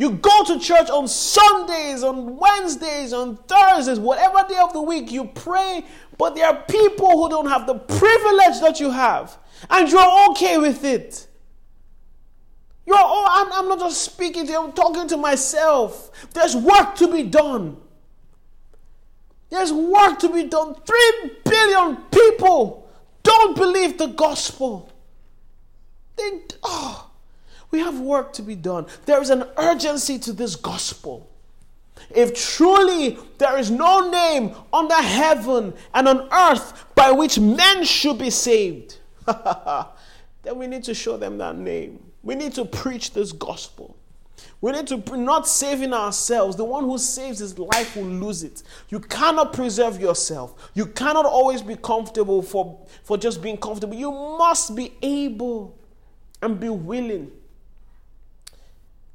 You 0.00 0.12
go 0.12 0.44
to 0.44 0.58
church 0.58 0.88
on 0.88 1.08
Sundays, 1.08 2.02
on 2.02 2.38
Wednesdays, 2.38 3.12
on 3.12 3.36
Thursdays, 3.36 3.98
whatever 3.98 4.48
day 4.48 4.56
of 4.56 4.72
the 4.72 4.80
week, 4.80 5.12
you 5.12 5.26
pray, 5.26 5.84
but 6.16 6.34
there 6.34 6.46
are 6.46 6.62
people 6.62 7.10
who 7.10 7.28
don't 7.28 7.48
have 7.48 7.66
the 7.66 7.74
privilege 7.74 8.60
that 8.60 8.80
you 8.80 8.90
have, 8.90 9.36
and 9.68 9.90
you're 9.90 10.30
okay 10.30 10.56
with 10.56 10.84
it. 10.84 11.26
You're, 12.90 12.98
oh, 12.98 13.24
I'm, 13.30 13.52
I'm 13.52 13.68
not 13.68 13.78
just 13.78 14.02
speaking 14.02 14.46
to 14.46 14.52
you, 14.52 14.64
I'm 14.64 14.72
talking 14.72 15.06
to 15.06 15.16
myself. 15.16 16.10
There's 16.34 16.56
work 16.56 16.96
to 16.96 17.06
be 17.06 17.22
done. 17.22 17.76
There's 19.48 19.72
work 19.72 20.18
to 20.18 20.28
be 20.28 20.48
done. 20.48 20.74
Three 20.74 21.30
billion 21.44 21.98
people 22.10 22.90
don't 23.22 23.56
believe 23.56 23.96
the 23.96 24.08
gospel. 24.08 24.90
They, 26.16 26.40
oh, 26.64 27.08
we 27.70 27.78
have 27.78 28.00
work 28.00 28.32
to 28.32 28.42
be 28.42 28.56
done. 28.56 28.86
There 29.06 29.22
is 29.22 29.30
an 29.30 29.44
urgency 29.56 30.18
to 30.18 30.32
this 30.32 30.56
gospel. 30.56 31.30
If 32.10 32.34
truly 32.34 33.18
there 33.38 33.56
is 33.56 33.70
no 33.70 34.10
name 34.10 34.56
under 34.72 34.96
heaven 34.96 35.74
and 35.94 36.08
on 36.08 36.28
earth 36.32 36.86
by 36.96 37.12
which 37.12 37.38
men 37.38 37.84
should 37.84 38.18
be 38.18 38.30
saved, 38.30 38.98
then 39.26 40.56
we 40.56 40.66
need 40.66 40.82
to 40.82 40.94
show 40.94 41.16
them 41.16 41.38
that 41.38 41.56
name. 41.56 42.09
We 42.22 42.34
need 42.34 42.54
to 42.54 42.64
preach 42.64 43.12
this 43.12 43.32
gospel. 43.32 43.96
We 44.60 44.72
need 44.72 44.86
to 44.88 45.16
not 45.16 45.48
saving 45.48 45.94
ourselves. 45.94 46.56
The 46.56 46.64
one 46.64 46.84
who 46.84 46.98
saves 46.98 47.38
his 47.38 47.58
life 47.58 47.96
will 47.96 48.04
lose 48.04 48.42
it. 48.42 48.62
You 48.90 49.00
cannot 49.00 49.52
preserve 49.52 50.00
yourself. 50.00 50.70
You 50.74 50.86
cannot 50.86 51.24
always 51.24 51.62
be 51.62 51.76
comfortable 51.76 52.42
for, 52.42 52.86
for 53.02 53.16
just 53.16 53.42
being 53.42 53.56
comfortable. 53.56 53.94
You 53.94 54.12
must 54.12 54.74
be 54.74 54.92
able 55.02 55.78
and 56.42 56.60
be 56.60 56.68
willing 56.68 57.30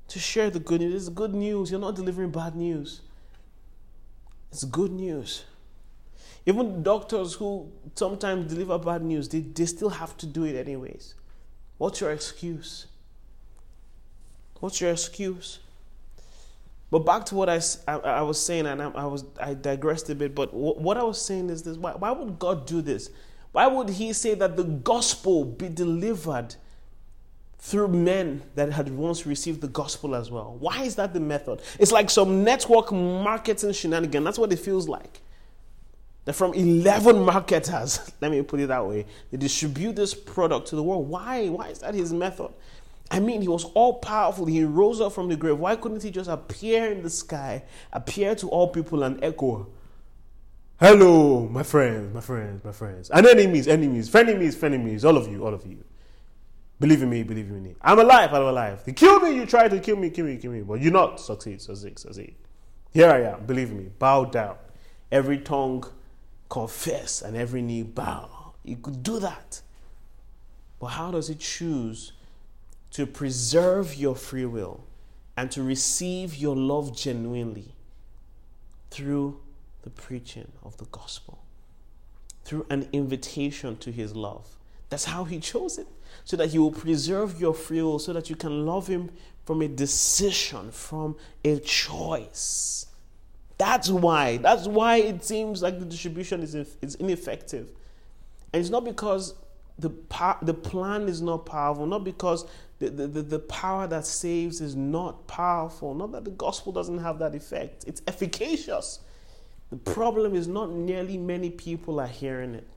to 0.07 0.19
share 0.19 0.49
the 0.49 0.59
good 0.59 0.81
news. 0.81 1.07
It's 1.07 1.09
good 1.09 1.33
news. 1.33 1.71
You're 1.71 1.79
not 1.79 1.95
delivering 1.95 2.31
bad 2.31 2.55
news. 2.55 3.01
It's 4.51 4.63
good 4.63 4.91
news. 4.91 5.43
Even 6.45 6.83
doctors 6.83 7.33
who 7.33 7.71
sometimes 7.95 8.51
deliver 8.51 8.77
bad 8.77 9.03
news, 9.03 9.29
they, 9.29 9.39
they 9.39 9.65
still 9.65 9.89
have 9.89 10.15
to 10.17 10.25
do 10.25 10.43
it 10.43 10.55
anyways. 10.55 11.15
What's 11.77 12.01
your 12.01 12.11
excuse? 12.11 12.87
What's 14.59 14.81
your 14.81 14.91
excuse? 14.91 15.59
But 16.91 16.99
back 16.99 17.25
to 17.25 17.35
what 17.35 17.49
I, 17.49 17.59
I, 17.87 17.97
I 17.97 18.21
was 18.21 18.39
saying, 18.39 18.67
and 18.67 18.81
I, 18.81 18.89
I, 18.91 19.05
was 19.05 19.25
I 19.41 19.53
digressed 19.53 20.09
a 20.09 20.15
bit. 20.15 20.35
But 20.35 20.51
w- 20.51 20.75
what 20.75 20.97
I 20.97 21.03
was 21.03 21.21
saying 21.21 21.49
is 21.49 21.63
this: 21.63 21.77
why, 21.77 21.91
why 21.91 22.11
would 22.11 22.39
God 22.39 22.65
do 22.65 22.81
this? 22.81 23.09
Why 23.51 23.67
would 23.67 23.89
He 23.89 24.13
say 24.13 24.33
that 24.35 24.55
the 24.55 24.63
gospel 24.63 25.45
be 25.45 25.69
delivered 25.69 26.55
through 27.57 27.87
men 27.87 28.43
that 28.53 28.71
had 28.71 28.89
once 28.95 29.25
received 29.25 29.61
the 29.61 29.67
gospel 29.67 30.15
as 30.15 30.29
well? 30.29 30.55
Why 30.59 30.83
is 30.83 30.95
that 30.95 31.13
the 31.13 31.19
method? 31.19 31.61
It's 31.79 31.91
like 31.91 32.09
some 32.09 32.43
network 32.43 32.91
marketing 32.91 33.73
shenanigan. 33.73 34.23
That's 34.23 34.37
what 34.37 34.53
it 34.53 34.59
feels 34.59 34.87
like. 34.87 35.21
That 36.25 36.33
from 36.33 36.53
11 36.53 37.23
marketers, 37.23 38.11
let 38.21 38.31
me 38.31 38.41
put 38.41 38.59
it 38.59 38.67
that 38.67 38.85
way, 38.85 39.05
they 39.31 39.37
distribute 39.37 39.95
this 39.95 40.13
product 40.13 40.67
to 40.67 40.75
the 40.75 40.83
world. 40.83 41.07
Why? 41.07 41.47
Why 41.49 41.69
is 41.69 41.79
that 41.79 41.93
his 41.93 42.13
method? 42.13 42.51
I 43.11 43.19
mean, 43.19 43.41
he 43.41 43.47
was 43.47 43.65
all 43.75 43.95
powerful. 43.95 44.45
He 44.45 44.63
rose 44.63 44.99
up 44.99 45.13
from 45.13 45.29
the 45.29 45.35
grave. 45.35 45.59
Why 45.59 45.75
couldn't 45.75 46.03
he 46.03 46.11
just 46.11 46.29
appear 46.29 46.91
in 46.91 47.03
the 47.03 47.09
sky, 47.09 47.63
appear 47.93 48.35
to 48.35 48.49
all 48.49 48.67
people 48.67 49.03
and 49.03 49.23
echo, 49.23 49.67
Hello, 50.77 51.47
my 51.47 51.63
friends, 51.63 52.13
my 52.13 52.19
friends, 52.19 52.61
my 52.65 52.73
friends, 52.73 53.09
and 53.09 53.25
enemies, 53.25 53.65
enemies, 53.65 54.09
frenemies, 54.09 54.55
frenemies, 54.55 55.05
all 55.05 55.15
of 55.15 55.31
you, 55.31 55.45
all 55.45 55.53
of 55.53 55.65
you. 55.65 55.81
Believe 56.81 57.01
in 57.01 57.09
me, 57.09 57.23
believe 57.23 57.47
in 57.47 57.63
me. 57.63 57.75
I'm 57.81 57.97
alive, 57.97 58.33
I'm 58.33 58.41
alive. 58.41 58.83
They 58.83 58.91
kill 58.91 59.21
me, 59.21 59.37
you 59.37 59.45
try 59.45 59.69
to 59.69 59.79
kill 59.79 59.95
me, 59.95 60.09
kill 60.09 60.25
me, 60.25 60.35
kill 60.35 60.51
me, 60.51 60.63
but 60.63 60.81
you 60.81 60.91
not 60.91 61.21
succeed, 61.21 61.61
succeed, 61.61 61.97
succeed. 61.97 62.35
Here 62.91 63.09
I 63.09 63.21
am, 63.21 63.45
believe 63.45 63.71
me. 63.71 63.89
Bow 63.97 64.25
down. 64.25 64.57
Every 65.13 65.37
tongue 65.37 65.85
confess 66.49 67.21
and 67.21 67.37
every 67.37 67.61
knee 67.61 67.83
bow. 67.83 68.55
You 68.65 68.75
could 68.75 69.01
do 69.01 69.19
that. 69.19 69.61
But 70.79 70.87
how 70.87 71.09
does 71.11 71.29
he 71.29 71.35
choose 71.35 72.11
to 72.95 73.05
preserve 73.05 73.93
your 73.95 74.15
free 74.15 74.45
will 74.45 74.81
and 75.35 75.51
to 75.51 75.61
receive 75.61 76.33
your 76.33 76.55
love 76.55 76.95
genuinely 76.95 77.75
through 78.89 79.37
the 79.81 79.89
preaching 79.89 80.49
of 80.63 80.77
the 80.77 80.85
gospel, 80.85 81.43
through 82.45 82.65
an 82.69 82.87
invitation 82.93 83.75
to 83.75 83.91
his 83.91 84.15
love. 84.15 84.47
That's 84.87 85.03
how 85.03 85.25
he 85.25 85.41
chose 85.41 85.77
it, 85.77 85.87
so 86.23 86.37
that 86.37 86.51
he 86.51 86.57
will 86.57 86.71
preserve 86.71 87.41
your 87.41 87.53
free 87.53 87.81
will, 87.81 87.99
so 87.99 88.13
that 88.13 88.29
you 88.29 88.37
can 88.37 88.65
love 88.65 88.87
him 88.87 89.11
from 89.43 89.61
a 89.61 89.67
decision, 89.67 90.71
from 90.71 91.17
a 91.43 91.59
choice. 91.59 92.85
That's 93.57 93.89
why. 93.89 94.37
That's 94.37 94.67
why 94.67 94.97
it 94.97 95.25
seems 95.25 95.61
like 95.61 95.79
the 95.79 95.85
distribution 95.85 96.41
is, 96.43 96.55
is 96.55 96.95
ineffective. 96.95 97.71
And 98.53 98.61
it's 98.61 98.69
not 98.69 98.85
because 98.85 99.33
the, 99.77 99.91
the 100.41 100.53
plan 100.53 101.09
is 101.09 101.21
not 101.21 101.45
powerful, 101.45 101.85
not 101.85 102.05
because 102.05 102.45
the, 102.79 102.89
the, 102.89 103.21
the 103.21 103.39
power 103.39 103.87
that 103.87 104.05
saves 104.05 104.59
is 104.59 104.75
not 104.75 105.27
powerful, 105.27 105.93
not 105.93 106.11
that 106.11 106.25
the 106.25 106.31
gospel 106.31 106.73
doesn't 106.73 106.97
have 106.97 107.19
that 107.19 107.33
effect. 107.33 107.85
It's 107.87 108.01
efficacious. 108.07 108.99
The 109.69 109.77
problem 109.77 110.35
is 110.35 110.47
not 110.47 110.71
nearly 110.71 111.17
many 111.17 111.49
people 111.49 111.99
are 111.99 112.07
hearing 112.07 112.53
it. 112.53 112.67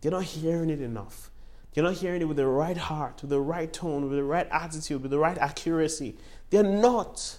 They're 0.00 0.12
not 0.12 0.24
hearing 0.24 0.70
it 0.70 0.80
enough. 0.80 1.30
They're 1.74 1.84
not 1.84 1.94
hearing 1.94 2.22
it 2.22 2.24
with 2.26 2.36
the 2.36 2.46
right 2.46 2.76
heart, 2.76 3.20
with 3.20 3.30
the 3.30 3.40
right 3.40 3.70
tone, 3.70 4.08
with 4.08 4.12
the 4.12 4.24
right 4.24 4.48
attitude, 4.50 5.02
with 5.02 5.10
the 5.10 5.18
right 5.18 5.36
accuracy. 5.36 6.16
They're 6.50 6.62
not. 6.62 7.38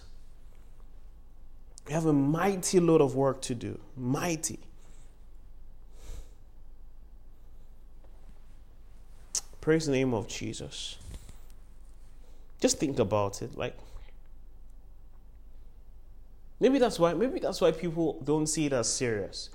We 1.87 1.93
have 1.93 2.05
a 2.05 2.13
mighty 2.13 2.79
load 2.79 3.01
of 3.01 3.15
work 3.15 3.41
to 3.43 3.55
do. 3.55 3.79
Mighty. 3.95 4.59
Praise 9.61 9.85
the 9.85 9.93
name 9.93 10.13
of 10.13 10.27
Jesus. 10.27 10.97
Just 12.59 12.79
think 12.79 12.99
about 12.99 13.41
it. 13.41 13.57
Like, 13.57 13.77
maybe 16.59 16.79
that's 16.79 16.99
why. 16.99 17.13
Maybe 17.13 17.39
that's 17.39 17.61
why 17.61 17.71
people 17.71 18.19
don't 18.23 18.47
see 18.47 18.65
it 18.65 18.73
as 18.73 18.91
serious. 18.91 19.49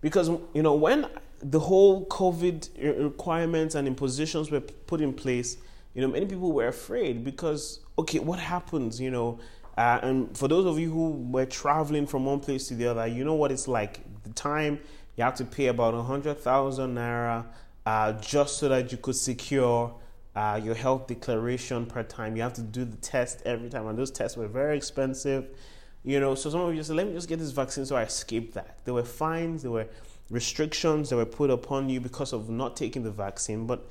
Because 0.00 0.28
you 0.54 0.62
know 0.62 0.74
when 0.74 1.06
the 1.40 1.60
whole 1.60 2.06
COVID 2.06 3.02
requirements 3.04 3.74
and 3.74 3.86
impositions 3.86 4.50
were 4.50 4.60
put 4.60 5.00
in 5.00 5.12
place, 5.12 5.58
you 5.94 6.00
know 6.00 6.08
many 6.08 6.26
people 6.26 6.52
were 6.52 6.68
afraid 6.68 7.24
because 7.24 7.80
okay, 7.98 8.18
what 8.18 8.38
happens? 8.38 9.00
You 9.00 9.10
know, 9.10 9.38
uh, 9.76 10.00
and 10.02 10.36
for 10.36 10.48
those 10.48 10.66
of 10.66 10.78
you 10.78 10.90
who 10.90 11.10
were 11.30 11.46
traveling 11.46 12.06
from 12.06 12.24
one 12.24 12.40
place 12.40 12.68
to 12.68 12.74
the 12.74 12.86
other, 12.86 13.06
you 13.06 13.24
know 13.24 13.34
what 13.34 13.52
it's 13.52 13.68
like. 13.68 14.00
The 14.22 14.30
time 14.30 14.80
you 15.16 15.24
have 15.24 15.34
to 15.36 15.44
pay 15.44 15.66
about 15.66 15.94
a 15.94 16.02
hundred 16.02 16.38
thousand 16.38 16.94
naira 16.94 17.44
uh, 17.84 18.12
just 18.14 18.58
so 18.58 18.68
that 18.68 18.90
you 18.92 18.98
could 18.98 19.16
secure 19.16 19.94
uh, 20.34 20.60
your 20.62 20.74
health 20.74 21.06
declaration 21.06 21.86
per 21.86 22.02
time. 22.02 22.36
You 22.36 22.42
have 22.42 22.54
to 22.54 22.62
do 22.62 22.84
the 22.84 22.96
test 22.96 23.42
every 23.44 23.68
time, 23.68 23.86
and 23.86 23.98
those 23.98 24.10
tests 24.10 24.36
were 24.36 24.48
very 24.48 24.76
expensive. 24.76 25.48
You 26.04 26.18
know, 26.20 26.34
so 26.34 26.50
some 26.50 26.60
of 26.60 26.74
you 26.74 26.82
said, 26.82 26.96
"Let 26.96 27.06
me 27.06 27.12
just 27.12 27.28
get 27.28 27.38
this 27.38 27.50
vaccine 27.50 27.86
so 27.86 27.96
I 27.96 28.02
escape 28.02 28.54
that." 28.54 28.78
There 28.84 28.94
were 28.94 29.04
fines, 29.04 29.62
there 29.62 29.70
were 29.70 29.86
restrictions 30.30 31.10
that 31.10 31.16
were 31.16 31.26
put 31.26 31.50
upon 31.50 31.88
you 31.88 32.00
because 32.00 32.32
of 32.32 32.48
not 32.48 32.76
taking 32.76 33.02
the 33.02 33.10
vaccine, 33.10 33.66
but 33.66 33.88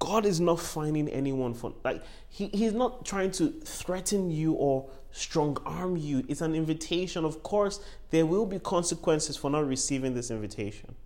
God 0.00 0.26
is 0.26 0.40
not 0.40 0.58
finding 0.58 1.08
anyone 1.08 1.54
for 1.54 1.72
like 1.84 2.02
he, 2.28 2.48
he's 2.48 2.72
not 2.72 3.06
trying 3.06 3.30
to 3.32 3.50
threaten 3.64 4.30
you 4.30 4.54
or 4.54 4.90
strong 5.12 5.56
arm 5.64 5.96
you. 5.96 6.24
It's 6.28 6.40
an 6.40 6.54
invitation. 6.54 7.24
Of 7.24 7.42
course, 7.44 7.80
there 8.10 8.26
will 8.26 8.46
be 8.46 8.58
consequences 8.58 9.36
for 9.36 9.50
not 9.50 9.66
receiving 9.66 10.14
this 10.14 10.30
invitation. 10.30 10.96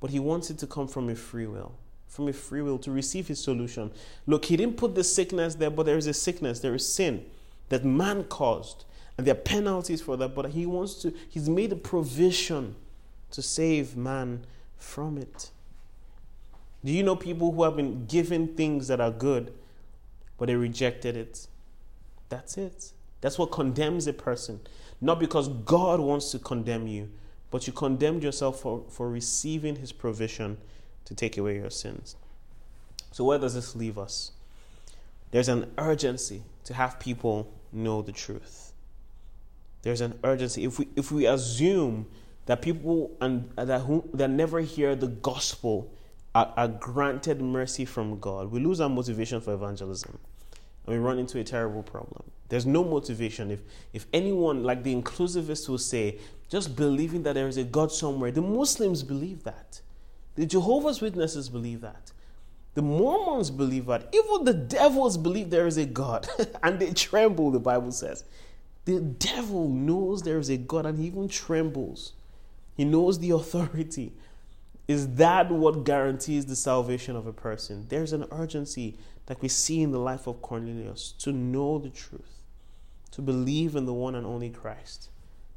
But 0.00 0.10
he 0.10 0.18
wants 0.18 0.50
it 0.50 0.58
to 0.58 0.66
come 0.66 0.88
from 0.88 1.08
a 1.08 1.14
free 1.14 1.46
will. 1.46 1.72
From 2.08 2.28
a 2.28 2.32
free 2.32 2.62
will 2.62 2.78
to 2.78 2.90
receive 2.90 3.28
his 3.28 3.42
solution. 3.42 3.90
Look, 4.26 4.46
he 4.46 4.56
didn't 4.56 4.76
put 4.76 4.94
the 4.94 5.04
sickness 5.04 5.56
there, 5.56 5.70
but 5.70 5.86
there 5.86 5.98
is 5.98 6.06
a 6.06 6.14
sickness, 6.14 6.60
there 6.60 6.74
is 6.74 6.88
sin 6.88 7.26
that 7.68 7.84
man 7.84 8.24
caused. 8.24 8.84
And 9.16 9.26
there 9.26 9.34
are 9.34 9.38
penalties 9.38 10.02
for 10.02 10.16
that, 10.18 10.34
but 10.34 10.50
he 10.50 10.66
wants 10.66 10.94
to, 11.02 11.12
he's 11.28 11.48
made 11.48 11.72
a 11.72 11.76
provision 11.76 12.76
to 13.30 13.42
save 13.42 13.96
man 13.96 14.44
from 14.76 15.18
it. 15.18 15.50
Do 16.84 16.92
you 16.92 17.02
know 17.02 17.16
people 17.16 17.52
who 17.52 17.62
have 17.64 17.76
been 17.76 18.06
given 18.06 18.54
things 18.54 18.88
that 18.88 19.00
are 19.00 19.10
good, 19.10 19.52
but 20.38 20.46
they 20.46 20.54
rejected 20.54 21.16
it? 21.16 21.48
That's 22.28 22.56
it. 22.56 22.92
That's 23.20 23.38
what 23.38 23.50
condemns 23.50 24.06
a 24.06 24.12
person. 24.12 24.60
Not 25.00 25.18
because 25.18 25.48
God 25.48 25.98
wants 26.00 26.30
to 26.32 26.38
condemn 26.38 26.86
you, 26.86 27.10
but 27.50 27.66
you 27.66 27.72
condemned 27.72 28.22
yourself 28.22 28.60
for, 28.60 28.84
for 28.88 29.08
receiving 29.08 29.76
his 29.76 29.92
provision 29.92 30.58
to 31.06 31.14
take 31.14 31.38
away 31.38 31.56
your 31.56 31.70
sins. 31.70 32.16
So, 33.12 33.24
where 33.24 33.38
does 33.38 33.54
this 33.54 33.74
leave 33.74 33.98
us? 33.98 34.32
There's 35.30 35.48
an 35.48 35.72
urgency 35.78 36.42
to 36.64 36.74
have 36.74 37.00
people 37.00 37.52
know 37.72 38.02
the 38.02 38.12
truth. 38.12 38.72
There's 39.82 40.00
an 40.00 40.18
urgency. 40.24 40.64
If 40.64 40.78
we, 40.78 40.88
if 40.96 41.10
we 41.10 41.26
assume 41.26 42.06
that 42.46 42.62
people 42.62 43.16
and, 43.20 43.50
that, 43.56 43.82
who, 43.82 44.08
that 44.14 44.30
never 44.30 44.60
hear 44.60 44.94
the 44.94 45.08
gospel 45.08 45.92
are, 46.34 46.52
are 46.56 46.68
granted 46.68 47.40
mercy 47.40 47.84
from 47.84 48.18
God, 48.18 48.50
we 48.50 48.60
lose 48.60 48.80
our 48.80 48.88
motivation 48.88 49.40
for 49.40 49.54
evangelism 49.54 50.18
and 50.86 50.94
we 50.94 51.00
run 51.00 51.18
into 51.18 51.38
a 51.38 51.44
terrible 51.44 51.82
problem. 51.82 52.22
There's 52.48 52.66
no 52.66 52.84
motivation. 52.84 53.50
If, 53.50 53.60
if 53.92 54.06
anyone, 54.12 54.62
like 54.62 54.82
the 54.82 54.94
inclusivists 54.94 55.68
will 55.68 55.78
say, 55.78 56.18
just 56.48 56.76
believing 56.76 57.24
that 57.24 57.34
there 57.34 57.48
is 57.48 57.56
a 57.56 57.64
God 57.64 57.90
somewhere, 57.90 58.30
the 58.30 58.42
Muslims 58.42 59.02
believe 59.02 59.42
that. 59.44 59.80
The 60.36 60.46
Jehovah's 60.46 61.00
Witnesses 61.00 61.48
believe 61.48 61.80
that. 61.80 62.12
The 62.74 62.82
Mormons 62.82 63.50
believe 63.50 63.86
that. 63.86 64.14
Even 64.14 64.44
the 64.44 64.54
devils 64.54 65.16
believe 65.16 65.48
there 65.50 65.66
is 65.66 65.78
a 65.78 65.86
God. 65.86 66.28
and 66.62 66.78
they 66.78 66.92
tremble, 66.92 67.50
the 67.50 67.58
Bible 67.58 67.90
says. 67.90 68.24
The 68.84 69.00
devil 69.00 69.68
knows 69.68 70.22
there 70.22 70.38
is 70.38 70.50
a 70.50 70.58
God 70.58 70.86
and 70.86 70.98
he 70.98 71.06
even 71.06 71.28
trembles. 71.28 72.12
He 72.76 72.84
knows 72.84 73.18
the 73.18 73.30
authority. 73.30 74.12
Is 74.86 75.14
that 75.14 75.50
what 75.50 75.84
guarantees 75.84 76.46
the 76.46 76.54
salvation 76.54 77.16
of 77.16 77.26
a 77.26 77.32
person? 77.32 77.86
There's 77.88 78.12
an 78.12 78.26
urgency 78.30 78.96
that 79.26 79.40
we 79.42 79.48
see 79.48 79.82
in 79.82 79.90
the 79.90 79.98
life 79.98 80.26
of 80.26 80.42
Cornelius 80.42 81.12
to 81.18 81.32
know 81.32 81.78
the 81.78 81.90
truth, 81.90 82.42
to 83.10 83.22
believe 83.22 83.74
in 83.74 83.86
the 83.86 83.94
one 83.94 84.14
and 84.14 84.26
only 84.26 84.50
Christ. 84.50 85.08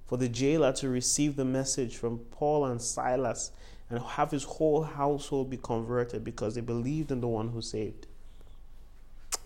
For 0.08 0.18
the 0.18 0.30
jailer 0.30 0.72
to 0.74 0.90
receive 0.90 1.36
the 1.36 1.46
message 1.46 1.96
from 1.98 2.20
Paul 2.32 2.66
and 2.66 2.82
Silas 2.82 3.52
and 3.90 4.00
have 4.00 4.32
his 4.32 4.44
whole 4.44 4.84
household 4.84 5.50
be 5.50 5.58
converted 5.58 6.24
because 6.24 6.56
they 6.56 6.62
believed 6.62 7.12
in 7.12 7.22
the 7.22 7.28
one 7.28 7.50
who 7.50 7.62
saved. 7.62 8.08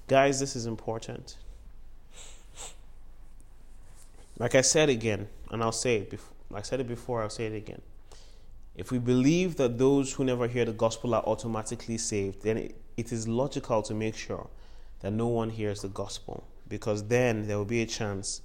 Guys, 0.08 0.40
this 0.40 0.56
is 0.56 0.66
important. 0.66 1.38
Like 4.38 4.56
I 4.56 4.62
said 4.62 4.90
again, 4.90 5.30
and 5.52 5.64
I'll 5.64 5.72
say 5.72 5.98
it 5.98 6.10
before, 6.10 6.36
I 6.54 6.62
said 6.62 6.80
it 6.80 6.88
before, 6.88 7.22
I'll 7.22 7.30
say 7.30 7.46
it 7.46 7.56
again. 7.56 7.82
If 8.76 8.92
we 8.92 8.98
believe 8.98 9.56
that 9.58 9.78
those 9.78 10.14
who 10.14 10.24
never 10.24 10.48
hear 10.48 10.66
the 10.66 10.74
gospel 10.74 11.14
are 11.14 11.24
automatically 11.24 11.98
saved, 11.98 12.42
then 12.42 12.58
it, 12.58 12.76
it 12.98 13.12
is 13.12 13.28
logical 13.28 13.84
to 13.84 13.94
make 13.94 14.16
sure 14.16 14.48
that 15.02 15.12
no 15.12 15.28
one 15.28 15.52
hears 15.52 15.82
the 15.82 15.90
gospel 15.90 16.44
because 16.68 17.08
then 17.08 17.48
there 17.48 17.58
will 17.58 17.66
be 17.66 17.82
a 17.82 17.86
chance 17.86 18.42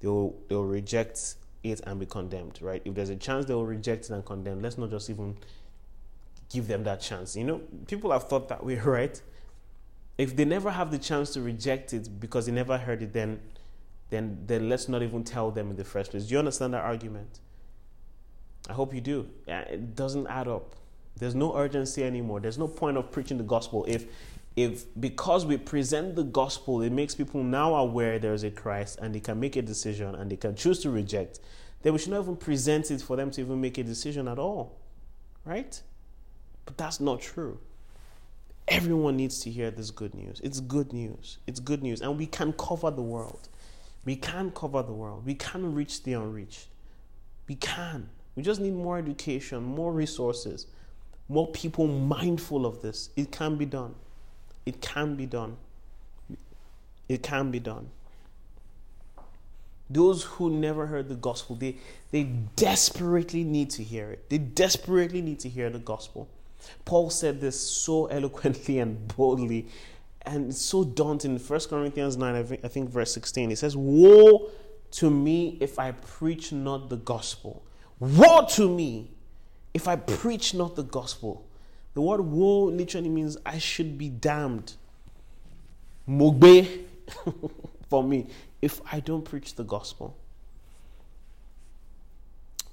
they'll 0.00 0.34
they'll 0.48 0.64
reject 0.64 1.34
it 1.62 1.80
and 1.86 2.00
be 2.00 2.06
condemned, 2.06 2.60
right? 2.62 2.82
If 2.84 2.94
there's 2.94 3.10
a 3.10 3.16
chance 3.16 3.46
they 3.46 3.54
will 3.54 3.66
reject 3.66 4.06
it 4.06 4.10
and 4.10 4.24
condemn, 4.24 4.60
let's 4.60 4.78
not 4.78 4.90
just 4.90 5.10
even 5.10 5.36
give 6.50 6.68
them 6.68 6.84
that 6.84 7.00
chance. 7.00 7.36
You 7.36 7.44
know, 7.44 7.60
people 7.86 8.12
have 8.12 8.28
thought 8.28 8.48
that 8.48 8.64
way, 8.64 8.76
right? 8.84 9.20
If 10.18 10.36
they 10.36 10.44
never 10.44 10.70
have 10.70 10.90
the 10.90 10.98
chance 10.98 11.32
to 11.34 11.42
reject 11.42 11.92
it 11.92 12.08
because 12.20 12.46
they 12.46 12.52
never 12.52 12.78
heard 12.78 13.02
it, 13.02 13.12
then 13.12 13.40
then 14.08 14.38
then 14.46 14.68
let's 14.68 14.88
not 14.88 15.02
even 15.02 15.24
tell 15.24 15.50
them 15.50 15.70
in 15.70 15.76
the 15.76 15.84
first 15.84 16.12
place. 16.12 16.26
Do 16.26 16.32
you 16.32 16.38
understand 16.38 16.74
that 16.74 16.84
argument? 16.84 17.40
I 18.68 18.72
hope 18.72 18.94
you 18.94 19.00
do. 19.00 19.28
It 19.46 19.94
doesn't 19.94 20.26
add 20.26 20.48
up. 20.48 20.74
There's 21.18 21.34
no 21.34 21.56
urgency 21.56 22.04
anymore. 22.04 22.40
There's 22.40 22.58
no 22.58 22.68
point 22.68 22.96
of 22.96 23.10
preaching 23.10 23.38
the 23.38 23.44
gospel 23.44 23.84
if 23.88 24.06
if 24.56 24.86
because 24.98 25.44
we 25.44 25.58
present 25.58 26.16
the 26.16 26.24
gospel, 26.24 26.80
it 26.80 26.90
makes 26.90 27.14
people 27.14 27.42
now 27.42 27.74
aware 27.74 28.18
there 28.18 28.32
is 28.32 28.42
a 28.42 28.50
Christ 28.50 28.98
and 29.02 29.14
they 29.14 29.20
can 29.20 29.38
make 29.38 29.54
a 29.56 29.62
decision 29.62 30.14
and 30.14 30.30
they 30.30 30.36
can 30.36 30.56
choose 30.56 30.80
to 30.80 30.90
reject, 30.90 31.40
then 31.82 31.92
we 31.92 31.98
should 31.98 32.12
not 32.12 32.22
even 32.22 32.36
present 32.36 32.90
it 32.90 33.02
for 33.02 33.16
them 33.16 33.30
to 33.32 33.42
even 33.42 33.60
make 33.60 33.76
a 33.76 33.84
decision 33.84 34.26
at 34.26 34.38
all. 34.38 34.78
Right? 35.44 35.80
But 36.64 36.78
that's 36.78 37.00
not 37.00 37.20
true. 37.20 37.60
Everyone 38.66 39.16
needs 39.16 39.40
to 39.40 39.50
hear 39.50 39.70
this 39.70 39.90
good 39.90 40.14
news. 40.14 40.40
It's 40.42 40.58
good 40.58 40.92
news. 40.92 41.38
It's 41.46 41.60
good 41.60 41.82
news. 41.82 42.00
And 42.00 42.18
we 42.18 42.26
can 42.26 42.52
cover 42.54 42.90
the 42.90 43.02
world. 43.02 43.48
We 44.04 44.16
can 44.16 44.50
cover 44.50 44.82
the 44.82 44.92
world. 44.92 45.24
We 45.26 45.34
can 45.34 45.74
reach 45.74 46.02
the 46.02 46.14
unreached. 46.14 46.66
We 47.46 47.56
can. 47.56 48.08
We 48.34 48.42
just 48.42 48.60
need 48.60 48.74
more 48.74 48.98
education, 48.98 49.62
more 49.62 49.92
resources, 49.92 50.66
more 51.28 51.46
people 51.52 51.86
mindful 51.86 52.66
of 52.66 52.82
this. 52.82 53.10
It 53.16 53.30
can 53.30 53.56
be 53.56 53.66
done. 53.66 53.94
It 54.66 54.82
can 54.82 55.14
be 55.14 55.26
done. 55.26 55.56
It 57.08 57.22
can 57.22 57.50
be 57.50 57.60
done. 57.60 57.90
Those 59.88 60.24
who 60.24 60.50
never 60.50 60.86
heard 60.86 61.08
the 61.08 61.14
gospel, 61.14 61.54
they, 61.54 61.76
they 62.10 62.24
desperately 62.24 63.44
need 63.44 63.70
to 63.70 63.84
hear 63.84 64.10
it. 64.10 64.28
They 64.28 64.38
desperately 64.38 65.22
need 65.22 65.38
to 65.40 65.48
hear 65.48 65.70
the 65.70 65.78
gospel. 65.78 66.28
Paul 66.84 67.10
said 67.10 67.40
this 67.40 67.58
so 67.58 68.06
eloquently 68.06 68.80
and 68.80 69.16
boldly 69.16 69.68
and 70.22 70.52
so 70.52 70.82
daunting. 70.82 71.38
1 71.38 71.60
Corinthians 71.70 72.16
9, 72.16 72.34
I 72.34 72.42
think, 72.42 72.64
I 72.64 72.68
think 72.68 72.90
verse 72.90 73.12
16, 73.12 73.50
he 73.50 73.56
says, 73.56 73.76
Woe 73.76 74.50
to 74.92 75.10
me 75.10 75.56
if 75.60 75.78
I 75.78 75.92
preach 75.92 76.52
not 76.52 76.90
the 76.90 76.96
gospel. 76.96 77.62
Woe 78.00 78.44
to 78.50 78.68
me 78.68 79.10
if 79.72 79.86
I 79.86 79.94
preach 79.94 80.52
not 80.52 80.74
the 80.74 80.82
gospel. 80.82 81.45
The 81.96 82.02
word 82.02 82.20
woe 82.20 82.64
literally 82.64 83.08
means 83.08 83.38
I 83.46 83.56
should 83.56 83.96
be 83.96 84.10
damned. 84.10 84.74
Mogbe 86.06 86.84
for 87.88 88.04
me 88.04 88.26
if 88.60 88.82
I 88.92 89.00
don't 89.00 89.24
preach 89.24 89.54
the 89.54 89.64
gospel. 89.64 90.14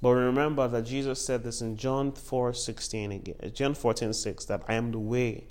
But 0.02 0.10
remember 0.10 0.68
that 0.68 0.82
Jesus 0.82 1.26
said 1.26 1.42
this 1.42 1.62
in 1.62 1.78
John 1.78 2.12
4 2.12 2.54
16 2.54 3.14
again, 3.14 3.36
uh, 3.42 3.48
John 3.48 3.74
14 3.74 4.12
6, 4.12 4.44
that 4.44 4.64
I 4.68 4.74
am 4.74 4.92
the 4.92 5.00
way, 5.00 5.46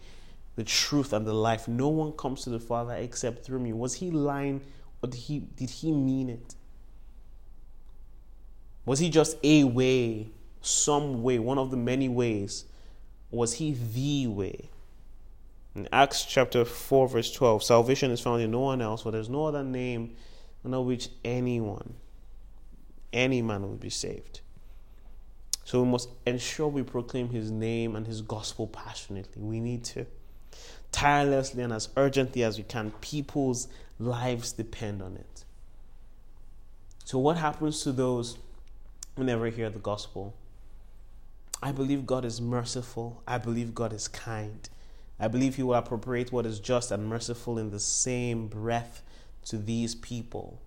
the 0.56 0.64
truth, 0.64 1.14
and 1.14 1.26
the 1.26 1.32
life. 1.32 1.66
No 1.66 1.88
one 1.88 2.12
comes 2.12 2.42
to 2.42 2.50
the 2.50 2.60
Father 2.60 2.92
except 2.92 3.42
through 3.42 3.60
me. 3.60 3.72
Was 3.72 3.94
he 3.94 4.10
lying 4.10 4.60
or 5.02 5.08
did 5.08 5.18
he, 5.18 5.38
did 5.38 5.70
he 5.70 5.92
mean 5.92 6.28
it? 6.28 6.56
Was 8.84 8.98
he 8.98 9.08
just 9.08 9.38
a 9.42 9.64
way, 9.64 10.28
some 10.60 11.22
way, 11.22 11.38
one 11.38 11.56
of 11.56 11.70
the 11.70 11.78
many 11.78 12.10
ways? 12.10 12.66
Was 13.32 13.54
he 13.54 13.72
the 13.72 14.28
way? 14.28 14.68
In 15.74 15.88
Acts 15.90 16.24
chapter 16.26 16.64
4, 16.66 17.08
verse 17.08 17.32
12, 17.32 17.64
salvation 17.64 18.10
is 18.10 18.20
found 18.20 18.42
in 18.42 18.50
no 18.50 18.60
one 18.60 18.82
else, 18.82 19.02
for 19.02 19.10
there's 19.10 19.30
no 19.30 19.46
other 19.46 19.64
name 19.64 20.14
under 20.64 20.80
which 20.82 21.08
anyone, 21.24 21.94
any 23.12 23.40
man 23.40 23.62
will 23.62 23.76
be 23.76 23.90
saved. 23.90 24.42
So 25.64 25.82
we 25.82 25.88
must 25.88 26.10
ensure 26.26 26.68
we 26.68 26.82
proclaim 26.82 27.30
his 27.30 27.50
name 27.50 27.96
and 27.96 28.06
his 28.06 28.20
gospel 28.20 28.66
passionately. 28.66 29.42
We 29.42 29.60
need 29.60 29.84
to. 29.84 30.06
Tirelessly 30.90 31.62
and 31.62 31.72
as 31.72 31.88
urgently 31.96 32.44
as 32.44 32.58
we 32.58 32.64
can. 32.64 32.90
People's 33.00 33.68
lives 33.98 34.52
depend 34.52 35.00
on 35.00 35.16
it. 35.16 35.44
So, 37.04 37.18
what 37.18 37.38
happens 37.38 37.82
to 37.84 37.92
those 37.92 38.36
who 39.16 39.24
never 39.24 39.46
hear 39.46 39.70
the 39.70 39.78
gospel? 39.78 40.34
I 41.62 41.70
believe 41.70 42.06
God 42.06 42.24
is 42.24 42.40
merciful. 42.40 43.22
I 43.26 43.38
believe 43.38 43.74
God 43.74 43.92
is 43.92 44.08
kind. 44.08 44.68
I 45.20 45.28
believe 45.28 45.54
He 45.54 45.62
will 45.62 45.74
appropriate 45.74 46.32
what 46.32 46.44
is 46.44 46.58
just 46.58 46.90
and 46.90 47.06
merciful 47.06 47.56
in 47.56 47.70
the 47.70 47.78
same 47.78 48.48
breath 48.48 49.02
to 49.44 49.56
these 49.58 49.94
people. 49.94 50.60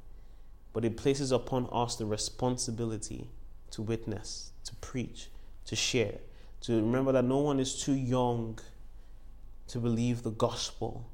But 0.72 0.86
it 0.86 0.96
places 0.96 1.34
upon 1.34 1.68
us 1.72 1.98
the 1.98 2.06
responsibility 2.06 3.30
to 3.72 3.82
witness, 3.82 4.52
to 4.64 4.76
preach, 4.76 5.30
to 5.66 5.76
share, 5.76 6.20
to 6.62 6.78
remember 6.78 7.12
that 7.12 7.26
no 7.26 7.40
one 7.40 7.60
is 7.60 7.82
too 7.82 7.94
young 7.94 8.58
to 9.68 9.80
believe 9.80 10.24
the 10.24 10.32
gospel, 10.32 11.10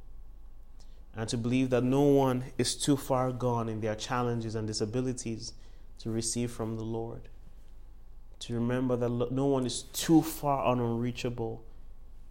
and 1.15 1.27
to 1.29 1.37
believe 1.37 1.71
that 1.71 1.83
no 1.83 2.01
one 2.01 2.43
is 2.57 2.75
too 2.75 2.97
far 2.97 3.31
gone 3.31 3.67
in 3.67 3.81
their 3.81 3.95
challenges 3.95 4.53
and 4.53 4.67
disabilities 4.67 5.53
to 5.97 6.11
receive 6.11 6.51
from 6.51 6.75
the 6.75 6.83
Lord. 6.83 7.29
To 8.41 8.55
remember 8.55 8.95
that 8.95 9.31
no 9.31 9.45
one 9.45 9.67
is 9.67 9.83
too 9.93 10.23
far 10.23 10.71
and 10.71 10.81
unreachable 10.81 11.63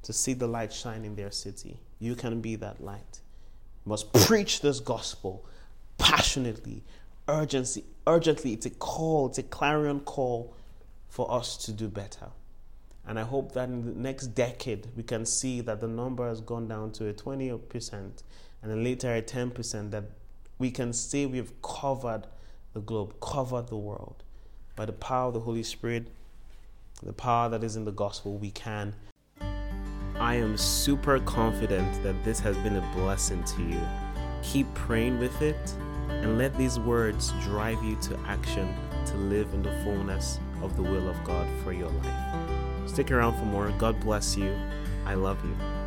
to 0.02 0.12
see 0.12 0.32
the 0.32 0.48
light 0.48 0.72
shine 0.72 1.04
in 1.04 1.14
their 1.14 1.30
city. 1.30 1.78
You 2.00 2.16
can 2.16 2.40
be 2.40 2.56
that 2.56 2.82
light. 2.82 3.20
You 3.84 3.90
must 3.90 4.12
preach 4.12 4.60
this 4.60 4.80
gospel 4.80 5.46
passionately, 5.98 6.82
urgency, 7.28 7.84
urgently. 8.08 8.54
It's 8.54 8.66
a 8.66 8.70
call, 8.70 9.28
it's 9.28 9.38
a 9.38 9.44
clarion 9.44 10.00
call 10.00 10.56
for 11.08 11.30
us 11.30 11.56
to 11.58 11.72
do 11.72 11.86
better. 11.86 12.30
And 13.06 13.16
I 13.16 13.22
hope 13.22 13.52
that 13.52 13.68
in 13.68 13.84
the 13.84 13.92
next 13.92 14.28
decade 14.28 14.88
we 14.96 15.04
can 15.04 15.24
see 15.24 15.60
that 15.60 15.80
the 15.80 15.88
number 15.88 16.28
has 16.28 16.40
gone 16.40 16.66
down 16.66 16.90
to 16.92 17.08
a 17.08 17.14
20% 17.14 17.92
and 17.92 18.70
then 18.70 18.82
later 18.82 19.14
a 19.14 19.22
10%, 19.22 19.90
that 19.92 20.04
we 20.58 20.70
can 20.70 20.92
say 20.92 21.24
we've 21.26 21.52
covered 21.62 22.26
the 22.72 22.80
globe, 22.80 23.14
covered 23.20 23.68
the 23.68 23.76
world. 23.76 24.24
By 24.80 24.86
the 24.86 24.92
power 24.94 25.28
of 25.28 25.34
the 25.34 25.40
Holy 25.40 25.62
Spirit, 25.62 26.06
the 27.02 27.12
power 27.12 27.50
that 27.50 27.62
is 27.62 27.76
in 27.76 27.84
the 27.84 27.92
gospel, 27.92 28.38
we 28.38 28.50
can. 28.50 28.94
I 30.18 30.36
am 30.36 30.56
super 30.56 31.18
confident 31.18 32.02
that 32.02 32.24
this 32.24 32.40
has 32.40 32.56
been 32.56 32.76
a 32.76 32.92
blessing 32.94 33.44
to 33.44 33.62
you. 33.62 33.82
Keep 34.42 34.72
praying 34.72 35.18
with 35.18 35.42
it 35.42 35.74
and 36.08 36.38
let 36.38 36.56
these 36.56 36.80
words 36.80 37.34
drive 37.42 37.84
you 37.84 37.94
to 37.96 38.18
action 38.20 38.74
to 39.04 39.16
live 39.18 39.52
in 39.52 39.62
the 39.62 39.82
fullness 39.84 40.40
of 40.62 40.74
the 40.76 40.82
will 40.82 41.10
of 41.10 41.24
God 41.24 41.46
for 41.62 41.74
your 41.74 41.90
life. 41.90 42.88
Stick 42.88 43.10
around 43.10 43.38
for 43.38 43.44
more. 43.44 43.70
God 43.76 44.00
bless 44.00 44.34
you. 44.34 44.58
I 45.04 45.12
love 45.12 45.44
you. 45.44 45.79